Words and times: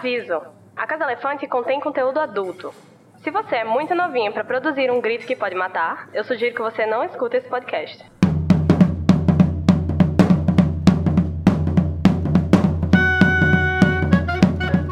Aviso: 0.00 0.40
a 0.74 0.86
Casa 0.86 1.04
Elefante 1.04 1.46
contém 1.46 1.78
conteúdo 1.78 2.18
adulto. 2.20 2.72
Se 3.22 3.30
você 3.30 3.56
é 3.56 3.64
muito 3.64 3.94
novinha 3.94 4.32
para 4.32 4.42
produzir 4.42 4.90
um 4.90 4.98
grito 4.98 5.26
que 5.26 5.36
pode 5.36 5.54
matar, 5.54 6.08
eu 6.14 6.24
sugiro 6.24 6.54
que 6.54 6.62
você 6.62 6.86
não 6.86 7.04
escute 7.04 7.36
esse 7.36 7.46
podcast. 7.46 8.02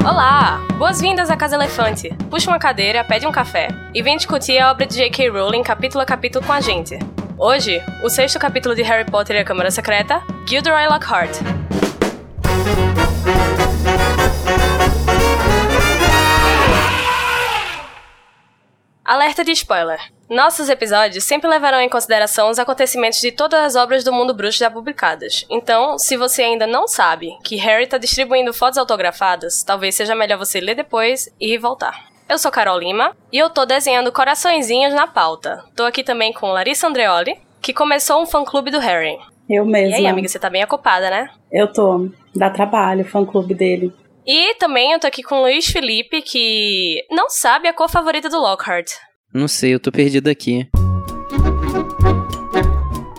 Olá! 0.06 0.60
Boas-vindas 0.76 1.30
à 1.30 1.38
Casa 1.38 1.56
Elefante. 1.56 2.10
Puxa 2.28 2.50
uma 2.50 2.58
cadeira, 2.58 3.02
pede 3.02 3.26
um 3.26 3.32
café 3.32 3.68
e 3.94 4.02
vem 4.02 4.18
discutir 4.18 4.58
a 4.58 4.70
obra 4.70 4.84
de 4.84 4.94
J.K. 4.94 5.30
Rowling 5.30 5.62
capítulo 5.62 6.02
a 6.02 6.04
capítulo 6.04 6.44
com 6.44 6.52
a 6.52 6.60
gente. 6.60 6.98
Hoje, 7.38 7.80
o 8.04 8.10
sexto 8.10 8.38
capítulo 8.38 8.74
de 8.74 8.82
Harry 8.82 9.10
Potter 9.10 9.36
e 9.36 9.38
a 9.38 9.44
Câmara 9.44 9.70
Secreta, 9.70 10.20
Gilderoy 10.46 10.86
Lockhart. 10.86 11.57
Alerta 19.08 19.42
de 19.42 19.52
spoiler. 19.52 19.98
Nossos 20.28 20.68
episódios 20.68 21.24
sempre 21.24 21.48
levarão 21.48 21.80
em 21.80 21.88
consideração 21.88 22.50
os 22.50 22.58
acontecimentos 22.58 23.22
de 23.22 23.32
todas 23.32 23.58
as 23.58 23.74
obras 23.74 24.04
do 24.04 24.12
mundo 24.12 24.34
bruxo 24.34 24.58
já 24.58 24.70
publicadas. 24.70 25.46
Então, 25.48 25.98
se 25.98 26.14
você 26.14 26.42
ainda 26.42 26.66
não 26.66 26.86
sabe 26.86 27.30
que 27.42 27.56
Harry 27.56 27.84
está 27.84 27.96
distribuindo 27.96 28.52
fotos 28.52 28.76
autografadas, 28.76 29.62
talvez 29.62 29.94
seja 29.94 30.14
melhor 30.14 30.36
você 30.36 30.60
ler 30.60 30.74
depois 30.74 31.26
e 31.40 31.56
voltar. 31.56 32.04
Eu 32.28 32.36
sou 32.36 32.50
Carol 32.50 32.78
Lima 32.78 33.16
e 33.32 33.38
eu 33.38 33.48
tô 33.48 33.64
desenhando 33.64 34.12
coraçõezinhos 34.12 34.92
na 34.92 35.06
pauta. 35.06 35.64
Tô 35.74 35.84
aqui 35.84 36.04
também 36.04 36.30
com 36.30 36.48
Larissa 36.48 36.86
Andreoli, 36.86 37.40
que 37.62 37.72
começou 37.72 38.20
um 38.20 38.26
fã-clube 38.26 38.70
do 38.70 38.78
Harry. 38.78 39.16
Eu 39.48 39.64
mesma. 39.64 39.96
E 39.96 40.00
aí, 40.00 40.06
amiga, 40.06 40.28
você 40.28 40.38
tá 40.38 40.50
bem 40.50 40.62
ocupada, 40.62 41.08
né? 41.08 41.30
Eu 41.50 41.72
tô. 41.72 42.10
Dá 42.36 42.50
trabalho, 42.50 43.06
fã-clube 43.06 43.54
dele. 43.54 43.90
E 44.30 44.54
também 44.56 44.92
eu 44.92 45.00
tô 45.00 45.06
aqui 45.06 45.22
com 45.22 45.36
o 45.36 45.40
Luiz 45.40 45.68
Felipe, 45.68 46.20
que 46.20 47.02
não 47.10 47.30
sabe 47.30 47.66
a 47.66 47.72
cor 47.72 47.88
favorita 47.88 48.28
do 48.28 48.38
Lockhart. 48.38 48.90
Não 49.32 49.46
sei, 49.46 49.74
eu 49.74 49.80
tô 49.80 49.92
perdido 49.92 50.28
aqui. 50.28 50.68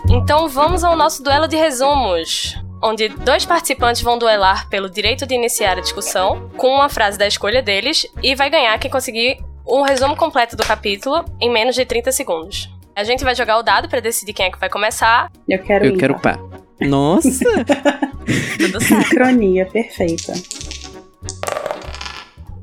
Então 0.08 0.48
vamos 0.48 0.82
ao 0.82 0.96
nosso 0.96 1.22
duelo 1.22 1.46
de 1.46 1.56
resumos, 1.56 2.56
onde 2.82 3.08
dois 3.08 3.46
participantes 3.46 4.02
vão 4.02 4.18
duelar 4.18 4.68
pelo 4.68 4.90
direito 4.90 5.24
de 5.24 5.36
iniciar 5.36 5.78
a 5.78 5.80
discussão 5.80 6.50
com 6.56 6.66
uma 6.66 6.88
frase 6.88 7.16
da 7.16 7.28
escolha 7.28 7.62
deles 7.62 8.04
e 8.22 8.34
vai 8.34 8.50
ganhar 8.50 8.76
quem 8.78 8.90
conseguir 8.90 9.38
um 9.64 9.82
resumo 9.82 10.16
completo 10.16 10.56
do 10.56 10.64
capítulo 10.64 11.24
em 11.40 11.48
menos 11.48 11.76
de 11.76 11.84
30 11.84 12.10
segundos. 12.10 12.68
A 12.96 13.04
gente 13.04 13.22
vai 13.22 13.36
jogar 13.36 13.58
o 13.58 13.62
dado 13.62 13.88
para 13.88 14.00
decidir 14.00 14.32
quem 14.32 14.46
é 14.46 14.50
que 14.50 14.58
vai 14.58 14.68
começar. 14.68 15.30
Eu 15.48 15.60
quero 15.60 15.86
Eu 15.86 15.96
quero 15.96 16.18
pá. 16.18 16.36
Nossa! 16.80 17.44
Tudo 18.58 18.80
certo. 18.82 19.08
Sincronia 19.08 19.64
perfeita. 19.66 20.32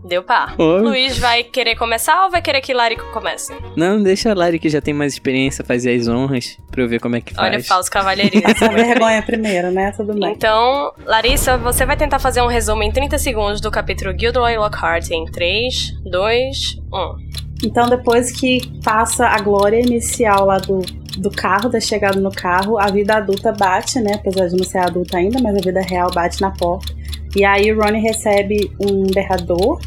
Deu 0.08 0.24
pá. 0.24 0.54
Oi. 0.58 0.82
Luiz 0.82 1.20
vai 1.20 1.44
querer 1.44 1.76
começar 1.76 2.24
ou 2.24 2.32
vai 2.32 2.42
querer 2.42 2.62
que 2.62 2.74
Larico 2.74 3.04
comece? 3.12 3.54
Não, 3.76 4.02
deixa 4.02 4.32
a 4.32 4.34
Lari 4.34 4.58
que 4.58 4.70
já 4.70 4.80
tem 4.80 4.94
mais 4.94 5.12
experiência 5.12 5.66
fazer 5.66 5.94
as 5.94 6.08
honras 6.08 6.58
pra 6.72 6.82
eu 6.82 6.88
ver 6.88 7.02
como 7.02 7.18
é 7.18 7.22
que 7.22 7.34
faz. 7.34 7.54
Olha, 7.54 7.64
falso 7.64 7.92
cavalheirismo. 7.92 8.50
Essa 8.50 8.70
vergonha 8.70 9.22
primeiro, 9.22 9.70
né? 9.70 9.92
Tudo 9.92 10.14
bem. 10.14 10.32
Então, 10.32 10.94
Larissa, 11.06 11.58
você 11.58 11.86
vai 11.86 11.98
tentar 11.98 12.20
fazer 12.20 12.42
um 12.42 12.48
resumo 12.48 12.84
em 12.84 12.92
30 12.92 13.18
segundos 13.18 13.60
do 13.60 13.70
capítulo 13.70 14.18
Gilderoy 14.18 14.56
Lockhart 14.58 15.12
em 15.12 15.26
3, 15.26 16.00
2, 16.06 16.78
1. 16.94 17.66
Então, 17.66 17.90
depois 17.90 18.32
que 18.32 18.62
passa 18.84 19.28
a 19.28 19.42
glória 19.42 19.80
inicial 19.80 20.46
lá 20.46 20.58
do, 20.58 20.80
do 21.18 21.30
carro, 21.32 21.68
da 21.68 21.82
chegada 21.82 22.20
no 22.20 22.32
carro, 22.32 22.80
a 22.80 22.88
vida 22.88 23.16
adulta 23.18 23.52
bate, 23.52 24.00
né? 24.00 24.14
Apesar 24.16 24.48
de 24.48 24.56
não 24.56 24.64
ser 24.64 24.78
adulta 24.78 25.18
ainda, 25.18 25.42
mas 25.42 25.58
a 25.58 25.62
vida 25.62 25.82
real 25.82 26.10
bate 26.14 26.40
na 26.40 26.52
porta. 26.52 26.96
E 27.36 27.44
aí 27.44 27.72
o 27.72 27.82
Ronnie 27.82 28.02
recebe 28.02 28.72
um 28.80 29.04
berrador. 29.14 29.80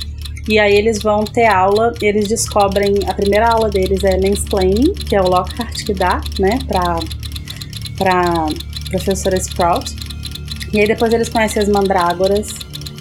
E 0.49 0.59
aí 0.59 0.75
eles 0.75 1.03
vão 1.03 1.25
ter 1.25 1.47
aula, 1.47 1.93
eles 2.01 2.29
descobrem, 2.29 2.95
a 3.07 3.15
primeira 3.15 3.49
aula 3.49 3.69
deles 3.69 4.03
é 4.05 4.17
mansplaining, 4.17 4.95
que 4.95 5.15
é 5.15 5.21
o 5.21 5.29
Lockhart 5.29 5.85
que 5.85 5.95
dá, 5.95 6.21
né, 6.39 6.59
pra, 6.67 6.99
pra 7.97 8.47
professora 8.91 9.37
Sprout. 9.37 9.95
E 10.73 10.81
aí 10.81 10.87
depois 10.87 11.13
eles 11.13 11.29
conhecem 11.29 11.63
as 11.63 11.69
mandrágoras 11.69 12.55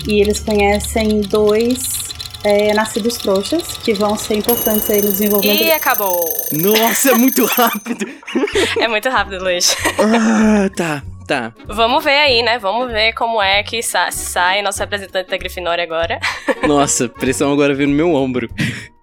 e 0.07 0.21
eles 0.21 0.39
conhecem 0.39 1.21
dois 1.21 2.09
é, 2.43 2.73
nascidos 2.73 3.17
trouxas, 3.17 3.77
que 3.83 3.93
vão 3.93 4.17
ser 4.17 4.35
importantes 4.35 4.89
aí 4.89 5.01
no 5.01 5.11
desenvolvimento. 5.11 5.61
E 5.61 5.71
acabou. 5.71 6.29
Nossa, 6.51 7.11
é 7.11 7.15
muito 7.15 7.45
rápido! 7.45 8.05
É 8.79 8.87
muito 8.87 9.09
rápido, 9.09 9.43
Luiz. 9.43 9.75
ah, 9.99 10.69
tá, 10.75 11.03
tá. 11.29 11.53
Vamos 11.67 12.03
ver 12.03 12.17
aí, 12.17 12.41
né? 12.41 12.57
Vamos 12.57 12.91
ver 12.91 13.13
como 13.13 13.39
é 13.39 13.61
que 13.61 13.83
sa 13.83 14.09
sai 14.09 14.63
nosso 14.63 14.79
representante 14.79 15.29
da 15.29 15.37
Grifinória 15.37 15.83
agora. 15.83 16.19
Nossa, 16.67 17.07
pressão 17.07 17.53
agora 17.53 17.75
veio 17.75 17.87
no 17.87 17.95
meu 17.95 18.15
ombro. 18.15 18.49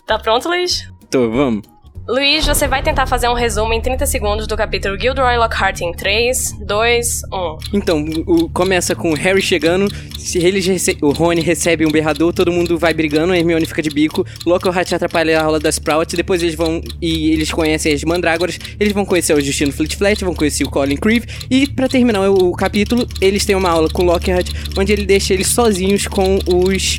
Tá 0.05 0.19
pronto, 0.19 0.49
Luiz? 0.49 0.93
Tô, 1.09 1.31
vamos. 1.31 1.76
Luiz, 2.09 2.47
você 2.47 2.69
vai 2.69 2.85
tentar 2.85 3.05
fazer 3.05 3.29
um 3.29 3.35
resumo 3.35 3.73
em 3.73 3.81
30 3.81 4.07
segundos 4.07 4.47
do 4.47 4.57
capítulo 4.57 4.97
Gilderoy 4.97 5.37
Lockhart 5.39 5.81
em 5.81 5.91
3, 5.91 6.53
2, 6.65 7.23
1. 7.33 7.59
Então, 7.73 8.05
o- 8.25 8.49
começa 8.49 8.95
com 8.95 9.11
o 9.11 9.15
Harry 9.15 9.43
chegando, 9.43 9.93
se 10.17 10.39
rece- 10.39 10.97
o 11.03 11.11
Rony 11.11 11.41
recebe 11.41 11.85
um 11.85 11.91
berrador, 11.91 12.33
todo 12.33 12.53
mundo 12.53 12.79
vai 12.79 12.95
brigando, 12.95 13.33
a 13.33 13.37
Hermione 13.37 13.67
fica 13.67 13.83
de 13.83 13.91
bico, 13.91 14.25
Lockhart 14.47 14.93
atrapalha 14.93 15.41
a 15.41 15.45
aula 15.45 15.59
da 15.59 15.69
Sprout, 15.69 16.15
depois 16.15 16.41
eles 16.45 16.55
vão 16.55 16.81
e 17.03 17.31
eles 17.33 17.51
conhecem 17.51 17.93
as 17.93 18.05
mandrágoras, 18.05 18.57
eles 18.79 18.93
vão 18.93 19.05
conhecer 19.05 19.35
o 19.35 19.41
Justino 19.41 19.73
Flit 19.73 19.97
Flat, 19.97 20.25
vão 20.25 20.35
conhecer 20.35 20.63
o 20.63 20.71
Colin 20.71 20.97
Creeve, 20.97 21.27
e 21.51 21.67
pra 21.67 21.89
terminar 21.89 22.31
o 22.31 22.53
capítulo, 22.53 23.05
eles 23.21 23.45
têm 23.45 23.57
uma 23.57 23.71
aula 23.71 23.89
com 23.91 24.03
o 24.03 24.07
Lockhart, 24.07 24.47
onde 24.79 24.93
ele 24.93 25.05
deixa 25.07 25.35
eles 25.35 25.49
sozinhos 25.49 26.07
com 26.07 26.39
os... 26.47 26.99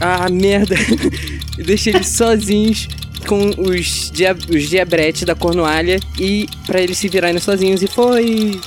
Ah, 0.00 0.30
merda! 0.30 0.76
deixa 1.62 1.90
eles 1.90 2.06
sozinhos 2.08 2.88
com 3.26 3.48
os, 3.58 4.10
dia... 4.10 4.36
os 4.54 4.68
diabretes 4.68 5.22
da 5.24 5.34
Cornualha 5.34 5.98
e 6.18 6.46
pra 6.66 6.80
eles 6.80 6.98
se 6.98 7.08
virarem 7.08 7.38
sozinhos, 7.38 7.82
e 7.82 7.86
foi... 7.86 8.60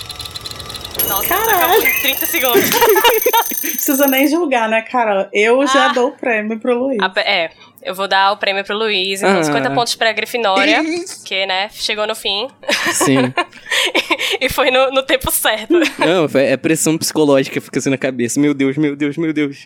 Nossa, 1.08 1.28
Caralho. 1.28 1.56
acabou 1.58 1.78
em 1.88 2.02
30 2.02 2.26
segundos. 2.26 2.70
Precisa 3.62 4.08
nem 4.08 4.28
julgar, 4.28 4.70
né, 4.70 4.82
Carol? 4.82 5.28
Eu 5.34 5.66
já 5.68 5.88
Ah. 5.88 5.94
dou 5.94 6.10
o 6.10 6.12
prêmio 6.12 6.60
pro 6.60 6.78
Luiz. 6.78 7.00
A 7.02 7.12
é, 7.22 7.50
eu 7.84 7.96
vou 7.96 8.08
dar 8.08 8.32
o 8.32 8.38
prêmio 8.38 8.64
pro 8.64 8.78
Luiz, 8.78 9.22
então 9.22 9.40
Ah. 9.40 9.44
50 9.44 9.72
pontos 9.72 9.96
pra 9.96 10.12
Grifinória, 10.14 10.84
que, 11.26 11.46
né, 11.46 11.70
chegou 11.74 12.06
no 12.06 12.14
fim 12.16 12.48
Sim. 12.94 13.34
e 14.40 14.50
foi 14.50 14.70
no, 14.70 14.92
no 14.92 15.04
tempo 15.04 15.32
certo. 15.32 15.74
Não, 15.98 16.28
é 16.40 16.56
pressão 16.58 16.98
psicológica 16.98 17.56
que 17.56 17.60
fica 17.62 17.80
assim 17.80 17.90
na 17.90 17.98
cabeça. 17.98 18.40
Meu 18.40 18.54
Deus, 18.54 18.78
meu 18.78 18.96
Deus, 18.96 19.18
meu 19.18 19.34
Deus. 19.34 19.66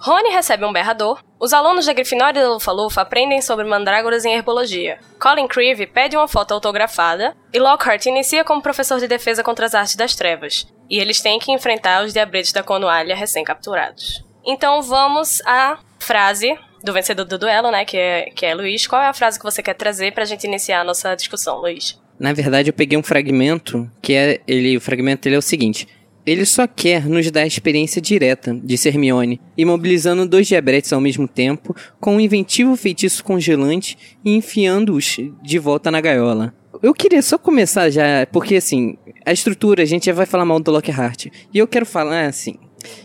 Rony 0.00 0.30
recebe 0.30 0.64
um 0.64 0.72
berrador. 0.72 1.22
Os 1.38 1.52
alunos 1.52 1.84
da 1.84 1.92
Grifinória 1.92 2.42
da 2.42 2.48
Lufa-Lufa 2.48 3.02
aprendem 3.02 3.42
sobre 3.42 3.66
mandrágoras 3.66 4.24
em 4.24 4.32
herbologia. 4.32 4.98
Colin 5.20 5.46
Creevy 5.46 5.86
pede 5.86 6.16
uma 6.16 6.26
foto 6.26 6.54
autografada 6.54 7.36
e 7.52 7.58
Lockhart 7.58 8.06
inicia 8.06 8.42
como 8.42 8.62
professor 8.62 8.98
de 8.98 9.06
defesa 9.06 9.42
contra 9.42 9.66
as 9.66 9.74
artes 9.74 9.96
das 9.96 10.14
trevas. 10.14 10.66
E 10.88 10.98
eles 10.98 11.20
têm 11.20 11.38
que 11.38 11.52
enfrentar 11.52 12.02
os 12.02 12.14
diabretes 12.14 12.50
da 12.50 12.62
Cornualha 12.62 13.14
recém-capturados. 13.14 14.24
Então 14.42 14.80
vamos 14.80 15.42
à 15.44 15.78
frase 15.98 16.58
do 16.82 16.94
vencedor 16.94 17.26
do 17.26 17.36
duelo, 17.36 17.70
né, 17.70 17.84
que 17.84 17.98
é, 17.98 18.30
que 18.34 18.46
é 18.46 18.54
Luiz. 18.54 18.86
Qual 18.86 19.02
é 19.02 19.06
a 19.08 19.12
frase 19.12 19.38
que 19.38 19.44
você 19.44 19.62
quer 19.62 19.74
trazer 19.74 20.14
pra 20.14 20.24
gente 20.24 20.44
iniciar 20.46 20.80
a 20.80 20.84
nossa 20.84 21.14
discussão, 21.14 21.58
Luiz? 21.58 22.00
Na 22.18 22.32
verdade, 22.32 22.70
eu 22.70 22.74
peguei 22.74 22.98
um 22.98 23.02
fragmento 23.02 23.90
que 24.00 24.14
é 24.14 24.40
ele, 24.46 24.78
o 24.78 24.80
fragmento 24.80 25.22
dele 25.22 25.36
é 25.36 25.38
o 25.38 25.42
seguinte: 25.42 25.86
ele 26.26 26.44
só 26.44 26.66
quer 26.66 27.06
nos 27.06 27.30
dar 27.30 27.42
a 27.42 27.46
experiência 27.46 28.00
direta, 28.00 28.58
disse 28.62 28.88
Hermione, 28.88 29.40
imobilizando 29.56 30.26
dois 30.26 30.46
diabretes 30.46 30.92
ao 30.92 31.00
mesmo 31.00 31.26
tempo, 31.26 31.74
com 32.00 32.16
um 32.16 32.20
inventivo 32.20 32.76
feitiço 32.76 33.24
congelante 33.24 33.96
e 34.24 34.34
enfiando-os 34.34 35.16
de 35.42 35.58
volta 35.58 35.90
na 35.90 36.00
gaiola. 36.00 36.54
Eu 36.82 36.94
queria 36.94 37.20
só 37.20 37.36
começar 37.36 37.90
já, 37.90 38.26
porque 38.32 38.56
assim, 38.56 38.96
a 39.24 39.32
estrutura, 39.32 39.82
a 39.82 39.86
gente 39.86 40.06
já 40.06 40.12
vai 40.12 40.26
falar 40.26 40.44
mal 40.44 40.60
do 40.60 40.70
Lockhart. 40.70 41.26
E 41.52 41.58
eu 41.58 41.66
quero 41.66 41.84
falar 41.84 42.26
assim, 42.26 42.56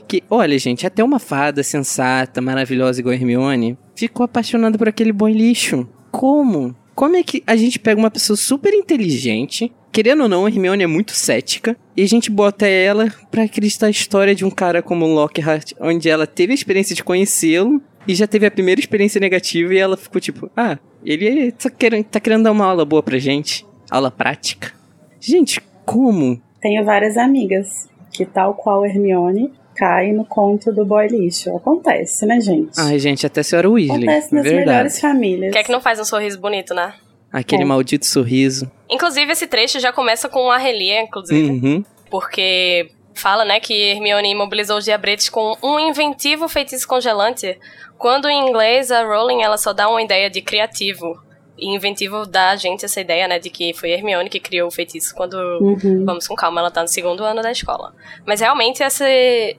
que, 0.08 0.24
olha, 0.30 0.58
gente, 0.58 0.88
até 0.88 1.04
uma 1.04 1.20
fada 1.20 1.64
sensata, 1.64 2.42
maravilhosa 2.42 3.00
igual 3.00 3.14
a 3.14 3.16
Hermione, 3.16 3.78
ficou 3.96 4.24
apaixonada 4.24 4.78
por 4.78 4.88
aquele 4.88 5.12
boy 5.12 5.34
lixo. 5.34 5.88
Como? 6.12 6.76
Como 6.94 7.18
é 7.18 7.24
que 7.24 7.44
a 7.46 7.58
gente 7.58 7.78
pega 7.78 8.00
uma 8.00 8.10
pessoa 8.10 8.38
super 8.38 8.74
inteligente, 8.74 9.72
querendo 9.96 10.24
ou 10.24 10.28
não, 10.28 10.46
a 10.46 10.50
Hermione 10.50 10.84
é 10.84 10.88
muito 10.88 11.14
cética, 11.14 11.78
e 11.96 12.04
a 12.04 12.06
gente 12.06 12.30
bota 12.30 12.68
ela 12.68 13.08
pra 13.32 13.44
acreditar 13.44 13.88
a 13.88 13.90
história 13.90 14.36
de 14.36 14.44
um 14.44 14.52
cara 14.52 14.82
como 14.82 15.06
Lockhart, 15.06 15.72
onde 15.80 16.10
ela 16.10 16.28
teve 16.28 16.52
a 16.52 16.54
experiência 16.54 16.94
de 16.94 17.02
conhecê-lo, 17.02 17.82
e 18.06 18.14
já 18.14 18.28
teve 18.28 18.46
a 18.46 18.52
primeira 18.52 18.82
experiência 18.82 19.22
negativa 19.22 19.74
e 19.74 19.78
ela 19.78 19.96
ficou 19.96 20.20
tipo, 20.20 20.52
ah, 20.54 20.78
ele 21.06 21.50
tá 21.54 21.70
querendo, 21.70 22.04
tá 22.04 22.20
querendo 22.20 22.44
dar 22.44 22.52
uma 22.52 22.66
aula 22.66 22.84
boa 22.84 23.02
pra 23.02 23.18
gente. 23.18 23.66
Aula 23.90 24.12
prática. 24.12 24.74
Gente, 25.18 25.62
como? 25.86 26.42
Tenho 26.60 26.84
várias 26.84 27.16
amigas 27.16 27.88
que, 28.12 28.26
tal 28.26 28.54
qual 28.54 28.86
Hermione, 28.86 29.54
cai 29.78 30.12
no 30.12 30.26
conto 30.26 30.74
do 30.74 30.86
boy 30.86 31.08
lixo. 31.08 31.56
Acontece, 31.56 32.26
né, 32.26 32.42
gente? 32.42 32.74
Ai, 32.78 33.00
gente, 33.00 33.26
até 33.26 33.40
a 33.40 33.44
senhora 33.46 33.70
Weasley. 33.70 34.10
Acontece 34.10 34.36
nas 34.36 34.44
verdade. 34.44 34.66
melhores 34.66 35.00
famílias. 35.00 35.54
Quer 35.54 35.64
que 35.64 35.72
não 35.72 35.80
faz 35.80 36.02
um 36.02 36.06
sorriso 36.06 36.38
bonito, 36.38 36.74
né? 36.74 36.94
Aquele 37.38 37.64
É. 37.64 37.66
maldito 37.66 38.06
sorriso. 38.06 38.72
Inclusive, 38.90 39.32
esse 39.32 39.46
trecho 39.46 39.78
já 39.80 39.92
começa 39.92 40.30
com 40.30 40.50
a 40.50 40.58
Relia, 40.58 41.02
inclusive. 41.02 41.50
Uhum. 41.52 41.84
Porque 42.10 42.92
fala, 43.14 43.44
né, 43.44 43.60
que 43.60 43.74
Hermione 43.74 44.32
imobilizou 44.32 44.78
os 44.78 44.86
diabretes 44.86 45.28
com 45.30 45.58
um 45.62 45.78
inventivo 45.78 46.48
feitiço 46.48 46.88
congelante, 46.88 47.60
quando 47.98 48.30
em 48.30 48.48
inglês 48.48 48.90
a 48.92 49.04
Rowling 49.04 49.42
ela 49.42 49.58
só 49.58 49.74
dá 49.74 49.90
uma 49.90 50.02
ideia 50.02 50.30
de 50.30 50.42
criativo. 50.42 51.14
E 51.58 51.74
inventivo 51.74 52.26
dá 52.26 52.52
a 52.52 52.56
gente 52.56 52.86
essa 52.86 53.02
ideia, 53.02 53.28
né, 53.28 53.38
de 53.40 53.50
que 53.50 53.74
foi 53.74 53.92
Hermione 53.92 54.30
que 54.30 54.40
criou 54.40 54.68
o 54.68 54.72
feitiço 54.72 55.14
quando 55.14 55.36
Uhum. 55.62 56.06
Vamos 56.06 56.28
com 56.28 56.36
calma, 56.36 56.62
ela 56.62 56.72
tá 56.72 56.82
no 56.82 56.88
segundo 56.88 57.24
ano 57.24 57.42
da 57.42 57.52
escola. 57.52 57.94
Mas 58.26 58.40
realmente 58.40 58.82
esse 58.82 59.58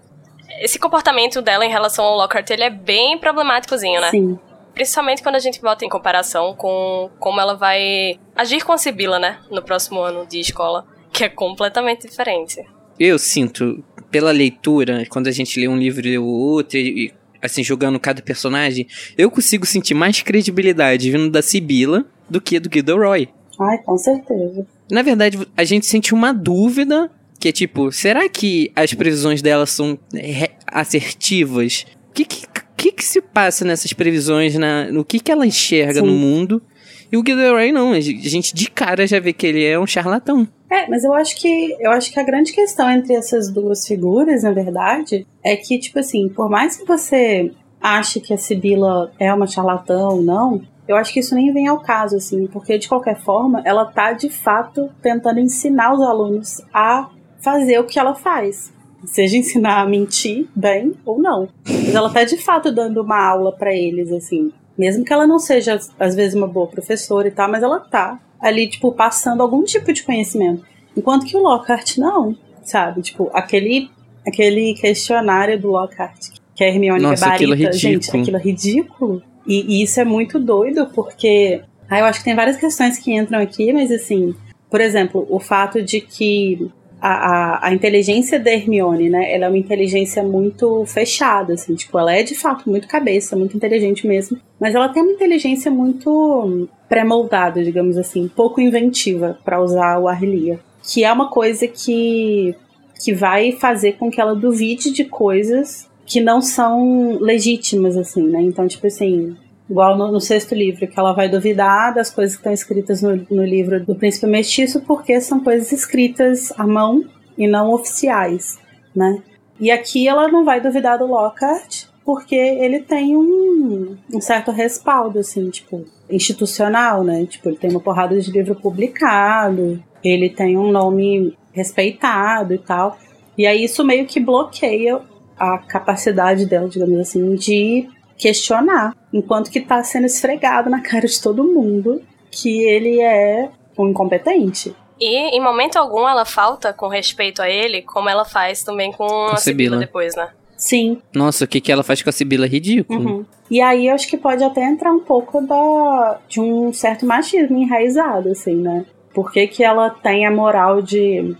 esse 0.60 0.78
comportamento 0.78 1.42
dela 1.42 1.66
em 1.66 1.70
relação 1.70 2.04
ao 2.04 2.16
Lockhart, 2.16 2.48
ele 2.50 2.62
é 2.62 2.70
bem 2.70 3.18
problemáticozinho, 3.18 4.00
né? 4.00 4.10
Sim. 4.10 4.38
Principalmente 4.76 5.22
quando 5.22 5.36
a 5.36 5.40
gente 5.40 5.58
bota 5.60 5.86
em 5.86 5.88
comparação 5.88 6.54
com 6.54 7.10
como 7.18 7.40
ela 7.40 7.54
vai 7.54 8.20
agir 8.36 8.62
com 8.62 8.72
a 8.72 8.78
Sibila, 8.78 9.18
né? 9.18 9.38
No 9.50 9.62
próximo 9.62 10.00
ano 10.00 10.26
de 10.26 10.38
escola, 10.38 10.86
que 11.10 11.24
é 11.24 11.28
completamente 11.30 12.06
diferente. 12.06 12.62
Eu 13.00 13.18
sinto, 13.18 13.82
pela 14.10 14.30
leitura, 14.30 15.06
quando 15.08 15.28
a 15.28 15.32
gente 15.32 15.58
lê 15.58 15.66
um 15.66 15.78
livro 15.78 16.06
e 16.06 16.18
o 16.18 16.26
outro, 16.26 16.76
e, 16.78 17.10
assim, 17.42 17.64
jogando 17.64 17.98
cada 17.98 18.20
personagem, 18.20 18.86
eu 19.16 19.30
consigo 19.30 19.64
sentir 19.64 19.94
mais 19.94 20.20
credibilidade 20.20 21.10
vindo 21.10 21.30
da 21.30 21.40
Sibila 21.40 22.04
do 22.28 22.38
que 22.38 22.60
do 22.60 22.70
Gilderoy. 22.70 23.30
Ai, 23.58 23.78
com 23.78 23.96
certeza. 23.96 24.66
Na 24.90 25.00
verdade, 25.00 25.38
a 25.56 25.64
gente 25.64 25.86
sente 25.86 26.12
uma 26.12 26.34
dúvida 26.34 27.10
que 27.40 27.48
é 27.48 27.52
tipo, 27.52 27.90
será 27.90 28.28
que 28.28 28.70
as 28.76 28.92
previsões 28.92 29.40
dela 29.40 29.64
são 29.64 29.98
re- 30.12 30.50
assertivas? 30.66 31.86
O 32.10 32.12
que 32.12 32.24
que, 32.26 32.46
que 32.76 32.92
que 32.92 33.04
se 33.04 33.20
passa 33.20 33.64
nessas 33.64 33.92
previsões, 33.92 34.54
na, 34.56 34.90
no 34.90 35.04
que 35.04 35.18
que 35.18 35.32
ela 35.32 35.46
enxerga 35.46 36.00
Sim. 36.00 36.06
no 36.06 36.12
mundo? 36.12 36.62
E 37.10 37.16
o 37.16 37.22
Gilderoy 37.24 37.70
não, 37.70 37.92
a 37.92 38.00
gente 38.00 38.54
de 38.54 38.70
cara 38.70 39.06
já 39.06 39.20
vê 39.20 39.32
que 39.32 39.46
ele 39.46 39.64
é 39.64 39.78
um 39.78 39.86
charlatão. 39.86 40.46
É, 40.68 40.88
mas 40.88 41.04
eu 41.04 41.12
acho 41.12 41.36
que 41.36 41.76
eu 41.80 41.90
acho 41.92 42.12
que 42.12 42.18
a 42.18 42.24
grande 42.24 42.52
questão 42.52 42.90
entre 42.90 43.14
essas 43.14 43.48
duas 43.48 43.86
figuras, 43.86 44.42
na 44.42 44.50
verdade, 44.50 45.26
é 45.42 45.54
que, 45.54 45.78
tipo 45.78 45.98
assim, 46.00 46.28
por 46.28 46.50
mais 46.50 46.76
que 46.76 46.84
você 46.84 47.52
ache 47.80 48.20
que 48.20 48.34
a 48.34 48.38
Sibila 48.38 49.12
é 49.18 49.32
uma 49.32 49.46
charlatã 49.46 50.08
ou 50.08 50.20
não, 50.20 50.60
eu 50.88 50.96
acho 50.96 51.12
que 51.12 51.20
isso 51.20 51.34
nem 51.34 51.52
vem 51.52 51.68
ao 51.68 51.80
caso, 51.80 52.16
assim, 52.16 52.46
porque 52.48 52.78
de 52.78 52.88
qualquer 52.88 53.20
forma, 53.20 53.62
ela 53.64 53.84
tá 53.84 54.12
de 54.12 54.28
fato 54.28 54.90
tentando 55.00 55.38
ensinar 55.38 55.94
os 55.94 56.00
alunos 56.00 56.60
a 56.72 57.08
fazer 57.40 57.78
o 57.78 57.84
que 57.84 57.98
ela 57.98 58.14
faz. 58.14 58.72
Seja 59.04 59.36
ensinar 59.36 59.80
a 59.80 59.86
mentir 59.86 60.46
bem 60.54 60.94
ou 61.04 61.20
não. 61.20 61.48
Mas 61.64 61.94
ela 61.94 62.10
tá 62.10 62.24
de 62.24 62.36
fato 62.38 62.72
dando 62.72 63.02
uma 63.02 63.22
aula 63.22 63.52
pra 63.52 63.74
eles, 63.74 64.10
assim. 64.10 64.52
Mesmo 64.76 65.04
que 65.04 65.12
ela 65.12 65.26
não 65.26 65.38
seja, 65.38 65.78
às 65.98 66.14
vezes, 66.14 66.34
uma 66.34 66.46
boa 66.46 66.66
professora 66.66 67.28
e 67.28 67.30
tal, 67.30 67.50
mas 67.50 67.62
ela 67.62 67.80
tá 67.80 68.20
ali, 68.40 68.68
tipo, 68.68 68.92
passando 68.92 69.42
algum 69.42 69.62
tipo 69.64 69.92
de 69.92 70.02
conhecimento. 70.02 70.64
Enquanto 70.96 71.26
que 71.26 71.36
o 71.36 71.40
Lockhart 71.40 71.98
não, 71.98 72.36
sabe? 72.62 73.02
Tipo, 73.02 73.30
aquele, 73.32 73.90
aquele 74.26 74.74
questionário 74.74 75.60
do 75.60 75.68
Lockhart 75.68 76.36
que 76.54 76.64
a 76.64 76.68
Hermione 76.68 77.02
Nossa, 77.02 77.26
gabarita, 77.26 77.52
aquilo 77.52 77.68
é 77.68 77.72
gente, 77.72 78.16
aquilo 78.16 78.36
é 78.36 78.40
ridículo. 78.40 79.22
E, 79.46 79.78
e 79.78 79.82
isso 79.82 80.00
é 80.00 80.04
muito 80.04 80.38
doido, 80.38 80.86
porque... 80.94 81.62
Ah, 81.88 82.00
eu 82.00 82.06
acho 82.06 82.18
que 82.18 82.24
tem 82.24 82.34
várias 82.34 82.56
questões 82.56 82.98
que 82.98 83.14
entram 83.14 83.40
aqui, 83.40 83.72
mas 83.72 83.92
assim... 83.92 84.34
Por 84.68 84.80
exemplo, 84.80 85.24
o 85.30 85.38
fato 85.38 85.80
de 85.80 86.00
que 86.00 86.68
a, 87.00 87.08
a, 87.08 87.68
a 87.68 87.74
inteligência 87.74 88.38
da 88.38 88.50
Hermione, 88.50 89.08
né? 89.10 89.32
Ela 89.32 89.46
é 89.46 89.48
uma 89.48 89.58
inteligência 89.58 90.22
muito 90.22 90.84
fechada, 90.86 91.54
assim. 91.54 91.74
Tipo, 91.74 91.98
ela 91.98 92.14
é 92.14 92.22
de 92.22 92.34
fato 92.34 92.68
muito 92.68 92.88
cabeça, 92.88 93.36
muito 93.36 93.56
inteligente 93.56 94.06
mesmo. 94.06 94.38
Mas 94.58 94.74
ela 94.74 94.88
tem 94.88 95.02
uma 95.02 95.12
inteligência 95.12 95.70
muito 95.70 96.68
pré-moldada, 96.88 97.62
digamos 97.62 97.96
assim. 97.96 98.28
Pouco 98.28 98.60
inventiva, 98.60 99.38
para 99.44 99.62
usar 99.62 99.98
o 99.98 100.08
Arlia. 100.08 100.58
Que 100.82 101.04
é 101.04 101.12
uma 101.12 101.28
coisa 101.28 101.66
que, 101.66 102.54
que 103.02 103.12
vai 103.12 103.52
fazer 103.52 103.92
com 103.92 104.10
que 104.10 104.20
ela 104.20 104.34
duvide 104.34 104.90
de 104.90 105.04
coisas 105.04 105.88
que 106.06 106.20
não 106.20 106.40
são 106.40 107.18
legítimas, 107.20 107.96
assim, 107.96 108.22
né? 108.22 108.40
Então, 108.40 108.66
tipo 108.68 108.86
assim, 108.86 109.36
igual 109.68 109.96
no, 109.96 110.12
no 110.12 110.20
sexto 110.20 110.54
livro, 110.54 110.86
que 110.86 110.98
ela 110.98 111.12
vai 111.12 111.28
duvidar 111.28 111.94
das 111.94 112.10
coisas 112.10 112.36
que 112.36 112.40
estão 112.40 112.52
escritas 112.52 113.02
no, 113.02 113.26
no 113.30 113.44
livro 113.44 113.84
do 113.84 113.94
Príncipe 113.94 114.26
Mestiço, 114.26 114.80
porque 114.82 115.20
são 115.20 115.40
coisas 115.40 115.72
escritas 115.72 116.52
à 116.56 116.66
mão 116.66 117.04
e 117.36 117.46
não 117.46 117.72
oficiais, 117.72 118.58
né? 118.94 119.22
E 119.58 119.70
aqui 119.70 120.06
ela 120.06 120.28
não 120.28 120.44
vai 120.44 120.60
duvidar 120.60 120.98
do 120.98 121.06
Lockhart, 121.06 121.86
porque 122.04 122.36
ele 122.36 122.80
tem 122.80 123.16
um, 123.16 123.96
um 124.12 124.20
certo 124.20 124.52
respaldo, 124.52 125.18
assim, 125.18 125.50
tipo, 125.50 125.84
institucional, 126.08 127.02
né? 127.02 127.26
Tipo, 127.26 127.48
ele 127.48 127.56
tem 127.56 127.70
uma 127.70 127.80
porrada 127.80 128.18
de 128.20 128.30
livro 128.30 128.54
publicado, 128.54 129.82
ele 130.04 130.30
tem 130.30 130.56
um 130.56 130.70
nome 130.70 131.36
respeitado 131.52 132.54
e 132.54 132.58
tal. 132.58 132.96
E 133.36 133.46
aí 133.46 133.64
isso 133.64 133.84
meio 133.84 134.06
que 134.06 134.20
bloqueia 134.20 135.00
a 135.38 135.58
capacidade 135.58 136.46
dela, 136.46 136.68
digamos 136.68 136.98
assim, 137.00 137.34
de 137.34 137.88
questionar, 138.16 138.94
enquanto 139.12 139.50
que 139.50 139.60
tá 139.60 139.82
sendo 139.84 140.06
esfregado 140.06 140.70
na 140.70 140.80
cara 140.80 141.06
de 141.06 141.20
todo 141.20 141.44
mundo 141.44 142.02
que 142.30 142.62
ele 142.64 143.00
é 143.00 143.50
um 143.78 143.88
incompetente. 143.88 144.74
E 144.98 145.36
em 145.36 145.42
momento 145.42 145.76
algum 145.76 146.08
ela 146.08 146.24
falta 146.24 146.72
com 146.72 146.88
respeito 146.88 147.42
a 147.42 147.48
ele, 147.48 147.82
como 147.82 148.08
ela 148.08 148.24
faz 148.24 148.62
também 148.62 148.90
com, 148.92 149.04
a 149.04 149.36
Sibila 149.36 149.76
Sibila. 149.76 149.76
depois, 149.78 150.16
né? 150.16 150.30
Sim. 150.56 151.02
Nossa, 151.14 151.44
o 151.44 151.48
que 151.48 151.60
que 151.60 151.70
ela 151.70 151.82
faz 151.82 152.02
com 152.02 152.08
a 152.08 152.12
Sibila 152.12 152.46
é 152.46 152.48
ridículo. 152.48 153.00
Uhum. 153.00 153.26
E 153.50 153.60
aí 153.60 153.88
eu 153.88 153.94
acho 153.94 154.08
que 154.08 154.16
pode 154.16 154.42
até 154.42 154.64
entrar 154.64 154.90
um 154.90 155.00
pouco 155.00 155.40
da, 155.42 156.18
de 156.28 156.40
um 156.40 156.72
certo 156.72 157.04
machismo 157.04 157.58
enraizado, 157.58 158.30
assim, 158.30 158.56
né? 158.56 158.84
Por 159.14 159.30
que, 159.30 159.46
que 159.46 159.62
ela 159.62 159.90
tem 159.90 160.26
a 160.26 160.30
moral 160.30 160.80
de 160.80 161.36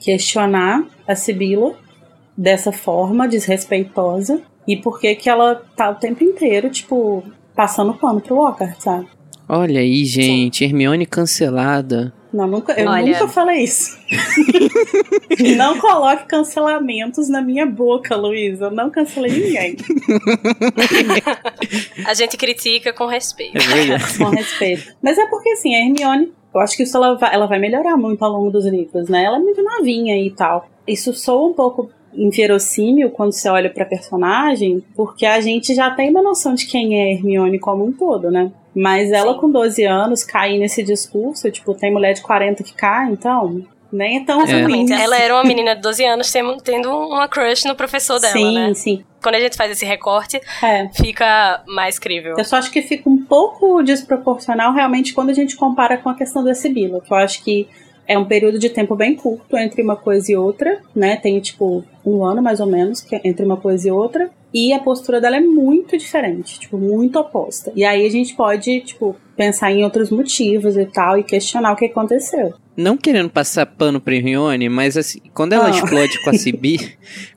questionar 0.00 0.84
a 1.06 1.14
Sibila 1.14 1.74
dessa 2.36 2.70
forma, 2.70 3.26
desrespeitosa, 3.26 4.42
e 4.68 4.76
por 4.76 5.00
que, 5.00 5.14
que 5.14 5.30
ela 5.30 5.62
tá 5.74 5.88
o 5.88 5.94
tempo 5.94 6.22
inteiro, 6.22 6.68
tipo, 6.68 7.24
passando 7.56 7.94
pano 7.94 8.20
pro 8.20 8.36
Lockhart, 8.36 8.78
sabe? 8.78 9.08
Olha 9.48 9.80
aí, 9.80 10.04
gente, 10.04 10.62
Hermione 10.62 11.06
cancelada. 11.06 12.12
Não, 12.30 12.46
nunca, 12.46 12.78
eu 12.78 12.86
Olha. 12.86 13.12
nunca 13.12 13.26
falei 13.26 13.64
isso. 13.64 13.98
não 15.56 15.78
coloque 15.78 16.26
cancelamentos 16.26 17.30
na 17.30 17.40
minha 17.40 17.64
boca, 17.64 18.14
Luísa. 18.14 18.66
Eu 18.66 18.70
não 18.70 18.90
cancelei 18.90 19.32
ninguém. 19.32 19.76
A 22.06 22.12
gente 22.12 22.36
critica 22.36 22.92
com 22.92 23.06
respeito. 23.06 23.56
É 23.56 24.18
com 24.18 24.28
respeito. 24.28 24.92
Mas 25.02 25.16
é 25.16 25.26
porque, 25.28 25.48
assim, 25.48 25.74
a 25.74 25.78
Hermione, 25.78 26.30
eu 26.54 26.60
acho 26.60 26.76
que 26.76 26.82
isso 26.82 26.94
ela 26.98 27.14
vai, 27.14 27.34
ela 27.34 27.46
vai 27.46 27.58
melhorar 27.58 27.96
muito 27.96 28.22
ao 28.22 28.30
longo 28.30 28.50
dos 28.50 28.66
livros, 28.66 29.08
né? 29.08 29.24
Ela 29.24 29.38
é 29.38 29.40
muito 29.40 29.62
novinha 29.62 30.20
e 30.20 30.30
tal. 30.30 30.68
Isso 30.86 31.14
soa 31.14 31.48
um 31.48 31.54
pouco 31.54 31.90
inverossímil 32.14 33.10
quando 33.10 33.32
você 33.32 33.48
olha 33.48 33.70
pra 33.70 33.84
personagem, 33.84 34.82
porque 34.94 35.26
a 35.26 35.40
gente 35.40 35.74
já 35.74 35.90
tem 35.90 36.10
uma 36.10 36.22
noção 36.22 36.54
de 36.54 36.66
quem 36.66 36.98
é 37.00 37.12
Hermione 37.14 37.58
como 37.58 37.84
um 37.84 37.92
todo, 37.92 38.30
né? 38.30 38.50
Mas 38.74 39.10
ela 39.10 39.34
Sim. 39.34 39.40
com 39.40 39.50
12 39.50 39.84
anos 39.84 40.22
cair 40.24 40.58
nesse 40.58 40.82
discurso, 40.82 41.50
tipo, 41.50 41.74
tem 41.74 41.92
mulher 41.92 42.12
de 42.14 42.22
40 42.22 42.62
que 42.62 42.74
cai, 42.74 43.10
então 43.10 43.62
nem 43.90 44.18
é 44.18 44.24
tão 44.24 44.38
ruim. 44.40 44.50
Exatamente. 44.50 44.92
Ela 44.92 45.16
era 45.18 45.34
uma 45.34 45.44
menina 45.44 45.74
de 45.74 45.80
12 45.80 46.04
anos 46.04 46.30
tendo, 46.30 46.56
tendo 46.58 46.90
uma 46.90 47.26
crush 47.26 47.64
no 47.64 47.74
professor 47.74 48.20
dela, 48.20 48.32
sim, 48.32 48.54
né? 48.54 48.74
sim. 48.74 49.04
Quando 49.22 49.34
a 49.34 49.40
gente 49.40 49.56
faz 49.56 49.70
esse 49.72 49.84
recorte, 49.84 50.40
É. 50.62 50.88
fica 50.94 51.62
mais 51.66 51.98
crível. 51.98 52.34
Eu 52.38 52.44
só 52.44 52.56
acho 52.56 52.70
que 52.70 52.82
fica 52.82 53.08
um 53.08 53.16
pouco 53.24 53.82
desproporcional 53.82 54.72
realmente 54.72 55.12
quando 55.12 55.30
a 55.30 55.34
gente 55.34 55.56
compara 55.56 55.96
com 55.96 56.08
a 56.08 56.14
questão 56.14 56.44
da 56.44 56.54
Sibila, 56.54 57.00
que 57.00 57.12
eu 57.12 57.16
acho 57.16 57.42
que 57.42 57.66
é 58.08 58.18
um 58.18 58.24
período 58.24 58.58
de 58.58 58.70
tempo 58.70 58.96
bem 58.96 59.14
curto 59.14 59.56
entre 59.56 59.82
uma 59.82 59.94
coisa 59.94 60.32
e 60.32 60.36
outra, 60.36 60.80
né? 60.96 61.16
Tem 61.16 61.38
tipo 61.40 61.84
um 62.04 62.24
ano 62.24 62.42
mais 62.42 62.58
ou 62.58 62.66
menos 62.66 63.02
que 63.02 63.14
é 63.14 63.20
entre 63.22 63.44
uma 63.44 63.58
coisa 63.58 63.86
e 63.88 63.90
outra. 63.92 64.30
E 64.52 64.72
a 64.72 64.78
postura 64.80 65.20
dela 65.20 65.36
é 65.36 65.40
muito 65.40 65.98
diferente, 65.98 66.58
tipo, 66.58 66.78
muito 66.78 67.18
oposta. 67.18 67.70
E 67.76 67.84
aí 67.84 68.06
a 68.06 68.10
gente 68.10 68.34
pode, 68.34 68.80
tipo, 68.80 69.14
pensar 69.36 69.70
em 69.70 69.84
outros 69.84 70.08
motivos 70.10 70.74
e 70.74 70.86
tal 70.86 71.18
e 71.18 71.22
questionar 71.22 71.72
o 71.72 71.76
que 71.76 71.84
aconteceu. 71.84 72.54
Não 72.74 72.96
querendo 72.96 73.28
passar 73.28 73.66
pano 73.66 74.00
pra 74.00 74.14
Hermione, 74.14 74.70
mas 74.70 74.96
assim, 74.96 75.20
quando 75.34 75.52
ela 75.52 75.66
Ah. 75.66 75.70
explode 75.70 76.18
com 76.24 76.30
a 76.30 76.32
Sibila, 76.38 76.88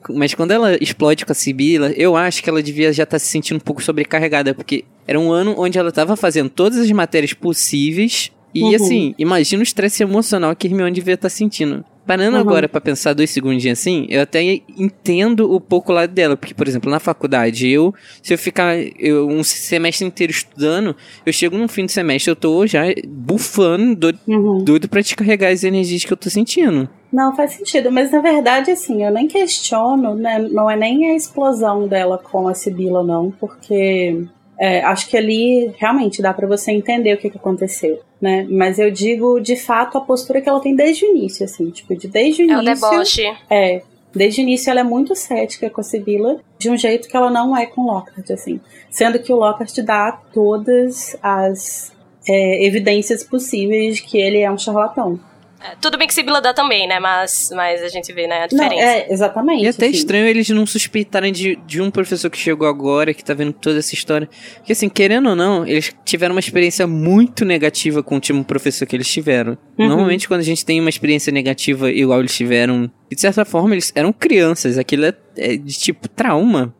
mas 0.08 0.32
quando 0.34 0.52
ela 0.52 0.74
explode 0.80 1.26
com 1.26 1.32
a 1.32 1.34
Sibila, 1.34 1.90
eu 1.92 2.16
acho 2.16 2.42
que 2.42 2.48
ela 2.48 2.62
devia 2.62 2.90
já 2.94 3.02
estar 3.02 3.18
se 3.18 3.26
sentindo 3.26 3.58
um 3.58 3.60
pouco 3.60 3.82
sobrecarregada, 3.82 4.54
porque 4.54 4.84
era 5.06 5.20
um 5.20 5.30
ano 5.30 5.54
onde 5.58 5.78
ela 5.78 5.92
tava 5.92 6.16
fazendo 6.16 6.48
todas 6.48 6.78
as 6.78 6.90
matérias 6.92 7.34
possíveis 7.34 8.32
e 8.54 8.62
Uhum. 8.62 8.74
assim, 8.74 9.14
imagina 9.18 9.60
o 9.60 9.62
estresse 9.62 10.02
emocional 10.02 10.54
que 10.54 10.66
Hermione 10.66 10.92
devia 10.92 11.14
estar 11.14 11.28
sentindo. 11.28 11.84
Parando 12.04 12.34
Uhum. 12.34 12.40
agora 12.42 12.68
pra 12.68 12.80
pensar 12.80 13.12
dois 13.14 13.30
segundinhos 13.30 13.78
assim, 13.78 14.06
eu 14.10 14.20
até 14.22 14.42
entendo 14.76 15.52
o 15.54 15.60
pouco 15.60 15.92
lado 15.92 16.12
dela. 16.12 16.36
Porque, 16.36 16.52
por 16.52 16.66
exemplo, 16.66 16.90
na 16.90 16.98
faculdade, 16.98 17.68
eu, 17.68 17.94
se 18.20 18.34
eu 18.34 18.38
ficar 18.38 18.74
eu, 18.98 19.28
um 19.28 19.44
semestre 19.44 20.04
inteiro 20.04 20.32
estudando, 20.32 20.96
eu 21.24 21.32
chego 21.32 21.56
no 21.56 21.68
fim 21.68 21.86
do 21.86 21.92
semestre, 21.92 22.30
eu 22.32 22.36
tô 22.36 22.66
já 22.66 22.82
bufando, 23.06 23.94
doido, 23.94 24.18
Uhum. 24.26 24.64
doido 24.64 24.88
pra 24.88 25.00
descarregar 25.00 25.52
as 25.52 25.62
energias 25.62 26.04
que 26.04 26.12
eu 26.12 26.16
tô 26.16 26.28
sentindo. 26.28 26.88
Não, 27.12 27.36
faz 27.36 27.52
sentido. 27.52 27.92
Mas 27.92 28.10
na 28.10 28.20
verdade, 28.20 28.72
assim, 28.72 29.04
eu 29.04 29.12
nem 29.12 29.28
questiono, 29.28 30.14
né? 30.16 30.38
Não 30.50 30.68
é 30.68 30.76
nem 30.76 31.10
a 31.12 31.14
explosão 31.14 31.86
dela 31.86 32.18
com 32.18 32.48
a 32.48 32.54
Sibila, 32.54 33.04
não, 33.04 33.30
porque 33.30 34.24
é, 34.58 34.80
acho 34.82 35.08
que 35.08 35.16
ali 35.16 35.72
realmente 35.78 36.22
dá 36.22 36.32
pra 36.32 36.46
você 36.46 36.70
entender 36.72 37.14
o 37.14 37.18
que, 37.18 37.30
que 37.30 37.36
aconteceu, 37.36 38.00
né? 38.20 38.46
Mas 38.48 38.78
eu 38.78 38.90
digo, 38.90 39.40
de 39.40 39.56
fato, 39.56 39.98
a 39.98 40.00
postura 40.00 40.40
que 40.40 40.48
ela 40.48 40.60
tem 40.60 40.74
desde 40.76 41.04
o 41.04 41.10
início, 41.10 41.44
assim, 41.44 41.70
tipo, 41.70 41.94
de 41.96 42.08
desde 42.08 42.44
o 42.44 42.50
É 42.50 42.58
o 42.58 42.62
início. 42.62 42.90
deboche. 42.90 43.36
É, 43.50 43.82
desde 44.14 44.40
o 44.40 44.42
início 44.42 44.70
ela 44.70 44.80
é 44.80 44.84
muito 44.84 45.16
cética 45.16 45.68
com 45.70 45.80
a 45.80 45.84
Sibila, 45.84 46.38
de 46.58 46.70
um 46.70 46.76
jeito 46.76 47.08
que 47.08 47.16
ela 47.16 47.30
não 47.30 47.56
é 47.56 47.66
com 47.66 47.80
o 47.80 47.86
Lockhart, 47.86 48.30
assim. 48.30 48.60
Sendo 48.90 49.18
que 49.18 49.32
o 49.32 49.36
Lockhart 49.36 49.76
dá 49.80 50.12
todas 50.32 51.16
as 51.22 51.92
é, 52.28 52.64
evidências 52.64 53.24
possíveis 53.24 53.96
de 53.96 54.02
que 54.02 54.18
ele 54.18 54.38
é 54.38 54.50
um 54.50 54.58
charlatão. 54.58 55.18
É, 55.64 55.76
tudo 55.80 55.96
bem 55.96 56.08
que 56.08 56.14
Sibila 56.14 56.40
dá 56.40 56.52
também, 56.52 56.88
né? 56.88 56.98
Mas, 56.98 57.50
mas 57.54 57.82
a 57.82 57.88
gente 57.88 58.12
vê, 58.12 58.26
né, 58.26 58.38
a 58.38 58.40
Não, 58.40 58.46
diferença. 58.48 58.82
é, 58.82 59.12
exatamente. 59.12 59.64
E 59.64 59.68
até 59.68 59.86
assim. 59.86 59.94
estranho 59.96 60.26
eles 60.26 60.48
não 60.50 60.66
suspeitarem 60.66 61.32
de, 61.32 61.56
de 61.66 61.80
um 61.80 61.90
professor 61.90 62.28
que 62.30 62.38
chegou 62.38 62.66
agora, 62.66 63.14
que 63.14 63.24
tá 63.24 63.34
vendo 63.34 63.52
toda 63.52 63.78
essa 63.78 63.94
história. 63.94 64.28
Porque, 64.56 64.72
assim, 64.72 64.88
querendo 64.88 65.28
ou 65.28 65.36
não, 65.36 65.66
eles 65.66 65.94
tiveram 66.04 66.34
uma 66.34 66.40
experiência 66.40 66.86
muito 66.86 67.44
negativa 67.44 68.02
com 68.02 68.14
o 68.14 68.16
último 68.16 68.44
professor 68.44 68.86
que 68.86 68.96
eles 68.96 69.10
tiveram. 69.10 69.56
Uhum. 69.78 69.88
Normalmente, 69.88 70.26
quando 70.26 70.40
a 70.40 70.44
gente 70.44 70.64
tem 70.64 70.80
uma 70.80 70.90
experiência 70.90 71.32
negativa 71.32 71.90
igual 71.90 72.20
eles 72.20 72.34
tiveram, 72.34 72.90
de 73.10 73.20
certa 73.20 73.44
forma, 73.44 73.74
eles 73.74 73.92
eram 73.94 74.12
crianças. 74.12 74.78
Aquilo 74.78 75.04
é, 75.04 75.14
é 75.36 75.56
de 75.56 75.78
tipo 75.78 76.08
trauma 76.08 76.74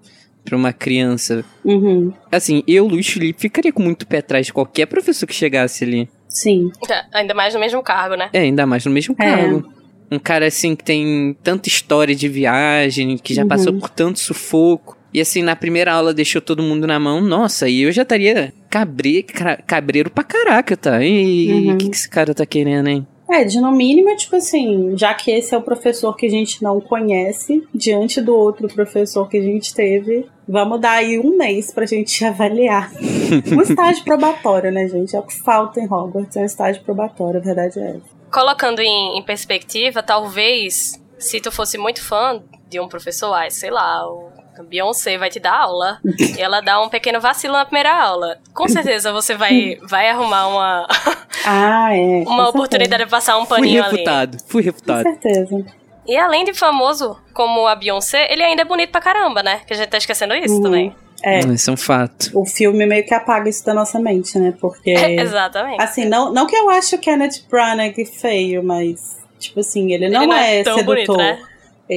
pra 0.44 0.56
uma 0.56 0.72
criança. 0.72 1.44
Uhum, 1.64 2.12
Assim, 2.30 2.62
eu, 2.66 2.86
Luiz 2.86 3.06
Felipe, 3.08 3.40
ficaria 3.40 3.72
com 3.72 3.82
muito 3.82 4.06
pé 4.06 4.18
atrás 4.18 4.46
de 4.46 4.52
qualquer 4.52 4.86
professor 4.86 5.26
que 5.26 5.34
chegasse 5.34 5.84
ali. 5.84 6.08
sim. 6.28 6.70
É, 6.90 7.04
Ainda 7.18 7.34
mais 7.34 7.54
no 7.54 7.60
mesmo 7.60 7.82
cargo, 7.82 8.14
né? 8.16 8.30
É, 8.32 8.40
ainda 8.40 8.66
mais 8.66 8.84
no 8.84 8.90
mesmo 8.92 9.14
É. 9.18 9.24
cargo. 9.24 9.64
Um 10.10 10.18
cara 10.18 10.46
assim 10.46 10.76
que 10.76 10.84
tem 10.84 11.34
tanta 11.42 11.68
história 11.68 12.14
de 12.14 12.28
viagem, 12.28 13.16
que 13.16 13.32
já 13.34 13.42
Uhum. 13.42 13.48
passou 13.48 13.72
por 13.72 13.88
tanto 13.88 14.18
sufoco. 14.18 14.96
E 15.14 15.20
assim, 15.20 15.42
na 15.42 15.54
primeira 15.56 15.92
aula 15.92 16.12
deixou 16.14 16.40
todo 16.40 16.62
mundo 16.62 16.86
na 16.86 16.98
mão. 16.98 17.20
Nossa, 17.20 17.68
e 17.68 17.82
eu 17.82 17.92
já 17.92 18.02
estaria 18.02 18.52
cabre, 18.70 19.22
cabreiro 19.66 20.10
pra 20.10 20.24
caraca, 20.24 20.76
tá? 20.76 21.02
E 21.04 21.50
o 21.50 21.54
Uhum. 21.70 21.78
que, 21.78 21.88
que 21.90 21.96
esse 21.96 22.08
cara 22.08 22.34
tá 22.34 22.44
querendo, 22.46 22.88
hein? 22.88 23.06
É, 23.32 23.44
de 23.44 23.58
no 23.62 23.72
mínimo, 23.72 24.14
tipo 24.14 24.36
assim, 24.36 24.94
já 24.94 25.14
que 25.14 25.30
esse 25.30 25.54
é 25.54 25.58
o 25.58 25.62
professor 25.62 26.14
que 26.14 26.26
a 26.26 26.28
gente 26.28 26.62
não 26.62 26.78
conhece, 26.82 27.66
diante 27.74 28.20
do 28.20 28.36
outro 28.36 28.68
professor 28.68 29.26
que 29.26 29.38
a 29.38 29.42
gente 29.42 29.72
teve, 29.72 30.28
vamos 30.46 30.78
dar 30.78 30.92
aí 30.92 31.18
um 31.18 31.38
mês 31.38 31.72
pra 31.72 31.86
gente 31.86 32.22
avaliar. 32.26 32.92
um 33.56 33.62
estágio 33.62 34.04
probatório, 34.04 34.70
né, 34.70 34.86
gente? 34.86 35.16
É 35.16 35.18
o 35.18 35.22
que 35.22 35.40
falta 35.42 35.80
em 35.80 35.86
Hogwarts, 35.86 36.36
é 36.36 36.40
um 36.40 36.44
estágio 36.44 36.82
probatório, 36.82 37.40
a 37.40 37.42
verdade 37.42 37.80
é 37.80 37.96
essa. 37.96 38.22
Colocando 38.30 38.82
em, 38.82 39.18
em 39.18 39.22
perspectiva, 39.22 40.02
talvez, 40.02 41.02
se 41.18 41.40
tu 41.40 41.50
fosse 41.50 41.78
muito 41.78 42.04
fã 42.04 42.42
de 42.68 42.80
um 42.80 42.86
professor, 42.86 43.32
ai, 43.32 43.50
sei 43.50 43.70
lá, 43.70 44.06
o 44.06 44.31
Beyoncé 44.68 45.16
vai 45.18 45.30
te 45.30 45.40
dar 45.40 45.54
aula 45.54 45.98
e 46.18 46.38
ela 46.40 46.60
dá 46.60 46.80
um 46.80 46.88
pequeno 46.88 47.20
vacilo 47.20 47.54
na 47.54 47.64
primeira 47.64 47.92
aula. 47.94 48.38
Com 48.52 48.68
certeza 48.68 49.12
você 49.12 49.34
vai, 49.34 49.78
vai 49.88 50.08
arrumar 50.10 50.46
uma, 50.48 50.86
Ah, 51.46 51.94
é. 51.94 52.22
com 52.24 52.30
uma 52.30 52.36
certeza. 52.44 52.48
oportunidade 52.48 53.04
de 53.04 53.10
passar 53.10 53.38
um 53.38 53.46
Fui 53.46 53.56
paninho 53.58 53.82
ali. 53.82 53.92
refutado, 53.92 54.38
fui 54.46 54.62
Com 54.62 54.66
refutado. 54.66 55.02
certeza. 55.02 55.64
E 56.06 56.16
além 56.16 56.44
de 56.44 56.52
famoso 56.52 57.16
como 57.32 57.66
a 57.66 57.74
Beyoncé, 57.76 58.26
ele 58.32 58.42
ainda 58.42 58.62
é 58.62 58.64
bonito 58.64 58.90
pra 58.90 59.00
caramba, 59.00 59.42
né? 59.42 59.60
Que 59.66 59.72
a 59.72 59.76
gente 59.76 59.88
tá 59.88 59.96
esquecendo 59.98 60.34
isso 60.34 60.54
Uhum. 60.56 60.62
também. 60.62 60.94
É, 61.24 61.38
Isso 61.38 61.70
é 61.70 61.72
um 61.72 61.76
fato. 61.76 62.30
o 62.34 62.44
filme 62.44 62.84
meio 62.84 63.06
que 63.06 63.14
apaga 63.14 63.48
isso 63.48 63.64
da 63.64 63.72
nossa 63.72 64.00
mente, 64.00 64.36
né? 64.40 64.52
Porque. 64.60 64.90
Exatamente. 64.90 65.80
Assim, 65.80 66.04
não, 66.04 66.32
não 66.32 66.48
que 66.48 66.56
eu 66.56 66.68
ache 66.68 66.96
o 66.96 66.98
Kenneth 66.98 67.44
Branagh 67.48 67.94
feio, 68.20 68.60
mas, 68.64 69.18
tipo 69.38 69.60
assim, 69.60 69.92
ele 69.92 70.08
não, 70.10 70.26
não 70.26 70.34
é 70.34 70.58
é, 70.58 70.62
tão 70.64 70.74
sedutor. 70.78 70.94
bonito, 71.06 71.16
né? 71.16 71.40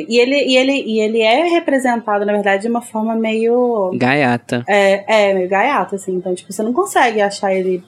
E 0.08 0.20
ele, 0.20 0.36
e, 0.36 0.58
ele, 0.58 0.84
e 0.86 1.00
ele 1.00 1.22
é 1.22 1.44
representado, 1.44 2.26
na 2.26 2.34
verdade, 2.34 2.64
de 2.64 2.68
uma 2.68 2.82
forma 2.82 3.16
meio. 3.16 3.92
Gaiata. 3.96 4.64
É, 4.68 5.30
é 5.30 5.34
meio 5.34 5.50
gaiato, 5.50 5.96
assim. 5.96 6.14
Então, 6.16 6.34
tipo, 6.34 6.52
você 6.52 6.64
não 6.64 6.74
consegue 6.74 7.22
achar 7.22 7.54
ele 7.54 7.84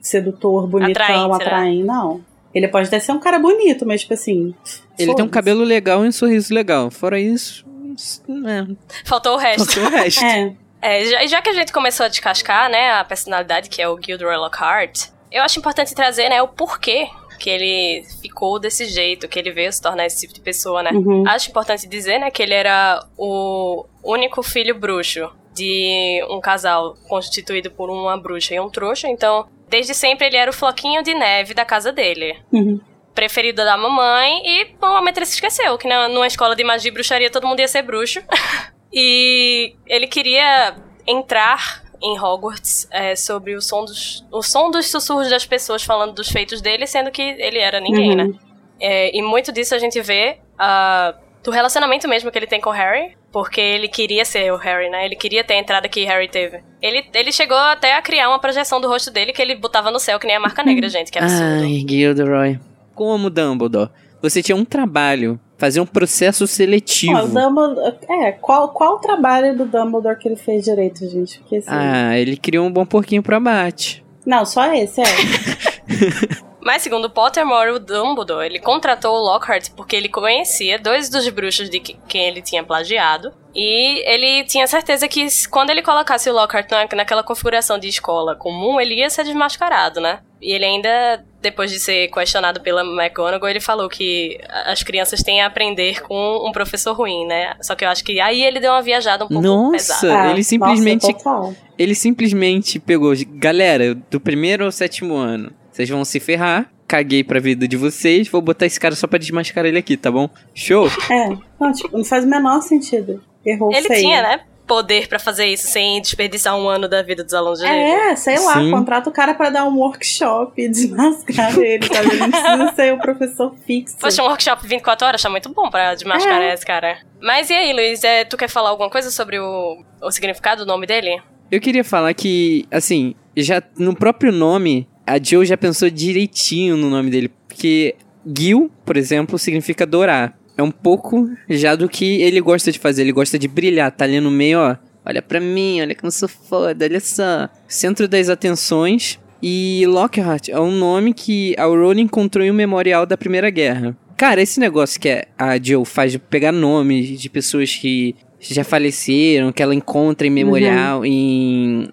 sedutor, 0.00 0.66
bonitão, 0.66 1.02
Atraente, 1.02 1.28
né? 1.28 1.34
atraente, 1.34 1.84
não. 1.84 2.20
Ele 2.54 2.68
pode 2.68 2.88
até 2.88 2.98
ser 2.98 3.12
um 3.12 3.20
cara 3.20 3.38
bonito, 3.38 3.86
mas, 3.86 4.02
tipo 4.02 4.14
assim. 4.14 4.54
Ele 4.98 5.14
tem 5.14 5.24
um 5.24 5.28
cabelo 5.28 5.64
legal 5.64 6.04
e 6.04 6.08
um 6.08 6.12
sorriso 6.12 6.52
legal. 6.52 6.90
Fora 6.90 7.18
isso, 7.18 7.64
isso 7.96 8.22
é, 8.46 8.66
Faltou 9.04 9.34
o 9.34 9.38
resto. 9.38 9.72
faltou 9.72 9.84
o 9.84 10.02
resto. 10.02 10.22
É. 10.24 10.62
É, 10.84 11.04
já, 11.04 11.26
já 11.26 11.42
que 11.42 11.48
a 11.48 11.52
gente 11.52 11.72
começou 11.72 12.04
a 12.04 12.08
descascar, 12.08 12.68
né, 12.68 12.90
a 12.94 13.04
personalidade 13.04 13.70
que 13.70 13.80
é 13.80 13.88
o 13.88 13.96
Gilderoy 14.02 14.36
Lockhart, 14.36 15.10
eu 15.30 15.40
acho 15.44 15.60
importante 15.60 15.94
trazer, 15.94 16.28
né, 16.28 16.42
o 16.42 16.48
porquê 16.48 17.08
que 17.42 17.50
ele 17.50 18.04
ficou 18.20 18.60
desse 18.60 18.84
jeito, 18.86 19.26
que 19.26 19.36
ele 19.36 19.50
veio 19.50 19.72
se 19.72 19.82
tornar 19.82 20.06
esse 20.06 20.20
tipo 20.20 20.32
de 20.32 20.40
pessoa, 20.40 20.80
né. 20.80 20.92
Uhum. 20.92 21.24
Acho 21.26 21.50
importante 21.50 21.88
dizer, 21.88 22.20
né, 22.20 22.30
que 22.30 22.40
ele 22.40 22.54
era 22.54 23.04
o 23.18 23.84
único 24.04 24.44
filho 24.44 24.78
bruxo 24.78 25.28
de 25.52 26.24
um 26.30 26.40
casal 26.40 26.94
constituído 27.08 27.68
por 27.68 27.90
uma 27.90 28.16
bruxa 28.16 28.54
e 28.54 28.60
um 28.60 28.70
trouxa, 28.70 29.08
então, 29.08 29.48
desde 29.68 29.92
sempre 29.92 30.28
ele 30.28 30.36
era 30.36 30.52
o 30.52 30.54
floquinho 30.54 31.02
de 31.02 31.14
neve 31.14 31.52
da 31.52 31.64
casa 31.64 31.90
dele. 31.90 32.38
Uhum. 32.52 32.80
Preferido 33.12 33.64
da 33.64 33.76
mamãe 33.76 34.40
e, 34.46 34.76
um 34.80 34.92
momento, 34.92 35.18
ele 35.18 35.26
se 35.26 35.34
esqueceu 35.34 35.76
que 35.76 35.88
na, 35.88 36.08
numa 36.08 36.28
escola 36.28 36.54
de 36.54 36.62
magia 36.62 36.90
e 36.90 36.94
bruxaria 36.94 37.28
todo 37.28 37.48
mundo 37.48 37.58
ia 37.58 37.66
ser 37.66 37.82
bruxo. 37.82 38.22
e 38.94 39.74
ele 39.84 40.06
queria 40.06 40.76
entrar 41.08 41.82
em 42.02 42.18
Hogwarts 42.18 42.88
é, 42.90 43.14
sobre 43.14 43.54
o 43.54 43.60
som, 43.62 43.84
dos, 43.84 44.24
o 44.30 44.42
som 44.42 44.70
dos 44.70 44.90
sussurros 44.90 45.30
das 45.30 45.46
pessoas 45.46 45.82
falando 45.82 46.12
dos 46.14 46.28
feitos 46.28 46.60
dele, 46.60 46.86
sendo 46.86 47.10
que 47.10 47.22
ele 47.22 47.58
era 47.58 47.80
ninguém, 47.80 48.10
Uhum. 48.10 48.16
né? 48.16 48.34
É, 48.80 49.16
e 49.16 49.22
muito 49.22 49.52
disso 49.52 49.74
a 49.74 49.78
gente 49.78 50.00
vê 50.00 50.38
ah, 50.58 51.14
do 51.44 51.50
relacionamento 51.52 52.08
mesmo 52.08 52.30
que 52.32 52.38
ele 52.38 52.46
tem 52.48 52.60
com 52.60 52.70
o 52.70 52.72
Harry, 52.72 53.16
porque 53.30 53.60
ele 53.60 53.86
queria 53.88 54.24
ser 54.24 54.52
o 54.52 54.56
Harry, 54.56 54.90
né? 54.90 55.04
Ele 55.06 55.14
queria 55.16 55.44
ter 55.44 55.54
a 55.54 55.58
entrada 55.58 55.88
que 55.88 56.04
Harry 56.04 56.28
teve. 56.28 56.60
Ele, 56.80 57.04
ele 57.14 57.30
chegou 57.32 57.56
até 57.56 57.94
a 57.94 58.02
criar 58.02 58.28
uma 58.28 58.38
projeção 58.40 58.80
do 58.80 58.88
rosto 58.88 59.10
dele 59.10 59.32
que 59.32 59.40
ele 59.40 59.54
botava 59.54 59.90
no 59.90 60.00
céu, 60.00 60.18
que 60.18 60.26
nem 60.26 60.34
a 60.36 60.40
marca 60.40 60.62
negra, 60.64 60.88
gente, 60.90 61.10
que 61.12 61.18
absurdo. 61.18 61.62
Ai, 61.62 61.84
Gilderoy. 61.88 62.58
Como 62.94 63.30
Dumbledore, 63.30 63.90
você 64.20 64.42
tinha 64.42 64.54
um 64.56 64.64
trabalho, 64.64 65.40
fazer 65.62 65.80
um 65.80 65.86
processo 65.86 66.44
seletivo. 66.44 67.14
Ó, 67.16 67.22
o 67.22 67.28
Dumbledore, 67.28 67.96
é, 68.10 68.32
qual, 68.32 68.70
qual 68.70 68.96
o 68.96 68.98
trabalho 68.98 69.56
do 69.56 69.64
Dumbledore 69.64 70.18
que 70.18 70.26
ele 70.26 70.34
fez 70.34 70.64
direito, 70.64 71.08
gente? 71.08 71.38
Porque, 71.38 71.58
assim, 71.58 71.68
Ah, 71.70 72.18
ele 72.18 72.36
criou 72.36 72.66
um 72.66 72.72
bom 72.72 72.84
porquinho 72.84 73.22
pro 73.22 73.36
abate. 73.36 74.04
Não, 74.26 74.44
só 74.44 74.72
esse, 74.74 75.00
é. 75.00 75.04
Mas 76.60 76.82
segundo 76.82 77.08
Pottermore, 77.10 77.70
o 77.70 77.78
Dumbledore, 77.78 78.46
ele 78.46 78.58
contratou 78.58 79.14
o 79.16 79.20
Lockhart 79.20 79.70
porque 79.76 79.94
ele 79.96 80.08
conhecia 80.08 80.78
dois 80.80 81.08
dos 81.08 81.28
bruxos 81.28 81.70
de 81.70 81.78
que- 81.80 81.96
quem 82.08 82.26
ele 82.26 82.42
tinha 82.42 82.62
plagiado. 82.64 83.32
E 83.54 84.02
ele 84.08 84.44
tinha 84.44 84.66
certeza 84.66 85.06
que 85.06 85.26
quando 85.48 85.70
ele 85.70 85.82
colocasse 85.82 86.28
o 86.28 86.32
Lockhart 86.32 86.68
na, 86.70 86.88
naquela 86.96 87.22
configuração 87.22 87.78
de 87.78 87.86
escola 87.88 88.34
comum, 88.36 88.80
ele 88.80 88.94
ia 88.96 89.10
ser 89.10 89.24
desmascarado, 89.24 90.00
né? 90.00 90.20
E 90.40 90.52
ele 90.52 90.64
ainda, 90.64 91.24
depois 91.42 91.70
de 91.70 91.78
ser 91.80 92.08
questionado 92.08 92.60
pela 92.60 92.82
McGonagall, 92.82 93.48
ele 93.48 93.60
falou 93.60 93.88
que 93.88 94.38
as 94.66 94.82
crianças 94.82 95.22
têm 95.22 95.42
a 95.42 95.46
aprender 95.46 96.00
com 96.02 96.46
um 96.48 96.52
professor 96.52 96.94
ruim, 96.94 97.26
né? 97.26 97.54
Só 97.60 97.74
que 97.74 97.84
eu 97.84 97.88
acho 97.88 98.04
que 98.04 98.20
aí 98.20 98.42
ele 98.42 98.60
deu 98.60 98.70
uma 98.72 98.80
viajada 98.82 99.24
um 99.24 99.28
pouco 99.28 99.42
Nossa! 99.42 99.94
pesada. 99.94 100.22
Ah, 100.22 100.30
ele 100.30 100.44
simplesmente- 100.44 101.14
Nossa. 101.24 101.56
Ele 101.78 101.94
simplesmente 101.94 102.78
pegou, 102.78 103.12
galera, 103.34 103.94
do 103.94 104.20
primeiro 104.20 104.64
ao 104.64 104.70
sétimo 104.72 105.16
ano, 105.16 105.52
vocês 105.70 105.88
vão 105.88 106.04
se 106.04 106.20
ferrar. 106.20 106.70
Caguei 106.86 107.24
pra 107.24 107.40
vida 107.40 107.66
de 107.66 107.76
vocês, 107.76 108.28
vou 108.28 108.42
botar 108.42 108.66
esse 108.66 108.78
cara 108.78 108.94
só 108.94 109.06
pra 109.06 109.18
desmascarar 109.18 109.66
ele 109.68 109.78
aqui, 109.78 109.96
tá 109.96 110.10
bom? 110.10 110.28
Show? 110.54 110.88
É, 111.10 111.28
não, 111.58 111.72
tipo, 111.72 111.96
não 111.96 112.04
faz 112.04 112.22
o 112.24 112.28
menor 112.28 112.60
sentido. 112.60 113.22
Errou 113.44 113.72
Ele 113.72 113.88
feio. 113.88 114.00
tinha, 114.00 114.20
né? 114.22 114.40
Poder 114.66 115.08
pra 115.08 115.18
fazer 115.18 115.46
isso 115.46 115.66
sem 115.66 116.00
desperdiçar 116.00 116.56
um 116.56 116.68
ano 116.68 116.88
da 116.88 117.02
vida 117.02 117.22
dos 117.24 117.34
alunos 117.34 117.58
dele. 117.60 117.72
É, 117.74 118.16
sei 118.16 118.38
lá, 118.38 118.54
Sim. 118.54 118.70
contrata 118.70 119.10
o 119.10 119.12
cara 119.12 119.34
pra 119.34 119.50
dar 119.50 119.64
um 119.64 119.76
workshop 119.76 120.62
e 120.62 120.68
desmascar 120.70 121.58
ele, 121.58 121.84
sabe? 121.86 122.08
Ele 122.10 122.16
não 122.18 122.30
precisa 122.30 122.72
ser 122.74 122.94
o 122.94 122.98
professor 122.98 123.54
fixo. 123.66 123.96
Poxa, 123.98 124.22
um 124.22 124.26
workshop 124.26 124.66
24 124.66 125.06
horas 125.06 125.20
tá 125.20 125.28
muito 125.28 125.48
bom 125.52 125.68
pra 125.68 125.94
desmascarar 125.94 126.42
É. 126.42 126.54
esse 126.54 126.64
cara. 126.64 126.98
Mas 127.20 127.50
e 127.50 127.52
aí, 127.54 127.72
Luiz, 127.72 128.02
é, 128.04 128.24
tu 128.24 128.36
quer 128.36 128.48
falar 128.48 128.70
alguma 128.70 128.88
coisa 128.88 129.10
sobre 129.10 129.38
o, 129.38 129.82
o 130.00 130.10
significado 130.10 130.64
do 130.64 130.68
nome 130.68 130.86
dele? 130.86 131.20
Eu 131.50 131.60
queria 131.60 131.84
falar 131.84 132.14
que, 132.14 132.64
assim, 132.70 133.14
já 133.36 133.62
no 133.76 133.94
próprio 133.94 134.32
nome, 134.32 134.88
a 135.06 135.22
Joe 135.22 135.44
já 135.44 135.56
pensou 135.56 135.90
direitinho 135.90 136.76
no 136.76 136.88
nome 136.88 137.10
dele. 137.10 137.30
Porque 137.48 137.94
Gil, 138.38 138.70
por 138.86 138.96
exemplo, 138.96 139.38
significa 139.38 139.84
dourar. 139.84 140.34
É 140.62 140.64
um 140.64 140.70
pouco 140.70 141.28
já 141.48 141.74
do 141.74 141.88
que 141.88 142.22
ele 142.22 142.40
gosta 142.40 142.70
de 142.70 142.78
fazer. 142.78 143.02
Ele 143.02 143.12
gosta 143.12 143.38
de 143.38 143.48
brilhar, 143.48 143.90
tá 143.90 144.04
ali 144.04 144.20
no 144.20 144.30
meio, 144.30 144.60
ó. 144.60 144.76
Olha 145.04 145.20
pra 145.20 145.40
mim, 145.40 145.80
olha 145.80 145.94
como 145.94 146.06
eu 146.06 146.12
sou 146.12 146.28
foda, 146.28 146.84
olha 146.84 147.00
só. 147.00 147.48
Centro 147.66 148.06
das 148.06 148.28
atenções. 148.28 149.18
E 149.42 149.84
Lockhart 149.88 150.48
é 150.48 150.60
um 150.60 150.70
nome 150.70 151.12
que 151.12 151.56
a 151.58 151.64
Rowling 151.64 152.02
encontrou 152.02 152.46
em 152.46 152.50
um 152.52 152.54
memorial 152.54 153.04
da 153.04 153.16
Primeira 153.16 153.50
Guerra. 153.50 153.96
Cara, 154.16 154.40
esse 154.40 154.60
negócio 154.60 155.00
que 155.00 155.26
a 155.36 155.58
Jill 155.60 155.84
faz 155.84 156.12
de 156.12 156.20
pegar 156.20 156.52
nomes 156.52 157.20
de 157.20 157.28
pessoas 157.28 157.74
que 157.74 158.14
já 158.38 158.62
faleceram, 158.62 159.50
que 159.50 159.60
ela 159.60 159.74
encontra 159.74 160.28
em 160.28 160.30
memorial, 160.30 161.00
uhum. 161.00 161.04
em 161.04 161.88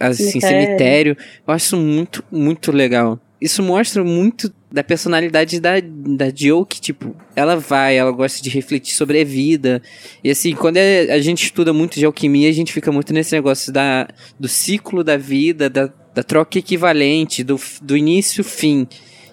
assim, 0.00 0.40
cemitério. 0.40 0.66
cemitério, 0.66 1.16
eu 1.46 1.52
acho 1.52 1.76
muito, 1.76 2.24
muito 2.32 2.72
legal. 2.72 3.20
Isso 3.40 3.62
mostra 3.62 4.04
muito 4.04 4.52
da 4.70 4.84
personalidade 4.84 5.58
da, 5.58 5.80
da 5.80 6.28
Jill, 6.28 6.64
que, 6.66 6.80
tipo, 6.80 7.16
ela 7.34 7.56
vai, 7.56 7.96
ela 7.96 8.10
gosta 8.10 8.42
de 8.42 8.50
refletir 8.50 8.94
sobre 8.94 9.20
a 9.20 9.24
vida. 9.24 9.82
E 10.22 10.30
assim, 10.30 10.54
quando 10.54 10.76
a, 10.76 11.14
a 11.14 11.18
gente 11.20 11.44
estuda 11.44 11.72
muito 11.72 11.98
de 11.98 12.04
alquimia, 12.04 12.48
a 12.48 12.52
gente 12.52 12.72
fica 12.72 12.92
muito 12.92 13.12
nesse 13.12 13.34
negócio 13.34 13.72
da, 13.72 14.06
do 14.38 14.46
ciclo 14.46 15.02
da 15.02 15.16
vida, 15.16 15.70
da, 15.70 15.90
da 16.14 16.22
troca 16.22 16.58
equivalente, 16.58 17.42
do, 17.42 17.58
do 17.82 17.96
início 17.96 18.44
fim. 18.44 18.86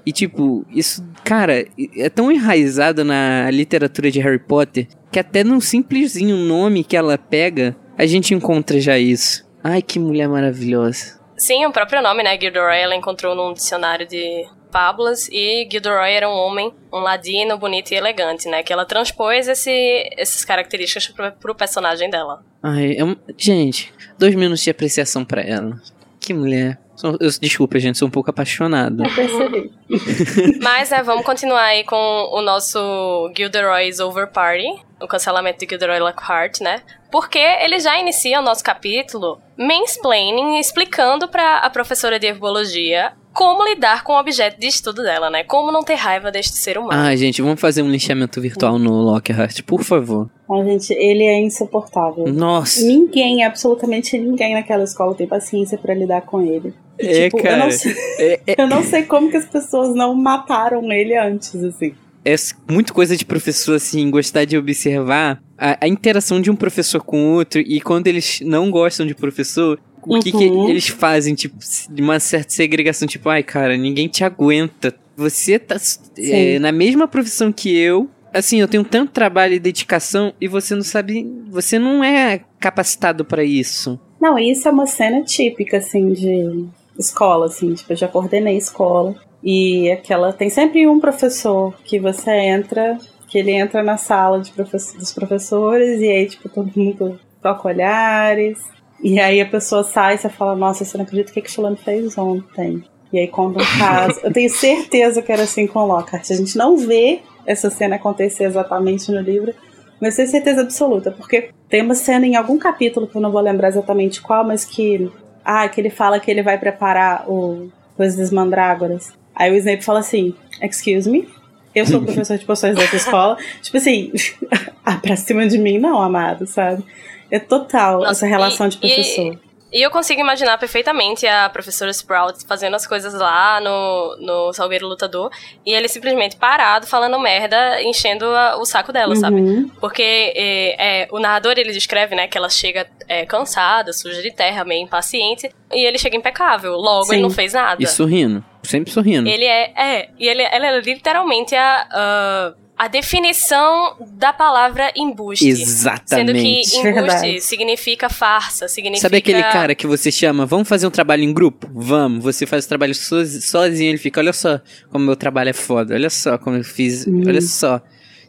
E, 0.05 0.11
tipo, 0.13 0.65
isso, 0.73 1.05
cara, 1.25 1.65
é 1.97 2.09
tão 2.09 2.31
enraizado 2.31 3.03
na 3.03 3.51
literatura 3.51 4.09
de 4.09 4.21
Harry 4.21 4.39
Potter 4.39 4.87
que 5.11 5.19
até 5.19 5.43
num 5.43 5.59
simplesinho 5.59 6.37
nome 6.37 6.83
que 6.83 6.95
ela 6.95 7.17
pega, 7.17 7.75
a 7.97 8.05
gente 8.05 8.33
encontra 8.33 8.79
já 8.79 8.97
isso. 8.97 9.45
Ai, 9.63 9.81
que 9.81 9.99
mulher 9.99 10.29
maravilhosa. 10.29 11.16
Sim, 11.37 11.65
o 11.65 11.71
próprio 11.71 12.01
nome, 12.01 12.23
né? 12.23 12.37
Gilderoy, 12.39 12.79
ela 12.79 12.95
encontrou 12.95 13.35
num 13.35 13.53
dicionário 13.53 14.07
de 14.07 14.45
fábulas 14.71 15.29
e 15.31 15.67
Gilderoy 15.71 16.11
era 16.11 16.27
um 16.27 16.33
homem, 16.33 16.73
um 16.91 16.97
ladino, 16.97 17.57
bonito 17.57 17.91
e 17.91 17.95
elegante, 17.95 18.49
né? 18.49 18.63
Que 18.63 18.73
ela 18.73 18.85
transpôs 18.85 19.47
esse, 19.47 20.09
essas 20.17 20.43
características 20.43 21.07
pro, 21.07 21.31
pro 21.33 21.55
personagem 21.55 22.09
dela. 22.09 22.43
Ai, 22.61 22.97
um... 23.01 23.15
gente, 23.37 23.93
dois 24.17 24.33
minutos 24.33 24.63
de 24.63 24.71
apreciação 24.71 25.23
para 25.23 25.41
ela. 25.41 25.79
Que 26.19 26.33
mulher. 26.33 26.79
Eu, 27.03 27.29
desculpa, 27.39 27.79
gente, 27.79 27.97
sou 27.97 28.07
um 28.07 28.11
pouco 28.11 28.29
apaixonado. 28.29 29.03
Eu 29.03 29.13
percebi. 29.13 29.71
Mas, 30.61 30.89
né, 30.89 31.03
vamos 31.03 31.25
continuar 31.25 31.63
aí 31.63 31.83
com 31.83 31.95
o 31.95 32.41
nosso 32.41 33.31
Gilderoy's 33.35 33.99
Over 33.99 34.31
Party, 34.31 34.67
o 35.01 35.07
cancelamento 35.07 35.59
de 35.59 35.67
Gilderoy 35.69 35.99
Lockhart, 35.99 36.59
né? 36.61 36.81
Porque 37.11 37.39
ele 37.39 37.79
já 37.79 37.97
inicia 37.99 38.39
o 38.39 38.43
nosso 38.43 38.63
capítulo 38.63 39.39
mansplaining, 39.57 40.59
explicando 40.59 41.27
para 41.27 41.59
a 41.59 41.69
professora 41.69 42.19
de 42.19 42.27
herbologia 42.27 43.13
como 43.37 43.63
lidar 43.63 44.03
com 44.03 44.13
o 44.13 44.19
objeto 44.19 44.59
de 44.59 44.65
estudo 44.65 45.03
dela, 45.03 45.29
né? 45.29 45.43
Como 45.43 45.71
não 45.71 45.83
ter 45.83 45.93
raiva 45.93 46.31
deste 46.31 46.57
ser 46.57 46.75
humano. 46.75 46.99
Ah, 46.99 47.15
gente, 47.15 47.39
vamos 47.39 47.61
fazer 47.61 47.83
um 47.83 47.89
linchamento 47.89 48.41
virtual 48.41 48.79
no 48.79 48.91
Lockhart, 48.93 49.61
por 49.61 49.83
favor. 49.83 50.27
Ah, 50.49 50.63
gente, 50.63 50.91
ele 50.93 51.23
é 51.23 51.39
insuportável. 51.39 52.25
Nossa. 52.27 52.81
Ninguém, 52.81 53.43
absolutamente 53.43 54.17
ninguém 54.17 54.55
naquela 54.55 54.83
escola 54.83 55.13
tem 55.13 55.27
paciência 55.27 55.77
para 55.77 55.93
lidar 55.93 56.21
com 56.21 56.41
ele. 56.41 56.73
É, 56.99 57.29
tipo, 57.29 57.41
cara. 57.41 57.55
Eu 57.55 57.59
não, 57.59 57.71
sei, 57.71 57.95
é, 58.17 58.39
é... 58.47 58.55
eu 58.61 58.67
não 58.67 58.83
sei 58.83 59.03
como 59.03 59.29
que 59.29 59.37
as 59.37 59.45
pessoas 59.45 59.95
não 59.95 60.13
mataram 60.15 60.91
ele 60.91 61.15
antes, 61.15 61.55
assim. 61.63 61.93
É 62.25 62.35
muito 62.69 62.93
coisa 62.93 63.15
de 63.15 63.23
professor, 63.23 63.75
assim, 63.75 64.09
gostar 64.09 64.43
de 64.43 64.57
observar 64.57 65.41
a, 65.57 65.85
a 65.85 65.87
interação 65.87 66.41
de 66.41 66.51
um 66.51 66.55
professor 66.55 67.01
com 67.01 67.33
outro 67.33 67.61
e 67.61 67.79
quando 67.79 68.07
eles 68.07 68.41
não 68.41 68.69
gostam 68.69 69.07
de 69.07 69.15
professor, 69.15 69.79
o 70.05 70.15
uhum. 70.15 70.19
que, 70.19 70.31
que 70.31 70.49
uhum. 70.49 70.69
eles 70.69 70.87
fazem, 70.87 71.35
tipo, 71.35 71.55
de 71.89 72.01
uma 72.01 72.19
certa 72.19 72.51
segregação, 72.51 73.07
tipo, 73.07 73.29
ai, 73.29 73.43
cara, 73.43 73.77
ninguém 73.77 74.07
te 74.07 74.23
aguenta. 74.23 74.93
Você 75.15 75.57
tá 75.57 75.77
é, 76.17 76.59
na 76.59 76.71
mesma 76.71 77.07
profissão 77.07 77.51
que 77.51 77.75
eu. 77.75 78.09
Assim, 78.33 78.59
eu 78.59 78.67
tenho 78.67 78.83
tanto 78.83 79.11
trabalho 79.11 79.53
e 79.53 79.59
dedicação 79.59 80.33
e 80.39 80.47
você 80.47 80.75
não 80.75 80.83
sabe. 80.83 81.25
Você 81.49 81.79
não 81.79 82.03
é 82.03 82.41
capacitado 82.59 83.25
para 83.25 83.43
isso. 83.43 83.99
Não, 84.19 84.37
isso 84.37 84.67
é 84.67 84.71
uma 84.71 84.85
cena 84.85 85.23
típica, 85.23 85.77
assim, 85.77 86.13
de 86.13 86.67
escola, 86.97 87.45
assim. 87.45 87.73
Tipo, 87.73 87.93
eu 87.93 87.97
já 87.97 88.07
coordenei 88.07 88.57
escola. 88.57 89.15
E 89.43 89.91
aquela. 89.91 90.33
Tem 90.33 90.49
sempre 90.49 90.87
um 90.87 90.99
professor 90.99 91.73
que 91.83 91.99
você 91.99 92.31
entra, 92.31 92.97
que 93.27 93.37
ele 93.37 93.51
entra 93.51 93.83
na 93.83 93.97
sala 93.97 94.39
de 94.39 94.51
professor, 94.51 94.97
dos 94.97 95.13
professores 95.13 96.01
e 96.01 96.09
aí, 96.09 96.25
tipo, 96.27 96.49
todo 96.49 96.71
mundo 96.75 97.19
troca 97.41 97.67
olhares. 97.67 98.59
E 99.01 99.19
aí 99.19 99.39
a 99.39 99.45
pessoa 99.45 99.83
sai 99.83 100.15
e 100.15 100.17
você 100.17 100.29
fala, 100.29 100.55
nossa, 100.55 100.83
você 100.83 100.97
não 100.97 101.05
acredita 101.05 101.31
o 101.31 101.33
que, 101.33 101.41
que 101.41 101.51
fulano 101.51 101.77
fez 101.77 102.17
ontem. 102.17 102.83
E 103.13 103.19
aí 103.19 103.27
conta 103.27 103.61
um 103.61 103.79
caso. 103.79 104.19
Eu 104.23 104.33
tenho 104.33 104.49
certeza 104.49 105.21
que 105.21 105.31
era 105.31 105.43
assim 105.43 105.67
com 105.67 105.85
Lockhart. 105.85 106.29
A 106.31 106.35
gente 106.35 106.57
não 106.57 106.77
vê 106.77 107.21
essa 107.45 107.69
cena 107.69 107.95
acontecer 107.95 108.43
exatamente 108.43 109.11
no 109.11 109.21
livro, 109.21 109.53
mas 110.01 110.15
tenho 110.15 110.27
certeza 110.27 110.61
absoluta, 110.61 111.11
porque 111.11 111.49
tem 111.69 111.81
uma 111.81 111.95
cena 111.95 112.25
em 112.25 112.35
algum 112.35 112.57
capítulo 112.57 113.07
que 113.07 113.15
eu 113.15 113.21
não 113.21 113.31
vou 113.31 113.41
lembrar 113.41 113.69
exatamente 113.69 114.21
qual, 114.21 114.45
mas 114.45 114.65
que. 114.65 115.09
Ah, 115.49 115.69
que 115.69 115.79
ele 115.79 115.89
fala 115.89 116.19
que 116.19 116.29
ele 116.29 116.43
vai 116.43 116.57
preparar 116.57 117.23
o 117.25 117.71
Coisas 117.95 118.17
das 118.17 118.31
Mandrágoras. 118.31 119.13
Aí 119.33 119.49
o 119.49 119.55
Snape 119.55 119.81
fala 119.81 119.99
assim: 119.99 120.35
Excuse 120.61 121.09
me? 121.09 121.25
Eu 121.73 121.85
sou 121.85 122.01
professor 122.03 122.37
de 122.37 122.43
poções 122.43 122.75
dessa 122.75 122.97
escola. 122.97 123.37
Tipo 123.61 123.77
assim, 123.77 124.11
ah, 124.85 124.97
pra 124.97 125.15
cima 125.15 125.47
de 125.47 125.57
mim, 125.57 125.79
não, 125.79 126.01
amado, 126.01 126.45
sabe? 126.45 126.83
É 127.31 127.39
total 127.39 127.99
Nossa, 127.99 128.11
essa 128.11 128.27
relação 128.27 128.67
e, 128.67 128.69
de 128.71 128.77
professor. 128.77 129.33
E... 129.33 129.46
E 129.71 129.81
eu 129.81 129.91
consigo 129.91 130.21
imaginar 130.21 130.57
perfeitamente 130.57 131.27
a 131.27 131.49
professora 131.49 131.91
Sprout 131.91 132.45
fazendo 132.45 132.75
as 132.75 132.87
coisas 132.87 133.13
lá 133.13 133.59
no, 133.59 134.17
no 134.19 134.53
Salgueiro 134.53 134.87
Lutador 134.87 135.29
e 135.65 135.73
ele 135.73 135.89
simplesmente 135.89 136.37
parado, 136.37 136.87
falando 136.87 137.19
merda, 137.19 137.81
enchendo 137.81 138.25
a, 138.25 138.57
o 138.57 138.65
saco 138.65 138.93
dela, 138.93 139.13
uhum. 139.13 139.19
sabe? 139.19 139.71
Porque 139.79 140.33
é, 140.35 141.03
é, 141.03 141.07
o 141.11 141.19
narrador, 141.19 141.55
ele 141.57 141.73
descreve, 141.73 142.15
né, 142.15 142.27
que 142.27 142.37
ela 142.37 142.49
chega 142.49 142.87
é, 143.09 143.25
cansada, 143.25 143.91
suja 143.91 144.21
de 144.21 144.31
terra, 144.31 144.63
meio 144.63 144.83
impaciente, 144.83 145.49
e 145.71 145.85
ele 145.85 145.97
chega 145.97 146.15
impecável. 146.15 146.73
Logo, 146.73 147.05
Sim. 147.05 147.15
ele 147.15 147.21
não 147.23 147.29
fez 147.29 147.53
nada. 147.53 147.83
E 147.83 147.87
sorrindo. 147.87 148.43
Sempre 148.63 148.91
sorrindo. 148.91 149.27
Ele 149.27 149.45
é, 149.45 149.73
é, 149.75 150.09
e 150.17 150.27
ele, 150.27 150.43
ela 150.43 150.67
é 150.67 150.79
literalmente 150.79 151.55
a... 151.55 152.55
Uh, 152.55 152.66
a 152.77 152.87
definição 152.87 153.95
da 154.11 154.31
palavra 154.31 154.91
embuste. 154.95 155.47
Exatamente. 155.47 156.09
Sendo 156.09 156.33
que 156.33 156.59
embuste 156.61 156.93
Verdade. 156.93 157.41
significa 157.41 158.07
farsa, 158.07 158.67
significa... 158.67 159.01
Sabe 159.01 159.17
aquele 159.17 159.41
cara 159.41 159.73
que 159.73 159.87
você 159.87 160.11
chama, 160.11 160.45
vamos 160.45 160.69
fazer 160.69 160.85
um 160.85 160.91
trabalho 160.91 161.23
em 161.23 161.33
grupo? 161.33 161.67
Vamos. 161.73 162.23
Você 162.23 162.45
faz 162.45 162.65
o 162.65 162.69
trabalho 162.69 162.93
sozinho, 162.93 163.89
ele 163.89 163.97
fica, 163.97 164.19
olha 164.19 164.31
só 164.31 164.61
como 164.91 165.05
meu 165.05 165.15
trabalho 165.15 165.49
é 165.49 165.53
foda, 165.53 165.95
olha 165.95 166.09
só 166.09 166.37
como 166.37 166.57
eu 166.57 166.63
fiz, 166.63 167.07
hum. 167.07 167.23
olha 167.25 167.41
só. 167.41 167.81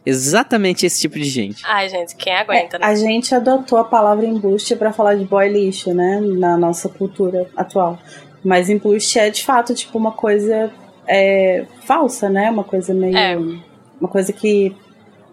Exatamente 0.03 0.85
esse 0.85 0.99
tipo 1.01 1.19
de 1.19 1.25
gente. 1.25 1.61
Ai, 1.65 1.87
gente, 1.87 2.15
quem 2.15 2.33
aguenta, 2.33 2.77
é, 2.77 2.79
né? 2.79 2.85
A 2.87 2.95
gente 2.95 3.35
adotou 3.35 3.77
a 3.77 3.83
palavra 3.83 4.25
embuste 4.25 4.75
para 4.75 4.91
falar 4.91 5.13
de 5.15 5.25
boy 5.25 5.47
lixo, 5.47 5.93
né? 5.93 6.19
Na 6.21 6.57
nossa 6.57 6.89
cultura 6.89 7.47
atual. 7.55 7.99
Mas 8.43 8.69
embuste 8.69 9.19
é, 9.19 9.29
de 9.29 9.43
fato, 9.43 9.75
tipo, 9.75 9.95
uma 9.95 10.13
coisa 10.13 10.71
é, 11.05 11.65
falsa, 11.85 12.29
né? 12.29 12.49
Uma 12.49 12.63
coisa 12.63 12.93
meio... 12.93 13.15
É 13.15 13.68
uma 13.99 14.09
coisa 14.09 14.33
que 14.33 14.75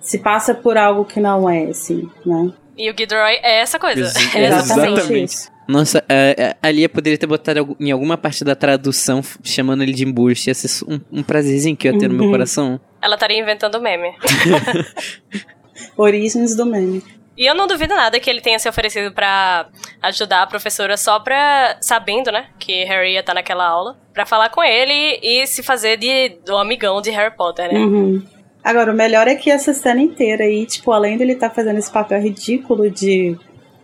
se 0.01 0.19
passa 0.19 0.55
por 0.55 0.77
algo 0.77 1.05
que 1.05 1.21
não 1.21 1.49
é, 1.49 1.65
assim, 1.65 2.09
né? 2.25 2.53
E 2.79 2.91
o 2.91 2.95
Gilderoy 2.97 3.39
é 3.43 3.61
essa 3.61 3.79
coisa. 3.79 4.01
Ex 4.01 4.17
é 4.35 4.47
exatamente, 4.47 4.93
exatamente. 4.93 5.25
isso. 5.25 5.57
Nossa, 5.67 6.05
a, 6.09 6.69
a 6.69 6.71
Lia 6.71 6.89
poderia 6.89 7.19
ter 7.19 7.27
botado 7.27 7.77
em 7.81 7.91
alguma 7.91 8.17
parte 8.17 8.45
da 8.45 8.55
tradução 8.55 9.21
chamando 9.43 9.83
ele 9.83 9.93
de 9.93 10.05
embuste. 10.05 10.51
Ia 10.51 10.55
ser 10.55 10.85
um, 10.85 11.01
um 11.11 11.23
prazerzinho 11.23 11.77
que 11.77 11.89
eu 11.89 11.93
ia 11.93 11.99
ter 11.99 12.07
uhum. 12.07 12.13
no 12.13 12.19
meu 12.19 12.27
uhum. 12.27 12.33
coração. 12.33 12.81
Ela 13.03 13.15
estaria 13.15 13.41
inventando 13.41 13.81
meme. 13.81 14.15
Origens 15.97 16.55
do 16.55 16.65
meme. 16.65 17.03
E 17.37 17.45
eu 17.45 17.55
não 17.55 17.67
duvido 17.67 17.95
nada 17.95 18.19
que 18.19 18.31
ele 18.31 18.41
tenha 18.41 18.59
se 18.59 18.69
oferecido 18.69 19.13
para 19.13 19.69
ajudar 20.03 20.43
a 20.43 20.47
professora 20.47 20.97
só 20.97 21.19
pra. 21.19 21.77
sabendo, 21.81 22.31
né? 22.31 22.47
Que 22.59 22.85
Harry 22.85 23.13
ia 23.13 23.21
estar 23.21 23.35
naquela 23.35 23.67
aula. 23.67 23.99
para 24.15 24.25
falar 24.25 24.49
com 24.49 24.63
ele 24.63 25.19
e 25.23 25.47
se 25.47 25.63
fazer 25.63 25.99
de, 25.99 26.39
do 26.47 26.57
amigão 26.57 27.03
de 27.03 27.11
Harry 27.11 27.35
Potter, 27.37 27.73
né? 27.73 27.79
Uhum. 27.79 28.23
Agora, 28.67 28.93
o 28.93 28.97
melhor 28.97 29.29
é 29.29 29.37
que 29.37 29.49
essa 29.49 29.73
cena 29.73 30.03
inteira 30.03 30.43
aí, 30.43 30.67
tipo, 30.67 30.91
além 30.91 31.17
dele 31.17 31.35
estar 31.35 31.51
tá 31.51 31.55
fazendo 31.55 31.79
esse 31.79 31.89
papel 31.89 32.21
ridículo 32.21 32.91
de 32.91 33.39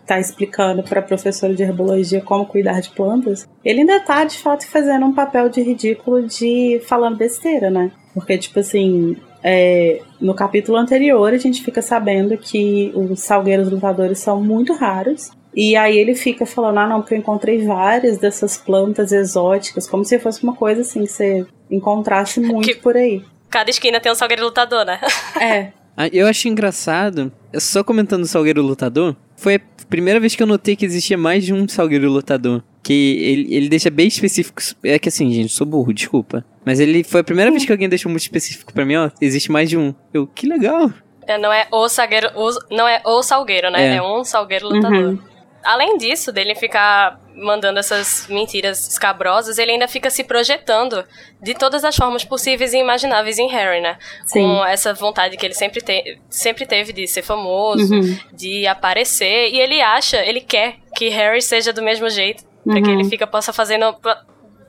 tá 0.05 0.19
explicando 0.19 0.83
para 0.83 1.01
professora 1.01 1.55
de 1.55 1.63
herbologia 1.63 2.21
como 2.21 2.45
cuidar 2.45 2.81
de 2.81 2.91
plantas, 2.91 3.49
ele 3.65 3.83
ainda 3.83 4.01
tá 4.01 4.25
de 4.25 4.37
fato 4.39 4.67
fazendo 4.67 5.07
um 5.07 5.15
papel 5.15 5.49
de 5.49 5.63
ridículo 5.63 6.27
de 6.27 6.83
falando 6.85 7.17
besteira, 7.17 7.71
né? 7.71 7.93
Porque, 8.13 8.37
tipo 8.37 8.59
assim, 8.59 9.17
é, 9.41 10.01
no 10.21 10.35
capítulo 10.35 10.77
anterior 10.77 11.33
a 11.33 11.39
gente 11.39 11.63
fica 11.63 11.81
sabendo 11.81 12.37
que 12.37 12.91
os 12.93 13.21
salgueiros 13.21 13.71
lutadores 13.71 14.19
são 14.19 14.43
muito 14.43 14.73
raros. 14.73 15.31
E 15.55 15.77
aí 15.77 15.97
ele 15.97 16.17
fica 16.17 16.45
falando, 16.45 16.79
ah 16.79 16.89
não, 16.89 17.03
porque 17.03 17.15
eu 17.15 17.19
encontrei 17.19 17.65
várias 17.65 18.19
dessas 18.19 18.57
plantas 18.57 19.13
exóticas, 19.13 19.89
como 19.89 20.05
se 20.05 20.19
fosse 20.19 20.43
uma 20.43 20.57
coisa 20.57 20.81
assim 20.81 21.05
que 21.05 21.13
você 21.13 21.47
encontrasse 21.71 22.41
muito 22.43 22.67
que, 22.67 22.75
por 22.75 22.97
aí. 22.97 23.23
Cada 23.53 23.69
esquina 23.69 24.01
tem 24.01 24.11
um 24.11 24.15
salgueiro 24.15 24.43
lutador, 24.45 24.85
né? 24.85 24.99
É. 25.39 25.73
Ah, 25.95 26.09
eu 26.11 26.27
acho 26.27 26.49
engraçado, 26.49 27.31
só 27.59 27.85
comentando 27.85 28.23
o 28.23 28.27
salgueiro 28.27 28.63
lutador, 28.63 29.15
foi 29.37 29.57
a 29.57 29.61
primeira 29.91 30.19
vez 30.19 30.35
que 30.35 30.43
eu 30.43 30.47
notei 30.47 30.75
que 30.75 30.87
existia 30.87 31.19
mais 31.19 31.45
de 31.45 31.53
um 31.53 31.69
salgueiro 31.69 32.11
lutador. 32.11 32.63
Que 32.83 33.19
ele, 33.23 33.55
ele 33.55 33.69
deixa 33.69 33.91
bem 33.91 34.09
específico. 34.09 34.63
É 34.83 34.99
que 34.99 35.11
assim, 35.11 35.31
gente, 35.31 35.53
sou 35.53 35.67
burro, 35.67 35.93
desculpa. 35.93 36.45
Mas 36.65 36.81
ele 36.81 37.05
foi 37.05 37.21
a 37.21 37.25
primeira 37.25 37.51
vez 37.51 37.67
que 37.67 37.71
alguém 37.71 37.91
deixou 37.91 38.11
muito 38.11 38.23
específico 38.23 38.73
para 38.73 38.87
mim, 38.87 38.97
ó. 38.97 39.11
Existe 39.21 39.53
mais 39.53 39.69
de 39.69 39.77
um. 39.77 39.95
Eu, 40.15 40.27
que 40.27 40.47
legal. 40.47 40.91
É, 41.27 41.37
não 41.37 41.53
é 41.53 41.69
o 41.71 41.89
salgueiro, 41.89 42.31
o, 42.35 42.51
não 42.75 42.89
é 42.89 43.03
o 43.05 43.23
salgueiro, 43.23 43.71
né? 43.71 43.93
É, 43.93 43.97
é 43.97 44.03
um 44.03 44.25
salgueiro 44.25 44.69
lutador. 44.69 45.11
Uhum. 45.11 45.19
Além 45.65 45.97
disso, 45.97 46.33
dele 46.33 46.55
ficar 46.55 47.21
mandando 47.35 47.79
essas 47.79 48.27
mentiras 48.29 48.87
escabrosas, 48.89 49.59
ele 49.59 49.73
ainda 49.73 49.87
fica 49.89 50.11
se 50.11 50.25
projetando 50.25 51.05
de 51.41 51.55
todas 51.55 51.85
as 51.85 51.95
formas 51.97 52.25
possíveis 52.25 52.73
e 52.75 52.79
imagináveis 52.79 53.39
em 53.39 53.49
Harry, 53.49 53.81
né? 53.81 53.97
Sim. 54.27 54.43
Com 54.43 54.65
essa 54.65 54.93
vontade 54.93 55.37
que 55.37 55.47
ele 55.47 55.55
sempre, 55.55 55.81
te 55.81 56.19
sempre 56.29 56.67
teve 56.67 56.93
de 56.93 57.07
ser 57.07 57.23
famoso, 57.23 57.95
Uhum. 57.95 58.19
de 58.33 58.67
aparecer, 58.67 59.49
e 59.51 59.61
ele 59.61 59.81
acha, 59.81 60.19
ele 60.25 60.41
quer 60.41 60.77
que 60.97 61.09
Harry 61.09 61.41
seja 61.41 61.73
do 61.73 61.83
mesmo 61.83 62.11
jeito, 62.11 62.45
pra 62.65 62.75
que 62.83 62.89
Uhum. 62.89 63.01
ele 63.01 63.05
fica 63.09 63.27
possa 63.27 63.53
fazendo 63.53 63.93
pra- 63.95 64.23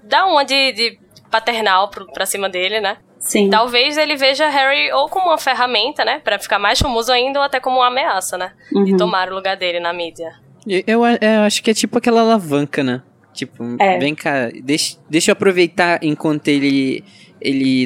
dar 0.03 0.25
uma 0.25 0.43
de, 0.45 0.71
de 0.73 0.99
paternal 1.32 1.89
pro, 1.89 2.06
pra 2.13 2.25
cima 2.25 2.47
dele, 2.47 2.79
né? 2.79 2.97
Sim. 3.19 3.49
Talvez 3.49 3.97
ele 3.97 4.15
veja 4.17 4.47
Harry 4.49 4.91
ou 4.91 5.08
como 5.10 5.27
uma 5.27 5.38
ferramenta, 5.38 6.03
né, 6.03 6.19
Pra 6.23 6.38
ficar 6.38 6.60
mais 6.60 6.77
famoso 6.77 7.12
ainda, 7.12 7.39
ou 7.39 7.45
até 7.45 7.60
como 7.60 7.77
uma 7.77 7.88
ameaça, 7.88 8.38
né, 8.38 8.51
de 8.71 8.91
Uhum. 8.91 8.97
tomar 8.97 9.29
o 9.32 9.36
lugar 9.36 9.56
dele 9.58 9.79
na 9.79 9.93
mídia. 9.93 10.34
Eu, 10.67 10.84
eu 10.88 11.04
eu 11.06 11.41
acho 11.41 11.62
que 11.63 11.71
é 11.71 11.73
tipo 11.73 11.97
aquela 11.97 12.21
alavanca, 12.21 12.84
né? 12.84 13.02
Tipo, 13.34 13.63
É. 13.80 13.97
vem 13.97 14.13
cá, 14.13 14.49
deixa, 14.63 14.97
deixa 15.10 15.32
eu 15.32 15.34
aproveitar 15.34 15.99
enquanto 16.04 16.47
ele. 16.49 17.04
Ele, 17.41 17.86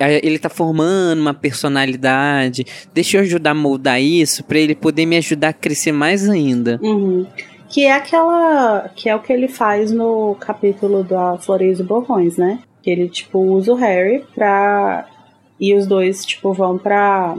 a- 0.00 0.04
a- 0.06 0.10
ele 0.12 0.36
tá 0.38 0.48
formando 0.48 1.20
uma 1.20 1.32
personalidade. 1.34 2.66
Deixa 2.92 3.16
eu 3.18 3.20
ajudar 3.20 3.50
a 3.50 3.54
moldar 3.54 4.00
isso 4.02 4.42
pra 4.42 4.58
ele 4.58 4.74
poder 4.74 5.06
me 5.06 5.16
ajudar 5.16 5.48
a 5.50 5.52
crescer 5.52 5.92
mais 5.92 6.28
ainda. 6.28 6.80
Uhum. 6.82 7.24
Que 7.68 7.84
é 7.84 7.92
aquela. 7.92 8.88
Que 8.96 9.08
é 9.08 9.14
o 9.14 9.20
que 9.20 9.32
ele 9.32 9.46
faz 9.48 9.92
no 9.92 10.34
capítulo 10.40 11.04
da 11.04 11.36
Flores 11.38 11.78
e 11.78 11.82
Borrões, 11.84 12.36
né? 12.36 12.58
Que 12.82 12.90
ele, 12.90 13.08
tipo, 13.08 13.38
usa 13.38 13.72
o 13.72 13.76
Harry 13.76 14.24
pra. 14.34 15.06
E 15.60 15.74
os 15.74 15.86
dois, 15.86 16.24
tipo, 16.24 16.52
vão 16.52 16.76
pra 16.78 17.36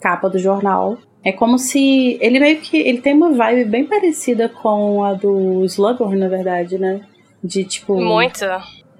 capa 0.00 0.28
do 0.28 0.38
jornal. 0.38 0.98
É 1.26 1.32
como 1.32 1.58
se. 1.58 2.16
Ele 2.20 2.38
meio 2.38 2.60
que. 2.60 2.76
Ele 2.76 2.98
tem 2.98 3.12
uma 3.12 3.32
vibe 3.32 3.64
bem 3.64 3.84
parecida 3.84 4.48
com 4.48 5.02
a 5.02 5.12
do 5.12 5.64
Slughorn, 5.64 6.16
na 6.16 6.28
verdade, 6.28 6.78
né? 6.78 7.00
De, 7.42 7.64
tipo. 7.64 8.00
Muito. 8.00 8.38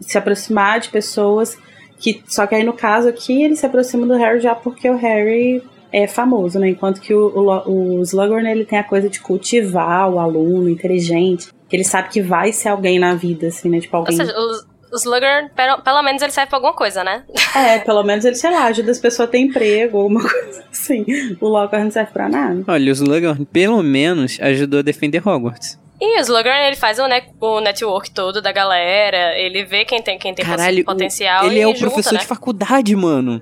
se 0.01 0.19
aproximar 0.19 0.81
de 0.81 0.89
pessoas 0.89 1.57
que 1.99 2.23
só 2.27 2.47
que 2.47 2.55
aí 2.55 2.65
no 2.65 2.73
caso 2.73 3.09
aqui 3.09 3.43
ele 3.43 3.57
se 3.57 3.65
aproxima 3.65 4.07
do 4.07 4.17
Harry 4.17 4.41
já 4.41 4.55
porque 4.55 4.91
o 4.91 4.97
Harry 4.97 5.62
é 5.93 6.07
famoso, 6.07 6.59
né? 6.59 6.71
Enquanto 6.71 7.01
que 7.01 7.15
o, 7.15 7.29
o, 7.29 8.01
o 8.01 8.03
Slughorn 8.03 8.51
ele 8.51 8.65
tem 8.65 8.79
a 8.79 8.85
coisa 8.85 9.09
de 9.09 9.21
cultivar 9.21 10.11
o 10.11 10.19
aluno 10.19 10.69
inteligente, 10.69 11.49
que 11.69 11.77
ele 11.77 11.85
sabe 11.85 12.09
que 12.09 12.21
vai 12.21 12.53
ser 12.53 12.69
alguém 12.69 12.99
na 12.99 13.15
vida, 13.15 13.47
assim, 13.47 13.71
né? 13.71 13.81
Tipo 13.81 13.97
Ou 13.97 14.01
alguém. 14.01 14.17
seja, 14.17 14.35
o, 14.37 14.76
o 14.97 14.99
Slughorn, 14.99 15.51
pelo, 15.55 15.83
pelo 15.83 16.03
menos 16.03 16.23
ele 16.23 16.33
serve 16.33 16.49
pra 16.49 16.57
alguma 16.59 16.73
coisa, 16.75 17.05
né? 17.05 17.23
É, 17.55 17.79
pelo 17.79 18.03
menos 18.03 18.25
ele, 18.25 18.35
sei 18.35 18.51
lá, 18.51 18.65
ajuda 18.65 18.91
as 18.91 18.99
pessoas 18.99 19.29
a 19.29 19.31
ter 19.33 19.39
emprego 19.39 19.99
ou 19.99 20.07
uma 20.09 20.21
coisa 20.29 20.65
assim. 20.73 21.05
O 21.41 21.47
Lockhart 21.49 21.85
não 21.85 21.91
serve 21.91 22.13
pra 22.13 22.29
nada. 22.29 22.65
Olha, 22.67 22.89
o 22.91 22.95
Slughorn 22.95 23.45
pelo 23.47 23.83
menos 23.83 24.39
ajudou 24.41 24.81
a 24.81 24.83
defender 24.83 25.27
Hogwarts. 25.27 25.79
E 26.01 26.19
o 26.19 26.21
Slughorn, 26.21 26.67
ele 26.67 26.77
faz 26.77 26.99
o, 26.99 27.07
ne 27.07 27.23
o 27.41 27.61
network 27.61 28.11
todo 28.11 28.43
da 28.43 28.53
galera, 28.53 29.39
ele 29.39 29.65
vê 29.65 29.85
quem 29.85 30.03
tem, 30.03 30.19
quem 30.19 30.35
tem 30.35 30.45
Caralho, 30.45 30.83
o- 30.83 30.85
potencial 30.85 31.47
ele 31.47 31.57
e 31.57 31.61
é 31.63 31.67
o 31.67 31.71
junta, 31.75 31.81
professor 31.87 32.13
né? 32.15 32.19
de 32.21 32.27
faculdade, 32.27 32.95
mano. 32.95 33.41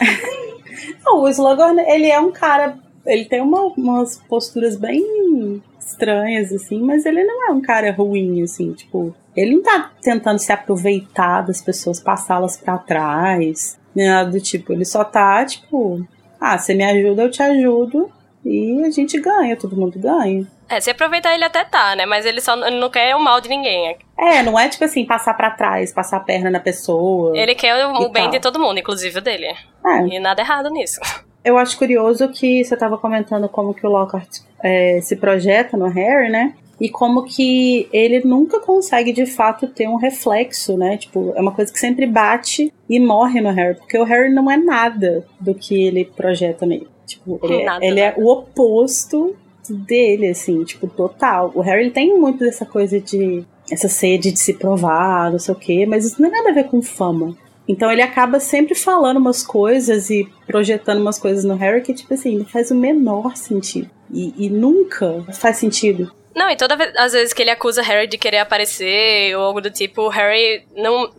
Não, 1.04 1.22
o 1.22 1.28
Slughorn, 1.28 1.80
ele 1.86 2.08
é 2.10 2.18
um 2.18 2.32
cara. 2.32 2.76
Ele 3.06 3.24
tem 3.26 3.40
uma- 3.40 3.66
umas 3.76 4.16
posturas 4.28 4.76
bem 4.76 5.62
estranhas, 5.78 6.50
assim, 6.52 6.80
mas 6.80 7.04
ele 7.04 7.22
não 7.22 7.48
é 7.48 7.52
um 7.52 7.60
cara 7.60 7.92
ruim, 7.92 8.42
assim, 8.42 8.72
tipo. 8.72 9.14
Ele 9.36 9.56
não 9.56 9.62
tá 9.62 9.90
tentando 10.02 10.38
se 10.38 10.52
aproveitar 10.52 11.42
das 11.42 11.60
pessoas, 11.60 12.00
passá-las 12.00 12.56
pra 12.56 12.78
trás, 12.78 13.78
nem 13.94 14.08
nada 14.08 14.30
do 14.30 14.40
tipo. 14.40 14.72
Ele 14.72 14.84
só 14.84 15.04
tá, 15.04 15.44
tipo, 15.44 16.06
ah, 16.40 16.58
você 16.58 16.74
me 16.74 16.84
ajuda, 16.84 17.22
eu 17.22 17.30
te 17.30 17.42
ajudo, 17.42 18.10
e 18.44 18.84
a 18.84 18.90
gente 18.90 19.18
ganha, 19.20 19.56
todo 19.56 19.76
mundo 19.76 19.98
ganha. 19.98 20.46
É, 20.68 20.80
se 20.80 20.90
aproveitar 20.90 21.34
ele 21.34 21.44
até 21.44 21.64
tá, 21.64 21.94
né? 21.96 22.06
Mas 22.06 22.24
ele 22.24 22.40
só 22.40 22.54
ele 22.66 22.78
não 22.78 22.90
quer 22.90 23.14
o 23.14 23.20
mal 23.20 23.40
de 23.40 23.48
ninguém. 23.48 23.96
É, 24.16 24.42
não 24.42 24.58
é 24.58 24.68
tipo 24.68 24.84
assim, 24.84 25.04
passar 25.04 25.34
pra 25.34 25.50
trás, 25.50 25.92
passar 25.92 26.18
a 26.18 26.20
perna 26.20 26.50
na 26.50 26.60
pessoa. 26.60 27.36
Ele 27.36 27.54
quer 27.54 27.86
o, 27.86 27.94
o 28.02 28.08
bem 28.10 28.30
de 28.30 28.40
todo 28.40 28.58
mundo, 28.58 28.78
inclusive 28.78 29.18
o 29.18 29.22
dele. 29.22 29.46
É, 29.46 30.06
E 30.06 30.18
nada 30.18 30.40
errado 30.42 30.70
nisso. 30.70 31.00
Eu 31.44 31.58
acho 31.58 31.76
curioso 31.76 32.26
que 32.30 32.64
você 32.64 32.72
estava 32.72 32.96
comentando 32.96 33.46
como 33.50 33.74
que 33.74 33.86
o 33.86 33.90
Lockhart 33.90 34.38
é, 34.62 34.98
se 35.02 35.14
projeta 35.16 35.76
no 35.76 35.88
Harry, 35.88 36.30
né? 36.30 36.54
E 36.80 36.88
como 36.88 37.22
que 37.24 37.88
ele 37.92 38.20
nunca 38.24 38.58
consegue 38.60 39.12
de 39.12 39.26
fato 39.26 39.66
ter 39.68 39.88
um 39.88 39.96
reflexo, 39.96 40.76
né? 40.76 40.96
Tipo, 40.96 41.32
é 41.36 41.40
uma 41.40 41.52
coisa 41.52 41.72
que 41.72 41.78
sempre 41.78 42.06
bate 42.06 42.72
e 42.88 42.98
morre 43.00 43.40
no 43.40 43.50
Harry, 43.50 43.76
porque 43.76 43.96
o 43.98 44.04
Harry 44.04 44.32
não 44.32 44.50
é 44.50 44.56
nada 44.56 45.24
do 45.40 45.54
que 45.54 45.84
ele 45.86 46.04
projeta 46.04 46.66
nele. 46.66 46.88
Tipo, 47.06 47.38
ele, 47.42 47.62
é- 47.62 47.64
Nada, 47.64 47.84
ele 47.84 48.00
é 48.00 48.10
nada. 48.10 48.20
o 48.20 48.28
oposto 48.32 49.34
dele, 49.68 50.28
assim, 50.28 50.62
tipo, 50.64 50.86
total. 50.86 51.52
O 51.54 51.60
Harry 51.60 51.90
tem 51.90 52.18
muito 52.18 52.40
dessa 52.40 52.66
coisa 52.66 53.00
de. 53.00 53.44
essa 53.70 53.88
sede 53.88 54.30
de 54.30 54.38
se 54.38 54.52
provar, 54.54 55.30
não 55.32 55.38
sei 55.38 55.54
o 55.54 55.58
quê, 55.58 55.86
mas 55.86 56.04
isso 56.04 56.20
não 56.20 56.28
tem 56.28 56.38
nada 56.38 56.50
a 56.50 56.54
ver 56.54 56.68
com 56.68 56.82
fama. 56.82 57.36
Então 57.66 57.90
ele 57.90 58.02
acaba 58.02 58.38
sempre 58.38 58.74
falando 58.74 59.16
umas 59.16 59.42
coisas 59.42 60.10
e 60.10 60.28
projetando 60.46 61.00
umas 61.00 61.18
coisas 61.18 61.44
no 61.44 61.54
Harry 61.54 61.80
que, 61.80 61.94
tipo 61.94 62.12
assim, 62.12 62.36
não 62.36 62.44
faz 62.44 62.70
o 62.70 62.74
menor 62.74 63.36
sentido. 63.38 63.88
E, 64.12 64.34
e 64.36 64.50
nunca 64.50 65.24
faz 65.32 65.56
sentido. 65.56 66.12
Não, 66.34 66.50
e 66.50 66.56
todas 66.56 66.78
as 66.96 67.12
vezes 67.12 67.32
que 67.32 67.42
ele 67.42 67.50
acusa 67.50 67.82
Harry 67.82 68.06
de 68.06 68.18
querer 68.18 68.38
aparecer 68.38 69.36
ou 69.36 69.42
algo 69.44 69.60
do 69.60 69.70
tipo, 69.70 70.02
o 70.02 70.08
Harry 70.08 70.64
não. 70.76 71.10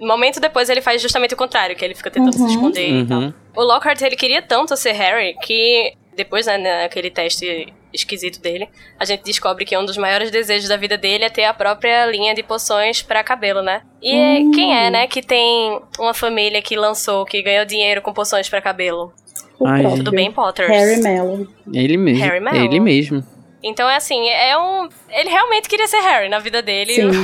Momento 0.00 0.40
depois 0.40 0.70
ele 0.70 0.80
faz 0.80 1.02
justamente 1.02 1.34
o 1.34 1.36
contrário, 1.36 1.76
que 1.76 1.84
ele 1.84 1.94
fica 1.94 2.10
tentando 2.10 2.34
Uhum. 2.38 2.48
se 2.48 2.54
esconder 2.54 2.88
e 2.88 3.06
tal. 3.06 3.20
Uhum. 3.20 3.34
O 3.54 3.62
Lockhart, 3.62 4.00
ele 4.00 4.16
queria 4.16 4.40
tanto 4.40 4.74
ser 4.76 4.92
Harry 4.92 5.34
que 5.42 5.92
depois, 6.16 6.46
né, 6.46 6.82
naquele 6.82 7.10
teste 7.10 7.70
esquisito 7.92 8.40
dele, 8.40 8.68
a 8.98 9.04
gente 9.04 9.22
descobre 9.24 9.64
que 9.64 9.76
um 9.76 9.84
dos 9.84 9.96
maiores 9.98 10.30
desejos 10.30 10.68
da 10.68 10.76
vida 10.76 10.96
dele 10.96 11.24
é 11.24 11.28
ter 11.28 11.44
a 11.44 11.52
própria 11.52 12.06
linha 12.06 12.32
de 12.34 12.42
poções 12.42 13.02
pra 13.02 13.22
cabelo, 13.24 13.60
né? 13.62 13.82
E 14.00 14.10
é- 14.14 14.38
Hum. 14.40 14.50
quem 14.52 14.74
é, 14.74 14.88
né, 14.90 15.06
que 15.06 15.20
tem 15.22 15.78
uma 15.98 16.14
família 16.14 16.62
que 16.62 16.76
lançou, 16.76 17.26
que 17.26 17.42
ganhou 17.42 17.64
dinheiro 17.66 18.00
com 18.00 18.12
poções 18.12 18.48
pra 18.48 18.62
cabelo? 18.62 19.12
O 19.58 19.66
Ai, 19.66 19.82
Tudo 19.96 20.12
bem, 20.12 20.30
Potters? 20.32 20.68
Harry 20.70 21.00
Mellon. 21.02 21.44
Ele 21.74 21.96
mesmo. 21.98 22.24
Harry 22.24 22.40
Mellon. 22.40 22.64
Ele 22.64 22.80
mesmo. 22.80 23.22
Então 23.62 23.88
é 23.88 23.96
assim, 23.96 24.28
é 24.28 24.56
um. 24.56 24.88
Ele 25.08 25.28
realmente 25.28 25.68
queria 25.68 25.86
ser 25.86 26.00
Harry 26.00 26.28
na 26.28 26.38
vida 26.38 26.62
dele. 26.62 26.96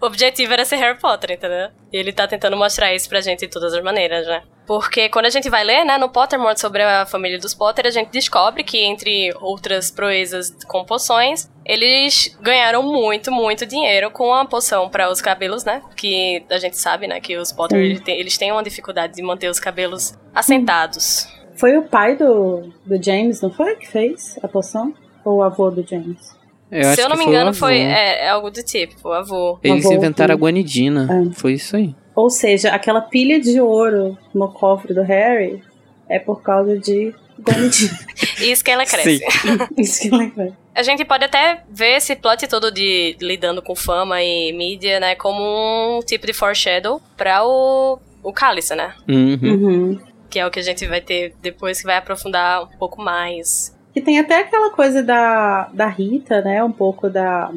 O, 0.00 0.06
objetivo 0.06 0.52
era 0.52 0.64
ser 0.64 0.76
Harry 0.76 0.98
Potter, 0.98 1.32
entendeu? 1.32 1.68
E 1.92 1.96
ele 1.96 2.12
tá 2.12 2.26
tentando 2.26 2.56
mostrar 2.56 2.94
isso 2.94 3.08
pra 3.08 3.20
gente 3.20 3.40
de 3.40 3.48
todas 3.48 3.72
as 3.72 3.82
maneiras, 3.82 4.26
né? 4.26 4.42
Porque 4.66 5.08
quando 5.08 5.26
a 5.26 5.30
gente 5.30 5.48
vai 5.50 5.62
ler, 5.62 5.84
né, 5.84 5.98
no 5.98 6.08
Pottermore 6.08 6.58
sobre 6.58 6.82
a 6.82 7.04
família 7.06 7.38
dos 7.38 7.54
Potter, 7.54 7.86
a 7.86 7.90
gente 7.90 8.10
descobre 8.10 8.64
que, 8.64 8.78
entre 8.78 9.32
outras 9.40 9.90
proezas 9.90 10.56
com 10.66 10.84
poções, 10.84 11.50
eles 11.64 12.36
ganharam 12.40 12.82
muito, 12.82 13.30
muito 13.30 13.66
dinheiro 13.66 14.10
com 14.10 14.32
a 14.32 14.44
poção 14.44 14.88
para 14.88 15.10
os 15.10 15.20
cabelos, 15.20 15.64
né? 15.64 15.82
Que 15.96 16.44
a 16.50 16.58
gente 16.58 16.78
sabe, 16.78 17.06
né, 17.06 17.20
que 17.20 17.36
os 17.36 17.52
Potter, 17.52 17.78
eles 17.78 18.00
têm, 18.00 18.18
eles 18.18 18.38
têm 18.38 18.52
uma 18.52 18.62
dificuldade 18.62 19.14
de 19.14 19.22
manter 19.22 19.48
os 19.48 19.60
cabelos 19.60 20.14
assentados. 20.34 21.28
Foi 21.56 21.76
o 21.76 21.82
pai 21.82 22.16
do, 22.16 22.72
do 22.84 23.02
James, 23.02 23.40
não 23.40 23.50
foi? 23.50 23.76
Que 23.76 23.86
fez 23.86 24.38
a 24.42 24.48
poção? 24.48 24.92
Ou 25.24 25.36
o 25.36 25.42
avô 25.42 25.70
do 25.70 25.86
James? 25.86 26.34
Eu 26.70 26.94
Se 26.94 27.00
eu 27.00 27.08
não 27.08 27.16
que 27.16 27.24
me 27.24 27.30
engano, 27.30 27.54
foi 27.54 27.78
é, 27.78 28.24
é 28.24 28.28
algo 28.28 28.50
do 28.50 28.62
tipo, 28.62 29.08
o 29.08 29.12
avô. 29.12 29.58
Eles 29.62 29.84
avô, 29.84 29.94
inventaram 29.94 30.34
a 30.34 30.36
guanidina. 30.36 31.08
É. 31.30 31.34
Foi 31.34 31.54
isso 31.54 31.76
aí. 31.76 31.94
Ou 32.14 32.30
seja, 32.30 32.70
aquela 32.70 33.00
pilha 33.00 33.40
de 33.40 33.60
ouro 33.60 34.16
no 34.34 34.48
cofre 34.48 34.94
do 34.94 35.02
Harry 35.02 35.62
é 36.08 36.18
por 36.18 36.42
causa 36.42 36.78
de 36.78 37.14
Guanidina. 37.40 37.98
Isso 38.40 38.64
que 38.64 38.70
ela 38.70 38.86
cresce. 38.86 39.20
Isso 39.76 40.00
que 40.02 40.08
eu 40.08 40.18
lembrei. 40.18 40.52
A 40.74 40.82
gente 40.82 41.04
pode 41.04 41.24
até 41.24 41.62
ver 41.70 41.96
esse 41.96 42.16
plot 42.16 42.46
todo 42.48 42.70
de 42.70 43.16
lidando 43.20 43.62
com 43.62 43.76
fama 43.76 44.22
e 44.22 44.52
mídia, 44.52 44.98
né, 44.98 45.14
como 45.14 45.98
um 45.98 46.00
tipo 46.00 46.26
de 46.26 46.32
foreshadow 46.32 47.00
pra 47.16 47.44
o, 47.44 47.98
o 48.22 48.32
Cálice, 48.32 48.74
né? 48.74 48.94
Uhum. 49.08 49.38
Uhum. 49.42 50.00
Que 50.28 50.40
é 50.40 50.46
o 50.46 50.50
que 50.50 50.58
a 50.58 50.62
gente 50.62 50.84
vai 50.86 51.00
ter 51.00 51.34
depois 51.40 51.78
que 51.80 51.86
vai 51.86 51.96
aprofundar 51.96 52.64
um 52.64 52.78
pouco 52.78 53.00
mais. 53.00 53.73
E 53.94 54.00
tem 54.00 54.18
até 54.18 54.40
aquela 54.40 54.70
coisa 54.70 55.02
da, 55.02 55.68
da 55.72 55.86
Rita, 55.86 56.40
né? 56.42 56.62
Um 56.64 56.72
pouco 56.72 57.08
da. 57.08 57.50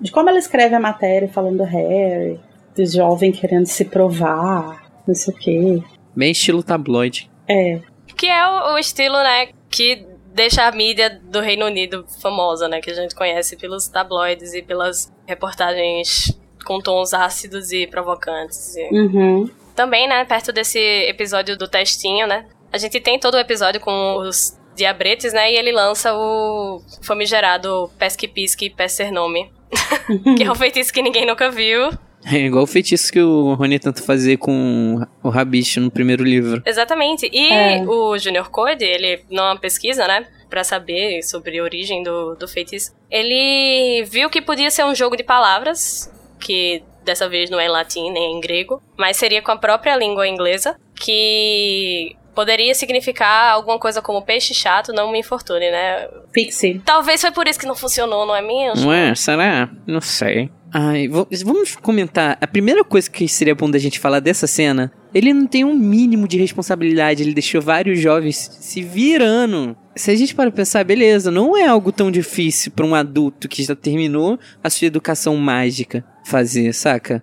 De 0.00 0.10
como 0.10 0.28
ela 0.28 0.38
escreve 0.38 0.74
a 0.74 0.80
matéria 0.80 1.28
falando 1.28 1.58
do 1.58 1.64
Harry, 1.64 2.40
do 2.76 2.84
jovem 2.84 3.30
querendo 3.30 3.66
se 3.66 3.84
provar, 3.84 4.82
não 5.06 5.14
sei 5.14 5.32
o 5.32 5.36
quê. 5.36 5.82
Bem 6.16 6.32
estilo 6.32 6.62
tabloide. 6.62 7.30
É. 7.48 7.80
Que 8.16 8.26
é 8.26 8.46
o, 8.48 8.74
o 8.74 8.78
estilo, 8.78 9.14
né, 9.22 9.48
que 9.70 10.04
deixa 10.32 10.66
a 10.66 10.72
mídia 10.72 11.20
do 11.24 11.40
Reino 11.40 11.66
Unido 11.66 12.04
famosa, 12.20 12.68
né? 12.68 12.80
Que 12.80 12.90
a 12.90 12.94
gente 12.94 13.14
conhece 13.14 13.56
pelos 13.56 13.86
tabloides 13.88 14.52
e 14.52 14.62
pelas 14.62 15.12
reportagens 15.26 16.36
com 16.64 16.80
tons 16.80 17.14
ácidos 17.14 17.70
e 17.72 17.86
provocantes. 17.86 18.74
E- 18.76 18.88
Uhum. 18.90 19.48
Também, 19.76 20.08
né, 20.08 20.24
perto 20.24 20.52
desse 20.52 20.78
episódio 20.78 21.56
do 21.56 21.68
testinho, 21.68 22.26
né? 22.26 22.46
A 22.72 22.78
gente 22.78 22.98
tem 23.00 23.18
todo 23.18 23.34
o 23.34 23.38
episódio 23.38 23.80
com 23.80 24.16
os 24.18 24.56
diabretes, 24.74 25.32
né? 25.32 25.52
E 25.52 25.56
ele 25.56 25.72
lança 25.72 26.14
o 26.14 26.82
famigerado 27.02 27.90
Pesque 27.98 28.28
Pisque 28.28 28.70
Pesser 28.70 29.12
Nome. 29.12 29.50
que 30.36 30.44
é 30.44 30.50
um 30.50 30.54
feitiço 30.54 30.92
que 30.92 31.02
ninguém 31.02 31.26
nunca 31.26 31.50
viu. 31.50 31.90
É 32.26 32.36
igual 32.36 32.64
o 32.64 32.66
feitiço 32.66 33.12
que 33.12 33.20
o 33.20 33.54
Rony 33.54 33.78
tenta 33.78 34.00
fazer 34.00 34.38
com 34.38 35.04
o 35.22 35.28
Rabicho 35.28 35.80
no 35.80 35.90
primeiro 35.90 36.24
livro. 36.24 36.62
Exatamente. 36.64 37.28
E 37.30 37.52
É. 37.52 37.82
o 37.86 38.16
Junior 38.16 38.48
Code, 38.50 38.84
ele, 38.84 39.22
numa 39.30 39.56
pesquisa, 39.58 40.06
né? 40.06 40.26
para 40.54 40.62
saber 40.62 41.20
sobre 41.24 41.58
a 41.58 41.64
origem 41.64 42.04
do, 42.04 42.36
do 42.36 42.46
feitiço. 42.46 42.94
Ele 43.10 44.04
viu 44.04 44.30
que 44.30 44.40
podia 44.40 44.70
ser 44.70 44.84
um 44.84 44.94
jogo 44.94 45.16
de 45.16 45.24
palavras, 45.24 46.08
que 46.38 46.80
dessa 47.04 47.28
vez 47.28 47.50
não 47.50 47.58
é 47.58 47.66
em 47.66 47.68
latim 47.68 48.08
nem 48.12 48.36
em 48.36 48.40
grego, 48.40 48.80
mas 48.96 49.16
seria 49.16 49.42
com 49.42 49.50
a 49.50 49.56
própria 49.56 49.96
língua 49.96 50.28
inglesa, 50.28 50.76
que 50.94 52.14
poderia 52.34 52.74
significar 52.74 53.52
alguma 53.52 53.78
coisa 53.78 54.02
como 54.02 54.22
peixe 54.22 54.52
chato, 54.52 54.92
não 54.92 55.10
me 55.10 55.20
infortune, 55.20 55.70
né? 55.70 56.08
Pixie. 56.32 56.80
Talvez 56.84 57.20
foi 57.20 57.30
por 57.30 57.46
isso 57.46 57.58
que 57.58 57.66
não 57.66 57.74
funcionou, 57.74 58.26
não 58.26 58.34
é 58.34 58.42
mesmo? 58.42 58.86
Não 58.86 58.92
é? 58.92 59.14
Será? 59.14 59.70
Não 59.86 60.00
sei. 60.00 60.50
Ai, 60.72 61.08
vamos 61.08 61.76
comentar. 61.76 62.36
A 62.40 62.46
primeira 62.48 62.82
coisa 62.82 63.08
que 63.08 63.28
seria 63.28 63.54
bom 63.54 63.70
da 63.70 63.78
gente 63.78 64.00
falar 64.00 64.18
dessa 64.18 64.48
cena, 64.48 64.90
ele 65.14 65.32
não 65.32 65.46
tem 65.46 65.64
um 65.64 65.74
mínimo 65.76 66.26
de 66.26 66.36
responsabilidade, 66.36 67.22
ele 67.22 67.32
deixou 67.32 67.62
vários 67.62 68.00
jovens 68.00 68.50
se 68.60 68.82
virando. 68.82 69.76
Se 69.94 70.10
a 70.10 70.16
gente 70.16 70.34
para 70.34 70.50
pensar, 70.50 70.84
beleza, 70.84 71.30
não 71.30 71.56
é 71.56 71.68
algo 71.68 71.92
tão 71.92 72.10
difícil 72.10 72.72
para 72.72 72.84
um 72.84 72.92
adulto 72.92 73.48
que 73.48 73.62
já 73.62 73.76
terminou 73.76 74.36
a 74.64 74.68
sua 74.68 74.86
educação 74.86 75.36
mágica 75.36 76.04
fazer, 76.26 76.72
saca? 76.72 77.22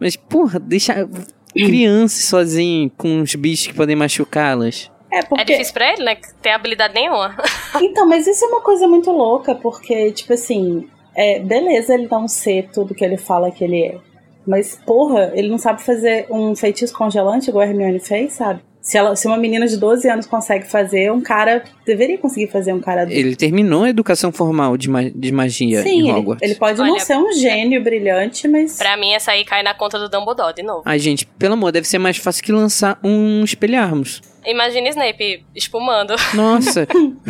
Mas, 0.00 0.16
porra, 0.16 0.58
deixar 0.58 1.06
crianças 1.66 2.24
sozinho 2.24 2.90
com 2.96 3.20
os 3.20 3.34
bichos 3.34 3.66
que 3.68 3.74
podem 3.74 3.96
machucá-las. 3.96 4.90
É, 5.10 5.22
porque... 5.22 5.42
é 5.42 5.44
difícil 5.44 5.74
pra 5.74 5.92
ele, 5.92 6.04
né? 6.04 6.14
Que 6.16 6.34
tem 6.34 6.52
habilidade 6.52 6.94
nenhuma. 6.94 7.36
então, 7.80 8.06
mas 8.06 8.26
isso 8.26 8.44
é 8.44 8.48
uma 8.48 8.60
coisa 8.60 8.86
muito 8.86 9.10
louca, 9.10 9.54
porque, 9.54 10.12
tipo 10.12 10.32
assim, 10.32 10.88
é, 11.14 11.40
beleza 11.40 11.94
ele 11.94 12.08
não 12.10 12.28
ser 12.28 12.68
tudo 12.72 12.94
que 12.94 13.04
ele 13.04 13.16
fala 13.16 13.50
que 13.50 13.64
ele 13.64 13.82
é. 13.82 13.98
Mas, 14.46 14.80
porra, 14.86 15.32
ele 15.34 15.48
não 15.48 15.58
sabe 15.58 15.82
fazer 15.82 16.26
um 16.30 16.54
feitiço 16.54 16.94
congelante 16.94 17.50
igual 17.50 17.64
a 17.64 17.68
Hermione 17.68 18.00
fez, 18.00 18.34
sabe? 18.34 18.60
Se, 18.88 18.96
ela, 18.96 19.14
se 19.14 19.26
uma 19.26 19.36
menina 19.36 19.66
de 19.66 19.76
12 19.76 20.08
anos 20.08 20.24
consegue 20.24 20.66
fazer, 20.66 21.12
um 21.12 21.20
cara 21.20 21.62
deveria 21.84 22.16
conseguir 22.16 22.46
fazer 22.50 22.72
um 22.72 22.80
cara 22.80 23.02
Ele 23.02 23.36
terminou 23.36 23.84
a 23.84 23.90
educação 23.90 24.32
formal 24.32 24.78
de, 24.78 24.88
ma 24.88 25.02
de 25.02 25.30
magia 25.30 25.82
Sim, 25.82 26.08
em 26.08 26.10
Hogwarts. 26.10 26.42
Ele, 26.42 26.52
ele 26.52 26.58
pode 26.58 26.80
Olha, 26.80 26.92
não 26.92 26.98
ser 26.98 27.18
um 27.18 27.30
gênio 27.34 27.84
brilhante, 27.84 28.48
mas. 28.48 28.78
Pra 28.78 28.96
mim, 28.96 29.12
essa 29.12 29.32
aí 29.32 29.44
cai 29.44 29.62
na 29.62 29.74
conta 29.74 29.98
do 29.98 30.08
Dumbledore 30.08 30.54
de 30.54 30.62
novo. 30.62 30.80
Ai, 30.86 30.98
gente, 30.98 31.26
pelo 31.26 31.52
amor, 31.52 31.70
deve 31.70 31.86
ser 31.86 31.98
mais 31.98 32.16
fácil 32.16 32.42
que 32.42 32.50
lançar 32.50 32.98
um 33.04 33.44
espelharmos. 33.44 34.22
Imagina 34.46 34.88
Snape 34.88 35.44
espumando. 35.54 36.14
Nossa. 36.34 36.86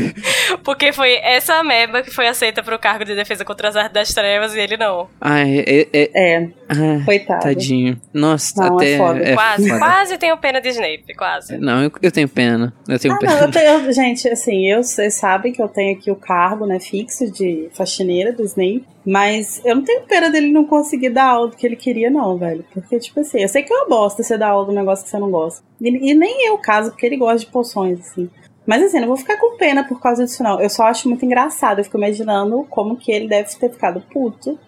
Porque 0.62 0.92
foi 0.92 1.14
essa 1.16 1.54
ameba 1.54 2.02
que 2.02 2.10
foi 2.10 2.28
aceita 2.28 2.62
pro 2.62 2.78
cargo 2.78 3.04
de 3.04 3.14
defesa 3.14 3.44
contra 3.44 3.68
as 3.68 3.76
artes 3.76 3.92
das 3.92 4.14
trevas 4.14 4.54
e 4.54 4.60
ele 4.60 4.76
não. 4.76 5.08
Ai, 5.20 5.64
é. 5.66 5.88
É. 5.92 6.10
é. 6.14 6.48
Ah, 6.68 7.04
Coitado. 7.04 7.42
Tadinho. 7.42 8.00
Nossa, 8.12 8.62
não, 8.62 8.76
até. 8.76 8.92
É 8.92 8.98
foda. 8.98 9.24
É 9.24 9.34
quase, 9.34 9.68
foda. 9.68 9.78
quase 9.78 10.18
tenho 10.18 10.36
pena 10.36 10.60
de 10.60 10.68
Snape, 10.68 11.14
quase. 11.16 11.56
Não, 11.58 11.82
eu, 11.82 11.92
eu 12.02 12.12
tenho 12.12 12.28
pena. 12.28 12.72
Eu 12.86 12.98
tenho 12.98 13.14
ah, 13.14 13.18
pena. 13.18 13.34
Não, 13.34 13.40
eu 13.42 13.50
tenho, 13.50 13.92
gente, 13.92 14.28
assim, 14.28 14.66
eu, 14.70 14.82
vocês 14.82 15.14
sabem 15.14 15.52
que 15.52 15.62
eu 15.62 15.68
tenho 15.68 15.96
aqui 15.96 16.10
o 16.10 16.16
cargo, 16.16 16.66
né, 16.66 16.78
fixo 16.78 17.30
de 17.30 17.68
faxineira 17.72 18.32
do 18.32 18.44
Snape. 18.44 18.84
Mas 19.08 19.62
eu 19.64 19.74
não 19.74 19.82
tenho 19.82 20.02
pena 20.02 20.28
dele 20.28 20.52
não 20.52 20.66
conseguir 20.66 21.08
dar 21.08 21.30
aula 21.30 21.48
do 21.48 21.56
que 21.56 21.66
ele 21.66 21.76
queria, 21.76 22.10
não, 22.10 22.36
velho. 22.36 22.62
Porque, 22.74 22.98
tipo 22.98 23.18
assim, 23.20 23.40
eu 23.40 23.48
sei 23.48 23.62
que 23.62 23.72
é 23.72 23.76
uma 23.76 23.88
bosta 23.88 24.22
você 24.22 24.36
dar 24.36 24.50
aula 24.50 24.66
do 24.66 24.72
negócio 24.72 25.02
que 25.02 25.10
você 25.10 25.18
não 25.18 25.30
gosta. 25.30 25.64
E, 25.80 26.10
e 26.10 26.14
nem 26.14 26.46
é 26.46 26.52
o 26.52 26.58
caso, 26.58 26.90
porque 26.90 27.06
ele 27.06 27.16
gosta 27.16 27.38
de 27.38 27.46
poções, 27.46 28.00
assim. 28.00 28.28
Mas 28.66 28.82
assim, 28.82 29.00
não 29.00 29.08
vou 29.08 29.16
ficar 29.16 29.38
com 29.38 29.56
pena 29.56 29.82
por 29.82 29.98
causa 29.98 30.26
disso, 30.26 30.42
não. 30.42 30.60
Eu 30.60 30.68
só 30.68 30.82
acho 30.82 31.08
muito 31.08 31.24
engraçado. 31.24 31.78
Eu 31.78 31.84
fico 31.84 31.96
imaginando 31.96 32.66
como 32.68 32.98
que 32.98 33.10
ele 33.10 33.26
deve 33.26 33.48
ter 33.56 33.70
ficado 33.70 34.02
puto. 34.12 34.58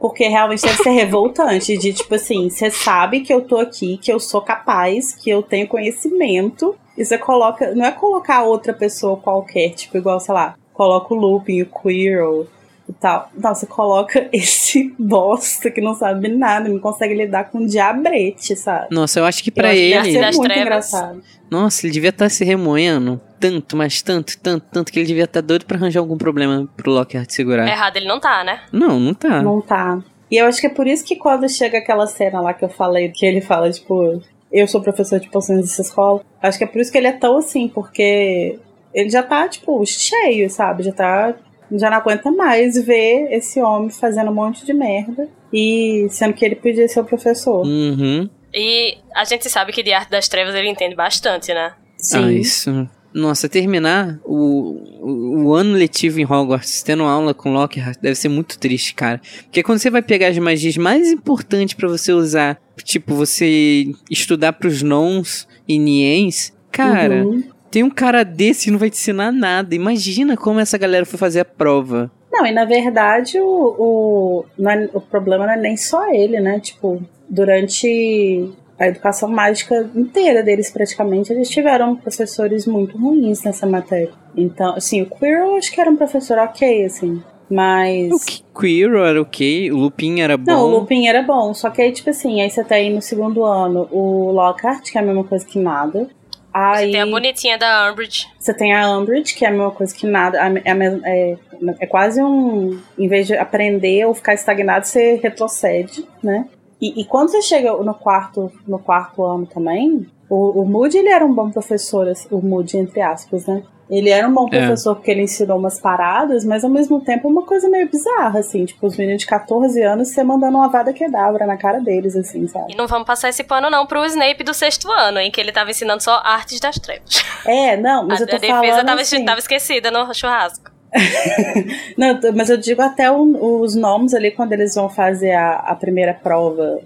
Porque 0.00 0.26
realmente 0.26 0.62
deve 0.62 0.82
ser 0.82 0.90
revoltante. 0.92 1.76
De 1.76 1.92
tipo 1.92 2.14
assim, 2.14 2.48
você 2.48 2.70
sabe 2.70 3.20
que 3.20 3.30
eu 3.30 3.42
tô 3.42 3.58
aqui, 3.58 3.98
que 3.98 4.10
eu 4.10 4.18
sou 4.18 4.40
capaz, 4.40 5.14
que 5.14 5.28
eu 5.28 5.42
tenho 5.42 5.68
conhecimento. 5.68 6.74
E 6.96 7.04
você 7.04 7.18
coloca. 7.18 7.74
Não 7.74 7.84
é 7.84 7.92
colocar 7.92 8.42
outra 8.42 8.72
pessoa 8.72 9.18
qualquer, 9.18 9.74
tipo, 9.74 9.98
igual, 9.98 10.18
sei 10.18 10.32
lá, 10.32 10.54
coloca 10.72 11.12
o 11.12 11.16
Lupin, 11.18 11.60
o 11.60 11.66
Quirrell 11.66 12.46
e 12.92 13.00
tal. 13.00 13.30
Não, 13.36 13.54
você 13.54 13.66
coloca 13.66 14.28
esse 14.32 14.94
bosta 14.98 15.70
que 15.70 15.80
não 15.80 15.94
sabe 15.94 16.28
nada, 16.28 16.68
não 16.68 16.78
consegue 16.78 17.14
lidar 17.14 17.50
com 17.50 17.66
diabrete, 17.66 18.54
sabe? 18.54 18.88
Nossa, 18.90 19.18
eu 19.20 19.24
acho 19.24 19.42
que 19.42 19.50
para 19.50 19.74
ele. 19.74 19.94
Deve 19.94 20.12
ser 20.12 20.20
muito 20.20 20.42
trevas. 20.42 20.62
engraçado. 20.62 21.22
Nossa, 21.50 21.86
ele 21.86 21.92
devia 21.92 22.10
estar 22.10 22.26
tá 22.26 22.30
se 22.30 22.44
remoendo 22.44 23.20
tanto, 23.38 23.76
mas 23.76 24.00
tanto, 24.00 24.38
tanto, 24.38 24.64
tanto 24.70 24.92
que 24.92 24.98
ele 24.98 25.06
devia 25.06 25.24
estar 25.24 25.42
tá 25.42 25.46
doido 25.46 25.66
para 25.66 25.76
arranjar 25.76 26.00
algum 26.00 26.16
problema 26.16 26.68
pro 26.76 26.92
Lockhart 26.92 27.30
segurar. 27.30 27.66
Errado 27.66 27.96
ele 27.96 28.06
não 28.06 28.20
tá, 28.20 28.44
né? 28.44 28.60
Não, 28.72 29.00
não 29.00 29.12
tá. 29.12 29.42
Não 29.42 29.60
tá. 29.60 30.02
E 30.30 30.36
eu 30.36 30.46
acho 30.46 30.60
que 30.60 30.66
é 30.66 30.70
por 30.70 30.86
isso 30.86 31.04
que 31.04 31.16
quando 31.16 31.46
chega 31.48 31.78
aquela 31.78 32.06
cena 32.06 32.40
lá 32.40 32.54
que 32.54 32.64
eu 32.64 32.68
falei, 32.68 33.10
que 33.10 33.26
ele 33.26 33.42
fala, 33.42 33.70
tipo, 33.70 34.22
eu 34.50 34.66
sou 34.66 34.80
professor 34.80 35.20
de 35.20 35.28
poções 35.28 35.60
dessa 35.60 35.82
escola, 35.82 36.22
acho 36.40 36.56
que 36.56 36.64
é 36.64 36.66
por 36.66 36.80
isso 36.80 36.90
que 36.90 36.96
ele 36.96 37.08
é 37.08 37.12
tão 37.12 37.36
assim, 37.36 37.68
porque 37.68 38.58
ele 38.94 39.10
já 39.10 39.22
tá, 39.22 39.46
tipo, 39.48 39.84
cheio, 39.84 40.48
sabe? 40.48 40.84
Já 40.84 40.92
tá 40.92 41.34
já 41.78 41.90
não 41.90 41.98
aguenta 41.98 42.30
mais 42.30 42.74
ver 42.84 43.28
esse 43.30 43.60
homem 43.60 43.90
fazendo 43.90 44.30
um 44.30 44.34
monte 44.34 44.64
de 44.64 44.72
merda 44.72 45.28
e 45.52 46.06
sendo 46.10 46.34
que 46.34 46.44
ele 46.44 46.56
podia 46.56 46.88
ser 46.88 47.00
o 47.00 47.04
professor. 47.04 47.64
Uhum. 47.64 48.28
E 48.54 48.98
a 49.14 49.24
gente 49.24 49.48
sabe 49.48 49.72
que 49.72 49.82
de 49.82 49.92
arte 49.92 50.10
das 50.10 50.28
trevas 50.28 50.54
ele 50.54 50.68
entende 50.68 50.94
bastante, 50.94 51.52
né? 51.54 51.72
Sim. 51.96 52.24
Ah, 52.24 52.32
isso. 52.32 52.88
Nossa, 53.14 53.48
terminar 53.48 54.18
o, 54.24 54.80
o, 55.00 55.44
o, 55.44 55.54
ano 55.54 55.74
letivo 55.74 56.18
em 56.18 56.24
Hogwarts 56.24 56.82
tendo 56.82 57.02
aula 57.02 57.34
com 57.34 57.52
Lockhart 57.52 57.98
deve 58.00 58.14
ser 58.14 58.28
muito 58.28 58.58
triste, 58.58 58.94
cara. 58.94 59.20
Porque 59.44 59.62
quando 59.62 59.78
você 59.78 59.90
vai 59.90 60.00
pegar 60.00 60.28
as 60.28 60.38
magias 60.38 60.76
mais 60.78 61.10
importantes 61.10 61.74
para 61.74 61.88
você 61.88 62.12
usar, 62.12 62.58
tipo, 62.82 63.14
você 63.14 63.92
estudar 64.10 64.54
pros 64.54 64.82
nons 64.82 65.46
e 65.68 65.78
niens, 65.78 66.54
cara, 66.70 67.26
uhum. 67.26 67.42
Tem 67.72 67.82
um 67.82 67.90
cara 67.90 68.22
desse 68.22 68.70
não 68.70 68.78
vai 68.78 68.90
te 68.90 68.98
ensinar 68.98 69.32
nada. 69.32 69.74
Imagina 69.74 70.36
como 70.36 70.60
essa 70.60 70.76
galera 70.76 71.06
foi 71.06 71.18
fazer 71.18 71.40
a 71.40 71.44
prova. 71.44 72.10
Não, 72.30 72.44
e 72.46 72.52
na 72.52 72.66
verdade 72.66 73.40
o, 73.40 74.44
o, 74.58 74.68
é, 74.68 74.90
o 74.92 75.00
problema 75.00 75.46
não 75.46 75.54
é 75.54 75.56
nem 75.56 75.76
só 75.76 76.06
ele, 76.12 76.38
né? 76.38 76.60
Tipo, 76.60 77.02
durante 77.26 78.52
a 78.78 78.88
educação 78.88 79.28
mágica 79.28 79.90
inteira 79.94 80.42
deles, 80.42 80.70
praticamente, 80.70 81.32
eles 81.32 81.48
tiveram 81.48 81.96
professores 81.96 82.66
muito 82.66 82.98
ruins 82.98 83.42
nessa 83.42 83.66
matéria. 83.66 84.12
Então, 84.36 84.74
assim, 84.74 85.00
o 85.02 85.06
Quirrell 85.06 85.56
acho 85.56 85.72
que 85.72 85.80
era 85.80 85.90
um 85.90 85.96
professor 85.96 86.36
ok, 86.36 86.84
assim. 86.84 87.22
Mas. 87.48 88.10
O 88.12 88.60
Quirrell 88.60 89.06
era 89.06 89.22
ok, 89.22 89.70
o 89.72 89.76
Lupin 89.76 90.20
era 90.20 90.36
bom. 90.36 90.52
Não, 90.52 90.66
o 90.66 90.70
Lupin 90.70 91.06
era 91.06 91.22
bom. 91.22 91.54
Só 91.54 91.70
que 91.70 91.80
aí, 91.80 91.92
tipo 91.92 92.10
assim, 92.10 92.42
aí 92.42 92.50
você 92.50 92.62
tá 92.62 92.74
aí 92.74 92.92
no 92.92 93.00
segundo 93.00 93.44
ano 93.44 93.88
o 93.90 94.30
Lockhart, 94.30 94.90
que 94.90 94.98
é 94.98 95.00
a 95.00 95.04
mesma 95.04 95.24
coisa 95.24 95.46
que 95.46 95.58
nada. 95.58 96.08
Aí, 96.52 96.86
você 96.86 96.92
tem 96.92 97.00
a 97.00 97.06
bonitinha 97.06 97.58
da 97.58 97.90
Umbridge. 97.90 98.28
Você 98.38 98.54
tem 98.54 98.74
a 98.74 98.98
Umbridge, 98.98 99.34
que 99.34 99.44
é 99.44 99.48
a 99.48 99.50
mesma 99.50 99.70
coisa 99.70 99.94
que 99.94 100.06
nada. 100.06 100.38
É, 100.38 100.72
é, 101.04 101.36
é 101.80 101.86
quase 101.86 102.22
um. 102.22 102.78
Em 102.98 103.08
vez 103.08 103.26
de 103.26 103.36
aprender 103.36 104.04
ou 104.06 104.14
ficar 104.14 104.34
estagnado, 104.34 104.86
você 104.86 105.14
retrocede, 105.22 106.06
né? 106.22 106.46
E, 106.80 107.00
e 107.00 107.04
quando 107.04 107.30
você 107.30 107.40
chega 107.40 107.72
no 107.72 107.94
quarto, 107.94 108.52
no 108.66 108.78
quarto 108.78 109.24
ano 109.24 109.46
também, 109.46 110.06
o, 110.28 110.62
o 110.62 110.64
Moody 110.64 110.98
ele 110.98 111.10
era 111.10 111.24
um 111.24 111.32
bom 111.32 111.50
professor, 111.50 112.08
assim, 112.08 112.26
o 112.30 112.40
Moody, 112.40 112.76
entre 112.76 113.00
aspas, 113.00 113.46
né? 113.46 113.62
Ele 113.92 114.08
era 114.08 114.26
um 114.26 114.32
bom 114.32 114.48
é. 114.50 114.58
professor 114.58 114.92
é. 114.92 114.94
porque 114.94 115.10
ele 115.10 115.20
ensinou 115.20 115.58
umas 115.58 115.78
paradas, 115.78 116.46
mas 116.46 116.64
ao 116.64 116.70
mesmo 116.70 116.98
tempo 116.98 117.28
uma 117.28 117.42
coisa 117.42 117.68
meio 117.68 117.90
bizarra, 117.90 118.38
assim. 118.38 118.64
Tipo, 118.64 118.86
os 118.86 118.96
meninos 118.96 119.20
de 119.20 119.26
14 119.26 119.82
anos, 119.82 120.08
você 120.08 120.24
mandando 120.24 120.56
uma 120.56 120.68
vada 120.68 120.94
quedabra 120.94 121.46
na 121.46 121.58
cara 121.58 121.78
deles, 121.78 122.16
assim, 122.16 122.48
sabe? 122.48 122.72
E 122.72 122.76
não 122.76 122.86
vamos 122.86 123.06
passar 123.06 123.28
esse 123.28 123.44
pano 123.44 123.68
não 123.68 123.86
pro 123.86 124.02
Snape 124.06 124.42
do 124.44 124.54
sexto 124.54 124.90
ano, 124.90 125.18
em 125.18 125.30
que 125.30 125.38
ele 125.38 125.52
tava 125.52 125.70
ensinando 125.70 126.02
só 126.02 126.22
artes 126.24 126.58
das 126.58 126.76
trevas. 126.76 127.22
É, 127.44 127.76
não, 127.76 128.06
mas 128.06 128.20
a, 128.20 128.24
eu 128.24 128.28
tô 128.28 128.36
a 128.36 128.40
falando 128.40 128.60
defesa 128.62 128.84
tava, 128.84 129.00
assim... 129.02 129.24
tava 129.26 129.38
esquecida 129.40 129.90
no 129.90 130.14
churrasco. 130.14 130.72
não, 131.98 132.18
mas 132.34 132.48
eu 132.48 132.56
digo 132.56 132.80
até 132.80 133.10
o, 133.10 133.60
os 133.60 133.74
nomes 133.74 134.14
ali 134.14 134.30
quando 134.30 134.54
eles 134.54 134.74
vão 134.74 134.88
fazer 134.88 135.32
a, 135.32 135.56
a 135.56 135.74
primeira 135.74 136.14
prova 136.14 136.80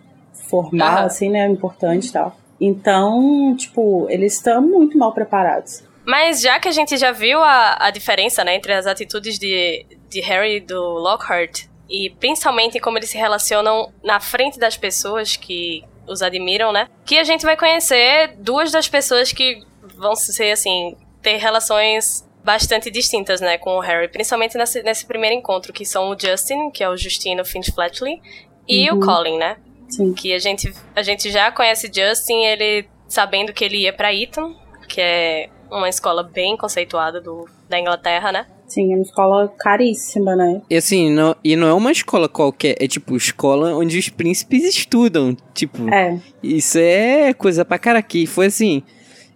formal, 0.49 1.01
uhum. 1.01 1.07
assim, 1.07 1.31
né? 1.31 1.47
Importante 1.47 2.09
e 2.09 2.13
tal. 2.13 2.37
Então, 2.61 3.55
tipo, 3.57 4.07
eles 4.11 4.35
estão 4.35 4.61
muito 4.61 4.99
mal 4.99 5.13
preparados. 5.13 5.86
Mas 6.07 6.41
já 6.41 6.61
que 6.61 6.69
a 6.69 6.73
gente 6.73 6.97
já 6.97 7.11
viu 7.11 7.43
a, 7.43 7.77
a 7.81 7.91
diferença 7.91 8.45
né, 8.45 8.55
entre 8.55 8.73
as 8.73 8.87
atitudes 8.87 9.39
de, 9.39 9.85
de 10.09 10.21
Harry 10.21 10.57
e 10.57 10.61
do 10.61 10.81
Lockhart, 10.81 11.65
e 11.89 12.11
principalmente 12.11 12.79
como 12.79 12.99
eles 12.99 13.11
se 13.11 13.19
relacionam 13.19 13.93
na 14.03 14.21
frente 14.21 14.59
das 14.59 14.77
pessoas 14.77 15.37
que 15.37 15.83
os 16.07 16.23
admiram, 16.23 16.73
né? 16.73 16.89
Que 17.05 17.19
a 17.19 17.25
gente 17.25 17.45
vai 17.45 17.57
conhecer 17.57 18.37
duas 18.39 18.71
das 18.71 18.89
pessoas 18.89 19.33
que 19.33 19.63
vão 19.97 20.15
ser, 20.15 20.53
assim, 20.53 20.97
ter 21.21 21.37
relações 21.37 22.25
bastante 22.45 22.89
distintas, 22.93 23.41
né, 23.41 23.59
com 23.59 23.77
o 23.77 23.81
Harry, 23.81 24.07
principalmente 24.07 24.57
nesse, 24.57 24.81
nesse 24.85 25.05
primeiro 25.05 25.35
encontro, 25.35 25.73
que 25.73 25.85
são 25.85 26.11
o 26.11 26.17
Justin, 26.19 26.71
que 26.71 26.85
é 26.85 26.89
o 26.89 26.97
Justino 26.97 27.45
Finch 27.45 27.73
Fletchley, 27.73 28.23
e 28.69 28.89
uhum. 28.89 28.99
o 28.99 29.01
Colin, 29.01 29.37
né? 29.37 29.57
Sim. 29.89 30.15
Que 30.15 30.33
a 30.33 30.39
gente, 30.39 30.73
a 30.95 31.03
gente 31.03 31.29
já 31.31 31.51
conhece 31.51 31.91
Justin, 31.93 32.45
ele 32.45 32.89
sabendo 33.09 33.53
que 33.53 33.65
ele 33.65 33.79
ia 33.79 33.93
para 33.93 34.15
Eton, 34.15 34.55
que 34.89 35.01
é 35.01 35.49
uma 35.71 35.89
escola 35.89 36.23
bem 36.23 36.57
conceituada 36.57 37.21
do, 37.21 37.47
da 37.69 37.79
Inglaterra, 37.79 38.33
né? 38.33 38.47
Sim, 38.67 38.93
é 38.93 38.97
uma 38.97 39.03
escola 39.03 39.49
caríssima, 39.59 40.35
né? 40.35 40.61
E 40.69 40.77
assim, 40.77 41.11
não, 41.11 41.37
e 41.45 41.55
não 41.55 41.69
é 41.69 41.73
uma 41.73 41.93
escola 41.93 42.29
qualquer, 42.29 42.75
é 42.81 42.89
tipo 42.89 43.17
escola 43.17 43.75
onde 43.77 43.97
os 43.99 44.09
príncipes 44.09 44.65
estudam. 44.65 45.37
Tipo, 45.55 45.89
é. 45.93 46.19
isso 46.43 46.77
é 46.79 47.33
coisa 47.33 47.65
pra 47.65 47.79
cara 47.79 47.99
aqui. 47.99 48.27
Foi 48.27 48.47
assim. 48.47 48.83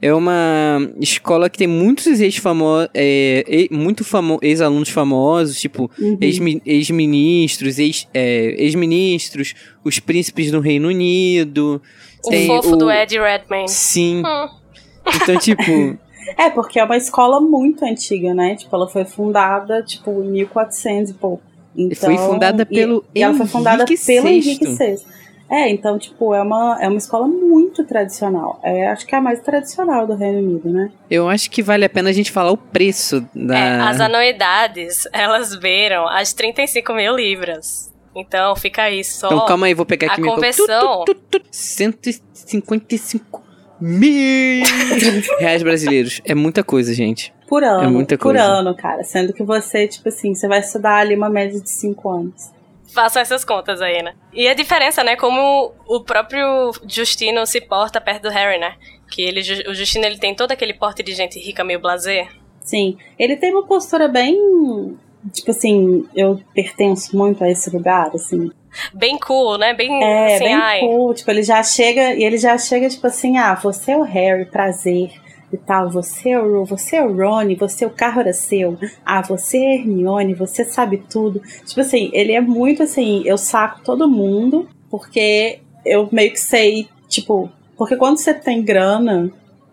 É 0.02 0.14
uma 0.14 0.78
escola 0.98 1.50
que 1.50 1.58
tem 1.58 1.66
muitos 1.66 2.06
ex-famosos, 2.22 2.88
é, 2.94 3.68
muito 3.70 4.02
famo 4.02 4.38
ex-alunos 4.40 4.88
famosos, 4.88 5.60
tipo 5.60 5.90
Uhum. 5.98 6.16
ex-mi- 6.22 6.62
ex-ministros, 6.64 7.78
ex, 7.78 8.08
é, 8.14 8.54
ex-ministros, 8.64 9.54
os 9.84 9.98
príncipes 9.98 10.50
do 10.50 10.58
Reino 10.58 10.88
Unido. 10.88 11.82
O 12.24 12.30
tem 12.30 12.46
fofo 12.46 12.76
do 12.76 12.90
Ed 12.90 13.18
Redmayne. 13.18 13.68
Sim. 13.68 14.22
Hum. 14.24 14.48
Então, 15.16 15.36
tipo, 15.38 15.62
É, 16.40 16.48
porque 16.48 16.80
é 16.80 16.84
uma 16.84 16.96
escola 16.96 17.38
muito 17.38 17.84
antiga, 17.84 18.32
né? 18.32 18.54
Tipo, 18.54 18.74
ela 18.74 18.88
foi 18.88 19.04
fundada, 19.04 19.82
tipo, 19.82 20.24
em 20.24 20.30
1400 20.30 21.10
e 21.10 21.14
pouco. 21.14 21.42
Então, 21.76 22.08
Foi 22.08 22.16
fundada 22.16 22.62
e- 22.62 22.74
pelo 22.74 23.04
e, 23.14 23.22
ela 23.22 23.34
foi 23.34 23.46
fundada 23.46 23.82
Henrique 23.82 24.06
pelo 24.06 24.26
VI. 24.26 24.32
Henrique 24.32 24.66
VI. 24.66 24.98
É, 25.50 25.68
então, 25.68 25.98
tipo, 25.98 26.34
é 26.34 26.42
uma, 26.42 26.78
é 26.80 26.88
uma 26.88 26.96
escola 26.96 27.28
muito 27.28 27.84
tradicional. 27.84 28.58
É, 28.62 28.88
acho 28.88 29.06
que 29.06 29.14
é 29.14 29.18
a 29.18 29.20
mais 29.20 29.40
tradicional 29.40 30.06
do 30.06 30.14
Reino 30.14 30.38
Unido, 30.38 30.70
né? 30.70 30.90
eu 31.10 31.28
acho 31.28 31.50
que 31.50 31.62
vale 31.62 31.84
a 31.84 31.90
pena 31.90 32.08
a 32.08 32.12
gente 32.12 32.32
falar 32.32 32.52
o 32.52 32.56
preço 32.56 33.20
da. 33.34 33.58
É, 33.58 33.80
as 33.80 34.00
anuidades, 34.00 35.06
elas 35.12 35.54
beiram 35.56 36.08
as 36.08 36.32
35 36.32 36.94
mil 36.94 37.16
libras. 37.16 37.92
Então 38.16 38.56
fica 38.56 38.84
aí 38.84 39.04
só. 39.04 39.26
Então 39.26 39.44
calma 39.44 39.66
aí, 39.66 39.74
vou 39.74 39.84
pegar 39.84 40.12
aqui 40.12 40.22
a 40.22 40.24
meu 40.24 40.36
conversão. 40.36 41.04
155 41.50 43.49
mil 43.80 44.64
reais 45.38 45.62
brasileiros. 45.62 46.20
É 46.24 46.34
muita 46.34 46.62
coisa, 46.62 46.92
gente. 46.94 47.32
Por 47.48 47.64
ano. 47.64 47.84
É 47.84 47.86
muita 47.88 48.16
por 48.16 48.34
coisa. 48.34 48.42
ano, 48.42 48.74
cara. 48.76 49.02
Sendo 49.02 49.32
que 49.32 49.42
você, 49.42 49.88
tipo 49.88 50.08
assim, 50.08 50.34
você 50.34 50.46
vai 50.46 50.60
estudar 50.60 50.96
ali 50.96 51.14
uma 51.16 51.28
média 51.30 51.60
de 51.60 51.70
5 51.70 52.08
anos. 52.08 52.52
Façam 52.92 53.22
essas 53.22 53.44
contas 53.44 53.80
aí, 53.80 54.02
né? 54.02 54.14
E 54.32 54.48
a 54.48 54.54
diferença, 54.54 55.04
né? 55.04 55.16
Como 55.16 55.72
o 55.86 56.00
próprio 56.00 56.72
Justino 56.88 57.46
se 57.46 57.60
porta 57.60 58.00
perto 58.00 58.22
do 58.22 58.30
Harry, 58.30 58.58
né? 58.58 58.74
Que 59.10 59.22
ele, 59.22 59.40
o 59.68 59.74
Justino 59.74 60.04
ele 60.04 60.18
tem 60.18 60.34
todo 60.34 60.52
aquele 60.52 60.74
porte 60.74 61.02
de 61.02 61.12
gente 61.12 61.38
rica 61.38 61.62
meio 61.62 61.80
blazer. 61.80 62.28
Sim. 62.60 62.96
Ele 63.18 63.36
tem 63.36 63.52
uma 63.52 63.66
postura 63.66 64.08
bem. 64.08 64.96
Tipo 65.32 65.50
assim, 65.50 66.04
eu 66.14 66.40
pertenço 66.54 67.16
muito 67.16 67.44
a 67.44 67.50
esse 67.50 67.68
lugar, 67.70 68.10
assim. 68.14 68.50
Bem 68.94 69.18
cool, 69.18 69.58
né? 69.58 69.74
Bem 69.74 70.02
É, 70.02 70.34
assim, 70.36 70.44
bem 70.44 70.54
ai. 70.54 70.80
cool. 70.80 71.12
Tipo, 71.14 71.30
ele 71.30 71.42
já 71.42 71.62
chega, 71.62 72.14
e 72.14 72.24
ele 72.24 72.38
já 72.38 72.56
chega, 72.56 72.88
tipo 72.88 73.06
assim, 73.06 73.36
ah, 73.36 73.54
você 73.54 73.92
é 73.92 73.96
o 73.98 74.02
Harry, 74.02 74.46
prazer. 74.46 75.10
E 75.52 75.56
tal, 75.56 75.90
você 75.90 76.30
é 76.30 76.40
o, 76.40 76.64
você 76.64 76.96
é 76.96 77.04
o 77.04 77.12
Ron, 77.12 77.54
você 77.56 77.84
o 77.84 77.90
carro 77.90 78.20
era 78.20 78.32
seu. 78.32 78.78
Ah, 79.04 79.20
você 79.20 79.58
é 79.58 79.74
Hermione, 79.74 80.32
você 80.32 80.64
sabe 80.64 81.02
tudo. 81.10 81.42
Tipo 81.66 81.80
assim, 81.80 82.08
ele 82.12 82.32
é 82.32 82.40
muito 82.40 82.84
assim, 82.84 83.22
eu 83.24 83.36
saco 83.36 83.82
todo 83.82 84.08
mundo, 84.08 84.68
porque 84.88 85.58
eu 85.84 86.08
meio 86.12 86.30
que 86.30 86.38
sei, 86.38 86.88
tipo, 87.08 87.50
porque 87.76 87.96
quando 87.96 88.18
você 88.18 88.32
tem 88.32 88.62
grana 88.62 89.32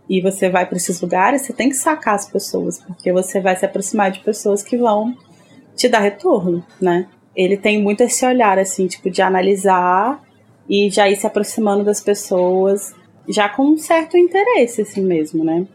e 0.10 0.20
você 0.20 0.50
vai 0.50 0.66
para 0.66 0.78
esses 0.78 1.00
lugares, 1.00 1.44
você 1.44 1.54
tem 1.54 1.70
que 1.70 1.76
sacar 1.76 2.16
as 2.16 2.28
pessoas, 2.28 2.80
porque 2.80 3.14
você 3.14 3.40
vai 3.40 3.56
se 3.56 3.66
aproximar 3.66 4.10
de 4.10 4.22
pessoas 4.22 4.64
que 4.64 4.78
vão 4.78 5.16
te 5.78 5.88
dar 5.88 6.00
retorno, 6.00 6.66
né? 6.82 7.08
Ele 7.36 7.56
tem 7.56 7.82
muito 7.82 8.02
esse 8.02 8.26
olhar, 8.26 8.58
assim, 8.58 8.88
tipo, 8.88 9.10
de 9.10 9.22
analisar 9.22 10.22
e 10.68 10.90
já 10.90 11.08
ir 11.08 11.16
se 11.16 11.28
aproximando 11.28 11.84
das 11.84 12.02
pessoas, 12.02 12.96
já 13.30 13.48
com 13.48 13.63
um 13.63 13.78
certo 13.78 14.18
interesse, 14.18 14.82
assim 14.82 15.02
mesmo, 15.02 15.44
né? 15.46 15.66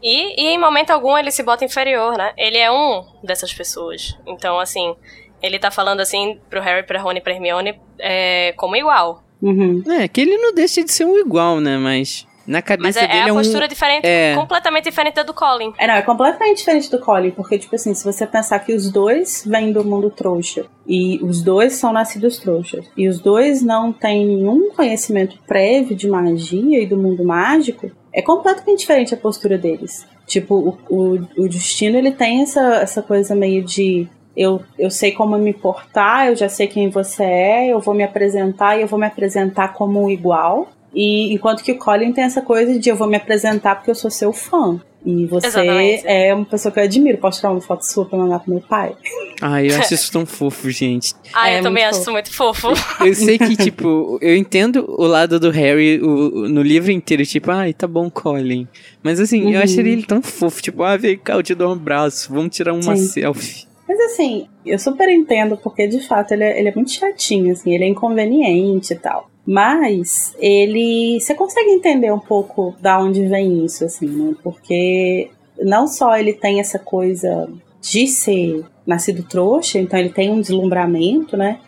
E, 0.00 0.40
e 0.40 0.54
em 0.54 0.58
momento 0.58 0.90
algum 0.90 1.18
ele 1.18 1.32
se 1.32 1.42
bota 1.42 1.64
inferior, 1.64 2.16
né? 2.16 2.32
Ele 2.36 2.56
é 2.56 2.70
um 2.70 3.04
dessas 3.22 3.52
pessoas. 3.52 4.16
Então, 4.24 4.60
assim, 4.60 4.94
ele 5.42 5.58
tá 5.58 5.72
falando 5.72 6.00
assim 6.00 6.38
pro 6.48 6.60
Harry, 6.60 6.86
pra 6.86 7.00
Rony 7.00 7.20
pra 7.20 7.32
Hermione 7.32 7.74
é, 7.98 8.52
como 8.56 8.76
igual. 8.76 9.24
Uhum. 9.42 9.82
É, 9.90 10.06
que 10.06 10.20
ele 10.20 10.36
não 10.36 10.54
deixa 10.54 10.84
de 10.84 10.92
ser 10.92 11.04
um 11.04 11.18
igual, 11.18 11.58
né? 11.58 11.76
Mas 11.78 12.27
na 12.48 12.60
Mas 12.60 12.64
cabeça 12.64 13.00
é, 13.00 13.04
é 13.04 13.08
dele 13.08 13.20
é, 13.20 13.28
a 13.28 13.32
um. 13.32 13.36
postura 13.36 13.68
diferente, 13.68 14.06
é. 14.06 14.34
completamente 14.34 14.84
diferente 14.84 15.14
da 15.14 15.22
do 15.22 15.34
Colin. 15.34 15.74
É, 15.76 15.86
não, 15.86 15.94
é 15.94 16.02
completamente 16.02 16.56
diferente 16.56 16.90
do 16.90 16.98
Colin, 16.98 17.30
porque, 17.30 17.58
tipo 17.58 17.76
assim, 17.76 17.92
se 17.92 18.02
você 18.02 18.26
pensar 18.26 18.58
que 18.60 18.72
os 18.72 18.90
dois 18.90 19.44
vêm 19.46 19.70
do 19.70 19.84
mundo 19.84 20.10
trouxa, 20.10 20.64
e 20.86 21.20
os 21.22 21.42
dois 21.42 21.74
são 21.74 21.92
nascidos 21.92 22.38
trouxas, 22.38 22.86
e 22.96 23.06
os 23.06 23.20
dois 23.20 23.60
não 23.62 23.92
têm 23.92 24.26
nenhum 24.26 24.70
conhecimento 24.70 25.38
prévio 25.46 25.94
de 25.94 26.08
magia 26.08 26.82
e 26.82 26.86
do 26.86 26.96
mundo 26.96 27.22
mágico, 27.22 27.90
é 28.14 28.22
completamente 28.22 28.78
diferente 28.78 29.12
a 29.12 29.18
postura 29.18 29.58
deles. 29.58 30.06
Tipo, 30.26 30.54
o, 30.54 30.94
o, 30.94 31.42
o 31.44 31.48
Destino, 31.48 31.98
ele 31.98 32.12
tem 32.12 32.42
essa, 32.42 32.76
essa 32.76 33.02
coisa 33.02 33.34
meio 33.34 33.62
de 33.62 34.08
eu, 34.34 34.62
eu 34.78 34.90
sei 34.90 35.12
como 35.12 35.36
me 35.36 35.52
portar, 35.52 36.28
eu 36.28 36.36
já 36.36 36.48
sei 36.48 36.66
quem 36.68 36.88
você 36.88 37.24
é, 37.24 37.66
eu 37.68 37.80
vou 37.80 37.92
me 37.92 38.04
apresentar 38.04 38.78
e 38.78 38.82
eu 38.82 38.86
vou 38.86 38.98
me 38.98 39.06
apresentar 39.06 39.74
como 39.74 40.02
um 40.02 40.08
igual. 40.08 40.68
E 41.00 41.32
enquanto 41.32 41.62
que 41.62 41.70
o 41.70 41.78
Colin 41.78 42.12
tem 42.12 42.24
essa 42.24 42.42
coisa 42.42 42.76
de 42.76 42.88
eu 42.88 42.96
vou 42.96 43.06
me 43.06 43.16
apresentar 43.16 43.76
porque 43.76 43.90
eu 43.90 43.94
sou 43.94 44.10
seu 44.10 44.32
fã. 44.32 44.80
E 45.06 45.26
você 45.26 45.46
Exatamente. 45.46 46.02
é 46.04 46.34
uma 46.34 46.44
pessoa 46.44 46.72
que 46.72 46.80
eu 46.80 46.82
admiro. 46.82 47.18
Posso 47.18 47.38
tirar 47.38 47.52
uma 47.52 47.60
foto 47.60 47.82
sua 47.82 48.04
pra 48.04 48.18
mandar 48.18 48.40
pro 48.40 48.50
meu 48.50 48.60
pai? 48.60 48.96
Ai, 49.40 49.70
eu 49.70 49.78
acho 49.78 49.94
isso 49.94 50.10
tão 50.10 50.26
fofo, 50.26 50.68
gente. 50.72 51.14
Ah, 51.32 51.48
É 51.50 51.60
eu 51.60 51.62
também 51.62 51.84
acho 51.84 52.00
isso 52.00 52.10
muito 52.10 52.34
fofo. 52.34 52.68
Eu 53.06 53.14
sei 53.14 53.38
que, 53.38 53.56
tipo, 53.56 54.18
eu 54.20 54.34
entendo 54.36 54.84
o 54.98 55.06
lado 55.06 55.38
do 55.38 55.50
Harry 55.50 56.00
o- 56.02 56.48
no 56.48 56.62
livro 56.62 56.90
inteiro, 56.90 57.24
tipo, 57.24 57.48
ai, 57.52 57.72
tá 57.72 57.86
bom, 57.86 58.10
Colin. 58.10 58.66
Mas 59.00 59.20
assim, 59.20 59.52
eu 59.52 59.58
Uhum. 59.58 59.64
acharia 59.64 59.92
ele 59.92 60.02
tão 60.02 60.20
fofo, 60.20 60.60
tipo, 60.60 60.82
ah, 60.82 60.96
vem 60.96 61.16
cá, 61.16 61.34
eu 61.34 61.42
te 61.44 61.54
dou 61.54 61.68
um 61.68 61.72
abraço, 61.74 62.32
vamos 62.34 62.54
tirar 62.54 62.72
uma 62.72 62.96
Sim. 62.96 63.06
selfie. 63.06 63.68
Mas 63.88 64.00
assim, 64.00 64.48
eu 64.66 64.78
super 64.80 65.08
entendo, 65.08 65.56
porque 65.56 65.86
de 65.86 66.00
fato 66.00 66.32
ele 66.32 66.42
é, 66.44 66.58
ele 66.58 66.68
é 66.70 66.74
muito 66.74 66.90
chatinho, 66.90 67.52
assim, 67.52 67.72
ele 67.72 67.84
é 67.84 67.88
inconveniente 67.88 68.92
e 68.92 68.96
tal. 68.96 69.30
Mas 69.50 70.36
ele. 70.38 71.18
Você 71.18 71.34
consegue 71.34 71.70
entender 71.70 72.12
um 72.12 72.18
pouco 72.18 72.74
da 72.82 73.00
onde 73.00 73.24
vem 73.24 73.64
isso, 73.64 73.82
assim, 73.82 74.06
né? 74.06 74.34
Porque 74.44 75.30
não 75.58 75.86
só 75.88 76.14
ele 76.18 76.34
tem 76.34 76.60
essa 76.60 76.78
coisa 76.78 77.48
de 77.80 78.06
ser 78.08 78.62
nascido 78.86 79.22
trouxa, 79.22 79.78
então 79.78 79.98
ele 79.98 80.10
tem 80.10 80.30
um 80.30 80.38
deslumbramento, 80.38 81.34
né? 81.34 81.60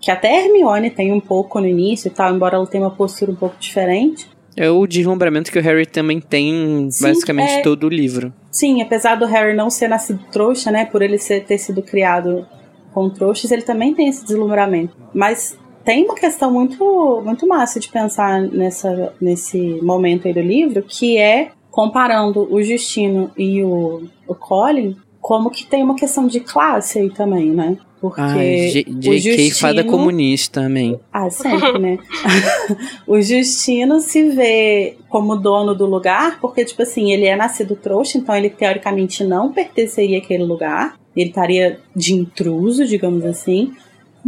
Que 0.00 0.10
até 0.10 0.44
Hermione 0.44 0.90
tem 0.90 1.12
um 1.12 1.20
pouco 1.20 1.60
no 1.60 1.66
início 1.68 2.08
e 2.08 2.10
tal, 2.10 2.34
embora 2.34 2.56
ela 2.56 2.66
tenha 2.66 2.82
uma 2.82 2.90
postura 2.90 3.30
um 3.30 3.36
pouco 3.36 3.56
diferente. 3.60 4.28
É 4.56 4.68
o 4.68 4.84
deslumbramento 4.84 5.52
que 5.52 5.60
o 5.60 5.62
Harry 5.62 5.86
também 5.86 6.20
tem, 6.20 6.90
Sim, 6.90 7.04
basicamente, 7.04 7.52
é. 7.52 7.62
todo 7.62 7.84
o 7.84 7.88
livro. 7.88 8.32
Sim, 8.50 8.82
apesar 8.82 9.14
do 9.14 9.26
Harry 9.26 9.54
não 9.54 9.70
ser 9.70 9.86
nascido 9.86 10.24
trouxa, 10.32 10.72
né? 10.72 10.86
Por 10.86 11.02
ele 11.02 11.18
ser, 11.18 11.44
ter 11.44 11.58
sido 11.58 11.82
criado 11.82 12.44
com 12.92 13.08
trouxas, 13.08 13.52
ele 13.52 13.62
também 13.62 13.94
tem 13.94 14.08
esse 14.08 14.24
deslumbramento. 14.24 14.96
Mas 15.14 15.56
tem 15.84 16.04
uma 16.04 16.14
questão 16.14 16.50
muito, 16.52 17.22
muito 17.24 17.46
massa 17.46 17.80
de 17.80 17.88
pensar 17.88 18.40
nessa, 18.42 19.12
nesse 19.20 19.58
momento 19.82 20.26
aí 20.28 20.34
do 20.34 20.40
livro, 20.40 20.82
que 20.82 21.16
é 21.18 21.50
comparando 21.70 22.46
o 22.52 22.62
Justino 22.62 23.30
e 23.36 23.62
o, 23.62 24.02
o 24.26 24.34
Colin, 24.34 24.96
como 25.20 25.50
que 25.50 25.64
tem 25.66 25.82
uma 25.82 25.94
questão 25.94 26.26
de 26.26 26.40
classe 26.40 26.98
aí 26.98 27.10
também, 27.10 27.50
né? 27.50 27.76
Porque 28.00 28.20
Ai, 28.20 28.68
J- 28.70 28.86
o 28.88 29.18
JK 29.18 29.50
fada 29.50 29.82
Justino- 29.82 29.90
comunista, 29.90 30.60
amém. 30.62 31.00
ah, 31.12 31.28
sempre, 31.30 31.78
né? 31.80 31.98
o 33.06 33.20
Justino 33.20 34.00
se 34.00 34.22
vê 34.30 34.96
como 35.08 35.34
dono 35.36 35.74
do 35.74 35.84
lugar, 35.86 36.38
porque, 36.40 36.64
tipo 36.64 36.82
assim, 36.82 37.10
ele 37.12 37.26
é 37.26 37.34
nascido 37.34 37.74
trouxa, 37.74 38.16
então 38.18 38.34
ele 38.36 38.50
teoricamente 38.50 39.24
não 39.24 39.52
pertenceria 39.52 40.18
àquele 40.18 40.44
lugar. 40.44 40.96
Ele 41.16 41.30
estaria 41.30 41.80
de 41.96 42.14
intruso, 42.14 42.86
digamos 42.86 43.24
assim. 43.24 43.72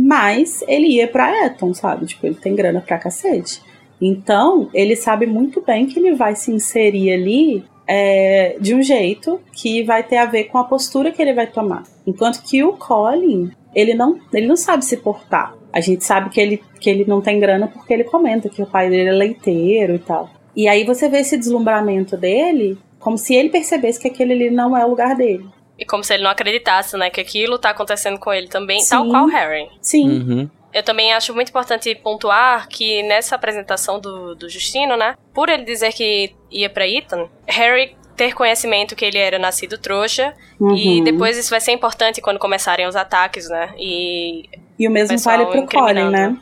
Mas 0.03 0.65
ele 0.67 0.87
ia 0.87 1.07
pra 1.07 1.47
Eton, 1.47 1.75
sabe? 1.75 2.07
Tipo, 2.07 2.27
ele 2.27 2.35
tem 2.35 2.55
grana 2.55 2.81
pra 2.81 2.99
cacete. 2.99 3.61
Então, 4.01 4.71
ele 4.73 4.97
sabe 4.97 5.27
muito 5.27 5.61
bem 5.61 5.87
que 5.87 5.99
ele 5.99 6.15
vai 6.15 6.35
se 6.35 6.51
inserir 6.51 7.13
ali 7.13 7.65
é, 7.87 8.57
de 8.59 8.75
um 8.75 8.83
jeito 8.83 9.39
que 9.53 9.83
vai 9.83 10.03
ter 10.03 10.17
a 10.17 10.25
ver 10.25 10.45
com 10.45 10.57
a 10.57 10.65
postura 10.65 11.13
que 11.13 11.21
ele 11.21 11.35
vai 11.35 11.47
tomar. 11.47 11.83
Enquanto 12.07 12.43
que 12.43 12.65
o 12.65 12.73
Colin, 12.73 13.51
ele 13.75 13.93
não, 13.93 14.19
ele 14.33 14.47
não 14.47 14.57
sabe 14.57 14.85
se 14.87 14.97
portar. 14.97 15.55
A 15.71 15.81
gente 15.81 16.03
sabe 16.03 16.31
que 16.31 16.41
ele, 16.41 16.63
que 16.81 16.89
ele 16.89 17.05
não 17.07 17.21
tem 17.21 17.39
grana 17.39 17.69
porque 17.69 17.93
ele 17.93 18.05
comenta 18.05 18.49
que 18.49 18.63
o 18.63 18.67
pai 18.67 18.89
dele 18.89 19.11
é 19.11 19.13
leiteiro 19.13 19.97
e 19.97 19.99
tal. 19.99 20.31
E 20.57 20.67
aí 20.67 20.83
você 20.83 21.09
vê 21.11 21.19
esse 21.19 21.37
deslumbramento 21.37 22.17
dele 22.17 22.79
como 22.99 23.19
se 23.19 23.35
ele 23.35 23.51
percebesse 23.51 24.01
que 24.01 24.09
aquele 24.09 24.33
ali 24.33 24.51
não 24.51 24.77
é 24.77 24.85
o 24.85 24.89
lugar 24.89 25.15
dele. 25.15 25.45
E 25.81 25.85
como 25.87 26.05
se 26.05 26.13
ele 26.15 26.23
não 26.23 26.31
acreditasse, 26.31 26.95
né? 26.97 27.09
Que 27.11 27.21
aquilo 27.23 27.59
tá 27.59 27.71
acontecendo 27.71 28.19
com 28.19 28.31
ele 28.33 28.47
também, 28.49 28.81
Sim. 28.81 28.91
tal 28.91 29.09
qual 29.09 29.27
Harry. 29.27 29.67
Sim, 29.81 30.09
Uhum. 30.09 30.51
Eu 30.73 30.85
também 30.85 31.13
acho 31.13 31.35
muito 31.35 31.49
importante 31.49 31.93
pontuar 31.97 32.69
que 32.69 33.03
nessa 33.03 33.35
apresentação 33.35 33.99
do, 33.99 34.37
do 34.37 34.49
Justino, 34.49 34.97
né? 34.97 35.17
Por 35.35 35.49
ele 35.49 35.65
dizer 35.65 35.93
que 35.93 36.33
ia 36.49 36.71
pra 36.71 36.87
Eton, 36.87 37.29
Harry 37.49 37.97
ter 38.15 38.35
conhecimento 38.35 38.95
que 38.95 39.05
ele 39.05 39.19
era 39.19 39.37
nascido 39.37 39.77
trouxa. 39.79 40.33
E 40.61 40.99
Uhum. 40.99 41.05
depois 41.05 41.37
isso 41.37 41.51
vai 41.51 41.61
ser 41.61 41.73
importante 41.73 42.21
quando 42.21 42.39
começarem 42.39 42.87
os 42.87 42.95
ataques, 42.95 43.49
né? 43.49 43.75
E 43.79 44.49
E 44.79 44.87
o 44.87 44.91
mesmo 44.93 45.19
vale 45.19 45.47
pro 45.47 45.67
Colin, 45.67 46.09
né? 46.11 46.37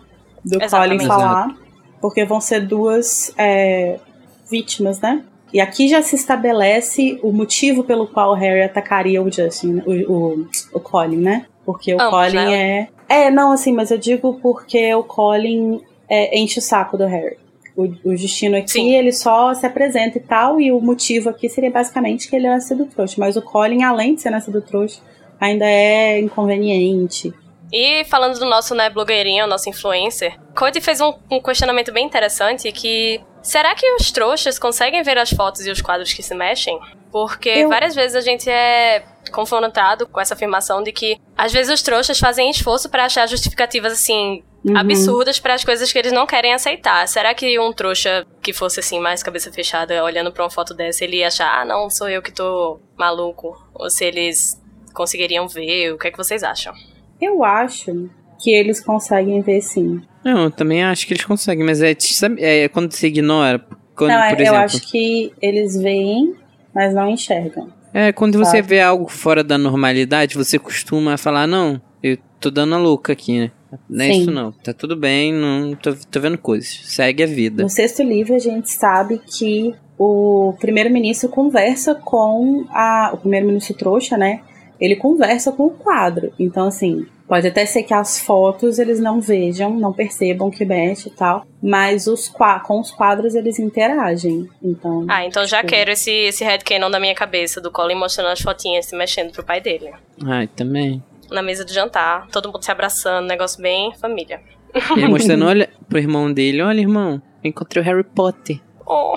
Do 0.44 0.62
Exatamente. 0.62 0.96
Colin 0.98 1.08
falar. 1.08 1.48
Porque 2.00 2.24
vão 2.26 2.40
ser 2.40 2.60
duas 2.66 3.32
é, 3.38 3.98
vítimas, 4.50 5.00
né? 5.00 5.24
E 5.52 5.60
aqui 5.60 5.88
já 5.88 6.02
se 6.02 6.14
estabelece 6.14 7.18
o 7.22 7.32
motivo 7.32 7.82
pelo 7.84 8.06
qual 8.06 8.32
o 8.32 8.34
Harry 8.34 8.62
atacaria 8.62 9.22
o 9.22 9.30
Justin, 9.30 9.82
o, 9.86 10.12
o, 10.12 10.48
o 10.74 10.80
Colin, 10.80 11.16
né? 11.16 11.46
Porque 11.64 11.94
o 11.94 12.00
Ambos, 12.00 12.10
Colin 12.10 12.34
né? 12.34 12.88
é. 13.08 13.26
É, 13.26 13.30
não, 13.30 13.52
assim, 13.52 13.72
mas 13.72 13.90
eu 13.90 13.98
digo 13.98 14.38
porque 14.42 14.94
o 14.94 15.02
Colin 15.02 15.80
é, 16.08 16.38
enche 16.38 16.58
o 16.58 16.62
saco 16.62 16.96
do 16.96 17.06
Harry. 17.06 17.36
O, 17.76 17.84
o 17.84 18.10
destino 18.10 18.56
aqui, 18.56 18.72
Sim. 18.72 18.92
ele 18.92 19.12
só 19.12 19.54
se 19.54 19.64
apresenta 19.64 20.18
e 20.18 20.20
tal, 20.20 20.60
e 20.60 20.72
o 20.72 20.80
motivo 20.80 21.28
aqui 21.28 21.48
seria 21.48 21.70
basicamente 21.70 22.28
que 22.28 22.34
ele 22.34 22.46
é 22.46 22.50
nascido 22.50 22.86
trouxa. 22.86 23.14
Mas 23.18 23.36
o 23.36 23.42
Colin, 23.42 23.84
além 23.84 24.14
de 24.14 24.22
ser 24.22 24.30
nascido 24.30 24.60
trouxa, 24.60 25.00
ainda 25.40 25.64
é 25.64 26.18
inconveniente. 26.20 27.32
E 27.72 28.04
falando 28.04 28.38
do 28.38 28.44
nosso, 28.46 28.74
né, 28.74 28.88
blogueirinho, 28.88 29.46
nosso 29.46 29.68
influencer, 29.68 30.38
Cody 30.56 30.80
fez 30.80 31.00
um, 31.00 31.12
um 31.30 31.40
questionamento 31.40 31.92
bem 31.92 32.04
interessante 32.06 32.70
que 32.72 33.20
será 33.42 33.74
que 33.74 33.86
os 33.94 34.10
trouxas 34.10 34.58
conseguem 34.58 35.02
ver 35.02 35.18
as 35.18 35.30
fotos 35.30 35.66
e 35.66 35.70
os 35.70 35.80
quadros 35.82 36.12
que 36.12 36.22
se 36.22 36.34
mexem? 36.34 36.78
Porque 37.12 37.48
Eu- 37.50 37.68
várias 37.68 37.94
vezes 37.94 38.16
a 38.16 38.20
gente 38.20 38.48
é 38.50 39.04
confrontado 39.32 40.06
com 40.08 40.20
essa 40.20 40.34
afirmação 40.34 40.82
de 40.82 40.92
que 40.92 41.18
às 41.36 41.52
vezes 41.52 41.72
os 41.72 41.82
trouxas 41.82 42.18
fazem 42.18 42.50
esforço 42.50 42.88
pra 42.88 43.04
achar 43.04 43.26
justificativas 43.28 43.92
assim 43.92 44.42
Uhum. 44.64 44.76
absurdas 44.76 45.38
para 45.38 45.54
as 45.54 45.62
coisas 45.64 45.92
que 45.92 45.98
eles 45.98 46.10
não 46.12 46.26
querem 46.26 46.52
aceitar. 46.52 47.06
Será 47.06 47.32
que 47.34 47.58
um 47.60 47.72
trouxa 47.72 48.26
que 48.42 48.52
fosse 48.52 48.80
assim 48.80 48.98
mais 48.98 49.22
cabeça 49.22 49.52
fechada 49.52 50.02
olhando 50.02 50.32
pra 50.32 50.42
uma 50.42 50.50
foto 50.50 50.74
dessa, 50.74 51.04
ele 51.04 51.18
ia 51.18 51.28
achar: 51.28 51.60
"Ah, 51.60 51.64
não, 51.64 51.88
sou 51.88 52.08
eu 52.08 52.20
que 52.22 52.32
tô 52.32 52.80
maluco"? 52.96 53.56
Ou 53.74 53.88
se 53.88 54.04
eles 54.04 54.60
conseguiriam 54.92 55.46
ver? 55.46 55.92
O 55.92 55.98
que 55.98 56.08
é 56.08 56.10
que 56.10 56.16
vocês 56.18 56.42
acham? 56.42 56.74
Eu 57.20 57.44
acho 57.44 58.08
que 58.38 58.50
eles 58.50 58.80
conseguem 58.80 59.40
ver 59.40 59.60
sim. 59.60 60.00
Não, 60.24 60.44
eu 60.44 60.50
também 60.50 60.82
acho 60.82 61.06
que 61.06 61.14
eles 61.14 61.24
conseguem, 61.24 61.64
mas 61.64 61.82
é, 61.82 61.94
sabe, 61.98 62.42
é 62.42 62.68
quando 62.68 62.92
você 62.92 63.08
ignora. 63.08 63.64
Quando, 63.94 64.10
não, 64.10 64.22
é, 64.22 64.30
por 64.30 64.38
eu 64.38 64.44
exemplo, 64.44 64.60
acho 64.60 64.90
que 64.90 65.32
eles 65.42 65.76
veem, 65.76 66.34
mas 66.74 66.94
não 66.94 67.08
enxergam. 67.08 67.68
É, 67.92 68.12
quando 68.12 68.38
você 68.38 68.58
Sabe? 68.58 68.68
vê 68.68 68.80
algo 68.80 69.08
fora 69.08 69.42
da 69.42 69.56
normalidade, 69.56 70.36
você 70.36 70.58
costuma 70.58 71.16
falar, 71.16 71.46
não, 71.46 71.80
eu 72.02 72.18
tô 72.38 72.50
dando 72.50 72.74
a 72.74 72.78
louca 72.78 73.12
aqui, 73.12 73.40
né? 73.40 73.50
Não 73.88 74.04
é 74.04 74.12
Sim. 74.12 74.20
isso 74.20 74.30
não, 74.30 74.52
tá 74.52 74.72
tudo 74.72 74.96
bem, 74.96 75.32
não 75.32 75.74
tô, 75.74 75.94
tô 76.10 76.20
vendo 76.20 76.38
coisas. 76.38 76.80
Segue 76.84 77.22
a 77.22 77.26
vida. 77.26 77.62
No 77.62 77.68
sexto 77.68 78.02
livro, 78.02 78.34
a 78.34 78.38
gente 78.38 78.70
sabe 78.70 79.18
que 79.18 79.74
o 79.98 80.54
primeiro-ministro 80.58 81.28
conversa 81.28 81.94
com 81.94 82.64
a. 82.70 83.10
O 83.12 83.18
primeiro-ministro 83.18 83.74
trouxa, 83.74 84.16
né? 84.16 84.40
Ele 84.80 84.96
conversa 84.96 85.52
com 85.52 85.66
o 85.66 85.70
quadro. 85.70 86.32
Então, 86.38 86.66
assim, 86.66 87.06
pode 87.26 87.46
até 87.46 87.66
ser 87.66 87.82
que 87.82 87.92
as 87.92 88.18
fotos 88.20 88.78
eles 88.78 89.00
não 89.00 89.20
vejam, 89.20 89.74
não 89.74 89.92
percebam 89.92 90.50
que 90.50 90.64
mexe 90.64 91.08
e 91.08 91.12
tal. 91.12 91.44
Mas 91.62 92.06
os, 92.06 92.28
com 92.64 92.80
os 92.80 92.90
quadros 92.90 93.34
eles 93.34 93.58
interagem. 93.58 94.48
Então. 94.62 95.04
Ah, 95.08 95.24
então 95.24 95.46
já 95.46 95.58
tipo, 95.58 95.68
quero 95.70 95.90
esse, 95.90 96.10
esse 96.10 96.44
headcanon 96.44 96.90
da 96.90 97.00
minha 97.00 97.14
cabeça, 97.14 97.60
do 97.60 97.70
Colin 97.70 97.96
mostrando 97.96 98.30
as 98.30 98.40
fotinhas 98.40 98.86
se 98.86 98.96
mexendo 98.96 99.32
pro 99.32 99.44
pai 99.44 99.60
dele. 99.60 99.90
Ai, 100.24 100.46
também. 100.46 101.02
Na 101.30 101.42
mesa 101.42 101.64
de 101.64 101.74
jantar, 101.74 102.26
todo 102.28 102.50
mundo 102.50 102.64
se 102.64 102.70
abraçando, 102.70 103.26
negócio 103.26 103.60
bem 103.60 103.94
família. 103.96 104.40
Ele 104.96 105.08
mostrando, 105.08 105.44
olha, 105.46 105.68
pro 105.88 105.98
irmão 105.98 106.32
dele, 106.32 106.62
olha, 106.62 106.80
irmão, 106.80 107.20
encontrei 107.44 107.82
o 107.82 107.84
Harry 107.84 108.04
Potter. 108.04 108.60
Oh. 108.86 109.14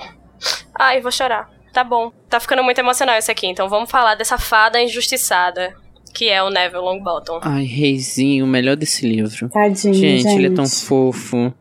Ai, 0.78 1.00
vou 1.00 1.12
chorar. 1.12 1.48
Tá 1.72 1.82
bom. 1.82 2.12
Tá 2.28 2.38
ficando 2.38 2.62
muito 2.62 2.78
emocional 2.78 3.16
esse 3.16 3.30
aqui, 3.30 3.46
então 3.46 3.68
vamos 3.68 3.90
falar 3.90 4.14
dessa 4.14 4.36
fada 4.38 4.80
injustiçada, 4.80 5.74
que 6.12 6.28
é 6.28 6.42
o 6.42 6.50
Neville 6.50 6.82
Longbottom. 6.82 7.40
Ai, 7.42 7.64
reizinho, 7.64 8.44
o 8.44 8.48
melhor 8.48 8.76
desse 8.76 9.06
livro. 9.06 9.48
Tadinho, 9.48 9.94
Gente, 9.94 10.22
gente. 10.22 10.34
ele 10.34 10.48
é 10.48 10.50
tão 10.50 10.66
fofo. 10.66 11.52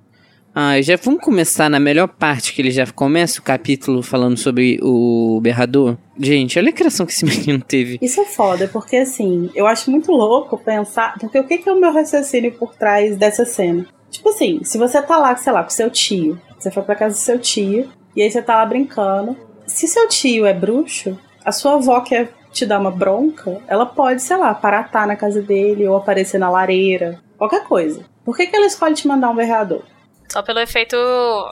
Ai, 0.53 0.83
já 0.83 0.97
vamos 0.97 1.23
começar 1.23 1.69
na 1.69 1.79
melhor 1.79 2.09
parte 2.09 2.53
que 2.53 2.61
ele 2.61 2.71
já 2.71 2.85
começa 2.87 3.39
o 3.39 3.43
capítulo 3.43 4.03
falando 4.03 4.35
sobre 4.35 4.77
o 4.81 5.39
berrador. 5.41 5.97
Gente, 6.19 6.59
olha 6.59 6.69
a 6.71 6.73
criação 6.73 7.05
que 7.05 7.13
esse 7.13 7.23
menino 7.25 7.61
teve. 7.61 7.97
Isso 8.01 8.19
é 8.19 8.25
foda, 8.25 8.67
porque 8.67 8.97
assim, 8.97 9.49
eu 9.55 9.65
acho 9.65 9.89
muito 9.89 10.11
louco 10.11 10.57
pensar. 10.57 11.17
Porque 11.17 11.39
o 11.39 11.45
que, 11.45 11.59
que 11.59 11.69
é 11.69 11.71
o 11.71 11.79
meu 11.79 11.93
raciocínio 11.93 12.51
por 12.51 12.75
trás 12.75 13.15
dessa 13.15 13.45
cena? 13.45 13.85
Tipo 14.09 14.27
assim, 14.27 14.59
se 14.61 14.77
você 14.77 15.01
tá 15.01 15.17
lá, 15.17 15.33
sei 15.37 15.53
lá, 15.53 15.63
com 15.63 15.69
seu 15.69 15.89
tio, 15.89 16.37
você 16.59 16.69
foi 16.69 16.83
pra 16.83 16.95
casa 16.95 17.15
do 17.15 17.19
seu 17.21 17.39
tio, 17.39 17.87
e 18.13 18.21
aí 18.21 18.29
você 18.29 18.41
tá 18.41 18.57
lá 18.57 18.65
brincando. 18.65 19.37
Se 19.71 19.87
seu 19.87 20.07
tio 20.07 20.45
é 20.45 20.53
bruxo, 20.53 21.17
a 21.45 21.51
sua 21.51 21.75
avó 21.75 22.01
quer 22.01 22.33
te 22.51 22.65
dar 22.65 22.79
uma 22.79 22.91
bronca, 22.91 23.61
ela 23.67 23.85
pode, 23.85 24.21
sei 24.21 24.35
lá, 24.35 24.53
paratar 24.53 25.07
na 25.07 25.15
casa 25.15 25.41
dele 25.41 25.87
ou 25.87 25.95
aparecer 25.95 26.37
na 26.37 26.49
lareira, 26.49 27.19
qualquer 27.37 27.63
coisa. 27.63 28.03
Por 28.25 28.35
que, 28.35 28.47
que 28.47 28.55
ela 28.55 28.65
escolhe 28.65 28.93
te 28.93 29.07
mandar 29.07 29.29
um 29.29 29.35
berrador? 29.35 29.81
Só 30.27 30.43
pelo 30.43 30.59
efeito. 30.59 30.97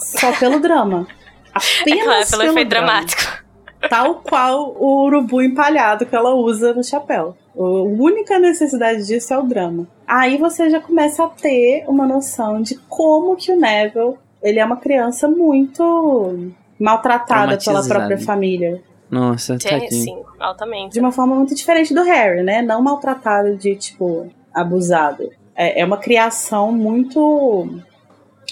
Só 0.01 0.31
pelo 0.37 0.59
drama. 0.59 1.07
É 1.51 1.81
Apenas 1.81 2.03
claro, 2.05 2.29
pelo 2.29 2.43
efeito 2.43 2.69
drama. 2.69 2.87
dramático. 2.87 3.43
Tal 3.89 4.15
qual 4.15 4.75
o 4.77 5.05
urubu 5.05 5.41
empalhado 5.41 6.05
que 6.05 6.15
ela 6.15 6.35
usa 6.35 6.73
no 6.73 6.83
chapéu. 6.83 7.35
A 7.57 7.61
única 7.61 8.37
necessidade 8.37 9.07
disso 9.07 9.33
é 9.33 9.37
o 9.37 9.43
drama. 9.43 9.87
Aí 10.07 10.37
você 10.37 10.69
já 10.69 10.79
começa 10.79 11.23
a 11.23 11.27
ter 11.27 11.85
uma 11.87 12.05
noção 12.05 12.61
de 12.61 12.75
como 12.87 13.35
que 13.35 13.51
o 13.51 13.59
Neville, 13.59 14.13
ele 14.43 14.59
é 14.59 14.63
uma 14.65 14.77
criança 14.77 15.27
muito 15.27 16.51
maltratada 16.79 17.57
pela 17.57 17.85
própria 17.85 18.17
família. 18.17 18.81
Nossa, 19.09 19.57
Sim, 19.59 19.67
tadinho. 19.67 19.91
sim, 19.91 20.23
altamente. 20.39 20.93
De 20.93 20.99
uma 20.99 21.11
forma 21.11 21.35
muito 21.35 21.55
diferente 21.55 21.93
do 21.93 22.03
Harry, 22.03 22.43
né? 22.43 22.61
Não 22.61 22.81
maltratado 22.81 23.55
de, 23.57 23.75
tipo, 23.75 24.31
abusado. 24.53 25.31
É, 25.55 25.81
é 25.81 25.85
uma 25.85 25.97
criação 25.97 26.71
muito 26.71 27.67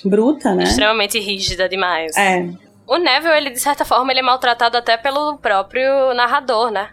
bruta, 0.04 0.54
né? 0.56 0.64
Extremamente 0.64 1.20
rígida 1.20 1.70
demais. 1.70 2.16
É, 2.18 2.50
O 2.88 2.98
Neville, 2.98 3.36
ele, 3.38 3.50
de 3.52 3.60
certa 3.60 3.86
forma, 3.86 4.12
ele 4.12 4.20
é 4.20 4.24
maltratado 4.24 4.78
até 4.78 4.98
pelo 4.98 5.38
próprio 5.38 6.14
narrador, 6.16 6.72
né? 6.72 6.90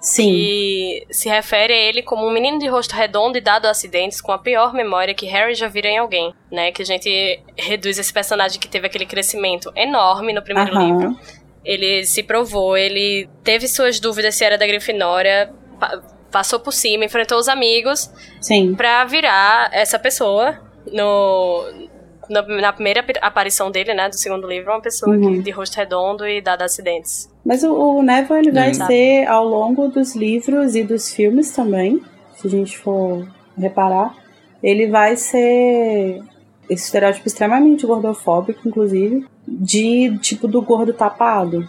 Sim. 0.00 0.26
Que 0.32 1.06
se 1.10 1.28
refere 1.28 1.72
a 1.72 1.76
ele 1.76 2.02
como 2.02 2.26
um 2.26 2.30
menino 2.32 2.58
de 2.58 2.66
rosto 2.66 2.94
redondo 2.94 3.38
e 3.38 3.40
dado 3.40 3.66
a 3.66 3.70
acidentes 3.70 4.20
com 4.20 4.32
a 4.32 4.38
pior 4.38 4.72
memória 4.72 5.14
que 5.14 5.26
Harry 5.26 5.54
já 5.54 5.68
vira 5.68 5.88
em 5.88 5.98
alguém, 5.98 6.34
né? 6.50 6.72
Que 6.72 6.82
a 6.82 6.84
gente 6.84 7.40
reduz 7.56 7.98
esse 7.98 8.12
personagem 8.12 8.58
que 8.60 8.68
teve 8.68 8.86
aquele 8.86 9.06
crescimento 9.06 9.70
enorme 9.76 10.32
no 10.32 10.42
primeiro 10.42 10.72
Aham. 10.74 10.86
livro. 10.86 11.20
Ele 11.64 12.04
se 12.04 12.22
provou, 12.22 12.76
ele 12.76 13.28
teve 13.44 13.68
suas 13.68 14.00
dúvidas 14.00 14.34
se 14.34 14.44
era 14.44 14.56
da 14.56 14.66
Grifinória, 14.66 15.52
pa- 15.78 16.00
passou 16.30 16.60
por 16.60 16.72
cima, 16.72 17.04
enfrentou 17.04 17.38
os 17.38 17.48
amigos 17.48 18.10
Sim. 18.40 18.74
pra 18.74 19.04
virar 19.04 19.68
essa 19.72 19.98
pessoa 19.98 20.58
no 20.92 21.88
na, 22.28 22.72
primeira 22.74 23.00
ap- 23.00 23.18
aparição 23.22 23.70
dele, 23.70 23.94
né, 23.94 24.06
do 24.10 24.14
segundo 24.14 24.46
livro, 24.46 24.70
uma 24.70 24.82
pessoa 24.82 25.16
Uhum. 25.16 25.36
que- 25.36 25.42
de 25.44 25.50
rosto 25.50 25.76
redondo 25.76 26.26
e 26.28 26.42
dada 26.42 26.64
a 26.64 26.66
acidentes. 26.66 27.26
Mas 27.48 27.62
o, 27.62 27.72
o 27.72 28.02
Neville 28.02 28.40
ele 28.40 28.52
vai 28.52 28.70
Hum. 28.72 28.74
ser 28.74 29.26
ao 29.26 29.48
longo 29.48 29.88
dos 29.88 30.14
livros 30.14 30.74
e 30.74 30.84
dos 30.84 31.10
filmes 31.10 31.50
também, 31.50 31.98
se 32.36 32.46
a 32.46 32.50
gente 32.50 32.76
for 32.76 33.26
reparar, 33.56 34.14
ele 34.62 34.86
vai 34.88 35.16
ser 35.16 36.20
esse 36.68 36.84
estereótipo 36.84 37.26
extremamente 37.26 37.86
gordofóbico, 37.86 38.68
inclusive, 38.68 39.24
de 39.46 40.18
tipo 40.18 40.46
do 40.46 40.60
gordo 40.60 40.92
tapado, 40.92 41.66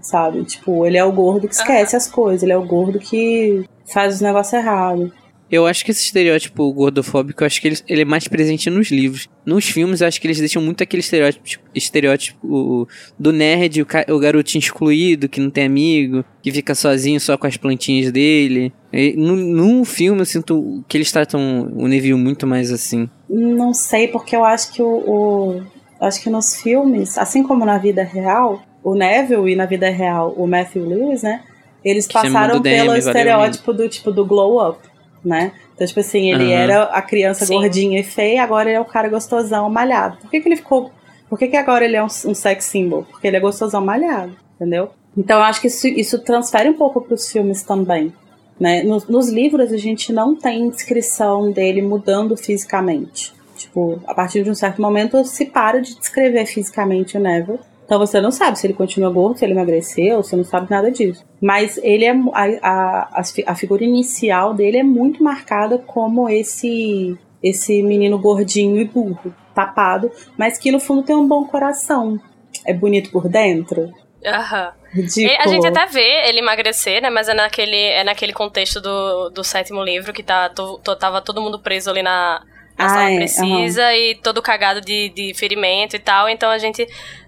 sabe? 0.00 0.44
Tipo, 0.44 0.86
ele 0.86 0.96
é 0.96 1.04
o 1.04 1.10
gordo 1.10 1.48
que 1.48 1.54
esquece 1.54 1.96
as 1.96 2.06
coisas, 2.08 2.44
ele 2.44 2.52
é 2.52 2.56
o 2.56 2.64
gordo 2.64 3.00
que 3.00 3.64
faz 3.92 4.14
os 4.14 4.20
negócios 4.20 4.52
errados. 4.52 5.10
Eu 5.50 5.66
acho 5.66 5.84
que 5.84 5.90
esse 5.92 6.02
estereótipo 6.04 6.72
gordofóbico, 6.72 7.42
eu 7.42 7.46
acho 7.46 7.60
que 7.60 7.68
ele, 7.68 7.78
ele 7.88 8.02
é 8.02 8.04
mais 8.04 8.26
presente 8.26 8.68
nos 8.68 8.90
livros. 8.90 9.28
Nos 9.44 9.64
filmes, 9.68 10.00
eu 10.00 10.08
acho 10.08 10.20
que 10.20 10.26
eles 10.26 10.38
deixam 10.40 10.60
muito 10.60 10.82
aquele 10.82 11.00
estereótipo, 11.00 11.44
estereótipo 11.72 12.88
do 13.18 13.32
nerd, 13.32 13.82
o, 13.82 13.86
o 14.14 14.18
garotinho 14.18 14.60
excluído, 14.60 15.28
que 15.28 15.40
não 15.40 15.50
tem 15.50 15.64
amigo, 15.66 16.24
que 16.42 16.50
fica 16.50 16.74
sozinho 16.74 17.20
só 17.20 17.36
com 17.38 17.46
as 17.46 17.56
plantinhas 17.56 18.10
dele. 18.10 18.72
E 18.92 19.14
no, 19.16 19.36
no 19.36 19.84
filme, 19.84 20.20
eu 20.20 20.26
sinto 20.26 20.84
que 20.88 20.96
eles 20.96 21.12
tratam 21.12 21.70
o 21.76 21.86
Neville 21.86 22.18
muito 22.18 22.46
mais 22.46 22.72
assim. 22.72 23.08
Não 23.28 23.72
sei, 23.72 24.08
porque 24.08 24.34
eu 24.34 24.44
acho 24.44 24.72
que 24.72 24.82
o, 24.82 24.86
o- 24.88 25.62
acho 26.00 26.20
que 26.22 26.30
nos 26.30 26.60
filmes, 26.60 27.16
assim 27.16 27.42
como 27.42 27.64
na 27.64 27.78
vida 27.78 28.02
real, 28.02 28.62
o 28.82 28.94
Neville 28.94 29.52
e 29.52 29.56
na 29.56 29.66
vida 29.66 29.88
real 29.90 30.34
o 30.36 30.46
Matthew 30.46 30.84
Lewis, 30.86 31.22
né? 31.22 31.42
Eles 31.84 32.06
Que 32.06 32.14
passaram 32.14 32.60
DM, 32.60 32.78
pelo 32.80 32.96
estereótipo 32.96 33.72
do 33.72 33.88
tipo 33.88 34.10
do 34.10 34.24
glow 34.26 34.70
up, 34.70 34.78
né? 35.26 35.52
Então, 35.74 35.86
tipo 35.86 35.98
assim, 35.98 36.30
ele 36.30 36.54
Aham. 36.54 36.62
era 36.62 36.82
a 36.84 37.02
criança 37.02 37.44
Sim. 37.44 37.56
gordinha 37.56 38.00
e 38.00 38.04
feia, 38.04 38.42
agora 38.42 38.68
ele 38.68 38.78
é 38.78 38.80
o 38.80 38.84
cara 38.84 39.08
gostosão, 39.08 39.68
malhado. 39.68 40.18
Por 40.18 40.30
que, 40.30 40.40
que 40.40 40.48
ele 40.48 40.56
ficou. 40.56 40.92
Por 41.28 41.36
que, 41.36 41.48
que 41.48 41.56
agora 41.56 41.84
ele 41.84 41.96
é 41.96 42.02
um, 42.02 42.06
um 42.06 42.34
sex 42.34 42.64
symbol? 42.64 43.02
Porque 43.02 43.26
ele 43.26 43.36
é 43.36 43.40
gostosão 43.40 43.84
malhado, 43.84 44.36
entendeu? 44.54 44.90
Então 45.18 45.38
eu 45.38 45.44
acho 45.44 45.60
que 45.60 45.66
isso, 45.66 45.88
isso 45.88 46.18
transfere 46.20 46.68
um 46.68 46.74
pouco 46.74 47.00
pros 47.00 47.30
filmes 47.30 47.62
também. 47.64 48.12
Né? 48.58 48.84
Nos, 48.84 49.08
nos 49.08 49.28
livros 49.28 49.72
a 49.72 49.76
gente 49.76 50.12
não 50.12 50.36
tem 50.36 50.70
descrição 50.70 51.50
dele 51.50 51.82
mudando 51.82 52.36
fisicamente. 52.36 53.34
Tipo, 53.56 54.00
a 54.06 54.14
partir 54.14 54.44
de 54.44 54.50
um 54.50 54.54
certo 54.54 54.80
momento 54.80 55.24
se 55.24 55.46
para 55.46 55.80
de 55.80 55.98
descrever 55.98 56.46
fisicamente 56.46 57.16
o 57.16 57.20
Neville. 57.20 57.58
Então 57.86 57.98
você 57.98 58.20
não 58.20 58.30
sabe 58.30 58.58
se 58.58 58.66
ele 58.66 58.74
continua 58.74 59.08
gordo, 59.10 59.38
se 59.38 59.44
ele 59.44 59.54
emagreceu, 59.54 60.22
você 60.22 60.36
não 60.36 60.44
sabe 60.44 60.68
nada 60.70 60.90
disso. 60.90 61.24
Mas 61.40 61.78
ele 61.78 62.04
é 62.04 62.10
a, 62.34 63.08
a, 63.14 63.22
a 63.46 63.54
figura 63.54 63.82
inicial 63.84 64.52
dele 64.52 64.78
é 64.78 64.82
muito 64.82 65.22
marcada 65.22 65.78
como 65.78 66.28
esse 66.28 67.16
esse 67.42 67.80
menino 67.82 68.18
gordinho 68.18 68.80
e 68.80 68.84
burro, 68.84 69.32
tapado, 69.54 70.10
mas 70.36 70.58
que 70.58 70.72
no 70.72 70.80
fundo 70.80 71.04
tem 71.04 71.14
um 71.14 71.28
bom 71.28 71.44
coração. 71.46 72.20
É 72.66 72.74
bonito 72.74 73.10
por 73.10 73.28
dentro. 73.28 73.92
Aham. 74.24 74.72
Ridículo. 74.92 75.36
A 75.44 75.46
gente 75.46 75.66
até 75.66 75.86
vê 75.86 76.26
ele 76.28 76.40
emagrecer, 76.40 77.00
né? 77.00 77.10
Mas 77.10 77.28
é 77.28 77.34
naquele, 77.34 77.76
é 77.76 78.02
naquele 78.02 78.32
contexto 78.32 78.80
do, 78.80 79.28
do 79.30 79.44
sétimo 79.44 79.84
livro 79.84 80.12
que 80.12 80.22
tá, 80.22 80.48
to, 80.48 80.80
to- 80.82 80.96
tava 80.96 81.20
todo 81.22 81.40
mundo 81.40 81.60
preso 81.60 81.90
ali 81.90 82.02
na, 82.02 82.42
a 82.76 82.84
Ah, 82.84 82.88
sala 82.88 83.10
é, 83.12 83.16
precisa 83.16 83.94
e 83.94 84.14
todo 84.16 84.42
cagado 84.42 84.80
de, 84.80 85.10
de 85.10 85.34
ferimento 85.34 85.94
e 85.94 85.98
tal. 86.00 86.28
Então 86.28 86.50
a 86.50 86.58
gente 86.58 86.84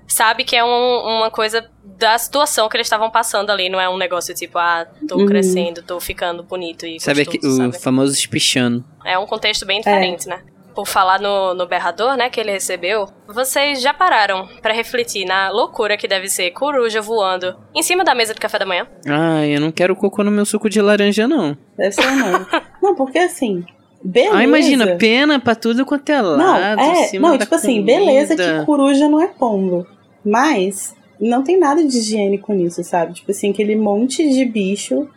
sabe 0.08 0.42
que 0.44 0.56
é 0.56 0.64
um- 0.64 1.18
uma 1.18 1.30
coisa 1.30 1.68
da 1.84 2.16
situação 2.18 2.68
que 2.68 2.76
eles 2.76 2.86
estavam 2.86 3.10
passando 3.10 3.50
ali. 3.50 3.68
Não 3.68 3.80
é 3.80 3.88
um 3.88 3.96
negócio 3.96 4.34
tipo, 4.34 4.58
ah, 4.58 4.86
tô 5.08 5.16
Uhum. 5.18 5.26
crescendo, 5.26 5.82
tô 5.82 6.00
ficando 6.00 6.42
bonito 6.42 6.86
e 6.86 6.98
Sabe 6.98 7.24
gostoso, 7.24 7.54
o 7.54 7.56
sabe? 7.72 7.78
famoso 7.82 8.12
espichando. 8.14 8.84
É 9.04 9.18
um 9.18 9.26
contexto 9.26 9.64
bem 9.66 9.78
diferente, 9.80 10.26
né? 10.28 10.40
Por 10.74 10.86
falar 10.86 11.20
no, 11.20 11.54
no 11.54 11.66
berrador, 11.66 12.16
né, 12.16 12.30
que 12.30 12.38
ele 12.38 12.52
recebeu, 12.52 13.08
vocês 13.26 13.80
já 13.82 13.92
pararam 13.92 14.46
pra 14.62 14.72
refletir 14.72 15.24
na 15.24 15.50
loucura 15.50 15.96
que 15.96 16.06
deve 16.06 16.28
ser 16.28 16.52
coruja 16.52 17.00
voando 17.00 17.56
em 17.74 17.82
cima 17.82 18.04
da 18.04 18.14
mesa 18.14 18.32
do 18.32 18.40
café 18.40 18.60
da 18.60 18.66
manhã? 18.66 18.86
Ai, 19.08 19.56
eu 19.56 19.60
não 19.60 19.72
quero 19.72 19.96
cocô 19.96 20.22
no 20.22 20.30
meu 20.30 20.46
suco 20.46 20.70
de 20.70 20.80
laranja, 20.80 21.26
não. 21.26 21.56
Deve 21.76 21.92
ser 21.92 22.06
não. 22.12 22.46
não, 22.80 22.94
porque 22.94 23.18
assim, 23.18 23.64
beleza. 24.04 24.36
Ah, 24.36 24.44
imagina, 24.44 24.96
pena 24.96 25.40
pra 25.40 25.56
tudo 25.56 25.84
quanto 25.84 26.10
é 26.10 26.20
lado. 26.22 26.76
Não, 26.76 26.84
em 26.86 27.02
é, 27.02 27.06
cima 27.08 27.28
não, 27.30 27.36
da 27.38 27.44
tipo 27.44 27.56
assim, 27.56 27.80
comida. 27.80 27.98
beleza 27.98 28.36
que 28.36 28.64
coruja 28.64 29.08
não 29.08 29.20
é 29.20 29.26
pombo. 29.26 29.84
Mas 30.28 30.94
não 31.20 31.42
tem 31.42 31.58
nada 31.58 31.84
de 31.84 31.98
higiênico 31.98 32.52
nisso, 32.52 32.82
sabe? 32.84 33.14
Tipo 33.14 33.30
assim, 33.30 33.50
aquele 33.50 33.74
monte 33.74 34.28
de 34.28 34.44
bicho 34.44 35.08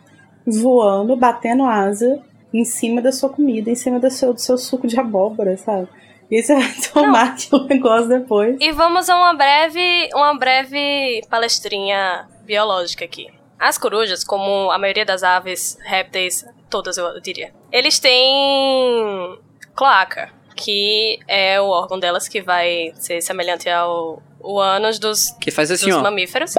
voando, 0.46 1.16
batendo 1.16 1.64
asa 1.64 2.20
em 2.52 2.64
cima 2.64 3.00
da 3.00 3.12
sua 3.12 3.28
comida, 3.28 3.70
em 3.70 3.74
cima 3.74 3.98
do 3.98 4.10
seu, 4.10 4.34
do 4.34 4.40
seu 4.40 4.58
suco 4.58 4.86
de 4.86 4.98
abóbora, 4.98 5.56
sabe? 5.56 5.88
E 6.30 6.36
aí 6.36 6.42
você 6.42 6.54
vai 6.54 6.72
tomar 6.92 7.34
aquele 7.34 7.64
negócio 7.66 8.08
depois. 8.08 8.56
E 8.60 8.72
vamos 8.72 9.08
a 9.08 9.16
uma 9.16 9.34
breve, 9.34 10.08
uma 10.14 10.34
breve 10.38 11.22
palestrinha 11.28 12.28
biológica 12.44 13.04
aqui. 13.04 13.28
As 13.58 13.78
corujas, 13.78 14.24
como 14.24 14.70
a 14.70 14.78
maioria 14.78 15.04
das 15.04 15.22
aves, 15.22 15.78
répteis, 15.84 16.44
todas 16.68 16.96
eu 16.96 17.20
diria, 17.20 17.52
eles 17.70 18.00
têm 18.00 19.38
cloaca, 19.74 20.30
que 20.56 21.18
é 21.28 21.60
o 21.60 21.66
órgão 21.66 21.98
delas 21.98 22.28
que 22.28 22.40
vai 22.40 22.92
ser 22.96 23.20
semelhante 23.20 23.68
ao 23.68 24.20
o 24.42 24.58
ânus 24.60 24.98
dos, 24.98 25.30
Que 25.40 25.50
faz 25.50 25.70
assim, 25.70 25.86
dos 25.86 25.96
ó. 25.96 26.02
mamíferos. 26.02 26.54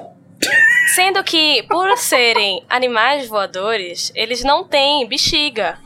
Sendo 0.96 1.24
que, 1.24 1.64
por 1.64 1.98
serem 1.98 2.64
animais 2.70 3.28
voadores, 3.28 4.12
eles 4.16 4.44
não 4.44 4.64
têm 4.64 5.08
bexiga. 5.08 5.78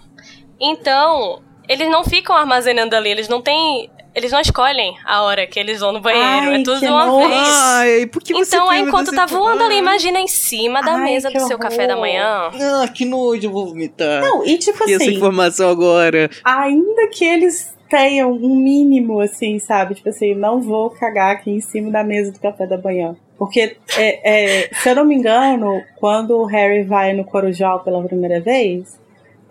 Então, 0.59 1.41
eles 1.69 1.89
não 1.89 2.03
ficam 2.03 2.35
armazenando 2.35 2.95
ali, 2.95 3.09
eles 3.09 3.27
não 3.29 3.41
têm. 3.41 3.89
Eles 4.15 4.31
não 4.31 4.39
escolhem 4.41 4.97
a 5.05 5.21
hora 5.21 5.45
que 5.45 5.59
eles 5.59 5.79
vão 5.79 5.91
no 5.91 5.99
banheiro. 6.01 6.25
Ai, 6.49 6.55
é 6.55 6.63
tudo 6.63 6.79
de 6.79 6.87
uma 6.87 7.05
vez. 7.27 7.39
Ai, 7.39 8.05
por 8.07 8.23
que 8.23 8.33
você 8.33 8.55
Então, 8.55 8.67
aí, 8.67 8.81
pergunta 8.81 9.03
enquanto 9.03 9.15
tá 9.15 9.25
voando 9.27 9.63
ali, 9.63 9.75
imagina 9.77 10.19
em 10.19 10.27
cima 10.27 10.81
da 10.81 10.93
Ai, 10.95 11.03
mesa 11.03 11.29
do 11.29 11.39
seu 11.41 11.59
café 11.59 11.85
da 11.85 11.93
horror. 11.93 12.01
manhã. 12.07 12.49
Ah, 12.81 12.87
que 12.87 13.05
nojo, 13.05 13.45
eu 13.45 13.51
vou 13.51 13.67
vomitar. 13.67 14.21
Não, 14.21 14.43
e 14.43 14.57
tipo 14.57 14.89
E 14.89 14.93
essa 14.95 15.03
assim, 15.03 15.13
informação 15.17 15.69
agora. 15.69 16.31
ainda 16.43 17.07
que 17.09 17.23
eles 17.23 17.76
tenham 17.89 18.31
um 18.31 18.55
mínimo, 18.55 19.19
assim, 19.19 19.59
sabe? 19.59 19.95
Tipo 19.95 20.09
assim, 20.09 20.33
não 20.35 20.61
vou 20.61 20.89
cagar 20.89 21.31
aqui 21.35 21.51
em 21.51 21.61
cima 21.61 21.91
da 21.91 22.03
mesa 22.03 22.31
do 22.31 22.39
café 22.39 22.65
da 22.67 22.77
manhã. 22.77 23.15
Porque, 23.38 23.77
é, 23.95 24.63
é, 24.63 24.69
se 24.73 24.89
eu 24.89 24.95
não 24.95 25.05
me 25.05 25.15
engano, 25.15 25.83
quando 25.97 26.38
o 26.38 26.45
Harry 26.45 26.83
vai 26.83 27.13
no 27.13 27.23
Corujal 27.23 27.81
pela 27.81 28.03
primeira 28.03 28.39
vez, 28.39 28.99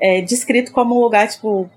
é 0.01 0.20
descrito 0.20 0.72
como 0.72 0.97
um 0.97 1.01
lugar, 1.01 1.28
tipo, 1.28 1.70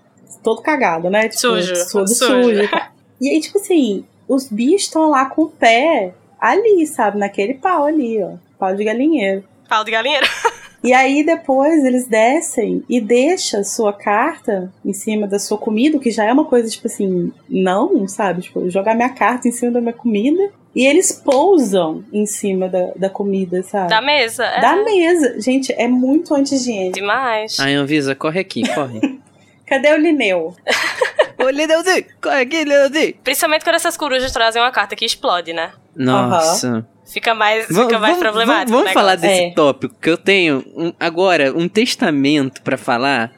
todo 0.43 0.61
cagado, 0.61 1.09
né? 1.09 1.29
Tipo, 1.29 1.39
Sujo, 1.39 1.73
Todo 1.91 2.07
sujo. 2.07 2.43
sujo. 2.43 2.63
e. 2.63 2.69
E 3.21 3.29
aí, 3.31 3.41
tipo 3.41 3.57
assim, 3.57 4.05
os 4.29 4.47
bichos 4.47 4.83
estão 4.83 5.09
lá 5.09 5.25
com 5.25 5.41
o 5.41 5.49
pé 5.49 6.13
ali, 6.39 6.87
sabe? 6.87 7.17
Naquele 7.17 7.55
pau 7.55 7.83
ali, 7.85 8.23
ó. 8.23 8.35
Pau 8.57 8.73
de 8.73 8.85
galinheiro. 8.85 9.43
Pau 9.67 9.83
de 9.83 9.91
galinheiro. 9.91 10.25
E 10.83 10.93
aí 10.93 11.23
depois 11.23 11.83
eles 11.83 12.07
descem 12.07 12.83
e 12.89 13.01
deixa 13.01 13.63
sua 13.63 13.91
carta 13.91 14.71
em 14.83 14.93
cima 14.93 15.27
da 15.27 15.37
sua 15.37 15.57
comida, 15.57 15.97
o 15.97 15.99
que 15.99 16.11
já 16.11 16.25
é 16.25 16.31
uma 16.31 16.45
coisa 16.45 16.69
tipo 16.69 16.87
assim, 16.87 17.31
não, 17.49 18.07
sabe? 18.07 18.43
Tipo, 18.43 18.69
jogar 18.69 18.95
minha 18.95 19.09
carta 19.09 19.47
em 19.47 19.51
cima 19.51 19.71
da 19.71 19.81
minha 19.81 19.93
comida. 19.93 20.51
E 20.75 20.85
eles 20.85 21.11
pousam 21.11 22.03
em 22.13 22.25
cima 22.27 22.69
da, 22.69 22.91
da 22.95 23.09
comida, 23.09 23.63
sabe? 23.63 23.89
Da 23.89 24.01
mesa. 24.01 24.45
É. 24.45 24.61
Da 24.61 24.75
mesa. 24.75 25.41
Gente, 25.41 25.73
é 25.73 25.87
muito 25.87 26.33
anti-higiênico. 26.33 26.93
Demais. 26.93 27.59
Ai, 27.59 27.73
Anvisa, 27.73 28.13
corre 28.13 28.39
aqui, 28.39 28.61
corre. 28.73 29.19
Cadê 29.65 29.91
o 29.91 29.97
Lineu? 29.97 30.55
Ô, 31.43 31.49
Lineuzinho, 31.49 32.05
corre 32.21 32.41
aqui, 32.41 32.63
Lineuzinho. 32.63 33.15
Principalmente 33.23 33.63
quando 33.63 33.75
essas 33.75 33.97
corujas 33.97 34.31
trazem 34.31 34.61
uma 34.61 34.71
carta 34.71 34.95
que 34.95 35.05
explode, 35.05 35.53
né? 35.53 35.71
Nossa. 35.95 36.85
Fica 37.11 37.33
mais, 37.33 37.67
Va- 37.69 37.83
fica 37.85 37.99
mais 37.99 38.17
problemático. 38.17 38.71
Vamos, 38.71 38.91
o 38.91 38.93
falar 38.93 39.15
desse 39.15 39.43
É. 39.45 39.51
tópico, 39.51 39.95
que 39.99 40.09
eu 40.09 40.17
tenho 40.17 40.63
um- 40.75 40.93
agora 40.99 41.51
um 41.57 41.67
testamento 41.67 42.61
pra 42.61 42.77
falar 42.77 43.31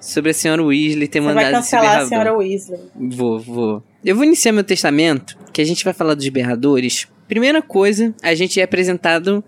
sobre 0.00 0.30
a 0.32 0.34
senhora 0.34 0.62
Weasley 0.62 1.06
ter 1.08 1.20
Você 1.20 1.26
vai 1.32 1.34
mandado 1.44 1.62
esse 1.62 1.70
cancelar 1.70 2.00
a 2.00 2.06
senhora 2.06 2.34
Weasley. 2.36 2.80
Vou, 2.94 3.38
vou. 3.38 3.82
Eu 4.04 4.16
vou 4.16 4.24
iniciar 4.24 4.50
meu 4.52 4.64
testamento, 4.64 5.38
que 5.52 5.60
a 5.60 5.64
gente 5.64 5.84
vai 5.84 5.92
falar 5.92 6.14
dos 6.14 6.28
berradores. 6.28 7.06
Primeira 7.28 7.62
coisa, 7.62 8.12
a 8.22 8.34
gente 8.34 8.60
é 8.60 8.64
apresentado 8.64 9.42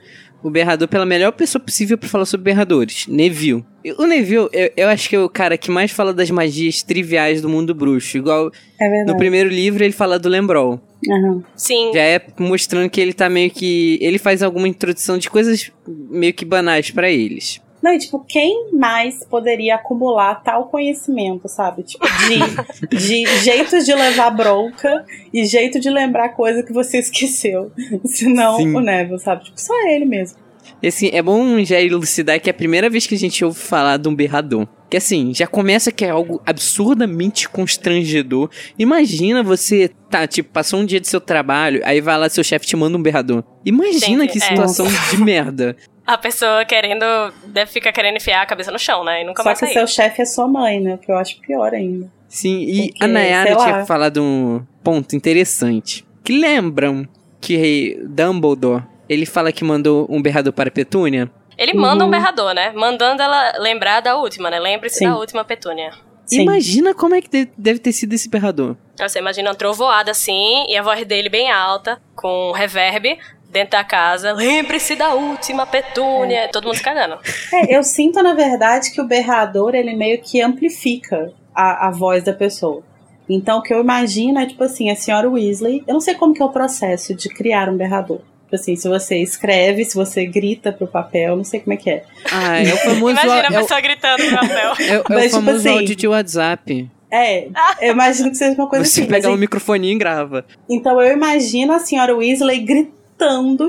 o 0.44 0.50
berrador 0.50 0.86
pela 0.86 1.06
melhor 1.06 1.32
pessoa 1.32 1.58
possível 1.62 1.96
pra 1.96 2.06
falar 2.06 2.26
sobre 2.26 2.44
berradores, 2.44 3.06
Neville. 3.08 3.64
O 3.98 4.06
Neville, 4.06 4.46
eu, 4.52 4.70
eu 4.76 4.88
acho 4.88 5.08
que 5.08 5.16
é 5.16 5.18
o 5.18 5.28
cara 5.28 5.56
que 5.56 5.70
mais 5.70 5.90
fala 5.90 6.12
das 6.12 6.30
magias 6.30 6.82
triviais 6.82 7.40
do 7.40 7.48
mundo 7.48 7.74
bruxo. 7.74 8.18
Igual 8.18 8.52
É 8.78 9.04
no 9.04 9.16
primeiro 9.16 9.48
livro 9.48 9.82
ele 9.82 9.92
fala 9.92 10.18
do 10.18 10.28
Lembrol. 10.28 10.78
Aham. 11.10 11.42
Sim. 11.56 11.92
Já 11.94 12.02
é 12.02 12.20
mostrando 12.38 12.90
que 12.90 13.00
ele 13.00 13.14
tá 13.14 13.30
meio 13.30 13.50
que. 13.50 13.98
Ele 14.02 14.18
faz 14.18 14.42
alguma 14.42 14.68
introdução 14.68 15.16
de 15.16 15.30
coisas 15.30 15.72
meio 15.86 16.34
que 16.34 16.44
banais 16.44 16.90
pra 16.90 17.10
eles. 17.10 17.60
Não, 17.84 17.92
e 17.92 17.98
tipo, 17.98 18.18
quem 18.26 18.70
mais 18.72 19.26
poderia 19.26 19.74
acumular 19.74 20.36
tal 20.36 20.68
conhecimento, 20.68 21.46
sabe? 21.50 21.82
Tipo, 21.82 22.06
de, 22.06 22.96
de 22.96 23.26
jeitos 23.42 23.84
de 23.84 23.94
levar 23.94 24.30
bronca 24.30 25.04
e 25.30 25.44
jeito 25.44 25.78
de 25.78 25.90
lembrar 25.90 26.30
coisa 26.30 26.62
que 26.62 26.72
você 26.72 26.96
esqueceu. 26.96 27.70
Senão 28.06 28.56
Sim. 28.56 28.74
o 28.74 28.80
Neville, 28.80 29.20
sabe? 29.20 29.44
Tipo, 29.44 29.60
só 29.60 29.74
ele 29.86 30.06
mesmo. 30.06 30.38
E 30.82 30.88
assim, 30.88 31.10
é 31.12 31.20
bom 31.20 31.62
já 31.62 31.78
elucidar 31.78 32.40
que 32.40 32.48
é 32.48 32.52
a 32.52 32.54
primeira 32.54 32.88
vez 32.88 33.06
que 33.06 33.14
a 33.16 33.18
gente 33.18 33.44
ouve 33.44 33.58
falar 33.58 33.98
de 33.98 34.08
um 34.08 34.14
berrador. 34.14 34.66
Que 34.88 34.96
assim, 34.96 35.34
já 35.34 35.46
começa 35.46 35.92
que 35.92 36.06
é 36.06 36.10
algo 36.10 36.40
absurdamente 36.46 37.50
constrangedor. 37.50 38.48
Imagina 38.78 39.42
você, 39.42 39.90
tá, 40.08 40.26
tipo, 40.26 40.50
passou 40.50 40.80
um 40.80 40.86
dia 40.86 41.00
do 41.00 41.06
seu 41.06 41.20
trabalho, 41.20 41.82
aí 41.84 42.00
vai 42.00 42.18
lá, 42.18 42.30
seu 42.30 42.42
chefe 42.42 42.66
te 42.66 42.76
manda 42.76 42.96
um 42.96 43.02
berrador. 43.02 43.44
Imagina 43.62 44.22
Gente, 44.22 44.32
que 44.32 44.38
é. 44.38 44.40
situação 44.40 44.86
de 45.10 45.22
merda. 45.22 45.76
A 46.06 46.18
pessoa 46.18 46.64
querendo. 46.64 47.04
Deve 47.46 47.70
ficar 47.70 47.92
querendo 47.92 48.16
enfiar 48.16 48.42
a 48.42 48.46
cabeça 48.46 48.70
no 48.70 48.78
chão, 48.78 49.02
né? 49.04 49.22
E 49.22 49.24
nunca 49.24 49.42
Só 49.42 49.48
mais 49.48 49.58
que 49.58 49.66
sair. 49.66 49.74
seu 49.74 49.86
chefe 49.86 50.22
é 50.22 50.24
sua 50.24 50.46
mãe, 50.46 50.80
né? 50.80 50.94
O 50.94 50.98
que 50.98 51.10
eu 51.10 51.16
acho 51.16 51.40
pior 51.40 51.72
ainda. 51.72 52.10
Sim, 52.28 52.60
e 52.62 52.88
Porque, 52.88 53.04
a 53.04 53.06
Nayara 53.06 53.56
tinha 53.56 53.86
falado 53.86 54.22
um 54.22 54.60
ponto 54.82 55.14
interessante. 55.16 56.04
Que 56.22 56.32
lembram 56.38 57.06
que 57.40 57.98
Dumbledore, 58.08 58.82
ele 59.08 59.24
fala 59.26 59.52
que 59.52 59.62
mandou 59.64 60.06
um 60.10 60.20
berrador 60.20 60.52
para 60.52 60.70
Petúnia? 60.70 61.30
Ele 61.56 61.72
manda 61.72 62.02
um 62.02 62.06
Uhum. 62.06 62.10
berrador, 62.10 62.52
né? 62.52 62.72
Mandando 62.74 63.22
ela 63.22 63.52
lembrar 63.58 64.00
da 64.00 64.16
última, 64.16 64.50
né? 64.50 64.58
Lembre-se 64.58 65.04
da 65.04 65.16
última 65.16 65.44
petúnia. 65.44 65.92
Sim. 66.26 66.40
Imagina 66.42 66.94
como 66.94 67.14
é 67.14 67.20
que 67.20 67.28
de- 67.28 67.48
deve 67.56 67.78
ter 67.78 67.92
sido 67.92 68.12
esse 68.14 68.28
berrador. 68.28 68.76
Você 68.98 69.18
imagina 69.18 69.50
uma 69.50 69.54
trovoada 69.54 70.10
assim, 70.10 70.64
e 70.68 70.76
a 70.76 70.82
voz 70.82 71.04
dele 71.06 71.28
bem 71.28 71.50
alta, 71.50 72.00
com 72.16 72.50
reverb, 72.52 73.18
dentro 73.54 73.70
da 73.70 73.84
casa. 73.84 74.32
Lembre-se 74.32 74.96
da 74.96 75.14
última 75.14 75.64
petúnia. 75.64 76.48
Todo 76.52 76.64
mundo 76.64 76.76
se 76.76 76.82
cagando. 76.82 77.16
É, 77.52 77.76
eu 77.76 77.82
sinto, 77.84 78.20
na 78.22 78.34
verdade, 78.34 78.90
que 78.90 79.00
o 79.00 79.06
berrador, 79.06 79.74
ele 79.74 79.94
meio 79.94 80.20
que 80.20 80.42
amplifica 80.42 81.32
a, 81.54 81.86
a 81.88 81.90
voz 81.90 82.24
da 82.24 82.32
pessoa. 82.32 82.82
Então, 83.28 83.58
o 83.58 83.62
que 83.62 83.72
eu 83.72 83.80
imagino 83.80 84.38
é, 84.40 84.46
tipo 84.46 84.62
assim, 84.64 84.90
a 84.90 84.96
senhora 84.96 85.30
Weasley... 85.30 85.82
Eu 85.86 85.94
não 85.94 86.00
sei 86.00 86.14
como 86.14 86.34
que 86.34 86.42
é 86.42 86.44
o 86.44 86.50
processo 86.50 87.14
de 87.14 87.28
criar 87.28 87.70
um 87.70 87.76
berrador. 87.76 88.18
Tipo 88.44 88.56
assim, 88.56 88.76
se 88.76 88.86
você 88.88 89.16
escreve, 89.22 89.84
se 89.84 89.94
você 89.94 90.26
grita 90.26 90.70
pro 90.72 90.86
papel, 90.86 91.30
eu 91.30 91.36
não 91.36 91.44
sei 91.44 91.60
como 91.60 91.72
é 91.72 91.76
que 91.76 91.88
é. 91.90 92.04
Ah, 92.30 92.58
é 92.58 92.74
o 92.74 92.76
famoso, 92.76 93.12
Imagina 93.12 93.34
a 93.48 93.52
é 93.54 93.60
pessoa 93.62 93.80
gritando 93.80 94.22
no 94.24 94.36
papel. 94.38 94.72
é 94.80 94.92
o- 94.92 94.92
é 94.92 94.98
o 94.98 95.04
Mas, 95.08 95.22
tipo 95.32 95.36
famoso 95.36 95.56
assim, 95.56 95.68
áudio 95.78 95.96
de 95.96 96.06
WhatsApp. 96.08 96.90
É, 97.10 97.46
eu 97.80 97.92
imagino 97.92 98.28
que 98.30 98.36
seja 98.36 98.54
uma 98.60 98.68
coisa 98.68 98.84
Você 98.84 99.02
assim. 99.02 99.08
pega 99.10 99.28
mas 99.28 99.36
um 99.36 99.38
microfoninho 99.40 99.94
e 99.94 99.98
grava. 99.98 100.44
Então 100.68 101.00
eu 101.00 101.12
imagino 101.12 101.72
a 101.72 101.78
senhora 101.78 102.14
Weasley 102.14 102.58
gritando, 102.58 102.92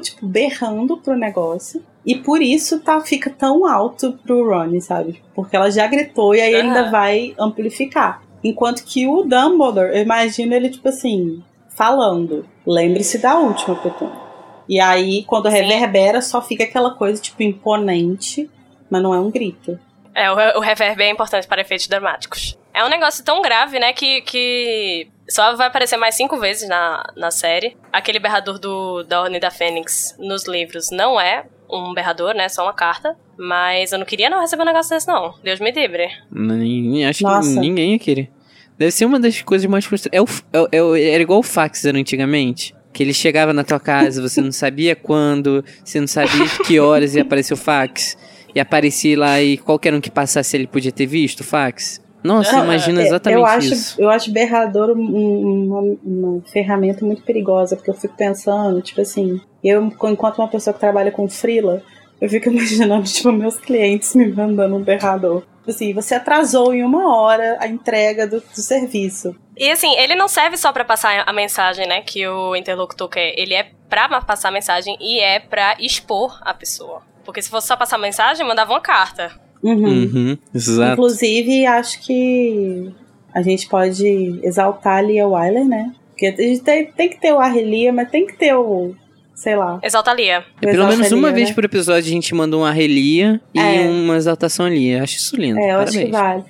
tipo, 0.02 0.26
berrando 0.26 0.98
pro 0.98 1.16
negócio. 1.16 1.84
E 2.06 2.16
por 2.16 2.42
isso 2.42 2.80
tá, 2.80 3.02
fica 3.02 3.30
tão 3.30 3.66
alto 3.66 4.14
pro 4.24 4.48
Ron, 4.48 4.80
sabe? 4.80 5.22
Porque 5.34 5.56
ela 5.56 5.72
já 5.72 5.88
gritou 5.88 6.36
e 6.36 6.42
aí 6.42 6.54
ele 6.54 6.68
ainda 6.68 6.90
vai 6.92 7.34
amplificar. 7.40 8.22
Enquanto 8.44 8.84
que 8.84 9.08
o 9.08 9.24
Dumbledore, 9.24 9.96
eu 9.96 10.04
imagino 10.04 10.54
ele, 10.54 10.70
tipo 10.70 10.88
assim, 10.88 11.44
falando. 11.76 12.46
Lembre-se 12.66 13.18
da 13.18 13.40
última, 13.40 13.76
Petúnia. 13.76 14.26
E 14.70 14.80
aí, 14.80 15.24
quando 15.24 15.50
Sim. 15.50 15.58
reverbera, 15.58 16.22
só 16.22 16.42
fica 16.42 16.64
aquela 16.64 16.92
coisa, 16.92 17.22
tipo, 17.22 17.42
imponente, 17.42 18.50
mas 18.90 19.02
não 19.02 19.14
é 19.14 19.20
um 19.20 19.32
grito. 19.32 19.80
É, 20.14 20.32
o, 20.32 20.36
o 20.58 20.60
reverb 20.60 21.02
é 21.02 21.10
importante 21.10 21.48
para 21.48 21.62
efeitos 21.62 21.88
dramáticos. 21.88 22.58
É 22.74 22.84
um 22.84 22.90
negócio 22.90 23.24
tão 23.24 23.42
grave, 23.42 23.80
né, 23.80 23.94
que, 23.94 24.22
que 24.22 25.08
só 25.30 25.56
vai 25.56 25.68
aparecer 25.68 25.98
mais 25.98 26.16
cinco 26.16 26.38
vezes 26.40 26.68
na, 26.70 27.04
na 27.16 27.32
série. 27.32 27.76
Aquele 27.92 28.20
berrador 28.20 28.60
do, 28.60 29.04
da 29.04 29.22
Ordem 29.22 29.40
da 29.40 29.50
Fênix 29.52 30.16
nos 30.20 30.48
livros 30.48 30.90
não 30.92 31.20
é 31.20 31.46
um 31.70 31.94
berrador, 31.94 32.34
né, 32.36 32.48
só 32.50 32.64
uma 32.64 32.74
carta. 32.74 33.16
Mas 33.38 33.92
eu 33.92 33.98
não 34.00 34.06
queria 34.06 34.30
não 34.30 34.40
receber 34.40 34.62
um 34.62 34.66
negócio 34.66 34.90
desse, 34.96 35.08
não. 35.08 35.34
Deus 35.44 35.60
me 35.60 35.72
livre. 35.72 36.08
Nem- 36.32 37.06
acho 37.06 37.24
Nossa. 37.24 37.50
que 37.54 37.60
ninguém 37.60 37.94
ia 37.94 38.00
querer. 38.00 38.32
Deve 38.78 38.92
ser 38.92 39.06
uma 39.06 39.20
das 39.20 39.42
coisas 39.42 39.70
mais 39.70 39.84
frustrantes. 39.86 40.18
É 40.18 40.58
o, 40.58 40.68
é, 40.72 40.82
o- 40.82 40.96
era 40.96 41.22
igual 41.22 41.40
o 41.40 41.44
fax 41.44 41.84
era 41.86 41.98
antigamente. 41.98 42.74
Que 42.94 43.04
ele 43.04 43.14
chegava 43.14 43.52
na 43.52 43.64
tua 43.64 43.80
casa, 43.80 44.22
você 44.22 44.40
não 44.40 44.54
sabia 44.54 44.96
quando, 44.98 45.66
você 45.84 46.00
não 46.00 46.08
sabia 46.08 46.46
que 46.66 46.80
horas 46.80 47.14
ia 47.16 47.24
aparecer 47.24 47.54
o 47.54 47.58
fax. 47.58 48.18
E 48.54 48.60
aparecia 48.60 49.20
lá 49.20 49.42
e 49.42 49.58
qualquer 49.58 49.94
um 49.94 50.00
que 50.00 50.10
passasse 50.10 50.56
ele 50.56 50.66
podia 50.68 50.92
ter 50.94 51.06
visto 51.06 51.42
o 51.42 51.44
fax. 51.44 52.02
Nossa, 52.26 52.52
Não, 52.54 52.64
imagina 52.66 53.02
É, 53.02 53.06
exatamente 53.06 53.40
eu 53.40 53.46
acho, 53.46 53.74
isso. 53.74 54.02
Eu 54.02 54.10
acho 54.10 54.32
berrador 54.32 54.90
um- 54.92 55.00
um- 55.00 55.66
uma, 55.68 55.98
uma 56.04 56.42
ferramenta 56.52 57.06
muito 57.06 57.22
perigosa, 57.24 57.76
porque 57.76 57.90
eu 57.90 57.94
fico 57.94 58.16
pensando, 58.18 58.82
tipo 58.82 59.02
assim, 59.02 59.40
eu, 59.64 59.84
enquanto 59.84 60.40
uma 60.40 60.48
pessoa 60.48 60.74
que 60.74 60.80
trabalha 60.80 61.12
com 61.12 61.28
frila, 61.30 61.82
eu 62.20 62.30
fico 62.30 62.50
imaginando, 62.50 63.04
tipo, 63.04 63.32
meus 63.32 63.58
clientes 63.58 64.16
me 64.16 64.28
mandando 64.28 64.76
um 64.76 64.82
berrador. 64.82 65.42
Tipo 65.42 65.72
Assim, 65.72 65.94
você 65.94 66.14
atrasou 66.16 66.74
em 66.74 66.84
uma 66.84 67.16
hora 67.16 67.58
a 67.60 67.68
entrega 67.68 68.28
do, 68.28 68.40
do 68.40 68.62
serviço. 68.62 69.36
E 69.58 69.72
assim, 69.72 69.96
ele 69.98 70.14
não 70.16 70.28
serve 70.28 70.58
só 70.58 70.72
pra 70.72 70.86
passar 70.86 71.24
a 71.26 71.34
mensagem, 71.34 71.88
né, 71.88 72.02
que 72.02 72.28
o 72.28 72.56
interlocutor 72.56 73.10
quer. 73.10 73.34
Ele 73.38 73.54
é 73.54 73.72
pra 73.90 74.08
ma- 74.08 74.22
passar 74.22 74.50
a 74.50 74.52
mensagem 74.52 74.96
e 75.00 75.20
é 75.20 75.40
pra 75.40 75.76
expor 75.80 76.38
a 76.42 76.54
pessoa. 76.54 77.02
Porque 77.24 77.42
se 77.42 77.50
fosse 77.50 77.68
só 77.68 77.76
passar 77.76 77.96
a 77.96 78.00
mensagem, 78.00 78.46
mandava 78.46 78.74
uma 78.74 78.82
carta. 78.82 79.32
Uhum. 79.66 80.04
Uhum, 80.04 80.38
exato. 80.54 80.94
Inclusive, 80.94 81.66
acho 81.66 82.02
que 82.06 82.92
a 83.34 83.42
gente 83.42 83.68
pode 83.68 84.40
exaltar 84.44 84.98
a 84.98 85.02
Lia 85.02 85.28
Wyler, 85.28 85.66
né? 85.66 85.92
Porque 86.12 86.28
a 86.28 86.32
gente 86.32 86.62
tem, 86.62 86.86
tem 86.92 87.10
que 87.10 87.20
ter 87.20 87.34
o 87.34 87.40
Arrelia, 87.40 87.92
mas 87.92 88.10
tem 88.10 88.26
que 88.26 88.38
ter 88.38 88.54
o, 88.56 88.94
sei 89.34 89.56
lá, 89.56 89.80
Exalta 89.84 90.14
Lia. 90.14 90.46
É, 90.62 90.72
pelo 90.72 90.88
menos 90.88 91.12
uma 91.12 91.32
vez 91.32 91.50
né? 91.50 91.56
por 91.56 91.66
episódio 91.66 92.08
a 92.10 92.14
gente 92.14 92.34
manda 92.34 92.56
uma 92.56 92.72
relia 92.72 93.42
e 93.54 93.60
É. 93.60 93.88
uma 93.88 94.16
exaltação 94.16 94.66
ali. 94.66 94.90
Eu 94.92 95.04
acho 95.04 95.18
isso 95.18 95.36
lindo. 95.36 95.60
É, 95.60 95.72
eu 95.74 95.80
acho 95.80 95.94
Parabéns. 95.94 96.06
que 96.06 96.12
vale. 96.12 96.44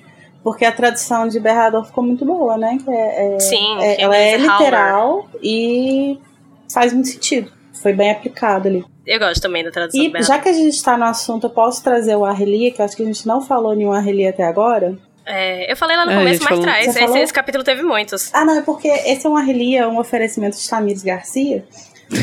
Porque 0.44 0.64
a 0.64 0.70
tradução 0.70 1.26
de 1.26 1.40
berrador 1.40 1.84
ficou 1.84 2.04
muito 2.04 2.24
boa, 2.24 2.56
né? 2.56 2.78
Que 2.84 2.88
é, 2.90 3.34
é- 3.34 3.40
Sim, 3.40 3.78
é- 3.80 4.00
ela 4.00 4.16
é 4.16 4.36
Howler. 4.36 4.52
literal 4.52 5.28
e 5.42 6.18
faz 6.72 6.92
muito 6.92 7.08
sentido. 7.08 7.50
Foi 7.82 7.92
bem 7.92 8.10
aplicado 8.12 8.68
ali. 8.68 8.84
Eu 9.06 9.18
gosto 9.20 9.40
também 9.40 9.62
da 9.62 9.70
tradução 9.70 10.00
E 10.00 10.08
do 10.08 10.12
Bernardo. 10.12 10.26
já 10.34 10.38
que 10.42 10.48
a 10.48 10.52
gente 10.52 10.82
tá 10.82 10.96
no 10.96 11.04
assunto, 11.04 11.44
eu 11.46 11.50
posso 11.50 11.82
trazer 11.82 12.16
o 12.16 12.24
Arrelia, 12.24 12.72
que 12.72 12.80
eu 12.80 12.84
acho 12.84 12.96
que 12.96 13.02
a 13.02 13.06
gente 13.06 13.26
não 13.26 13.40
falou 13.40 13.74
nenhum 13.74 13.92
Arrelia 13.92 14.30
até 14.30 14.42
agora. 14.44 14.96
É, 15.24 15.70
eu 15.70 15.76
falei 15.76 15.96
lá 15.96 16.04
no 16.06 16.12
É, 16.12 16.16
começo, 16.18 16.40
mas 16.40 16.48
falou- 16.48 16.64
traz. 16.64 16.86
Esse, 16.88 16.98
falou? 17.00 17.16
esse 17.16 17.32
capítulo 17.32 17.64
teve 17.64 17.82
muitos. 17.82 18.30
Ah, 18.34 18.44
não, 18.44 18.58
é 18.58 18.62
porque 18.62 18.88
esse 18.88 19.26
é 19.26 19.30
um 19.30 19.36
Arrelia, 19.36 19.88
um 19.88 19.98
oferecimento 19.98 20.56
de 20.56 20.68
Tamires 20.68 21.02
Garcia, 21.02 21.64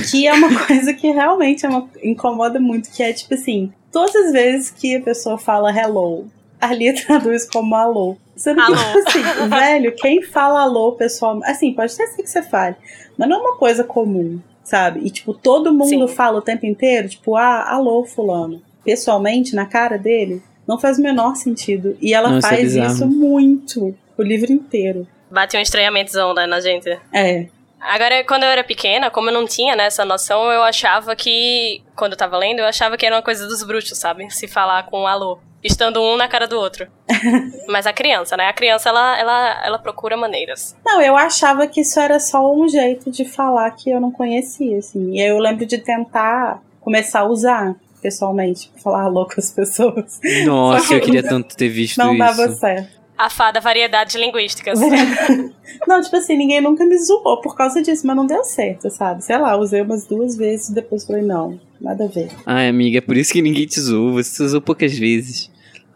que 0.10 0.26
é 0.28 0.34
uma 0.34 0.48
coisa 0.68 0.94
que 0.94 1.10
realmente 1.12 1.66
é 1.66 1.70
uma- 1.70 1.90
incomoda 2.02 2.60
muito, 2.60 2.90
que 2.92 3.02
é 3.04 3.12
tipo 3.14 3.34
assim, 3.34 3.72
todas 3.92 4.16
as 4.16 4.32
vezes 4.32 4.70
que 4.72 4.96
a 4.98 5.02
pessoa 5.02 5.38
fala 5.38 5.72
hello, 5.78 6.28
a 6.60 6.68
Arlia 6.68 6.94
traduz 7.06 7.46
como 7.50 7.76
alô. 7.76 8.18
Sendo 8.36 8.56
que, 8.66 8.72
Alô. 8.74 8.76
tipo 8.76 8.98
assim, 9.40 9.50
velho, 9.50 9.96
quem 9.96 10.22
fala 10.24 10.62
alô, 10.64 10.94
pessoal, 10.94 11.40
assim, 11.44 11.72
pode 11.74 11.94
até 11.94 12.08
ser 12.08 12.24
que 12.24 12.30
você 12.30 12.42
fale, 12.42 12.76
mas 13.18 13.30
não 13.30 13.38
é 13.38 13.40
uma 13.42 13.58
coisa 13.58 13.84
comum, 13.84 14.40
sabe? 14.64 15.02
E, 15.04 15.10
tipo, 15.10 15.34
todo 15.34 15.74
mundo 15.74 16.08
Sim. 16.08 16.16
fala 16.16 16.40
o 16.40 16.42
tempo 16.42 16.66
inteiro, 16.66 17.10
tipo, 17.10 17.36
ah, 17.36 17.70
alô, 17.70 18.04
fulano. 18.06 18.62
Pessoalmente, 18.84 19.56
na 19.56 19.66
cara 19.66 19.98
dele, 19.98 20.42
não 20.68 20.80
faz 20.80 20.98
o 20.98 21.02
menor 21.02 21.36
sentido. 21.36 21.98
E 22.02 22.14
ela 22.14 22.30
Não, 22.30 22.38
isso 22.38 22.48
é 22.48 22.50
faz 22.50 22.62
bizarro. 22.62 22.94
isso 22.94 23.08
muito, 23.08 23.96
o 24.18 24.22
livro 24.22 24.52
inteiro. 24.52 25.08
Bate 25.30 25.58
um 25.58 25.62
estranhamentozão 25.62 26.34
né, 26.34 26.46
na 26.46 26.60
gente. 26.60 26.90
É, 27.12 27.48
Agora, 27.84 28.24
quando 28.24 28.44
eu 28.44 28.50
era 28.50 28.64
pequena, 28.64 29.12
como 29.12 29.30
eu 29.30 29.34
não 29.34 29.46
tinha 29.46 29.76
né, 29.76 29.88
essa 29.88 30.06
noção, 30.06 30.50
eu 30.50 30.64
achava 30.64 31.16
que. 31.16 31.84
Quando 31.96 32.14
eu 32.14 32.18
tava 32.18 32.38
lendo, 32.38 32.60
eu 32.60 32.66
achava 32.66 32.96
que 32.96 33.06
era 33.06 33.16
uma 33.16 33.22
coisa 33.22 33.46
dos 33.46 33.62
bruxos, 33.62 33.98
sabe? 33.98 34.30
Se 34.34 34.48
falar 34.48 34.84
com 34.84 35.02
um 35.02 35.08
alô. 35.08 35.38
Estando 35.64 36.02
um 36.02 36.18
na 36.18 36.28
cara 36.28 36.48
do 36.48 36.58
outro. 36.58 36.88
Mas 37.68 37.86
a 37.88 37.94
criança, 37.94 38.36
né? 38.36 38.48
A 38.48 38.54
criança, 38.54 38.90
ela, 38.90 39.20
ela, 39.20 39.66
ela 39.66 39.80
procura 39.80 40.18
maneiras. 40.18 40.76
Não, 40.86 41.02
eu 41.02 41.16
achava 41.16 41.66
que 41.68 41.82
isso 41.82 42.00
era 42.00 42.20
só 42.20 42.54
um 42.54 42.68
jeito 42.68 43.10
de 43.10 43.24
falar 43.26 43.72
que 43.72 43.90
eu 43.90 44.02
não 44.02 44.12
conhecia, 44.12 44.78
assim. 44.78 45.14
E 45.14 45.22
aí 45.22 45.30
eu 45.30 45.40
lembro 45.40 45.66
de 45.66 45.78
tentar 45.78 46.62
começar 46.82 47.22
a 47.22 47.26
usar 47.26 47.76
pessoalmente, 48.02 48.70
pra 48.74 48.82
falar 48.82 49.04
alô 49.04 49.26
com 49.26 49.36
as 49.40 49.50
pessoas. 49.50 50.20
Nossa, 50.46 50.94
eu 50.94 51.00
queria 51.00 51.24
tanto 51.24 51.56
ter 51.56 51.70
visto 51.70 51.98
Não 51.98 52.10
isso. 52.14 52.20
dava 52.20 52.50
certo. 52.50 53.02
A 53.18 53.30
fada 53.30 53.62
variedades 53.62 54.16
linguísticas. 54.16 54.78
Não, 55.88 56.02
tipo 56.02 56.16
assim, 56.16 56.36
ninguém 56.36 56.60
nunca 56.60 56.84
me 56.86 56.98
zoou 56.98 57.40
por 57.40 57.56
causa 57.56 57.82
disso, 57.82 58.06
mas 58.06 58.16
não 58.16 58.26
deu 58.26 58.44
certo, 58.44 58.90
sabe? 58.90 59.24
Sei 59.24 59.38
lá, 59.38 59.56
usei 59.56 59.82
umas 59.82 60.06
duas 60.06 60.36
vezes 60.36 60.70
e 60.70 60.74
depois 60.74 61.06
falei, 61.06 61.22
não, 61.22 61.60
nada 61.80 62.06
a 62.06 62.08
ver. 62.08 62.30
Ai, 62.46 62.68
amiga, 62.68 62.98
é 62.98 63.02
por 63.02 63.16
isso 63.16 63.32
que 63.32 63.42
ninguém 63.42 63.66
te 63.66 63.80
zoou. 63.80 64.14
Você 64.14 64.44
usou 64.44 64.62
poucas 64.62 64.98
vezes. 64.98 65.50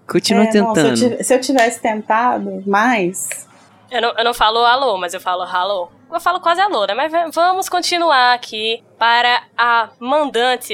Continua 0.08 0.44
É, 0.44 0.46
não, 0.46 0.52
se, 0.76 0.82
eu 0.82 0.94
tentando. 0.96 1.24
se 1.24 1.34
eu 1.36 1.42
tivesse 1.42 1.82
tentado 1.82 2.64
mais. 2.66 3.48
Eu 3.92 4.02
não, 4.02 4.14
eu 4.18 4.24
não 4.24 4.34
falo 4.34 4.60
alô, 4.66 4.98
mas 4.98 5.14
eu 5.14 5.20
falo 5.22 5.44
alô. 5.44 5.90
Eu 6.12 6.20
falo 6.20 6.40
quase 6.40 6.62
alô, 6.62 6.86
né? 6.86 6.94
Mas 6.94 7.12
vamos 7.34 7.68
continuar 7.70 8.34
aqui 8.34 8.84
para 8.98 9.44
a 9.58 9.90
mandante, 10.00 10.74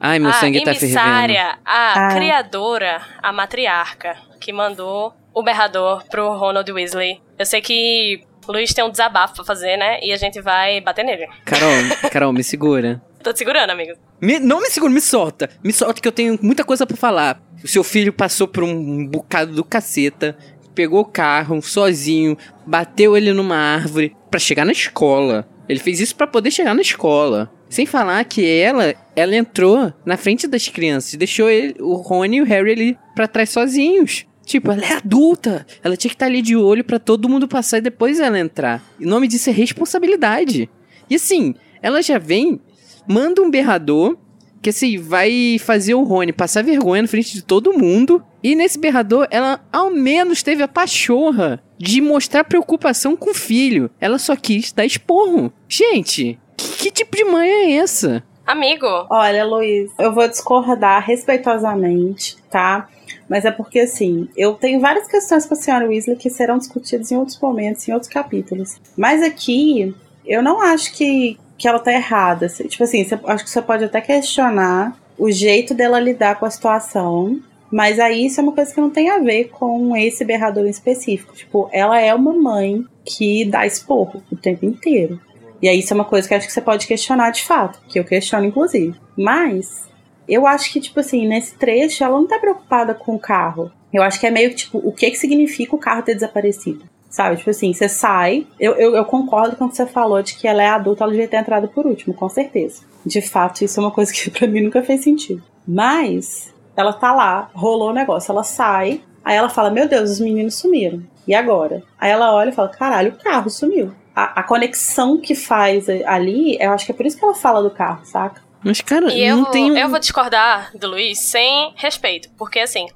Ai, 0.00 0.18
meu 0.18 0.30
a 0.30 0.34
sangue 0.34 0.60
tá 0.64 0.72
fervendo. 0.74 0.84
emissária, 0.98 1.58
a 1.64 2.08
Ah. 2.08 2.14
criadora, 2.14 3.02
a 3.22 3.32
matriarca, 3.32 4.16
que 4.40 4.52
mandou 4.52 5.14
o 5.34 5.42
berrador 5.42 6.04
pro 6.10 6.36
Ronald 6.36 6.70
Weasley. 6.72 7.20
Eu 7.38 7.46
sei 7.46 7.60
que 7.60 8.22
o 8.46 8.52
Luiz 8.52 8.72
tem 8.74 8.82
um 8.84 8.90
desabafo 8.90 9.34
pra 9.36 9.44
fazer, 9.44 9.76
né? 9.76 9.98
E 10.02 10.12
a 10.12 10.16
gente 10.16 10.40
vai 10.40 10.80
bater 10.80 11.04
nele. 11.04 11.28
Carol, 11.44 12.10
Carol, 12.10 12.32
me 12.32 12.42
segura. 12.42 13.00
Tô 13.22 13.32
te 13.32 13.38
segurando, 13.38 13.70
amigo. 13.70 13.92
Me- 14.20 14.38
não 14.40 14.60
me 14.60 14.68
segura, 14.70 14.92
me 14.92 15.00
solta. 15.00 15.48
Me 15.62 15.72
solta 15.72 16.00
que 16.00 16.08
eu 16.08 16.12
tenho 16.12 16.38
muita 16.42 16.64
coisa 16.64 16.86
pra 16.86 16.96
falar. 16.96 17.42
O 17.62 17.68
seu 17.68 17.84
filho 17.84 18.12
passou 18.12 18.48
por 18.48 18.64
um 18.64 19.06
bocado 19.06 19.52
do 19.54 19.62
caceta, 19.64 20.36
pegou 20.74 21.00
o 21.00 21.04
carro 21.04 21.60
sozinho, 21.62 22.36
bateu 22.66 23.16
ele 23.16 23.32
numa 23.32 23.56
árvore 23.56 24.16
pra 24.30 24.40
chegar 24.40 24.64
na 24.64 24.72
escola. 24.72 25.46
Ele 25.68 25.78
fez 25.78 26.00
isso 26.00 26.16
pra 26.16 26.26
poder 26.26 26.50
chegar 26.50 26.74
na 26.74 26.82
escola. 26.82 27.50
Sem 27.68 27.86
falar 27.86 28.22
que 28.24 28.44
ela, 28.46 28.94
ela 29.16 29.36
entrou 29.36 29.92
na 30.04 30.16
frente 30.16 30.46
das 30.46 30.68
crianças, 30.68 31.14
deixou 31.14 31.48
ele, 31.48 31.76
o 31.80 31.94
Rony 31.94 32.38
e 32.38 32.42
o 32.42 32.44
Harry 32.44 32.72
ali 32.72 32.98
pra 33.14 33.28
trás 33.28 33.50
sozinhos. 33.50 34.26
Tipo, 34.44 34.72
ela 34.72 34.82
é 34.84 34.92
adulta. 34.94 35.64
Ela 35.84 35.96
tinha 35.96 36.10
que 36.10 36.16
estar 36.16 36.26
ali 36.26 36.42
de 36.42 36.56
olho 36.56 36.82
pra 36.84 36.98
todo 36.98 37.28
mundo 37.28 37.46
passar 37.46 37.78
e 37.78 37.82
depois 37.82 38.18
ela 38.18 38.38
entrar. 38.38 38.82
E 38.98 39.06
o 39.06 39.08
nome 39.08 39.28
disso 39.28 39.48
é 39.48 39.52
responsabilidade. 39.52 40.68
E 41.08 41.14
assim, 41.14 41.54
ela 41.80 42.02
já 42.02 42.18
vem 42.18 42.60
manda 43.06 43.42
um 43.42 43.50
berrador 43.50 44.16
que 44.60 44.70
assim 44.70 44.96
vai 44.96 45.58
fazer 45.58 45.94
o 45.94 46.04
Rony 46.04 46.32
passar 46.32 46.62
vergonha 46.62 47.02
na 47.02 47.08
frente 47.08 47.34
de 47.34 47.42
todo 47.42 47.76
mundo. 47.76 48.22
E 48.42 48.54
nesse 48.54 48.78
berrador, 48.78 49.26
ela 49.30 49.60
ao 49.72 49.90
menos 49.90 50.42
teve 50.42 50.62
a 50.62 50.68
pachorra 50.68 51.60
de 51.76 52.00
mostrar 52.00 52.44
preocupação 52.44 53.16
com 53.16 53.30
o 53.30 53.34
filho. 53.34 53.90
Ela 54.00 54.18
só 54.18 54.36
quis 54.36 54.72
dar 54.72 54.86
esporro. 54.86 55.52
Gente, 55.68 56.38
que, 56.56 56.76
que 56.76 56.90
tipo 56.92 57.16
de 57.16 57.24
mãe 57.24 57.48
é 57.48 57.72
essa? 57.72 58.22
Amigo, 58.46 58.86
Olha, 59.10 59.44
Luiz, 59.44 59.90
eu 59.98 60.12
vou 60.12 60.26
discordar 60.28 61.04
respeitosamente, 61.04 62.36
tá? 62.50 62.88
Mas 63.28 63.44
é 63.44 63.50
porque, 63.50 63.80
assim, 63.80 64.28
eu 64.36 64.54
tenho 64.54 64.80
várias 64.80 65.06
questões 65.06 65.46
com 65.46 65.54
a 65.54 65.56
senhora 65.56 65.86
Weasley 65.86 66.16
que 66.16 66.28
serão 66.28 66.58
discutidas 66.58 67.10
em 67.10 67.16
outros 67.16 67.38
momentos, 67.40 67.88
em 67.88 67.92
outros 67.92 68.12
capítulos. 68.12 68.80
Mas 68.96 69.22
aqui, 69.22 69.94
eu 70.26 70.42
não 70.42 70.60
acho 70.60 70.92
que, 70.94 71.38
que 71.62 71.68
ela 71.68 71.78
tá 71.78 71.92
errada. 71.92 72.48
Tipo 72.48 72.82
assim, 72.82 73.04
você- 73.04 73.16
acho 73.24 73.44
que 73.44 73.50
você 73.50 73.62
pode 73.62 73.84
até 73.84 74.00
questionar 74.00 74.96
o 75.16 75.30
jeito 75.30 75.72
dela 75.72 76.00
lidar 76.00 76.34
com 76.34 76.44
a 76.44 76.50
situação. 76.50 77.38
Mas 77.70 78.00
aí 78.00 78.26
isso 78.26 78.40
é 78.40 78.42
uma 78.42 78.50
coisa 78.52 78.74
que 78.74 78.80
não 78.80 78.90
tem 78.90 79.08
a 79.08 79.20
ver 79.20 79.44
com 79.44 79.96
esse 79.96 80.24
berrador 80.24 80.66
em 80.66 80.70
específico. 80.70 81.32
Tipo, 81.36 81.68
ela 81.72 82.00
é 82.00 82.12
uma 82.12 82.32
mãe 82.32 82.84
que 83.04 83.44
dá 83.44 83.64
esporro 83.64 84.24
o 84.30 84.34
tempo 84.36 84.66
inteiro. 84.66 85.20
E 85.62 85.68
aí 85.68 85.78
isso 85.78 85.92
é 85.92 85.94
uma 85.94 86.04
coisa 86.04 86.26
que 86.26 86.34
acho 86.34 86.48
que 86.48 86.52
você 86.52 86.60
pode 86.60 86.84
questionar 86.84 87.30
de 87.30 87.44
fato, 87.44 87.80
que 87.88 87.96
eu 87.96 88.04
questiono 88.04 88.44
inclusive. 88.44 88.98
Mas 89.16 89.88
eu 90.28 90.44
acho 90.48 90.72
que, 90.72 90.80
tipo 90.80 90.98
assim, 90.98 91.28
nesse 91.28 91.54
trecho 91.54 92.02
ela 92.02 92.18
não 92.18 92.26
tá 92.26 92.40
preocupada 92.40 92.92
com 92.92 93.14
o 93.14 93.20
carro. 93.20 93.70
Eu 93.92 94.02
acho 94.02 94.18
que 94.18 94.26
é 94.26 94.32
meio 94.32 94.50
que, 94.50 94.56
tipo, 94.56 94.78
o 94.78 94.90
que 94.90 95.08
que 95.12 95.16
significa 95.16 95.76
o 95.76 95.78
carro 95.78 96.02
ter 96.02 96.14
desaparecido? 96.14 96.90
Sabe? 97.12 97.36
Tipo 97.36 97.50
assim, 97.50 97.74
você 97.74 97.90
sai. 97.90 98.46
Eu, 98.58 98.72
eu, 98.72 98.96
eu 98.96 99.04
concordo 99.04 99.54
com 99.54 99.66
o 99.66 99.68
que 99.68 99.76
você 99.76 99.86
falou 99.86 100.22
de 100.22 100.34
que 100.34 100.48
ela 100.48 100.62
é 100.62 100.68
adulta, 100.68 101.04
ela 101.04 101.12
devia 101.12 101.28
ter 101.28 101.36
entrado 101.36 101.68
por 101.68 101.86
último, 101.86 102.14
com 102.14 102.26
certeza. 102.26 102.84
De 103.04 103.20
fato, 103.20 103.62
isso 103.62 103.78
é 103.78 103.82
uma 103.82 103.90
coisa 103.90 104.10
que 104.10 104.30
pra 104.32 104.48
mim 104.48 104.62
nunca 104.62 104.82
fez 104.82 105.04
sentido. 105.04 105.42
Mas 105.68 106.52
ela 106.74 106.94
tá 106.94 107.12
lá, 107.12 107.50
rolou 107.52 107.90
o 107.90 107.92
negócio, 107.92 108.32
ela 108.32 108.42
sai, 108.42 109.02
aí 109.22 109.36
ela 109.36 109.50
fala: 109.50 109.70
Meu 109.70 109.86
Deus, 109.86 110.10
os 110.10 110.20
meninos 110.20 110.54
sumiram. 110.54 111.02
E 111.28 111.34
agora? 111.34 111.82
Aí 112.00 112.10
ela 112.10 112.32
olha 112.32 112.48
e 112.48 112.52
fala: 112.52 112.70
Caralho, 112.70 113.12
o 113.12 113.22
carro 113.22 113.50
sumiu. 113.50 113.92
A, 114.16 114.40
a 114.40 114.42
conexão 114.42 115.18
que 115.18 115.34
faz 115.34 115.90
ali, 115.90 116.56
eu 116.58 116.72
acho 116.72 116.86
que 116.86 116.92
é 116.92 116.94
por 116.94 117.04
isso 117.04 117.18
que 117.18 117.24
ela 117.24 117.34
fala 117.34 117.62
do 117.62 117.70
carro, 117.70 118.06
saca? 118.06 118.40
Mas, 118.64 118.80
cara, 118.80 119.12
E 119.12 119.22
eu, 119.22 119.36
não 119.36 119.50
tem 119.50 119.70
um... 119.70 119.76
eu 119.76 119.88
vou 119.88 119.98
discordar 119.98 120.70
do 120.74 120.88
Luiz 120.88 121.18
sem 121.18 121.74
respeito, 121.76 122.30
porque 122.38 122.60
assim, 122.60 122.86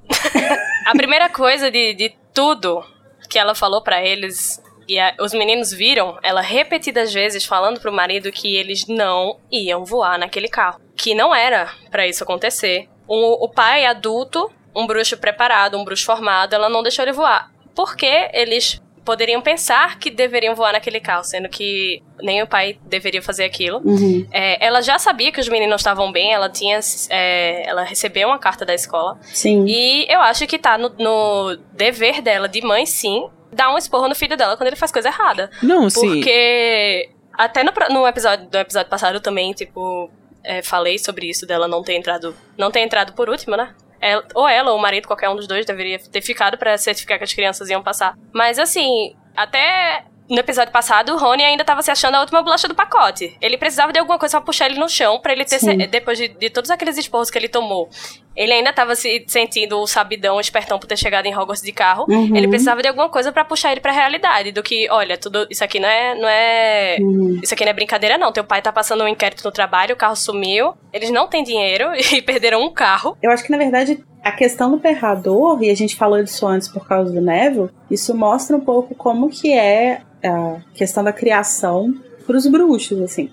a 0.87 0.91
primeira 0.93 1.29
coisa 1.29 1.69
de, 1.69 1.93
de 1.93 2.15
tudo 2.33 2.83
que 3.29 3.37
ela 3.39 3.53
falou 3.55 3.81
pra 3.81 4.03
eles 4.03 4.61
e 4.87 4.97
a- 4.99 5.13
os 5.19 5.33
meninos 5.33 5.71
viram 5.71 6.17
ela 6.23 6.41
repetidas 6.41 7.13
vezes 7.13 7.43
falando 7.45 7.79
pro 7.79 7.91
marido 7.91 8.31
que 8.31 8.55
eles 8.55 8.87
não 8.87 9.37
iam 9.51 9.83
voar 9.83 10.17
naquele 10.17 10.47
carro, 10.47 10.79
que 10.95 11.13
não 11.13 11.33
era 11.35 11.69
pra 11.91 12.07
isso 12.07 12.23
acontecer. 12.23 12.87
O, 13.07 13.45
o 13.45 13.49
pai 13.49 13.85
adulto, 13.85 14.51
um 14.75 14.85
bruxo 14.87 15.17
preparado, 15.17 15.77
um 15.77 15.83
bruxo 15.83 16.05
formado, 16.05 16.53
ela 16.53 16.69
não 16.69 16.81
deixou 16.83 17.03
ele 17.03 17.11
voar. 17.13 17.51
Porque 17.75 18.29
eles 18.33 18.81
poderiam 19.07 19.41
pensar 19.41 19.97
que 19.99 20.11
deveriam 20.11 20.53
voar 20.53 20.73
naquele 20.73 20.99
carro, 20.99 21.23
sendo 21.23 21.47
que 21.47 22.03
nem 22.21 22.43
o 22.43 22.47
pai 22.47 22.77
deveria 22.83 23.21
fazer 23.21 23.45
aquilo. 23.45 23.79
Uhum. 23.85 24.27
É, 24.33 24.65
ela 24.65 24.81
já 24.81 24.99
sabia 24.99 25.31
que 25.31 25.39
os 25.39 25.47
meninos 25.47 25.79
estavam 25.79 26.11
bem, 26.11 26.33
ela 26.33 26.49
tinha. 26.49 26.77
é, 27.09 27.69
ela 27.69 27.83
recebeu 27.83 28.27
uma 28.27 28.37
carta 28.37 28.65
da 28.65 28.73
escola. 28.73 29.17
Sim. 29.21 29.63
E 29.65 30.05
eu 30.11 30.19
acho 30.19 30.45
que 30.45 30.59
tá 30.59 30.77
no, 30.77 30.89
no 30.99 31.55
dever 31.71 32.21
dela, 32.21 32.49
de 32.49 32.61
mãe, 32.61 32.85
sim, 32.85 33.29
dar 33.53 33.73
um 33.73 33.77
esporro 33.77 34.09
no 34.09 34.15
filho 34.15 34.35
dela 34.35 34.57
quando 34.57 34.67
ele 34.67 34.75
faz 34.75 34.91
coisa 34.91 35.07
errada. 35.07 35.49
Não, 35.63 35.89
sim. 35.89 36.15
Porque 36.15 37.09
até 37.31 37.63
no, 37.63 37.71
no 37.89 38.05
episódio 38.05 38.49
do 38.49 38.57
episódio 38.57 38.89
passado 38.89 39.15
eu 39.15 39.21
também, 39.21 39.53
tipo, 39.53 40.11
é, 40.43 40.61
falei 40.61 40.99
sobre 40.99 41.29
isso 41.29 41.47
dela 41.47 41.65
não 41.65 41.81
ter 41.81 41.95
entrado. 41.95 42.35
Não 42.57 42.69
ter 42.69 42.81
entrado 42.81 43.13
por 43.13 43.29
último, 43.29 43.55
né? 43.55 43.73
Ela- 43.99 44.25
ou 44.35 44.47
ela 44.47 44.71
ou 44.71 44.77
o 44.77 44.81
marido, 44.81 45.07
qualquer 45.07 45.29
um 45.29 45.35
dos 45.35 45.47
dois, 45.47 45.65
deveria 45.65 45.99
ter 45.99 46.21
ficado 46.21 46.57
pra 46.57 46.77
certificar 46.77 47.17
que 47.17 47.23
as 47.23 47.33
crianças 47.33 47.69
iam 47.69 47.81
passar. 47.83 48.13
Mas 48.33 48.59
assim, 48.59 49.15
até 49.35 50.05
no 50.29 50.39
episódio 50.39 50.71
passado, 50.73 51.13
o 51.13 51.17
Rony 51.17 51.43
ainda 51.43 51.63
tava 51.63 51.81
se 51.81 51.89
achando 51.91 52.15
a 52.15 52.19
última 52.21 52.41
bolacha 52.41 52.67
do 52.67 52.75
pacote. 52.75 53.35
Ele 53.41 53.57
precisava 53.57 53.93
de 53.93 53.99
alguma 53.99 54.19
coisa 54.19 54.37
pra 54.37 54.45
puxar 54.45 54.65
ele 54.69 54.79
no 54.79 54.89
chão, 54.89 55.19
pra 55.19 55.31
ele 55.33 55.45
ter. 55.45 55.59
Ce- 55.59 55.87
Depois 55.87 56.17
de, 56.17 56.27
de 56.27 56.49
todos 56.49 56.69
aqueles 56.69 56.97
esporros 56.97 57.29
que 57.29 57.37
ele 57.37 57.47
tomou, 57.47 57.89
ele 58.35 58.51
ainda 58.53 58.71
tava 58.73 58.93
se 58.95 59.23
sentindo 59.27 59.79
o 59.79 59.87
sabidão, 59.87 60.35
o 60.35 60.39
espertão 60.41 60.77
por 60.77 60.85
ter 60.85 60.97
chegado 60.97 61.25
em 61.25 61.35
Hogwarts 61.35 61.61
de 61.63 61.71
carro. 61.71 62.05
Uhum. 62.09 62.35
Ele 62.35 62.47
precisava 62.47 62.81
de 62.81 62.87
alguma 62.87 63.09
coisa 63.09 63.31
pra 63.31 63.45
puxar 63.45 63.71
ele 63.71 63.79
pra 63.81 63.91
realidade. 63.91 64.51
Do 64.51 64.61
que, 64.61 64.87
olha, 64.91 65.17
tudo 65.17 65.47
isso 65.49 65.63
aqui 65.63 65.79
não 65.79 65.87
é. 65.89 66.15
Não 66.15 66.27
é 66.27 66.97
Uhum. 66.99 67.39
isso 67.41 67.53
aqui 67.53 67.63
não 67.63 67.71
é 67.71 67.73
brincadeira, 67.73 68.17
não. 68.17 68.31
Teu 68.31 68.43
pai 68.43 68.61
tá 68.61 68.71
passando 68.71 69.03
um 69.03 69.07
inquérito 69.07 69.43
no 69.45 69.51
trabalho, 69.51 69.93
o 69.95 69.97
carro 69.97 70.15
sumiu, 70.15 70.73
eles 70.91 71.09
não 71.09 71.27
têm 71.27 71.43
dinheiro 71.43 71.89
e 72.13 72.21
perderam 72.21 72.61
um 72.61 72.71
carro. 72.73 73.17
Eu 73.23 73.31
acho 73.31 73.43
que, 73.43 73.51
na 73.51 73.57
verdade, 73.57 74.03
a 74.23 74.31
questão 74.31 74.69
do 74.71 74.77
perrador, 74.79 75.63
e 75.63 75.69
a 75.69 75.75
gente 75.75 75.95
falou 75.95 76.21
disso 76.21 76.45
antes 76.45 76.67
por 76.67 76.85
causa 76.87 77.11
do 77.13 77.21
Neville, 77.21 77.69
isso 77.89 78.13
mostra 78.15 78.57
um 78.57 78.59
pouco 78.59 78.93
como 78.93 79.29
que 79.29 79.53
é 79.53 80.01
a 80.23 80.57
questão 80.73 81.03
da 81.03 81.13
criação 81.13 81.93
pros 82.25 82.47
bruxos, 82.47 83.01
assim. 83.01 83.29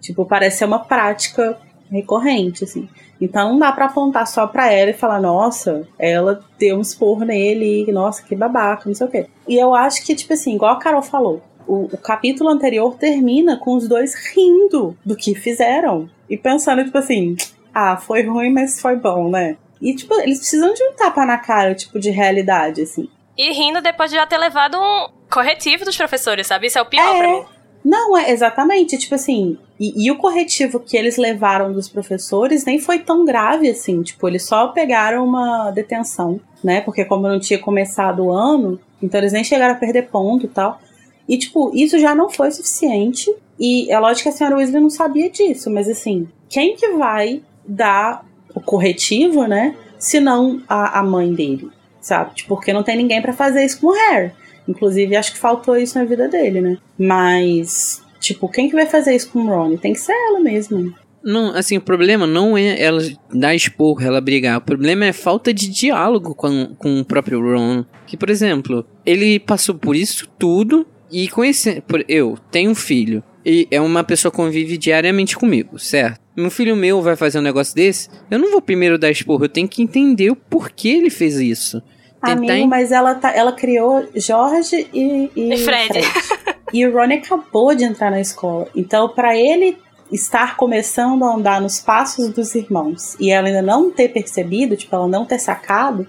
Tipo, 0.00 0.24
parece 0.24 0.58
ser 0.58 0.64
uma 0.66 0.78
prática 0.78 1.58
recorrente, 1.90 2.64
assim. 2.64 2.88
Então 3.20 3.52
não 3.52 3.58
dá 3.58 3.72
pra 3.72 3.86
apontar 3.86 4.26
só 4.26 4.46
pra 4.46 4.70
ela 4.70 4.90
e 4.90 4.94
falar, 4.94 5.20
nossa, 5.20 5.86
ela 5.98 6.44
deu 6.58 6.76
um 6.76 6.80
esporro 6.80 7.24
nele, 7.24 7.90
nossa, 7.90 8.22
que 8.22 8.36
babaca, 8.36 8.84
não 8.86 8.94
sei 8.94 9.06
o 9.06 9.10
quê. 9.10 9.26
E 9.48 9.56
eu 9.56 9.74
acho 9.74 10.04
que, 10.04 10.14
tipo 10.14 10.32
assim, 10.32 10.54
igual 10.54 10.72
a 10.72 10.78
Carol 10.78 11.02
falou, 11.02 11.42
o, 11.66 11.84
o 11.84 11.98
capítulo 11.98 12.50
anterior 12.50 12.94
termina 12.96 13.56
com 13.56 13.74
os 13.74 13.88
dois 13.88 14.14
rindo 14.14 14.96
do 15.04 15.16
que 15.16 15.34
fizeram. 15.34 16.08
E 16.28 16.36
pensando, 16.36 16.84
tipo 16.84 16.98
assim, 16.98 17.36
ah, 17.74 17.96
foi 17.96 18.22
ruim, 18.22 18.52
mas 18.52 18.80
foi 18.80 18.96
bom, 18.96 19.30
né? 19.30 19.56
E, 19.80 19.94
tipo, 19.94 20.14
eles 20.14 20.38
precisam 20.38 20.72
de 20.72 20.82
um 20.82 20.92
tapa 20.92 21.24
na 21.26 21.38
cara, 21.38 21.74
tipo, 21.74 21.98
de 21.98 22.10
realidade, 22.10 22.82
assim. 22.82 23.08
E 23.36 23.52
rindo 23.52 23.82
depois 23.82 24.10
de 24.10 24.16
já 24.16 24.26
ter 24.26 24.38
levado 24.38 24.78
um 24.78 25.08
corretivo 25.36 25.84
dos 25.84 25.96
professores, 25.96 26.46
sabe? 26.46 26.66
Isso 26.66 26.78
é 26.78 26.82
o 26.82 26.86
pior 26.86 27.14
É. 27.14 27.18
pra 27.18 27.28
mim. 27.28 27.42
Não, 27.84 28.16
é 28.16 28.30
exatamente, 28.32 28.98
tipo 28.98 29.14
assim, 29.14 29.56
e, 29.78 30.06
e 30.06 30.10
o 30.10 30.16
corretivo 30.16 30.80
que 30.80 30.96
eles 30.96 31.16
levaram 31.16 31.72
dos 31.72 31.88
professores 31.88 32.64
nem 32.64 32.80
foi 32.80 32.98
tão 32.98 33.24
grave 33.24 33.68
assim, 33.70 34.02
tipo, 34.02 34.26
eles 34.26 34.44
só 34.44 34.68
pegaram 34.68 35.24
uma 35.24 35.70
detenção, 35.70 36.40
né? 36.64 36.80
Porque 36.80 37.04
como 37.04 37.28
não 37.28 37.38
tinha 37.38 37.58
começado 37.60 38.24
o 38.24 38.32
ano, 38.32 38.80
então 39.00 39.20
eles 39.20 39.32
nem 39.32 39.44
chegaram 39.44 39.74
a 39.74 39.78
perder 39.78 40.08
ponto 40.08 40.46
e 40.46 40.48
tal. 40.48 40.80
E, 41.28 41.36
tipo, 41.38 41.70
isso 41.74 41.98
já 41.98 42.14
não 42.14 42.28
foi 42.30 42.50
suficiente. 42.50 43.32
E 43.58 43.90
é 43.92 43.98
lógico 43.98 44.24
que 44.24 44.28
a 44.30 44.32
senhora 44.32 44.56
Weasley 44.56 44.80
não 44.80 44.90
sabia 44.90 45.30
disso, 45.30 45.70
mas 45.70 45.88
assim, 45.88 46.28
quem 46.48 46.74
que 46.74 46.88
vai 46.92 47.42
dar 47.66 48.24
o 48.54 48.60
corretivo, 48.60 49.46
né? 49.46 49.76
Se 49.98 50.18
não 50.18 50.60
a, 50.68 51.00
a 51.00 51.02
mãe 51.02 51.32
dele, 51.32 51.70
sabe? 52.00 52.34
Tipo, 52.34 52.54
porque 52.56 52.72
não 52.72 52.82
tem 52.82 52.96
ninguém 52.96 53.22
pra 53.22 53.32
fazer 53.32 53.64
isso 53.64 53.80
com 53.80 53.88
o 53.88 53.92
Harry. 53.92 54.32
Inclusive, 54.68 55.16
acho 55.16 55.32
que 55.32 55.38
faltou 55.38 55.76
isso 55.76 55.98
na 55.98 56.04
vida 56.04 56.28
dele, 56.28 56.60
né? 56.60 56.78
Mas, 56.98 58.02
tipo, 58.20 58.48
quem 58.48 58.68
que 58.68 58.74
vai 58.74 58.86
fazer 58.86 59.14
isso 59.14 59.30
com 59.30 59.40
o 59.40 59.46
Ron? 59.48 59.76
Tem 59.76 59.92
que 59.92 60.00
ser 60.00 60.12
ela 60.12 60.40
mesmo. 60.40 60.92
Não, 61.22 61.54
assim, 61.56 61.76
o 61.76 61.80
problema 61.80 62.26
não 62.26 62.56
é 62.56 62.80
ela 62.80 63.02
dar 63.32 63.54
esporro, 63.54 64.00
ela 64.02 64.20
brigar. 64.20 64.58
O 64.58 64.60
problema 64.60 65.04
é 65.06 65.12
falta 65.12 65.52
de 65.52 65.68
diálogo 65.68 66.34
com, 66.34 66.74
com 66.78 67.00
o 67.00 67.04
próprio 67.04 67.40
Ron. 67.40 67.84
Que, 68.06 68.16
por 68.16 68.30
exemplo, 68.30 68.84
ele 69.04 69.40
passou 69.40 69.74
por 69.74 69.96
isso 69.96 70.28
tudo 70.38 70.86
e 71.10 71.26
conhece. 71.28 71.80
por- 71.86 72.04
Eu 72.08 72.38
tenho 72.50 72.70
um 72.70 72.74
filho 72.76 73.22
e 73.44 73.66
é 73.72 73.80
uma 73.80 74.04
pessoa 74.04 74.30
que 74.30 74.36
convive 74.36 74.76
diariamente 74.78 75.36
comigo, 75.36 75.78
certo? 75.80 76.20
Um 76.38 76.50
filho 76.50 76.76
meu 76.76 77.00
vai 77.02 77.16
fazer 77.16 77.38
um 77.38 77.42
negócio 77.42 77.74
desse, 77.74 78.08
eu 78.30 78.38
não 78.38 78.50
vou 78.52 78.60
primeiro 78.60 78.98
dar 78.98 79.10
esporro, 79.10 79.44
eu 79.44 79.48
tenho 79.48 79.66
que 79.68 79.82
entender 79.82 80.30
o 80.30 80.36
porquê 80.36 80.88
ele 80.90 81.10
fez 81.10 81.36
isso. 81.36 81.82
Amigo, 82.20 82.66
mas 82.66 82.92
ela, 82.92 83.14
tá, 83.14 83.30
ela 83.30 83.52
criou 83.52 84.06
Jorge 84.14 84.88
e, 84.92 85.30
e, 85.36 85.54
E 85.54 85.58
Fred. 85.58 86.00
E 86.72 86.84
o 86.84 86.92
Ron 86.92 87.14
acabou 87.14 87.74
de 87.74 87.84
entrar 87.84 88.10
na 88.10 88.20
escola. 88.20 88.66
Então, 88.74 89.08
pra 89.08 89.36
ele 89.36 89.78
estar 90.10 90.56
começando 90.56 91.24
a 91.24 91.34
andar 91.34 91.60
nos 91.60 91.80
passos 91.80 92.28
dos 92.30 92.54
irmãos 92.54 93.16
e 93.20 93.30
ela 93.30 93.46
ainda 93.46 93.62
não 93.62 93.90
ter 93.90 94.08
percebido, 94.08 94.76
tipo, 94.76 94.94
ela 94.94 95.08
não 95.08 95.24
ter 95.24 95.38
sacado 95.38 96.06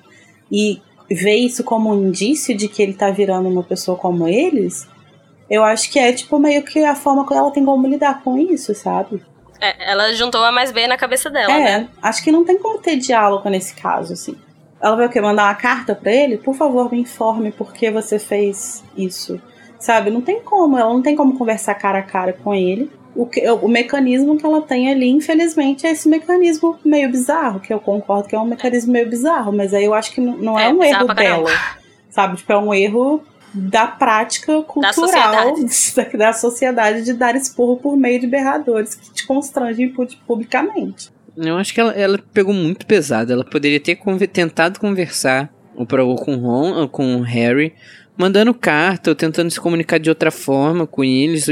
e 0.52 0.82
ver 1.10 1.36
isso 1.36 1.64
como 1.64 1.92
um 1.92 2.08
indício 2.08 2.56
de 2.56 2.68
que 2.68 2.82
ele 2.82 2.94
tá 2.94 3.10
virando 3.10 3.48
uma 3.48 3.64
pessoa 3.64 3.98
como 3.98 4.28
eles, 4.28 4.88
eu 5.50 5.64
acho 5.64 5.90
que 5.90 5.98
é, 5.98 6.12
tipo, 6.12 6.38
meio 6.38 6.64
que 6.64 6.84
a 6.84 6.96
forma 6.96 7.26
que 7.26 7.34
ela 7.34 7.52
tem 7.52 7.64
como 7.64 7.88
lidar 7.88 8.22
com 8.22 8.38
isso, 8.38 8.74
sabe? 8.76 9.24
É, 9.60 9.92
ela 9.92 10.14
juntou 10.14 10.44
A 10.44 10.52
mais 10.52 10.72
B 10.72 10.86
na 10.88 10.98
cabeça 10.98 11.30
dela, 11.30 11.54
é, 11.54 11.80
né? 11.80 11.90
acho 12.02 12.24
que 12.24 12.32
não 12.32 12.44
tem 12.44 12.58
como 12.60 12.80
ter 12.80 12.98
diálogo 12.98 13.50
nesse 13.50 13.74
caso, 13.74 14.14
assim. 14.14 14.36
Ela 14.82 14.96
vai 14.96 15.06
o 15.08 15.10
quê? 15.10 15.20
Mandar 15.20 15.46
uma 15.46 15.56
carta 15.56 15.96
pra 15.96 16.12
ele? 16.12 16.38
Por 16.38 16.54
favor, 16.56 16.92
me 16.92 17.00
informe 17.02 17.52
por 17.52 17.74
que 17.74 17.90
você 17.90 18.20
fez 18.20 18.84
isso. 18.96 19.42
Sabe? 19.80 20.10
Não 20.10 20.22
tem 20.22 20.42
como, 20.42 20.78
ela 20.78 20.92
não 20.94 21.02
tem 21.02 21.16
como 21.16 21.38
conversar 21.38 21.76
cara 21.76 22.00
a 22.00 22.04
cara 22.04 22.34
com 22.34 22.54
ele. 22.54 22.92
O, 23.16 23.26
que, 23.26 23.48
o 23.50 23.68
mecanismo 23.68 24.38
que 24.38 24.46
ela 24.46 24.62
tem 24.62 24.92
ali, 24.92 25.10
infelizmente, 25.10 25.88
é 25.88 25.92
esse 25.92 26.08
mecanismo 26.08 26.78
meio 26.86 27.10
bizarro, 27.10 27.60
que 27.60 27.74
eu 27.74 27.80
concordo 27.80 28.28
que 28.30 28.36
é 28.36 28.40
um 28.40 28.46
mecanismo 28.46 28.92
meio 28.94 29.10
bizarro, 29.10 29.52
mas 29.52 29.74
aí 29.74 29.86
eu 29.86 29.94
acho 29.96 30.12
que 30.12 30.22
não, 30.22 30.38
não 30.38 30.60
é, 30.60 30.66
É, 30.66 30.70
um 30.74 30.84
erro 30.84 31.08
dela. 31.16 31.50
Sabe? 32.12 32.38
Tipo, 32.38 32.54
é 32.54 32.58
um 32.58 32.72
erro 32.74 33.24
da 33.54 33.88
prática 33.88 34.62
cultural 34.62 34.94
sociedade. 34.94 35.66
da, 36.20 36.26
da 36.28 36.34
sociedade 36.34 37.04
de 37.04 37.14
dar 37.14 37.36
esporro 37.36 37.78
por 37.78 37.98
meio 37.98 38.20
de 38.20 38.28
berradores 38.28 38.94
que 38.94 39.12
te 39.12 39.26
constrangem 39.26 39.90
pu- 39.90 40.08
publicamente. 40.28 41.12
Eu 41.38 41.58
acho 41.58 41.74
que 41.74 41.80
ela, 41.80 41.92
ela 41.94 42.20
pegou 42.34 42.54
muito 42.54 42.86
pesado. 42.86 43.32
Ela 43.32 43.44
poderia 43.44 43.80
ter 43.80 43.96
conve- 43.96 44.28
tentado 44.28 44.80
conversar 44.80 45.54
ou 45.76 45.86
pra- 45.86 46.04
ou 46.04 46.16
com 46.16 46.36
o 46.36 46.40
Ron, 46.40 46.74
ou 46.82 46.90
com 46.90 47.18
o 47.18 47.22
Harry, 47.22 47.74
mandando 48.18 48.54
carta 48.54 49.12
ou 49.12 49.16
tentando 49.16 49.52
se 49.52 49.60
comunicar 49.60 50.00
de 50.00 50.10
outra 50.10 50.32
forma 50.32 50.88
com 50.88 51.04
eles. 51.04 51.46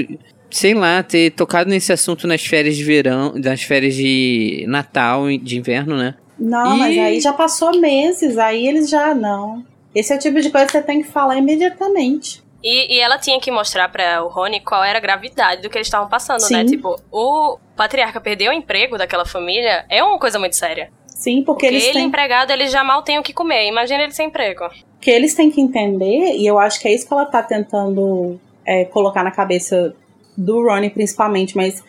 Sei 0.49 0.73
lá, 0.73 1.03
ter 1.03 1.31
tocado 1.31 1.69
nesse 1.69 1.91
assunto 1.93 2.27
nas 2.27 2.43
férias 2.45 2.75
de 2.75 2.83
verão, 2.83 3.33
nas 3.35 3.61
férias 3.61 3.93
de 3.93 4.65
Natal, 4.67 5.29
e 5.29 5.37
de 5.37 5.57
inverno, 5.57 5.95
né? 5.97 6.15
Não, 6.39 6.75
E- 6.75 6.79
mas 6.79 6.97
aí 6.97 7.19
já 7.19 7.33
passou 7.33 7.79
meses, 7.79 8.37
aí 8.37 8.67
eles 8.67 8.89
já 8.89 9.13
não. 9.13 9.63
Esse 9.93 10.11
é 10.11 10.15
o 10.15 10.19
tipo 10.19 10.41
de 10.41 10.49
coisa 10.49 10.65
que 10.65 10.71
você 10.73 10.81
tem 10.81 11.01
que 11.01 11.07
falar 11.09 11.37
imediatamente. 11.37 12.43
E, 12.65 12.95
e 12.95 12.99
ela 12.99 13.19
tinha 13.19 13.39
que 13.39 13.51
mostrar 13.51 13.87
pra 13.89 14.23
o 14.23 14.27
Rony 14.27 14.59
qual 14.59 14.83
era 14.83 14.97
a 14.97 15.01
gravidade 15.01 15.61
do 15.61 15.69
que 15.69 15.77
eles 15.77 15.85
estavam 15.85 16.09
passando, 16.09 16.41
né? 16.49 16.61
Sim. 16.61 16.65
Tipo, 16.65 16.99
o 17.11 17.59
patriarca 17.77 18.19
perdeu 18.19 18.51
o 18.51 18.53
emprego 18.55 18.97
daquela 18.97 19.23
família 19.23 19.85
é 19.87 20.03
uma 20.03 20.17
coisa 20.17 20.39
muito 20.39 20.55
séria. 20.55 20.89
Sim, 21.05 21.43
porque, 21.43 21.45
Porque 21.45 21.65
eles 21.67 21.83
ele, 21.83 21.93
têm, 21.93 22.05
empregado, 22.07 22.49
ele 22.49 22.67
já 22.67 22.83
mal 22.83 23.03
tem 23.03 23.19
o 23.19 23.23
que 23.23 23.33
comer. 23.33 23.67
Imagina 23.67 24.01
ele 24.03 24.11
sem 24.13 24.27
emprego. 24.27 24.67
que 24.99 25.11
eles 25.11 25.35
têm 25.35 25.51
que 25.51 25.61
entender, 25.61 26.35
e 26.35 26.47
eu 26.47 26.57
acho 26.57 26.79
que 26.79 26.87
é 26.87 26.93
isso 26.95 27.07
que 27.07 27.13
ela 27.13 27.25
tá 27.25 27.43
tentando 27.43 28.39
é, 28.65 28.85
colocar 28.85 29.23
na 29.23 29.29
cabeça 29.29 29.93
do 30.35 30.63
Ronnie 30.63 30.89
principalmente, 30.89 31.55
mas 31.55 31.83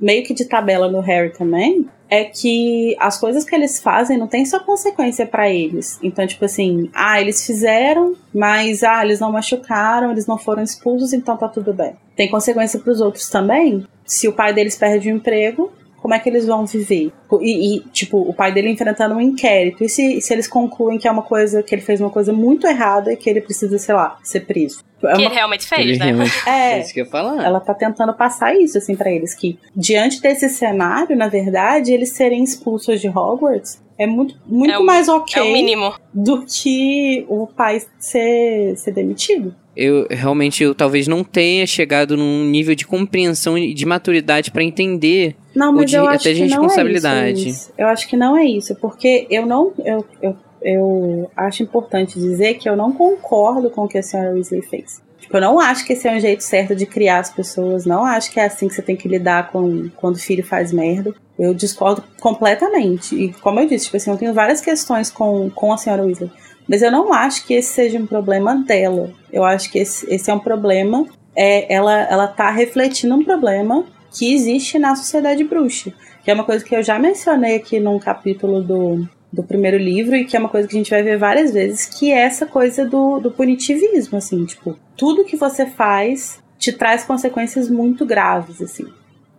meio 0.00 0.24
que 0.24 0.34
de 0.34 0.44
tabela 0.44 0.90
no 0.90 1.00
Harry 1.00 1.32
também, 1.32 1.88
é 2.08 2.24
que 2.24 2.96
as 2.98 3.18
coisas 3.18 3.44
que 3.44 3.54
eles 3.54 3.80
fazem 3.80 4.18
não 4.18 4.26
tem 4.26 4.44
só 4.44 4.58
consequência 4.58 5.24
pra 5.24 5.48
eles. 5.48 5.98
Então, 6.02 6.26
tipo 6.26 6.44
assim, 6.44 6.90
ah, 6.92 7.20
eles 7.20 7.46
fizeram, 7.46 8.16
mas 8.34 8.82
ah, 8.82 9.04
eles 9.04 9.20
não 9.20 9.30
machucaram, 9.30 10.10
eles 10.10 10.26
não 10.26 10.36
foram 10.36 10.62
expulsos, 10.62 11.12
então 11.12 11.36
tá 11.36 11.48
tudo 11.48 11.72
bem. 11.72 11.94
Tem 12.16 12.28
consequência 12.28 12.80
pros 12.80 13.00
outros 13.00 13.28
também. 13.28 13.86
Se 14.04 14.26
o 14.26 14.32
pai 14.32 14.52
deles 14.52 14.76
perde 14.76 15.10
o 15.10 15.16
emprego, 15.16 15.70
como 16.00 16.14
é 16.14 16.18
que 16.18 16.28
eles 16.28 16.46
vão 16.46 16.64
viver? 16.66 17.12
E, 17.40 17.76
e, 17.76 17.80
tipo, 17.90 18.18
o 18.18 18.32
pai 18.34 18.52
dele 18.52 18.70
enfrentando 18.70 19.14
um 19.14 19.20
inquérito. 19.20 19.84
E 19.84 19.88
se, 19.88 20.20
se 20.20 20.32
eles 20.32 20.48
concluem 20.48 20.98
que 20.98 21.06
é 21.06 21.10
uma 21.10 21.22
coisa, 21.22 21.62
que 21.62 21.74
ele 21.74 21.82
fez 21.82 22.00
uma 22.00 22.10
coisa 22.10 22.32
muito 22.32 22.66
errada 22.66 23.12
e 23.12 23.16
que 23.16 23.28
ele 23.28 23.40
precisa, 23.40 23.78
sei 23.78 23.94
lá, 23.94 24.18
ser 24.22 24.40
preso? 24.40 24.82
É 25.02 25.06
Que 25.06 25.06
uma- 25.06 25.22
ele 25.26 25.34
realmente 25.34 25.66
fez, 25.66 25.80
Ele 25.80 25.98
né? 25.98 26.04
realmente 26.06 26.32
É. 26.48 26.72
é 26.72 26.80
isso 26.80 26.92
que 26.92 27.00
eu 27.00 27.06
falar. 27.06 27.44
ela 27.44 27.58
tá 27.60 27.72
tentando 27.74 28.12
passar 28.14 28.54
isso, 28.54 28.76
assim, 28.78 28.94
pra 28.96 29.10
eles. 29.10 29.34
Que 29.34 29.58
diante 29.74 30.20
desse 30.20 30.48
cenário, 30.48 31.16
na 31.16 31.28
verdade, 31.28 31.92
eles 31.92 32.10
serem 32.12 32.42
expulsos 32.44 33.00
de 33.00 33.08
Hogwarts 33.08 33.80
é 33.98 34.06
muito, 34.06 34.34
muito 34.46 34.72
É 34.72 34.78
o- 34.78 34.84
mais 34.84 35.08
ok 35.08 35.40
É 35.42 35.44
o 35.44 35.52
mínimo. 35.52 35.94
do 36.12 36.44
que 36.46 37.24
o 37.28 37.46
pai 37.46 37.80
ser, 37.98 38.74
ser 38.76 38.92
demitido. 38.92 39.54
Eu 39.76 40.06
realmente 40.10 40.62
eu 40.64 40.74
talvez 40.74 41.06
não 41.06 41.22
tenha 41.22 41.66
chegado 41.66 42.16
num 42.16 42.44
nível 42.44 42.74
de 42.74 42.86
compreensão 42.86 43.56
e 43.56 43.72
de 43.72 43.86
maturidade 43.86 44.50
pra 44.50 44.62
entender. 44.62 45.36
Não, 45.54 45.72
mas 45.72 45.90
de- 45.90 45.96
eu 45.96 46.06
até 46.06 46.32
de 46.32 46.42
é 46.42 46.46
responsabilidade. 46.46 47.38
isso, 47.38 47.46
Luiz. 47.48 47.72
Eu 47.78 47.86
acho 47.86 48.08
que 48.08 48.16
não 48.16 48.36
é 48.36 48.44
isso, 48.44 48.74
porque 48.76 49.26
eu 49.30 49.46
não. 49.46 49.72
Eu, 49.84 50.04
eu, 50.20 50.36
eu 50.62 51.30
acho 51.36 51.62
importante 51.62 52.18
dizer 52.18 52.54
que 52.54 52.68
eu 52.68 52.76
não 52.76 52.92
concordo 52.92 53.70
com 53.70 53.84
o 53.84 53.88
que 53.88 53.98
a 53.98 54.02
senhora 54.02 54.32
Weasley 54.34 54.62
fez. 54.62 55.00
Tipo, 55.20 55.36
eu 55.36 55.40
não 55.42 55.60
acho 55.60 55.84
que 55.86 55.92
esse 55.92 56.08
é 56.08 56.16
um 56.16 56.20
jeito 56.20 56.42
certo 56.42 56.74
de 56.74 56.86
criar 56.86 57.20
as 57.20 57.30
pessoas, 57.30 57.86
não 57.86 58.04
acho 58.04 58.32
que 58.32 58.40
é 58.40 58.46
assim 58.46 58.66
que 58.68 58.74
você 58.74 58.82
tem 58.82 58.96
que 58.96 59.06
lidar 59.06 59.50
com 59.52 59.88
quando 59.96 60.16
o 60.16 60.18
filho 60.18 60.42
faz 60.42 60.72
merda. 60.72 61.14
Eu 61.38 61.54
discordo 61.54 62.02
completamente. 62.18 63.14
E 63.14 63.32
como 63.34 63.60
eu 63.60 63.66
disse, 63.66 63.84
tipo 63.86 63.96
assim, 63.96 64.10
eu 64.10 64.16
tenho 64.16 64.34
várias 64.34 64.60
questões 64.60 65.10
com, 65.10 65.48
com 65.50 65.72
a 65.72 65.76
senhora 65.76 66.02
Weasley. 66.02 66.30
Mas 66.70 66.82
eu 66.82 66.92
não 66.92 67.12
acho 67.12 67.44
que 67.44 67.54
esse 67.54 67.72
seja 67.72 67.98
um 67.98 68.06
problema 68.06 68.54
dela. 68.54 69.12
Eu 69.32 69.42
acho 69.42 69.72
que 69.72 69.80
esse, 69.80 70.06
esse 70.08 70.30
é 70.30 70.34
um 70.34 70.38
problema. 70.38 71.04
É, 71.34 71.74
ela, 71.74 72.02
ela 72.02 72.28
tá 72.28 72.48
refletindo 72.48 73.12
um 73.12 73.24
problema 73.24 73.84
que 74.16 74.32
existe 74.32 74.78
na 74.78 74.94
sociedade 74.94 75.42
bruxa. 75.42 75.92
Que 76.22 76.30
é 76.30 76.34
uma 76.34 76.44
coisa 76.44 76.64
que 76.64 76.72
eu 76.76 76.80
já 76.80 76.96
mencionei 76.96 77.56
aqui 77.56 77.80
num 77.80 77.98
capítulo 77.98 78.62
do, 78.62 79.04
do 79.32 79.42
primeiro 79.42 79.78
livro 79.78 80.14
e 80.14 80.24
que 80.24 80.36
é 80.36 80.38
uma 80.38 80.48
coisa 80.48 80.68
que 80.68 80.76
a 80.76 80.78
gente 80.78 80.90
vai 80.90 81.02
ver 81.02 81.18
várias 81.18 81.52
vezes, 81.52 81.86
que 81.86 82.12
é 82.12 82.20
essa 82.20 82.46
coisa 82.46 82.86
do, 82.86 83.18
do 83.18 83.32
punitivismo, 83.32 84.16
assim, 84.16 84.44
tipo, 84.44 84.78
tudo 84.96 85.24
que 85.24 85.36
você 85.36 85.66
faz 85.66 86.40
te 86.56 86.72
traz 86.72 87.02
consequências 87.02 87.68
muito 87.68 88.06
graves, 88.06 88.62
assim. 88.62 88.86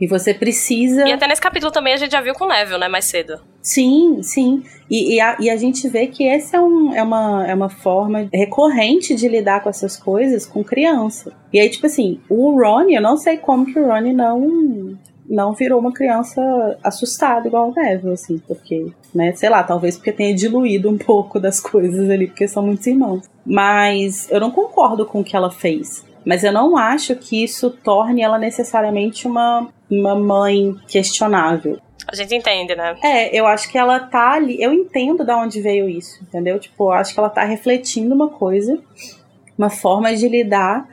E 0.01 0.07
você 0.07 0.33
precisa. 0.33 1.07
E 1.07 1.11
até 1.11 1.27
nesse 1.27 1.39
capítulo 1.39 1.71
também 1.71 1.93
a 1.93 1.97
gente 1.97 2.11
já 2.11 2.21
viu 2.21 2.33
com 2.33 2.45
o 2.45 2.47
Neville, 2.47 2.79
né? 2.79 2.87
Mais 2.87 3.05
cedo. 3.05 3.39
Sim, 3.61 4.23
sim. 4.23 4.63
E, 4.89 5.13
e, 5.15 5.21
a, 5.21 5.37
e 5.39 5.47
a 5.47 5.55
gente 5.55 5.87
vê 5.87 6.07
que 6.07 6.27
essa 6.27 6.57
é, 6.57 6.59
um, 6.59 6.91
é, 6.91 7.03
uma, 7.03 7.47
é 7.47 7.53
uma 7.53 7.69
forma 7.69 8.27
recorrente 8.33 9.13
de 9.13 9.27
lidar 9.27 9.61
com 9.61 9.69
essas 9.69 9.95
coisas 9.95 10.47
com 10.47 10.63
criança. 10.63 11.31
E 11.53 11.59
aí, 11.59 11.69
tipo 11.69 11.85
assim, 11.85 12.19
o 12.27 12.59
Ronnie, 12.59 12.95
eu 12.95 13.01
não 13.01 13.15
sei 13.15 13.37
como 13.37 13.71
que 13.71 13.79
o 13.79 13.87
Ronnie 13.87 14.11
não 14.11 14.97
não 15.29 15.53
virou 15.53 15.79
uma 15.79 15.93
criança 15.93 16.41
assustada 16.83 17.47
igual 17.47 17.69
o 17.69 17.73
Neville, 17.73 18.11
assim, 18.11 18.37
porque, 18.39 18.87
né, 19.15 19.31
sei 19.33 19.49
lá, 19.49 19.63
talvez 19.63 19.95
porque 19.95 20.11
tenha 20.11 20.35
diluído 20.35 20.89
um 20.89 20.97
pouco 20.97 21.39
das 21.39 21.61
coisas 21.61 22.09
ali, 22.09 22.27
porque 22.27 22.49
são 22.49 22.65
muitos 22.65 22.85
irmãos. 22.85 23.29
Mas 23.45 24.29
eu 24.29 24.41
não 24.41 24.51
concordo 24.51 25.05
com 25.05 25.21
o 25.21 25.23
que 25.23 25.33
ela 25.33 25.49
fez. 25.49 26.03
Mas 26.25 26.43
eu 26.43 26.51
não 26.51 26.77
acho 26.77 27.15
que 27.15 27.43
isso 27.43 27.69
torne 27.69 28.21
ela 28.21 28.37
necessariamente 28.37 29.27
uma, 29.27 29.67
uma 29.89 30.15
mãe 30.15 30.75
questionável. 30.87 31.79
A 32.07 32.15
gente 32.15 32.35
entende, 32.35 32.75
né? 32.75 32.95
É, 33.03 33.35
eu 33.37 33.47
acho 33.47 33.69
que 33.69 33.77
ela 33.77 33.99
tá 33.99 34.33
ali. 34.33 34.61
Eu 34.61 34.73
entendo 34.73 35.23
de 35.23 35.31
onde 35.31 35.61
veio 35.61 35.87
isso, 35.87 36.21
entendeu? 36.21 36.59
Tipo, 36.59 36.85
eu 36.85 36.93
acho 36.93 37.13
que 37.13 37.19
ela 37.19 37.29
tá 37.29 37.43
refletindo 37.43 38.13
uma 38.13 38.29
coisa, 38.29 38.79
uma 39.57 39.69
forma 39.69 40.13
de 40.15 40.27
lidar 40.27 40.87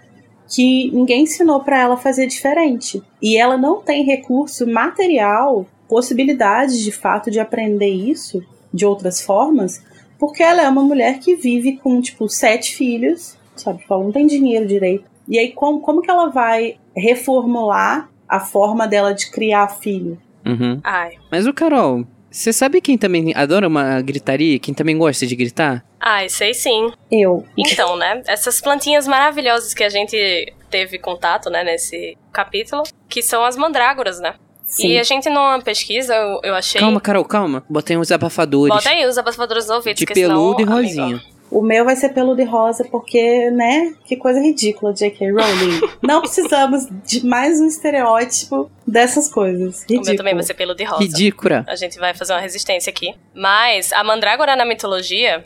que 0.49 0.91
ninguém 0.93 1.22
ensinou 1.22 1.61
para 1.61 1.81
ela 1.81 1.97
fazer 1.97 2.26
diferente. 2.26 3.03
E 3.20 3.37
ela 3.37 3.57
não 3.57 3.83
tem 3.83 4.05
recurso 4.05 4.66
material, 4.66 5.66
possibilidade 5.89 6.83
de 6.83 6.93
fato 6.93 7.31
de 7.31 7.39
aprender 7.39 7.89
isso 7.89 8.43
de 8.72 8.87
outras 8.87 9.20
formas, 9.20 9.83
porque 10.18 10.43
ela 10.43 10.62
é 10.62 10.68
uma 10.68 10.83
mulher 10.83 11.18
que 11.18 11.37
vive 11.37 11.76
com, 11.76 12.01
tipo, 12.01 12.29
sete 12.29 12.74
filhos, 12.74 13.37
sabe? 13.57 13.81
Tipo, 13.81 13.95
ela 13.95 14.05
não 14.05 14.12
tem 14.12 14.26
dinheiro 14.26 14.66
direito. 14.66 15.05
E 15.29 15.39
aí, 15.39 15.53
como, 15.53 15.81
como 15.81 16.01
que 16.01 16.11
ela 16.11 16.29
vai 16.29 16.76
reformular 16.97 18.09
a 18.29 18.41
forma 18.41 18.87
dela 18.89 19.12
de 19.12 19.31
criar 19.31 19.68
filho? 19.68 20.18
Uhum. 20.47 20.81
Ai. 20.83 21.12
Mas 21.31 21.47
o 21.47 21.53
Carol, 21.53 22.07
você 22.31 22.53
sabe 22.53 22.81
quem 22.81 22.97
também 22.97 23.33
adora 23.35 23.68
uma 23.68 24.01
gritaria? 24.01 24.59
Quem 24.59 24.72
também 24.72 24.97
gosta 24.97 25.26
de 25.26 25.37
gritar? 25.37 25.85
Ai, 26.01 26.29
sei 26.29 26.55
sim. 26.55 26.91
Eu. 27.11 27.45
Então, 27.57 27.97
né? 27.97 28.22
Essas 28.26 28.61
plantinhas 28.61 29.07
maravilhosas 29.07 29.74
que 29.74 29.85
a 29.85 29.89
gente 29.89 30.53
teve 30.70 30.99
contato, 30.99 31.49
né, 31.51 31.64
nesse 31.64 32.16
capítulo, 32.33 32.83
que 33.09 33.22
são 33.22 33.45
as 33.45 33.57
mandrágoras, 33.57 34.20
né? 34.20 34.35
Sim. 34.66 34.89
E 34.89 34.99
a 34.99 35.03
gente, 35.03 35.31
numa 35.31 35.61
pesquisa, 35.62 36.14
eu, 36.14 36.41
eu 36.45 36.55
achei. 36.55 36.79
Calma, 36.79 37.01
Carol, 37.01 37.24
calma. 37.24 37.64
Botei 37.70 37.97
uns 37.97 38.12
abafadores. 38.12 38.74
Bota 38.74 38.91
aí 38.91 39.07
os 39.07 39.16
abafadores 39.16 39.66
nos 39.66 39.76
ouvidos, 39.76 39.99
de 39.99 40.05
porque 40.05 40.20
senão, 40.20 40.55
peludo 40.55 40.61
e 40.61 40.64
amigo, 40.64 40.76
rosinha. 40.76 41.22
O 41.51 41.62
meu 41.62 41.84
vai 41.84 41.96
ser 41.96 42.11
peludo 42.11 42.40
e 42.40 42.44
rosa, 42.44 42.84
porque, 42.90 43.51
né? 43.51 43.94
Que 44.05 44.16
coisa 44.16 44.40
ridícula, 44.40 44.92
J.K. 44.92 45.30
Rowling. 45.30 45.80
Não 46.03 46.20
precisamos 46.20 46.86
de 47.07 47.24
mais 47.24 47.61
um 47.61 47.66
estereótipo 47.66 48.70
dessas 48.86 49.28
coisas. 49.28 49.84
O 49.88 50.01
meu 50.01 50.16
também 50.16 50.34
vai 50.34 50.42
ser 50.42 50.55
peludo 50.55 50.80
e 50.82 50.84
rosa. 50.84 51.03
Ridícula. 51.03 51.64
A 51.66 51.76
gente 51.76 51.99
vai 51.99 52.14
fazer 52.14 52.34
uma 52.34 52.40
resistência 52.40 52.90
aqui. 52.90 53.14
Mas 53.34 53.92
a 53.92 54.05
mandrágora 54.05 54.55
na 54.57 54.64
mitologia, 54.64 55.44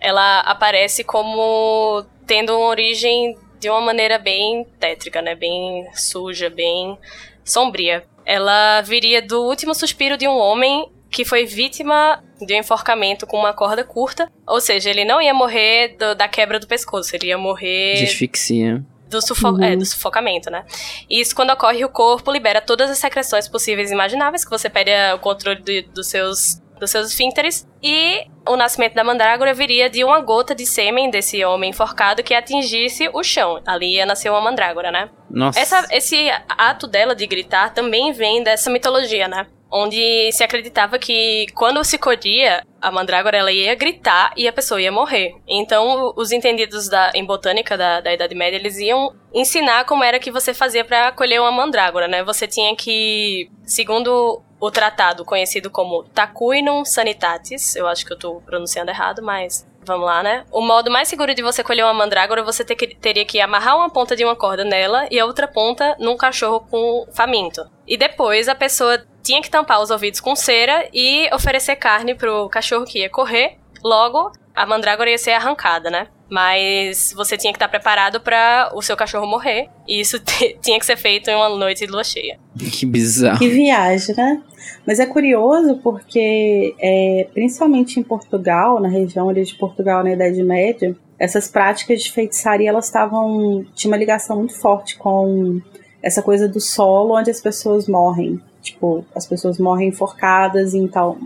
ela 0.00 0.40
aparece 0.40 1.04
como 1.04 2.04
tendo 2.26 2.56
uma 2.56 2.66
origem 2.66 3.36
de 3.60 3.70
uma 3.70 3.80
maneira 3.80 4.18
bem 4.18 4.66
tétrica, 4.78 5.22
né? 5.22 5.34
Bem 5.34 5.86
suja, 5.94 6.50
bem 6.50 6.98
sombria. 7.44 8.04
Ela 8.24 8.82
viria 8.82 9.22
do 9.22 9.42
último 9.42 9.74
suspiro 9.74 10.16
de 10.16 10.26
um 10.26 10.36
homem 10.36 10.88
que 11.16 11.24
foi 11.24 11.46
vítima 11.46 12.22
de 12.42 12.52
um 12.54 12.58
enforcamento 12.58 13.26
com 13.26 13.38
uma 13.38 13.54
corda 13.54 13.82
curta. 13.82 14.30
Ou 14.46 14.60
seja, 14.60 14.90
ele 14.90 15.02
não 15.02 15.18
ia 15.18 15.32
morrer 15.32 15.96
do- 15.98 16.14
da 16.14 16.28
quebra 16.28 16.60
do 16.60 16.66
pescoço, 16.66 17.16
ele 17.16 17.28
ia 17.28 17.38
morrer 17.38 17.94
De 17.94 18.04
asfixia. 18.04 18.84
do, 19.08 19.22
sufo 19.22 19.62
é, 19.62 19.74
do 19.74 19.86
sufocamento, 19.86 20.50
né? 20.50 20.66
E 21.08 21.18
isso, 21.18 21.34
quando 21.34 21.48
ocorre, 21.54 21.82
o 21.82 21.88
corpo 21.88 22.30
libera 22.30 22.60
todas 22.60 22.90
as 22.90 22.98
secreções 22.98 23.48
possíveis 23.48 23.90
e 23.90 23.94
imagináveis, 23.94 24.44
que 24.44 24.50
você 24.50 24.68
perde 24.68 24.90
o 25.14 25.18
controle 25.18 25.60
do- 25.62 25.92
dos 25.94 26.08
seus 26.08 26.60
dos 26.78 26.90
seus 26.90 27.08
esfínteres, 27.08 27.66
e 27.82 28.26
o 28.46 28.54
nascimento 28.54 28.92
da 28.92 29.02
mandrágora 29.02 29.54
viria 29.54 29.88
de 29.88 30.04
uma 30.04 30.20
gota 30.20 30.54
de 30.54 30.66
sêmen 30.66 31.08
desse 31.08 31.42
homem 31.42 31.70
enforcado 31.70 32.22
que 32.22 32.34
atingisse 32.34 33.08
o 33.14 33.22
chão. 33.22 33.62
Ali 33.66 33.94
ia 33.94 34.04
nascer 34.04 34.28
uma 34.28 34.42
mandrágora, 34.42 34.90
né? 34.92 35.08
Nossa. 35.30 35.58
Essa, 35.58 35.86
esse 35.90 36.28
ato 36.50 36.86
dela 36.86 37.14
de 37.16 37.26
gritar 37.26 37.72
também 37.72 38.12
vem 38.12 38.42
dessa 38.42 38.68
mitologia, 38.68 39.26
né? 39.26 39.46
Onde 39.70 40.30
se 40.32 40.44
acreditava 40.44 40.98
que 40.98 41.46
quando 41.54 41.82
se 41.84 41.98
colhia, 41.98 42.64
a 42.80 42.90
mandrágora 42.90 43.36
ela 43.36 43.50
ia 43.50 43.74
gritar 43.74 44.32
e 44.36 44.46
a 44.46 44.52
pessoa 44.52 44.80
ia 44.80 44.92
morrer. 44.92 45.34
Então, 45.46 46.12
os 46.16 46.30
entendidos 46.32 46.88
da, 46.88 47.10
em 47.14 47.24
botânica 47.24 47.76
da, 47.76 48.00
da 48.00 48.12
Idade 48.12 48.34
Média, 48.34 48.56
eles 48.56 48.78
iam 48.78 49.14
ensinar 49.34 49.84
como 49.84 50.04
era 50.04 50.18
que 50.20 50.30
você 50.30 50.54
fazia 50.54 50.84
para 50.84 51.12
colher 51.12 51.40
uma 51.40 51.50
mandrágora, 51.50 52.06
né? 52.06 52.22
Você 52.22 52.46
tinha 52.46 52.74
que, 52.76 53.50
segundo 53.64 54.42
o 54.58 54.70
tratado 54.70 55.24
conhecido 55.24 55.68
como 55.68 56.04
Tacuinum 56.04 56.84
Sanitatis, 56.84 57.76
eu 57.76 57.86
acho 57.86 58.06
que 58.06 58.12
eu 58.12 58.18
tô 58.18 58.40
pronunciando 58.42 58.90
errado, 58.90 59.22
mas 59.22 59.66
Vamos 59.86 60.04
lá, 60.04 60.20
né? 60.20 60.44
O 60.50 60.60
modo 60.60 60.90
mais 60.90 61.06
seguro 61.06 61.32
de 61.32 61.42
você 61.42 61.62
colher 61.62 61.84
uma 61.84 61.94
mandrágora, 61.94 62.42
você 62.42 62.64
ter 62.64 62.74
que- 62.74 62.96
teria 62.96 63.24
que 63.24 63.38
amarrar 63.40 63.76
uma 63.76 63.88
ponta 63.88 64.16
de 64.16 64.24
uma 64.24 64.34
corda 64.34 64.64
nela 64.64 65.06
e 65.12 65.20
a 65.20 65.24
outra 65.24 65.46
ponta 65.46 65.94
num 66.00 66.16
cachorro 66.16 66.66
com 66.68 67.06
faminto. 67.14 67.64
E 67.86 67.96
depois 67.96 68.48
a 68.48 68.54
pessoa 68.56 69.00
tinha 69.26 69.42
que 69.42 69.50
tampar 69.50 69.82
os 69.82 69.90
ouvidos 69.90 70.20
com 70.20 70.36
cera 70.36 70.88
e 70.94 71.28
oferecer 71.34 71.74
carne 71.74 72.14
pro 72.14 72.48
cachorro 72.48 72.84
que 72.84 73.00
ia 73.00 73.10
correr. 73.10 73.56
Logo, 73.82 74.30
a 74.54 74.64
mandrágora 74.64 75.10
ia 75.10 75.18
ser 75.18 75.32
arrancada, 75.32 75.90
né? 75.90 76.06
Mas 76.30 77.12
você 77.14 77.36
tinha 77.36 77.52
que 77.52 77.56
estar 77.56 77.68
preparado 77.68 78.20
para 78.20 78.70
o 78.72 78.80
seu 78.80 78.96
cachorro 78.96 79.26
morrer. 79.26 79.68
E 79.86 80.00
isso 80.00 80.20
tinha 80.62 80.78
que 80.78 80.86
ser 80.86 80.96
feito 80.96 81.28
em 81.28 81.34
uma 81.34 81.48
noite 81.48 81.84
de 81.84 81.90
lua 81.90 82.04
cheia. 82.04 82.38
Que 82.56 82.86
bizarro. 82.86 83.38
Que 83.38 83.48
viagem, 83.48 84.14
né? 84.16 84.42
Mas 84.86 85.00
é 85.00 85.06
curioso 85.06 85.80
porque, 85.82 86.74
é, 86.78 87.28
principalmente 87.34 87.98
em 87.98 88.04
Portugal, 88.04 88.80
na 88.80 88.88
região 88.88 89.28
ali 89.28 89.44
de 89.44 89.54
Portugal 89.54 90.04
na 90.04 90.12
Idade 90.12 90.42
Média, 90.42 90.96
essas 91.18 91.48
práticas 91.48 92.02
de 92.02 92.12
feitiçaria 92.12 92.68
elas 92.68 92.86
estavam 92.86 93.64
tinha 93.74 93.90
uma 93.90 93.96
ligação 93.96 94.36
muito 94.36 94.54
forte 94.54 94.96
com 94.96 95.60
essa 96.02 96.22
coisa 96.22 96.46
do 96.46 96.60
solo 96.60 97.18
onde 97.18 97.30
as 97.30 97.40
pessoas 97.40 97.88
morrem. 97.88 98.40
Tipo, 98.66 99.04
as 99.14 99.26
pessoas 99.26 99.58
morrem 99.58 99.88
enforcadas 99.88 100.74
em 100.74 100.86
tal. 100.88 101.18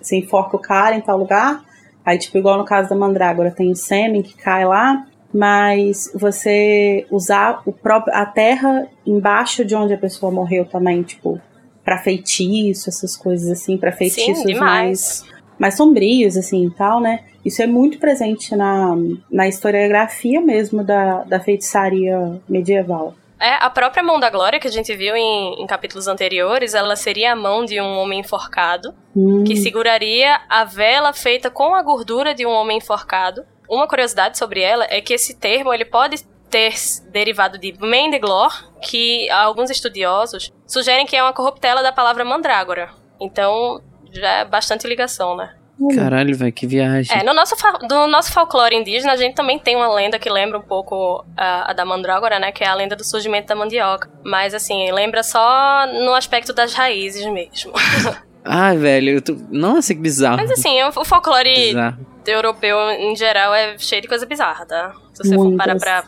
Você 0.00 0.16
enforca 0.16 0.56
o 0.56 0.60
cara 0.60 0.96
em 0.96 1.00
tal 1.00 1.18
lugar. 1.18 1.64
Aí, 2.04 2.18
tipo, 2.18 2.38
igual 2.38 2.58
no 2.58 2.64
caso 2.64 2.88
da 2.88 2.96
mandrágora, 2.96 3.50
tem 3.50 3.70
o 3.70 3.76
sêmen 3.76 4.22
que 4.22 4.34
cai 4.36 4.64
lá. 4.64 5.06
Mas 5.32 6.10
você 6.14 7.06
usar 7.10 7.62
o 7.66 7.72
próprio, 7.72 8.14
a 8.14 8.24
terra 8.24 8.86
embaixo 9.06 9.64
de 9.64 9.74
onde 9.74 9.92
a 9.92 9.98
pessoa 9.98 10.32
morreu 10.32 10.64
também, 10.64 11.02
tipo, 11.02 11.38
pra 11.84 11.98
feitiço, 11.98 12.88
essas 12.88 13.16
coisas 13.16 13.50
assim, 13.50 13.76
pra 13.76 13.92
feitiços 13.92 14.42
Sim, 14.42 14.54
mais, 14.54 15.24
mais 15.58 15.76
sombrios, 15.76 16.36
assim 16.36 16.66
e 16.66 16.70
tal, 16.70 17.00
né? 17.00 17.20
Isso 17.44 17.62
é 17.62 17.66
muito 17.66 17.98
presente 17.98 18.56
na, 18.56 18.96
na 19.30 19.46
historiografia 19.46 20.40
mesmo 20.40 20.82
da, 20.82 21.24
da 21.24 21.40
feitiçaria 21.40 22.40
medieval. 22.48 23.14
É, 23.40 23.54
a 23.54 23.70
própria 23.70 24.02
mão 24.02 24.18
da 24.18 24.30
glória 24.30 24.58
que 24.58 24.66
a 24.66 24.70
gente 24.70 24.94
viu 24.96 25.14
em, 25.16 25.62
em 25.62 25.66
capítulos 25.66 26.08
anteriores, 26.08 26.74
ela 26.74 26.96
seria 26.96 27.32
a 27.32 27.36
mão 27.36 27.64
de 27.64 27.80
um 27.80 27.98
homem 27.98 28.20
enforcado, 28.20 28.94
Hum, 29.16 29.42
que 29.42 29.56
seguraria 29.56 30.40
a 30.48 30.64
vela 30.64 31.12
feita 31.12 31.50
com 31.50 31.74
a 31.74 31.82
gordura 31.82 32.32
de 32.32 32.46
um 32.46 32.50
homem 32.50 32.78
enforcado. 32.78 33.44
Uma 33.68 33.88
curiosidade 33.88 34.38
sobre 34.38 34.60
ela 34.60 34.86
é 34.88 35.00
que 35.00 35.12
esse 35.12 35.36
termo 35.36 35.74
ele 35.74 35.84
pode 35.84 36.22
ter 36.48 36.72
derivado 37.10 37.58
de 37.58 37.74
Mendeglor, 37.80 38.72
que 38.80 39.28
alguns 39.30 39.70
estudiosos 39.70 40.52
sugerem 40.66 41.04
que 41.04 41.16
é 41.16 41.22
uma 41.22 41.32
corruptela 41.32 41.82
da 41.82 41.92
palavra 41.92 42.24
mandrágora. 42.24 42.90
Então, 43.20 43.82
já 44.12 44.30
é 44.30 44.44
bastante 44.44 44.86
ligação, 44.86 45.36
né? 45.36 45.57
Caralho, 45.94 46.36
velho, 46.36 46.52
que 46.52 46.66
viagem. 46.66 47.16
É, 47.16 47.22
no 47.22 47.32
nosso, 47.32 47.54
do 47.86 48.06
nosso 48.08 48.32
folclore 48.32 48.74
indígena, 48.74 49.12
a 49.12 49.16
gente 49.16 49.34
também 49.34 49.58
tem 49.58 49.76
uma 49.76 49.92
lenda 49.94 50.18
que 50.18 50.28
lembra 50.28 50.58
um 50.58 50.62
pouco 50.62 51.24
a, 51.36 51.70
a 51.70 51.72
da 51.72 51.84
mandrágora, 51.84 52.38
né? 52.38 52.50
Que 52.50 52.64
é 52.64 52.66
a 52.66 52.74
lenda 52.74 52.96
do 52.96 53.04
surgimento 53.04 53.46
da 53.48 53.54
mandioca. 53.54 54.10
Mas, 54.24 54.54
assim, 54.54 54.90
lembra 54.90 55.22
só 55.22 55.86
no 55.86 56.14
aspecto 56.14 56.52
das 56.52 56.74
raízes 56.74 57.26
mesmo. 57.26 57.72
Ah, 58.50 58.72
velho, 58.72 59.10
eu 59.10 59.20
tô... 59.20 59.36
Nossa, 59.50 59.92
que 59.92 60.00
bizarro. 60.00 60.38
Mas, 60.38 60.50
assim, 60.50 60.80
o, 60.82 60.88
o 60.88 61.04
folclore 61.04 61.66
Bizarro. 61.66 62.06
europeu, 62.26 62.78
em 62.92 63.14
geral, 63.14 63.52
é 63.52 63.76
cheio 63.76 64.00
de 64.00 64.08
coisa 64.08 64.24
bizarra, 64.24 64.64
tá? 64.64 64.94
Se 65.12 65.22
você 65.22 65.34
for 65.34 65.44
Muitas. 65.44 65.58
parar 65.58 65.78
pra 65.78 66.04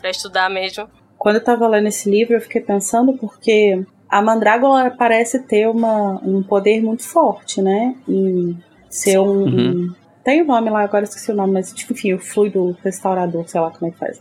pra 0.00 0.10
estudar 0.10 0.48
mesmo. 0.48 0.88
Quando 1.16 1.36
eu 1.36 1.44
tava 1.44 1.66
lendo 1.68 1.88
esse 1.88 2.08
livro, 2.08 2.34
eu 2.34 2.40
fiquei 2.40 2.60
pensando 2.60 3.12
porque 3.14 3.84
a 4.08 4.22
mandrágora 4.22 4.90
parece 4.90 5.42
ter 5.42 5.68
uma, 5.68 6.20
um 6.24 6.42
poder 6.42 6.80
muito 6.80 7.02
forte, 7.02 7.60
né? 7.60 7.94
Em 8.08 8.56
ser 8.90 9.18
um, 9.18 9.44
Uhum. 9.44 9.70
um- 9.70 9.94
Tem 10.24 10.42
o 10.42 10.44
nome 10.44 10.68
lá, 10.68 10.82
agora 10.82 11.04
esqueci 11.04 11.30
o 11.30 11.34
nome, 11.34 11.54
mas 11.54 11.72
tipo, 11.72 11.92
enfim, 11.94 12.12
o 12.12 12.18
fluido 12.18 12.76
restaurador, 12.84 13.48
sei 13.48 13.60
lá 13.60 13.70
como 13.70 13.88
é 13.88 13.92
que 13.92 13.98
faz. 13.98 14.20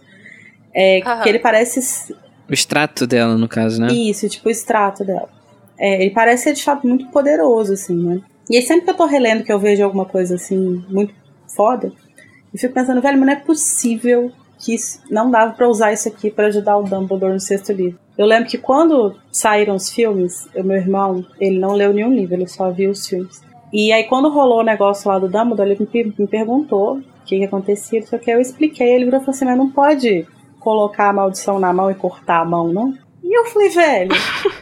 É, 0.73 1.01
Aham. 1.03 1.21
Que 1.23 1.29
ele 1.29 1.39
parece 1.39 2.13
O 2.49 2.53
extrato 2.53 3.05
dela, 3.05 3.35
no 3.35 3.47
caso, 3.49 3.81
né? 3.81 3.87
Isso, 3.91 4.29
tipo 4.29 4.47
o 4.47 4.51
extrato 4.51 5.03
dela. 5.03 5.27
É, 5.77 6.01
ele 6.01 6.11
parece 6.11 6.43
ser 6.45 6.53
de 6.53 6.63
fato 6.63 6.87
muito 6.87 7.07
poderoso, 7.07 7.73
assim, 7.73 7.95
né? 7.95 8.21
E 8.49 8.55
aí 8.55 8.61
sempre 8.61 8.85
que 8.85 8.91
eu 8.91 8.95
tô 8.95 9.05
relendo 9.05 9.43
que 9.43 9.51
eu 9.51 9.59
vejo 9.59 9.83
alguma 9.83 10.05
coisa 10.05 10.35
assim, 10.35 10.81
muito 10.89 11.13
foda, 11.55 11.91
eu 12.53 12.59
fico 12.59 12.73
pensando, 12.73 13.01
velho, 13.01 13.17
mas 13.17 13.25
não 13.27 13.33
é 13.33 13.35
possível 13.35 14.31
que 14.59 14.73
isso, 14.75 15.01
não 15.11 15.29
dava 15.29 15.53
pra 15.53 15.67
usar 15.67 15.91
isso 15.91 16.07
aqui 16.07 16.31
pra 16.31 16.47
ajudar 16.47 16.77
o 16.77 16.83
Dumbledore 16.83 17.33
no 17.33 17.39
sexto 17.39 17.73
livro. 17.73 17.99
Eu 18.17 18.25
lembro 18.25 18.47
que 18.49 18.57
quando 18.57 19.13
saíram 19.31 19.75
os 19.75 19.89
filmes, 19.89 20.47
o 20.55 20.63
meu 20.63 20.77
irmão, 20.77 21.25
ele 21.39 21.59
não 21.59 21.73
leu 21.73 21.91
nenhum 21.91 22.13
livro, 22.13 22.35
ele 22.35 22.47
só 22.47 22.71
viu 22.71 22.91
os 22.91 23.05
filmes. 23.05 23.41
E 23.71 23.91
aí 23.91 24.03
quando 24.05 24.29
rolou 24.29 24.59
o 24.59 24.63
negócio 24.63 25.09
lá 25.09 25.19
do 25.19 25.27
Dumbledore, 25.27 25.71
ele 25.71 25.89
me, 25.93 26.13
me 26.17 26.27
perguntou 26.27 26.97
o 26.97 27.03
que, 27.25 27.37
que 27.37 27.43
acontecia, 27.43 28.05
só 28.05 28.17
que 28.17 28.31
eu 28.31 28.39
expliquei, 28.39 28.87
ele 28.87 29.05
virou 29.05 29.19
e 29.19 29.23
falou 29.23 29.35
assim, 29.35 29.45
mas 29.45 29.57
não 29.57 29.69
pode 29.69 30.25
colocar 30.59 31.09
a 31.09 31.13
maldição 31.13 31.59
na 31.59 31.71
mão 31.73 31.91
e 31.91 31.95
cortar 31.95 32.41
a 32.41 32.45
mão, 32.45 32.71
não? 32.71 32.93
E 33.23 33.37
eu 33.37 33.45
falei, 33.45 33.69
velho, 33.69 34.11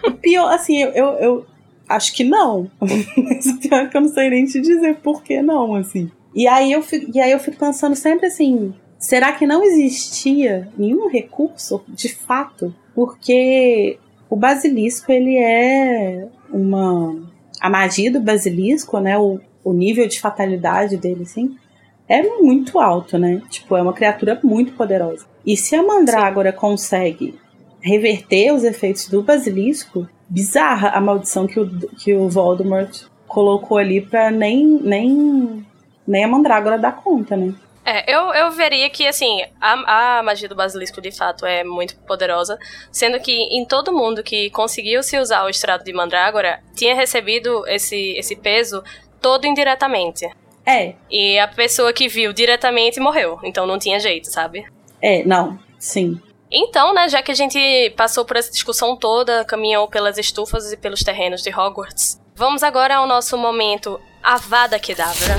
o 0.07 0.11
pior, 0.11 0.51
assim, 0.51 0.81
eu, 0.81 0.89
eu, 0.89 1.07
eu 1.19 1.45
acho 1.87 2.13
que 2.13 2.23
não. 2.23 2.69
Mas 2.81 3.45
o 3.45 3.59
pior 3.59 3.81
é 3.81 3.87
que 3.87 3.95
eu 3.95 4.01
não 4.01 4.09
sei 4.09 4.29
nem 4.29 4.45
te 4.45 4.59
dizer 4.59 4.97
por 4.97 5.23
que 5.23 5.41
não, 5.41 5.75
assim. 5.75 6.09
E 6.33 6.47
aí 6.47 6.71
eu 6.71 6.81
fico, 6.81 7.11
e 7.13 7.19
aí 7.19 7.31
eu 7.31 7.39
fico 7.39 7.57
pensando 7.57 7.95
sempre 7.95 8.27
assim, 8.27 8.73
será 8.99 9.31
que 9.31 9.47
não 9.47 9.63
existia 9.63 10.67
nenhum 10.77 11.07
recurso, 11.07 11.83
de 11.87 12.09
fato? 12.09 12.73
Porque 12.93 13.97
o 14.29 14.35
basilisco, 14.35 15.11
ele 15.11 15.37
é 15.37 16.27
uma... 16.51 17.15
A 17.65 17.69
magia 17.69 18.11
do 18.11 18.21
basilisco, 18.21 18.99
né, 18.99 19.17
o, 19.17 19.39
o 19.63 19.73
nível 19.73 20.07
de 20.07 20.21
fatalidade 20.21 20.97
dele, 20.97 21.23
assim, 21.23 21.57
é 22.07 22.21
muito 22.21 22.77
alto, 22.77 23.17
né? 23.17 23.41
Tipo, 23.49 23.75
é 23.75 23.81
uma 23.81 23.91
criatura 23.91 24.39
muito 24.43 24.73
poderosa. 24.73 25.25
E 25.43 25.57
se 25.57 25.75
a 25.75 25.81
mandrágora 25.81 26.53
consegue 26.53 27.33
reverter 27.81 28.53
os 28.53 28.63
efeitos 28.63 29.07
do 29.07 29.23
basilisco, 29.23 30.07
bizarra 30.29 30.89
a 30.89 31.01
maldição 31.01 31.47
que 31.47 31.59
o, 31.59 31.67
que 31.97 32.13
o 32.13 32.29
Voldemort 32.29 33.07
colocou 33.27 33.79
ali 33.79 33.99
pra 33.99 34.29
nem, 34.29 34.67
nem, 34.67 35.65
nem 36.07 36.23
a 36.23 36.27
mandrágora 36.27 36.77
dar 36.77 36.97
conta, 36.97 37.35
né? 37.35 37.51
É, 37.85 38.11
eu, 38.11 38.33
eu 38.33 38.49
veria 38.51 38.89
que, 38.89 39.07
assim, 39.07 39.43
a, 39.61 40.17
a 40.17 40.23
magia 40.23 40.49
do 40.49 40.55
basilisco 40.55 40.99
de 40.99 41.11
fato 41.11 41.45
é 41.45 41.63
muito 41.63 41.95
poderosa, 41.97 42.57
sendo 42.91 43.19
que 43.19 43.31
em 43.31 43.63
todo 43.63 43.93
mundo 43.93 44.23
que 44.23 44.49
conseguiu 44.49 45.03
se 45.03 45.19
usar 45.19 45.43
o 45.43 45.49
extrato 45.49 45.85
de 45.85 45.93
mandrágora 45.93 46.59
tinha 46.75 46.95
recebido 46.95 47.63
esse, 47.67 48.13
esse 48.17 48.35
peso 48.35 48.83
todo 49.21 49.45
indiretamente. 49.45 50.27
É, 50.65 50.95
E 51.11 51.37
a 51.37 51.47
pessoa 51.47 51.93
que 51.93 52.07
viu 52.07 52.33
diretamente 52.33 52.99
morreu, 52.99 53.39
então 53.43 53.67
não 53.67 53.77
tinha 53.77 53.99
jeito, 53.99 54.31
sabe? 54.31 54.65
é, 54.99 55.23
não, 55.23 55.59
sim. 55.77 56.19
Então, 56.51 56.93
né, 56.93 57.07
já 57.09 57.21
que 57.21 57.31
a 57.31 57.35
gente 57.35 57.93
passou 57.97 58.25
por 58.25 58.37
essa 58.37 58.51
discussão 58.51 58.95
toda, 58.95 59.45
caminhou 59.45 59.87
pelas 59.87 60.17
estufas 60.17 60.71
e 60.71 60.77
pelos 60.77 61.01
terrenos 61.03 61.43
de 61.43 61.49
Hogwarts, 61.49 62.19
vamos 62.35 62.63
agora 62.63 62.95
ao 62.95 63.05
nosso 63.05 63.37
momento 63.37 63.99
Avada 64.23 64.79
Kedavra. 64.79 65.35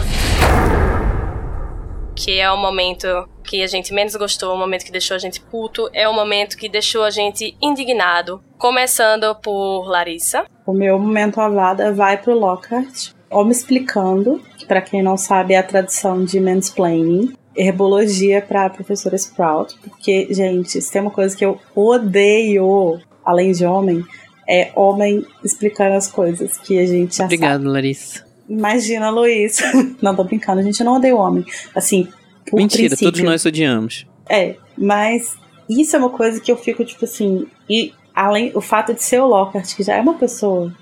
Que 2.17 2.41
é 2.41 2.51
o 2.51 2.57
momento 2.57 3.07
que 3.45 3.62
a 3.62 3.67
gente 3.67 3.93
menos 3.93 4.17
gostou, 4.17 4.55
o 4.55 4.59
momento 4.59 4.85
que 4.85 4.91
deixou 4.91 5.14
a 5.14 5.19
gente 5.19 5.41
puto, 5.41 5.89
é 5.93 6.09
o 6.09 6.14
momento 6.14 6.57
que 6.57 6.69
deixou 6.69 7.05
a 7.05 7.11
gente 7.11 7.57
indignado. 7.62 8.43
Começando 8.59 9.35
por 9.37 9.85
Larissa. 9.87 10.47
O 10.67 10.73
meu 10.73 10.99
momento 10.99 11.41
avada 11.41 11.93
vai 11.93 12.17
pro 12.17 12.37
Lockhart, 12.37 13.11
homem 13.31 13.53
explicando, 13.53 14.43
que 14.57 14.67
pra 14.67 14.81
quem 14.81 15.03
não 15.03 15.17
sabe 15.17 15.55
é 15.55 15.59
a 15.59 15.62
tradução 15.62 16.25
de 16.25 16.41
mansplaining, 16.41 17.35
herbologia 17.55 18.43
pra 18.43 18.71
professora 18.71 19.14
Sprout, 19.14 19.79
porque, 19.81 20.27
gente, 20.31 20.81
se 20.81 20.91
tem 20.91 21.03
uma 21.03 21.11
coisa 21.11 21.37
que 21.37 21.45
eu 21.45 21.61
odeio, 21.75 22.99
além 23.25 23.53
de 23.53 23.64
homem, 23.64 24.05
é 24.49 24.71
homem 24.75 25.25
explicando 25.45 25.95
as 25.95 26.09
coisas 26.09 26.57
que 26.59 26.79
a 26.79 26.87
gente 26.87 27.17
já 27.17 27.25
sabe. 27.25 27.35
Obrigado, 27.35 27.64
Larissa. 27.64 28.26
Imagina, 28.49 29.11
Luiz. 29.11 29.59
não, 30.01 30.15
tô 30.15 30.25
brincando, 30.25 30.61
a 30.61 30.65
gente 30.65 30.83
não 30.85 30.95
odeia 30.97 31.15
o 31.15 31.19
homem. 31.19 31.45
Assim, 31.75 32.09
por 32.49 32.57
Mentira, 32.57 32.89
princípio. 32.89 33.07
todos 33.13 33.23
nós 33.23 33.45
odiamos. 33.45 34.07
É, 34.29 34.57
mas 34.77 35.37
isso 35.69 35.97
é 35.97 35.99
uma 35.99 36.11
coisa 36.11 36.41
que 36.41 36.51
eu 36.51 36.57
fico, 36.57 36.85
tipo 36.85 37.05
assim, 37.05 37.47
e 37.69 37.93
além 38.15 38.53
o 38.55 38.61
fato 38.61 38.95
de 38.95 39.03
ser 39.03 39.21
o 39.21 39.27
Lockhart, 39.27 39.75
que 39.75 39.83
já 39.83 39.97
é 39.97 40.01
uma 40.01 40.15
pessoa 40.15 40.73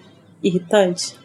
irritante, 0.43 1.17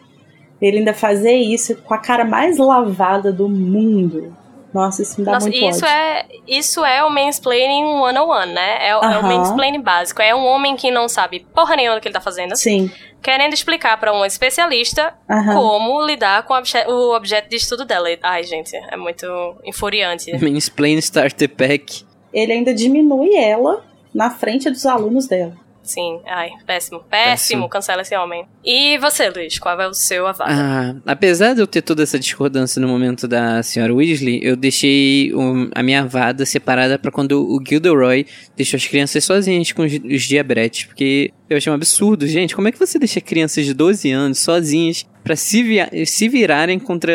ele 0.60 0.78
ainda 0.78 0.94
fazer 0.94 1.34
isso 1.36 1.74
com 1.76 1.94
a 1.94 1.98
cara 1.98 2.24
mais 2.24 2.58
lavada 2.58 3.32
do 3.32 3.48
mundo. 3.48 4.36
Nossa, 4.72 5.02
isso 5.02 5.18
me 5.18 5.26
dá 5.26 5.32
Nossa, 5.32 5.46
muito 5.48 5.56
isso 5.58 5.84
ódio. 5.84 5.86
é, 5.88 6.26
isso 6.46 6.84
é 6.84 7.02
o 7.02 7.10
mansplaining 7.10 7.82
101, 7.82 8.46
né? 8.52 8.86
É, 8.88 8.96
o- 8.96 9.00
é 9.00 9.08
o 9.18 9.20
Aham. 9.20 9.22
mansplaining 9.38 9.80
básico. 9.82 10.22
É 10.22 10.32
um 10.34 10.44
homem 10.46 10.76
que 10.76 10.90
não 10.92 11.08
sabe 11.08 11.44
porra 11.52 11.74
nenhuma 11.74 11.96
do 11.96 12.00
que 12.00 12.06
ele 12.06 12.12
tá 12.14 12.20
fazendo, 12.20 12.54
Sim. 12.56 12.88
Querendo 13.22 13.52
explicar 13.54 13.98
pra 13.98 14.12
um 14.12 14.24
especialista 14.24 15.14
Aham. 15.28 15.54
como 15.54 16.06
lidar 16.06 16.42
com 16.44 16.54
o 16.54 16.58
obje- 16.58 16.86
o 16.88 17.14
objeto 17.14 17.48
de 17.48 17.56
estudo 17.56 17.84
dela. 17.84 18.08
Ai, 18.22 18.42
gente, 18.44 18.74
é 18.76 18.96
muito 18.96 19.26
infuriante. 19.64 20.32
Mansplain 20.42 20.96
Starter 20.98 21.48
Pack. 21.48 22.04
Ele 22.32 22.52
ainda 22.52 22.72
diminui 22.74 23.34
ela 23.36 23.84
na 24.14 24.30
frente 24.30 24.68
dos 24.70 24.86
alunos 24.86 25.26
dela. 25.26 25.54
Sim, 25.92 26.20
ai, 26.24 26.50
péssimo. 26.66 27.00
Péssimo, 27.00 27.00
Péssimo. 27.10 27.68
cancela 27.68 28.02
esse 28.02 28.16
homem. 28.16 28.46
E 28.64 28.96
você, 28.98 29.28
Luiz, 29.28 29.58
qual 29.58 29.80
é 29.80 29.88
o 29.88 29.92
seu 29.92 30.24
avada? 30.26 30.52
Ah, 30.52 30.94
apesar 31.12 31.52
de 31.54 31.60
eu 31.60 31.66
ter 31.66 31.82
toda 31.82 32.02
essa 32.04 32.16
discordância 32.16 32.80
no 32.80 32.86
momento 32.86 33.26
da 33.26 33.60
senhora 33.62 33.92
Weasley, 33.92 34.38
eu 34.40 34.54
deixei 34.54 35.34
um- 35.34 35.68
a 35.74 35.82
minha 35.82 36.04
vada 36.06 36.46
separada 36.46 36.96
pra 36.96 37.10
quando 37.10 37.42
o 37.42 37.60
Gilderoy 37.66 38.24
deixou 38.56 38.76
as 38.76 38.86
crianças 38.86 39.24
sozinhas 39.24 39.72
com 39.72 39.82
os, 39.82 39.92
os 39.92 40.22
diabretes, 40.22 40.84
porque 40.86 41.32
eu 41.48 41.56
achei 41.56 41.72
um 41.72 41.74
absurdo, 41.74 42.24
gente. 42.28 42.54
Como 42.54 42.68
é 42.68 42.72
que 42.72 42.78
você 42.78 42.96
deixa 42.98 43.20
crianças 43.20 43.66
de 43.66 43.74
12 43.74 44.12
anos 44.12 44.38
sozinhas 44.38 45.04
pra 45.30 45.36
se, 45.36 45.64
se 46.06 46.28
virarem 46.28 46.76
contra 46.76 47.12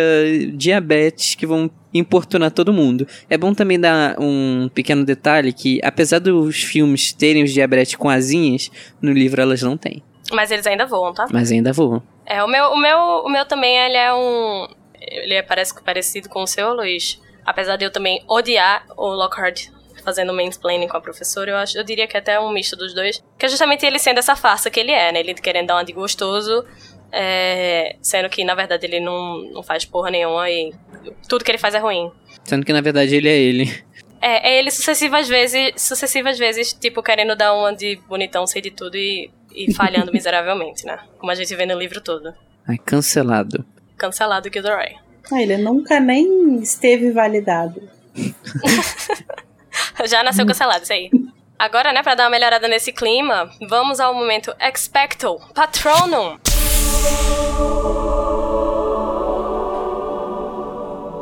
diabetes 0.53 1.35
que 1.35 1.45
vão 1.45 1.69
importunar 1.93 2.49
todo 2.49 2.71
mundo? 2.71 3.05
É 3.29 3.37
bom 3.37 3.53
também 3.53 3.77
dar 3.77 4.15
um 4.17 4.69
pequeno 4.73 5.03
detalhe 5.03 5.51
que, 5.51 5.81
apesar 5.83 6.19
dos 6.19 6.63
filmes 6.63 7.11
terem 7.11 7.43
os 7.43 7.51
diabretes 7.51 7.95
com 7.95 8.09
asinhas, 8.09 8.71
no 9.01 9.11
livro 9.11 9.41
elas 9.41 9.61
não 9.61 9.75
têm, 9.75 10.01
Mas 10.31 10.49
eles 10.49 10.65
ainda 10.65 10.85
voam, 10.85 11.13
tá? 11.13 11.25
mas 11.29 11.51
ainda 11.51 11.73
voam. 11.73 12.01
É, 12.25 12.41
o 12.41 12.47
meu, 12.47 12.69
o 12.69 12.77
meu, 12.77 12.97
o 13.25 13.29
meu 13.29 13.45
também, 13.45 13.77
ele 13.77 13.97
é 13.97 14.13
um... 14.13 14.65
Ele 14.97 15.33
é 15.33 15.41
parece, 15.41 15.73
parecido 15.83 16.29
com 16.29 16.43
o 16.43 16.47
seu, 16.47 16.73
Luiz. 16.73 17.21
Apesar 17.45 17.75
de 17.75 17.83
eu 17.83 17.91
também 17.91 18.23
odiar 18.29 18.85
o 18.95 19.07
Lockhart 19.07 19.67
fazendo 20.05 20.33
mansplaining 20.33 20.87
com 20.87 20.95
a 20.95 21.01
professora, 21.01 21.51
eu, 21.51 21.57
acho, 21.57 21.77
eu 21.77 21.83
diria 21.83 22.07
que 22.07 22.15
é 22.15 22.19
até 22.19 22.39
um 22.39 22.51
misto 22.53 22.77
dos 22.77 22.93
dois. 22.93 23.21
Que 23.37 23.47
é 23.47 23.49
justamente 23.49 23.85
ele 23.85 23.99
sendo 23.99 24.19
essa 24.19 24.35
farsa 24.35 24.69
que 24.69 24.79
ele 24.79 24.91
é, 24.91 25.11
né? 25.11 25.19
Ele 25.19 25.33
querendo 25.33 25.67
dar 25.67 25.75
uma 25.75 25.83
de 25.83 25.91
gostoso, 25.91 26.63
é, 27.11 27.95
sendo 28.01 28.29
que, 28.29 28.43
na 28.43 28.55
verdade, 28.55 28.85
ele 28.85 28.99
não, 28.99 29.41
não 29.51 29.63
faz 29.63 29.85
porra 29.85 30.11
nenhuma 30.11 30.49
e 30.49 30.73
tudo 31.27 31.43
que 31.43 31.51
ele 31.51 31.57
faz 31.57 31.73
é 31.75 31.79
ruim. 31.79 32.11
Sendo 32.43 32.65
que, 32.65 32.73
na 32.73 32.81
verdade, 32.81 33.15
ele 33.15 33.29
é 33.29 33.37
ele. 33.37 33.83
É, 34.21 34.53
é 34.53 34.59
ele 34.59 34.71
sucessivas 34.71 35.27
vezes, 35.27 35.73
sucessivas 35.77 36.37
vezes, 36.37 36.73
tipo, 36.73 37.03
querendo 37.03 37.35
dar 37.35 37.53
uma 37.53 37.75
de 37.75 37.95
bonitão, 38.07 38.45
sei 38.47 38.61
de 38.61 38.71
tudo 38.71 38.97
e, 38.97 39.29
e 39.53 39.73
falhando 39.75 40.11
miseravelmente, 40.11 40.85
né? 40.85 40.99
Como 41.17 41.31
a 41.31 41.35
gente 41.35 41.55
vê 41.55 41.65
no 41.65 41.77
livro 41.77 42.01
todo. 42.01 42.33
Ai, 42.67 42.77
cancelado. 42.77 43.65
Cancelado 43.97 44.49
Gilderoy. 44.51 44.95
Ah, 45.31 45.41
ele 45.41 45.57
nunca 45.57 45.99
nem 45.99 46.59
esteve 46.59 47.11
validado. 47.11 47.81
Já 50.05 50.23
nasceu 50.23 50.45
cancelado, 50.45 50.83
isso 50.83 50.93
aí. 50.93 51.09
Agora, 51.57 51.93
né, 51.93 52.03
pra 52.03 52.15
dar 52.15 52.25
uma 52.25 52.29
melhorada 52.31 52.67
nesse 52.67 52.91
clima, 52.91 53.49
vamos 53.69 53.99
ao 53.99 54.13
momento 54.13 54.53
Expecto 54.59 55.39
Patronum. 55.53 56.37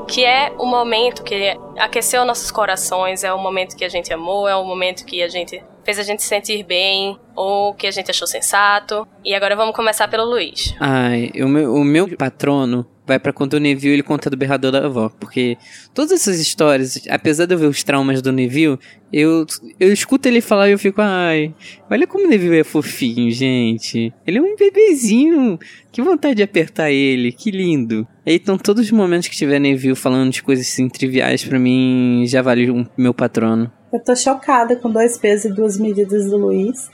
Que 0.07 0.25
é 0.25 0.53
o 0.59 0.65
momento 0.65 1.23
que 1.23 1.57
aqueceu 1.79 2.23
nossos 2.23 2.51
corações, 2.51 3.23
é 3.23 3.33
o 3.33 3.39
momento 3.39 3.75
que 3.75 3.83
a 3.83 3.89
gente 3.89 4.13
amou, 4.13 4.47
é 4.47 4.55
o 4.55 4.63
momento 4.63 5.05
que 5.05 5.23
a 5.23 5.27
gente 5.27 5.63
fez 5.83 5.99
a 5.99 6.03
gente 6.03 6.21
se 6.21 6.27
sentir 6.27 6.63
bem, 6.63 7.17
ou 7.35 7.73
que 7.73 7.87
a 7.87 7.91
gente 7.91 8.09
achou 8.09 8.27
sensato. 8.27 9.07
E 9.23 9.33
agora 9.33 9.55
vamos 9.55 9.75
começar 9.75 10.07
pelo 10.07 10.25
Luiz. 10.25 10.75
Ai, 10.79 11.31
o 11.35 11.47
meu, 11.47 11.73
o 11.73 11.83
meu 11.83 12.15
patrono 12.15 12.85
vai 13.05 13.19
pra 13.19 13.33
quando 13.33 13.55
o 13.55 13.59
Neville 13.59 13.95
ele 13.95 14.03
conta 14.03 14.29
do 14.29 14.37
berrador 14.37 14.71
da 14.71 14.85
avó. 14.85 15.09
Porque 15.09 15.57
todas 15.93 16.11
essas 16.11 16.39
histórias, 16.39 17.03
apesar 17.09 17.45
de 17.45 17.53
eu 17.53 17.57
ver 17.57 17.67
os 17.67 17.83
traumas 17.83 18.21
do 18.21 18.31
Neville, 18.31 18.79
eu, 19.11 19.45
eu 19.79 19.91
escuto 19.91 20.27
ele 20.27 20.41
falar 20.41 20.69
e 20.69 20.71
eu 20.71 20.79
fico, 20.79 21.01
ai, 21.01 21.53
olha 21.89 22.07
como 22.07 22.25
o 22.25 22.29
Neville 22.29 22.59
é 22.59 22.63
fofinho, 22.63 23.29
gente. 23.31 24.13
Ele 24.25 24.37
é 24.37 24.41
um 24.41 24.55
bebezinho. 24.55 25.59
Que 25.91 26.01
vontade 26.01 26.35
de 26.35 26.43
apertar 26.43 26.91
ele, 26.91 27.31
que 27.31 27.51
lindo. 27.51 28.07
Aí, 28.25 28.35
então, 28.35 28.57
todos 28.57 28.85
os 28.85 28.91
momentos 28.91 29.27
que 29.27 29.35
tiver 29.35 29.59
Neville 29.59 29.95
falando 29.95 30.31
de 30.31 30.41
coisas 30.41 30.65
assim 30.65 30.89
triviais, 30.89 31.43
pra 31.43 31.59
mim, 31.59 32.23
já 32.25 32.41
vale 32.41 32.69
o 32.71 32.87
meu 32.97 33.13
patrono. 33.13 33.71
Eu 33.93 34.03
tô 34.03 34.15
chocada 34.15 34.75
com 34.75 34.89
dois 34.89 35.17
pesos 35.17 35.45
e 35.45 35.53
duas 35.53 35.77
medidas 35.77 36.25
do 36.29 36.35
Luiz. 36.37 36.89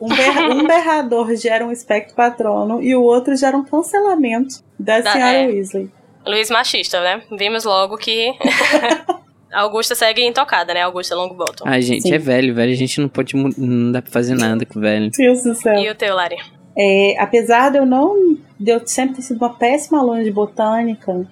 Um, 0.00 0.08
berra, 0.08 0.48
um 0.48 0.64
berrador 0.66 1.34
gera 1.36 1.64
um 1.66 1.70
espectro 1.70 2.16
patrono 2.16 2.82
e 2.82 2.96
o 2.96 3.02
outro 3.02 3.36
gera 3.36 3.56
um 3.56 3.62
cancelamento 3.64 4.56
da, 4.80 5.00
Da- 5.00 5.12
senhora 5.12 5.36
é. 5.36 5.46
Weasley. 5.46 5.90
Luiz 6.26 6.48
machista, 6.50 7.00
né? 7.02 7.22
Vimos 7.38 7.64
logo 7.64 7.98
que 7.98 8.32
a 9.52 9.60
Augusta 9.60 9.94
segue 9.94 10.24
intocada, 10.26 10.72
né? 10.72 10.80
Augusta 10.80 11.14
Longbottom. 11.14 11.64
Ai, 11.66 11.82
gente, 11.82 12.02
Sim. 12.02 12.14
é 12.14 12.18
velho, 12.18 12.54
velho. 12.54 12.72
A 12.72 12.76
gente 12.76 12.98
não 12.98 13.08
pode. 13.08 13.36
Não 13.36 13.92
dá 13.92 14.00
pra 14.00 14.10
fazer 14.10 14.34
nada 14.34 14.64
com 14.64 14.78
o 14.78 14.82
velho. 14.82 15.10
Deus 15.16 15.42
do 15.42 15.54
céu. 15.54 15.74
E 15.74 15.90
o 15.90 15.94
teu, 15.94 16.14
Lari? 16.16 16.36
É, 16.76 17.14
apesar 17.20 17.70
de 17.70 17.76
eu 17.78 17.84
não. 17.84 18.38
de 18.58 18.70
eu 18.70 18.80
sempre 18.86 19.16
ter 19.16 19.22
sido 19.22 19.36
uma 19.36 19.50
péssima 19.54 20.00
aluna 20.00 20.24
de 20.24 20.30
botânica, 20.32 21.26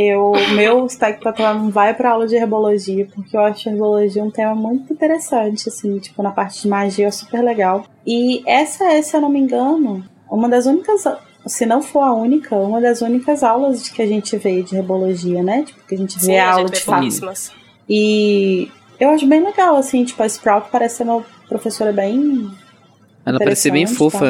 eu, 0.00 0.30
o 0.30 0.50
meu 0.50 0.86
espectro 0.86 1.24
patrono 1.24 1.70
vai 1.70 1.92
pra 1.92 2.12
aula 2.12 2.24
de 2.24 2.36
herbologia, 2.36 3.08
porque 3.12 3.36
eu 3.36 3.40
acho 3.40 3.68
a 3.68 3.72
herbologia 3.72 4.22
um 4.22 4.30
tema 4.30 4.54
muito 4.54 4.92
interessante, 4.92 5.68
assim, 5.68 5.98
tipo, 5.98 6.22
na 6.22 6.30
parte 6.30 6.62
de 6.62 6.68
magia 6.68 7.08
é 7.08 7.10
super 7.10 7.42
legal. 7.42 7.84
E 8.06 8.42
essa 8.46 8.84
é, 8.84 9.02
se 9.02 9.16
eu 9.16 9.20
não 9.20 9.28
me 9.28 9.40
engano, 9.40 10.04
uma 10.30 10.48
das 10.48 10.66
únicas. 10.66 11.02
Se 11.46 11.66
não 11.66 11.82
for 11.82 12.02
a 12.02 12.12
única, 12.12 12.54
uma 12.54 12.80
das 12.80 13.00
únicas 13.00 13.42
aulas 13.42 13.82
de 13.82 13.90
que 13.90 14.00
a 14.00 14.06
gente 14.06 14.36
vê 14.36 14.62
de 14.62 14.76
herbologia, 14.76 15.42
né? 15.42 15.64
Tipo, 15.64 15.84
que 15.84 15.94
a 15.96 15.98
gente 15.98 16.16
vê 16.18 16.26
Sim, 16.26 16.36
a 16.36 16.52
aula 16.52 16.68
de 16.68 16.80
fato. 16.80 17.08
E 17.88 18.70
eu 19.00 19.10
acho 19.10 19.26
bem 19.26 19.42
legal, 19.42 19.74
assim, 19.76 20.04
tipo, 20.04 20.22
a 20.22 20.26
Sprout 20.26 20.68
parece 20.70 20.98
ser 20.98 21.04
uma 21.04 21.24
professora 21.48 21.92
bem 21.92 22.48
Ela 23.26 23.38
parece 23.38 23.62
ser 23.62 23.70
bem 23.72 23.82
Interessante, 23.82 23.98
fofa. 23.98 24.26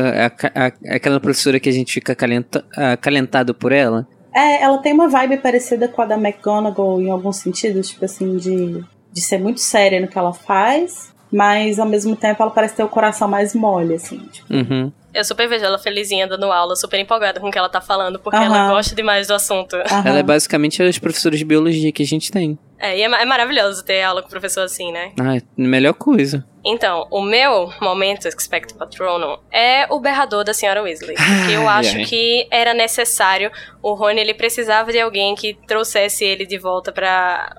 A- 0.55 0.95
aquela 0.95 1.21
professora 1.21 1.61
que 1.61 1.69
a 1.69 1.73
gente 1.73 1.93
fica 1.93 2.13
acalenta, 2.13 2.65
acalentado 2.75 3.53
por 3.55 3.73
ela. 3.73 4.07
É, 4.39 4.63
ela 4.63 4.79
tem 4.79 4.93
uma 4.93 5.09
vibe 5.09 5.39
parecida 5.39 5.89
com 5.89 6.01
a 6.01 6.05
da 6.05 6.15
McGonagall 6.15 7.01
em 7.03 7.11
alguns 7.11 7.39
sentidos, 7.39 7.89
tipo 7.89 8.05
assim, 8.05 8.37
de, 8.37 8.85
de 9.13 9.21
ser 9.21 9.39
muito 9.39 9.59
séria 9.61 10.01
no 10.01 10.07
que 10.07 10.17
ela 10.17 10.33
faz, 10.33 11.13
mas 11.33 11.81
ao 11.81 11.89
mesmo 11.89 12.15
tempo 12.15 12.41
ela 12.41 12.53
parece 12.53 12.77
ter 12.77 12.85
o 12.85 12.89
coração 12.89 13.27
mais 13.27 13.53
mole, 13.53 13.95
assim. 13.95 14.19
Tipo, 14.31 14.55
Uhum. 14.55 14.93
Eu 15.15 15.25
super 15.25 15.49
vejo 15.49 15.65
ela 15.65 15.79
felizinha 15.79 16.27
dando 16.27 16.53
aula, 16.53 16.77
super 16.77 16.99
empolgada 17.01 17.41
com 17.41 17.49
o 17.49 17.51
que 17.51 17.59
ela 17.59 17.69
tá 17.69 17.81
falando, 17.81 18.19
porque 18.19 18.37
Aham. 18.37 18.45
ela 18.47 18.69
gosta 18.69 18.95
demais 18.95 19.27
do 19.27 19.35
assunto. 19.35 19.75
aham. 19.77 20.03
Ela 20.07 20.19
é 20.19 20.23
basicamente 20.23 20.83
as 20.83 20.99
professoras 20.99 21.39
de 21.39 21.45
biologia 21.45 21.91
que 21.91 22.03
a 22.03 22.07
gente 22.07 22.31
tem. 22.31 22.59
É, 22.79 22.97
e 22.97 23.03
é, 23.03 23.07
é 23.07 23.25
maravilhoso 23.25 23.85
ter 23.85 24.03
aula 24.03 24.21
com 24.23 24.29
o 24.29 24.31
professor 24.31 24.63
assim, 24.63 24.93
né? 24.93 25.13
Ah, 25.19 25.37
é 25.37 25.39
a 25.39 25.43
melhor 25.57 25.95
coisa. 25.95 26.47
Então, 26.65 27.07
o 27.11 27.23
meu 27.23 27.73
momento 27.81 28.29
Expecto 28.29 28.75
Patronum 28.75 29.39
é 29.51 29.87
o 29.93 29.99
berrador 29.99 30.45
da 30.45 30.53
senhora 30.55 30.83
Weasley. 30.83 31.17
Que 31.47 31.53
eu 31.55 31.67
Ai, 31.69 31.81
acho 31.81 31.97
ai. 31.97 32.05
que 32.05 32.47
era 32.51 32.75
necessário. 32.75 33.51
O 33.83 33.95
Rony, 33.95 34.21
ele 34.21 34.35
precisava 34.35 34.93
de 34.93 35.01
alguém 35.01 35.35
que 35.35 35.55
trouxesse 35.67 36.25
ele 36.25 36.45
de 36.47 36.59
volta 36.59 36.93
pra 36.93 37.57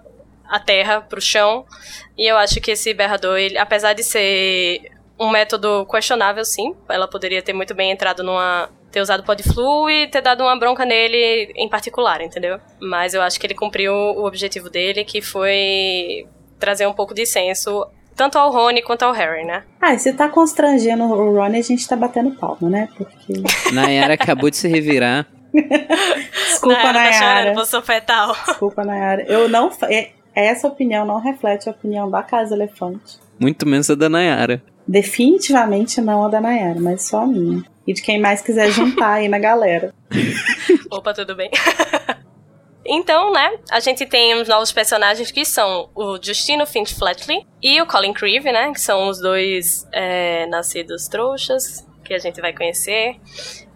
a 0.48 0.60
terra, 0.60 1.02
pro 1.02 1.20
chão. 1.22 1.66
E 2.18 2.28
eu 2.30 2.38
acho 2.38 2.62
que 2.62 2.72
esse 2.72 2.94
berrador, 2.94 3.38
ele, 3.38 3.58
apesar 3.58 3.94
de 3.94 4.04
ser 4.04 4.82
um 5.20 5.30
método 5.30 5.86
questionável, 5.86 6.46
sim, 6.46 6.76
ela 6.88 7.08
poderia 7.08 7.42
ter 7.42 7.54
muito 7.54 7.74
bem 7.76 7.92
entrado 7.92 8.24
numa 8.24 8.70
ter 8.92 9.02
usado 9.02 9.24
Podflu 9.24 9.88
e 9.90 10.08
ter 10.08 10.22
dado 10.22 10.42
uma 10.42 10.58
bronca 10.58 10.84
nele 10.84 11.52
em 11.56 11.70
particular, 11.70 12.22
entendeu? 12.22 12.60
Mas 12.82 13.14
eu 13.14 13.22
acho 13.22 13.40
que 13.40 13.46
ele 13.46 13.54
cumpriu 13.54 13.94
o 13.94 14.26
objetivo 14.26 14.68
dele, 14.70 15.04
que 15.04 15.22
foi 15.22 16.26
trazer 16.58 16.88
um 16.88 16.94
pouco 16.94 17.14
de 17.14 17.26
senso 17.26 17.86
tanto 18.16 18.38
ao 18.38 18.52
Rony 18.52 18.82
quanto 18.82 19.04
ao 19.04 19.14
Harry, 19.14 19.46
né? 19.46 19.64
Ah, 19.80 19.94
e 19.94 20.00
se 20.00 20.12
tá 20.12 20.28
constrangendo 20.28 21.04
o 21.06 21.34
Ron, 21.36 21.44
a 21.44 21.62
gente 21.62 21.88
tá 21.88 21.96
batendo 21.96 22.32
palma, 22.32 22.70
né? 22.70 22.90
Porque. 22.98 23.34
Nayara 23.72 24.16
acabou 24.16 24.50
de 24.50 24.58
se 24.58 24.68
revirar. 24.68 25.26
Desculpa, 26.50 26.76
Nayara 26.92 26.94
tá 27.00 27.14
chorando, 27.14 27.34
Nayara. 27.36 27.54
posição 27.54 27.82
fetal. 27.82 28.36
Desculpa, 28.46 28.84
Nayara. 28.84 29.24
Eu 29.24 29.48
não. 29.48 29.72
é- 29.84 30.10
Essa 30.36 30.68
opinião 30.68 31.06
não 31.06 31.20
reflete 31.20 31.70
a 31.70 31.72
opinião 31.72 32.10
da 32.10 32.22
Casa 32.22 32.56
Elefante. 32.56 33.20
Muito 33.40 33.66
menos 33.66 33.90
a 33.90 33.96
da 33.96 34.10
Nayara. 34.10 34.62
Definitivamente 34.90 36.02
não 36.02 36.26
a 36.26 36.30
da 36.30 36.42
Nayara, 36.42 36.80
mas 36.80 37.08
só 37.08 37.22
a 37.22 37.28
minha. 37.28 37.64
E 37.86 37.94
de 37.94 38.02
quem 38.02 38.20
mais 38.20 38.42
quiser 38.42 38.72
juntar 38.72 39.14
aí 39.14 39.28
na 39.28 39.38
galera. 39.38 39.94
Opa, 40.90 41.14
tudo 41.14 41.36
bem? 41.36 41.52
Então, 42.92 43.32
né, 43.32 43.60
a 43.70 43.80
gente 43.80 44.04
tem 44.08 44.34
os 44.42 44.48
novos 44.48 44.72
personagens 44.72 45.30
que 45.30 45.46
são 45.46 45.92
o 45.94 46.18
Justino 46.20 46.66
Finch 46.66 46.96
Flatley 46.96 47.46
e 47.62 47.80
o 47.80 47.86
Colin 47.86 48.14
Creevy, 48.14 48.52
né, 48.52 48.72
que 48.74 48.82
são 48.82 49.08
os 49.10 49.20
dois 49.20 49.88
é, 49.92 50.48
nascidos 50.48 51.08
trouxas, 51.08 51.88
que 52.04 52.16
a 52.16 52.18
gente 52.18 52.42
vai 52.42 52.52
conhecer. 52.52 53.18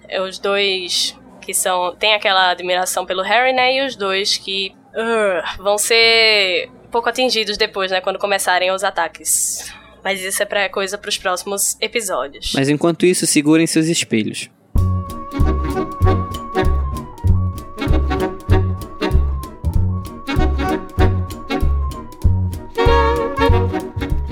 É, 0.09 0.19
Os 0.19 0.39
dois 0.39 1.15
que 1.41 1.53
são 1.53 1.95
tem 1.95 2.15
aquela 2.15 2.49
admiração 2.49 3.05
pelo 3.05 3.21
Harry, 3.21 3.53
né, 3.53 3.75
e 3.75 3.85
os 3.85 3.95
dois 3.95 4.35
que 4.35 4.73
uh, 4.95 5.61
vão 5.61 5.77
ser 5.77 6.71
pouco 6.89 7.07
atingidos 7.07 7.55
depois, 7.55 7.91
né, 7.91 8.01
quando 8.01 8.17
começarem 8.17 8.71
os 8.71 8.83
ataques. 8.83 9.71
Mas 10.03 10.21
isso 10.21 10.43
é 10.43 10.45
pra 10.45 10.69
coisa 10.69 10.97
pros 10.97 11.17
próximos 11.17 11.77
episódios. 11.79 12.51
Mas 12.53 12.69
enquanto 12.69 13.05
isso, 13.05 13.25
segurem 13.25 13.65
seus 13.65 13.87
espelhos. 13.87 14.49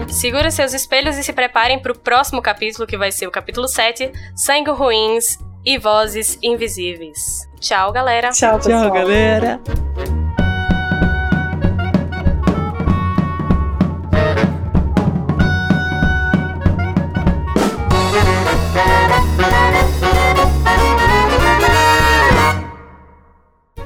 Segurem 0.09 0.51
seus 0.51 0.74
espelhos 0.74 1.17
e 1.17 1.24
se 1.24 1.34
preparem 1.34 1.80
para 1.80 1.93
o 1.93 1.97
próximo 1.97 2.43
capítulo, 2.43 2.86
que 2.86 2.95
vai 2.95 3.11
ser 3.11 3.26
o 3.26 3.32
capítulo 3.32 3.67
7, 3.67 4.11
Sangue 4.36 4.69
Ruins 4.69 5.39
e 5.65 5.80
Vozes 5.80 6.38
Invisíveis. 6.43 7.49
Tchau, 7.59 7.91
galera! 7.91 8.30
Tchau, 8.30 8.57
pessoal. 8.57 8.91
galera! 8.91 9.59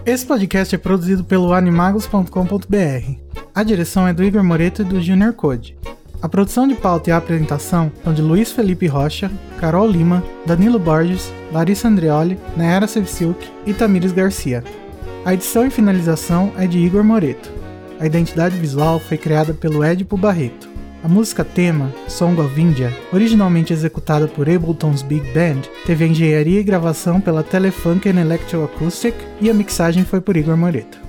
Esse 0.06 0.26
podcast 0.26 0.74
é 0.74 0.78
produzido 0.78 1.24
pelo 1.24 1.52
animagos.com.br. 1.54 3.26
A 3.54 3.64
direção 3.64 4.08
é 4.08 4.14
do 4.14 4.24
Igor 4.24 4.44
Moreto 4.44 4.82
e 4.82 4.86
do 4.86 5.02
Junior 5.02 5.34
Code. 5.34 5.78
A 6.22 6.30
produção 6.30 6.68
de 6.68 6.76
pauta 6.76 7.10
e 7.10 7.14
a 7.14 7.18
apresentação 7.18 7.92
são 8.04 8.14
de 8.14 8.22
Luiz 8.22 8.52
Felipe 8.52 8.88
Rocha, 8.88 9.32
Carol 9.60 9.88
Lima, 9.88 10.24
Danilo 10.46 10.80
Borges, 10.80 11.34
Larissa 11.52 11.88
Andreoli, 11.88 12.40
Nayara 12.56 12.88
Sevciuk 12.88 13.50
e 13.66 13.74
Tamires 13.74 14.12
Garcia. 14.12 14.64
A 15.26 15.34
edição 15.34 15.66
e 15.66 15.70
finalização 15.70 16.54
é 16.58 16.68
de 16.68 16.78
Igor 16.78 17.04
Moreto. 17.04 17.52
A 18.00 18.06
identidade 18.06 18.58
visual 18.58 19.00
foi 19.00 19.18
criada 19.18 19.54
pelo 19.54 19.84
Edipo 19.84 20.16
Barreto. 20.16 20.75
A 21.06 21.08
música 21.08 21.46
tema, 21.46 21.94
Song 22.08 22.42
of 22.42 22.60
India, 22.60 22.92
originalmente 23.14 23.72
executada 23.72 24.28
por 24.28 24.50
Ableton's 24.50 25.04
Big 25.04 25.22
Band, 25.34 25.62
teve 25.86 26.04
a 26.04 26.08
engenharia 26.08 26.60
e 26.60 26.64
gravação 26.64 27.22
pela 27.22 27.44
Telefunken 27.44 28.18
Electroacoustic 28.18 29.14
e 29.40 29.48
a 29.48 29.54
mixagem 29.54 30.04
foi 30.04 30.20
por 30.20 30.36
Igor 30.36 30.58
Moreto. 30.58 31.05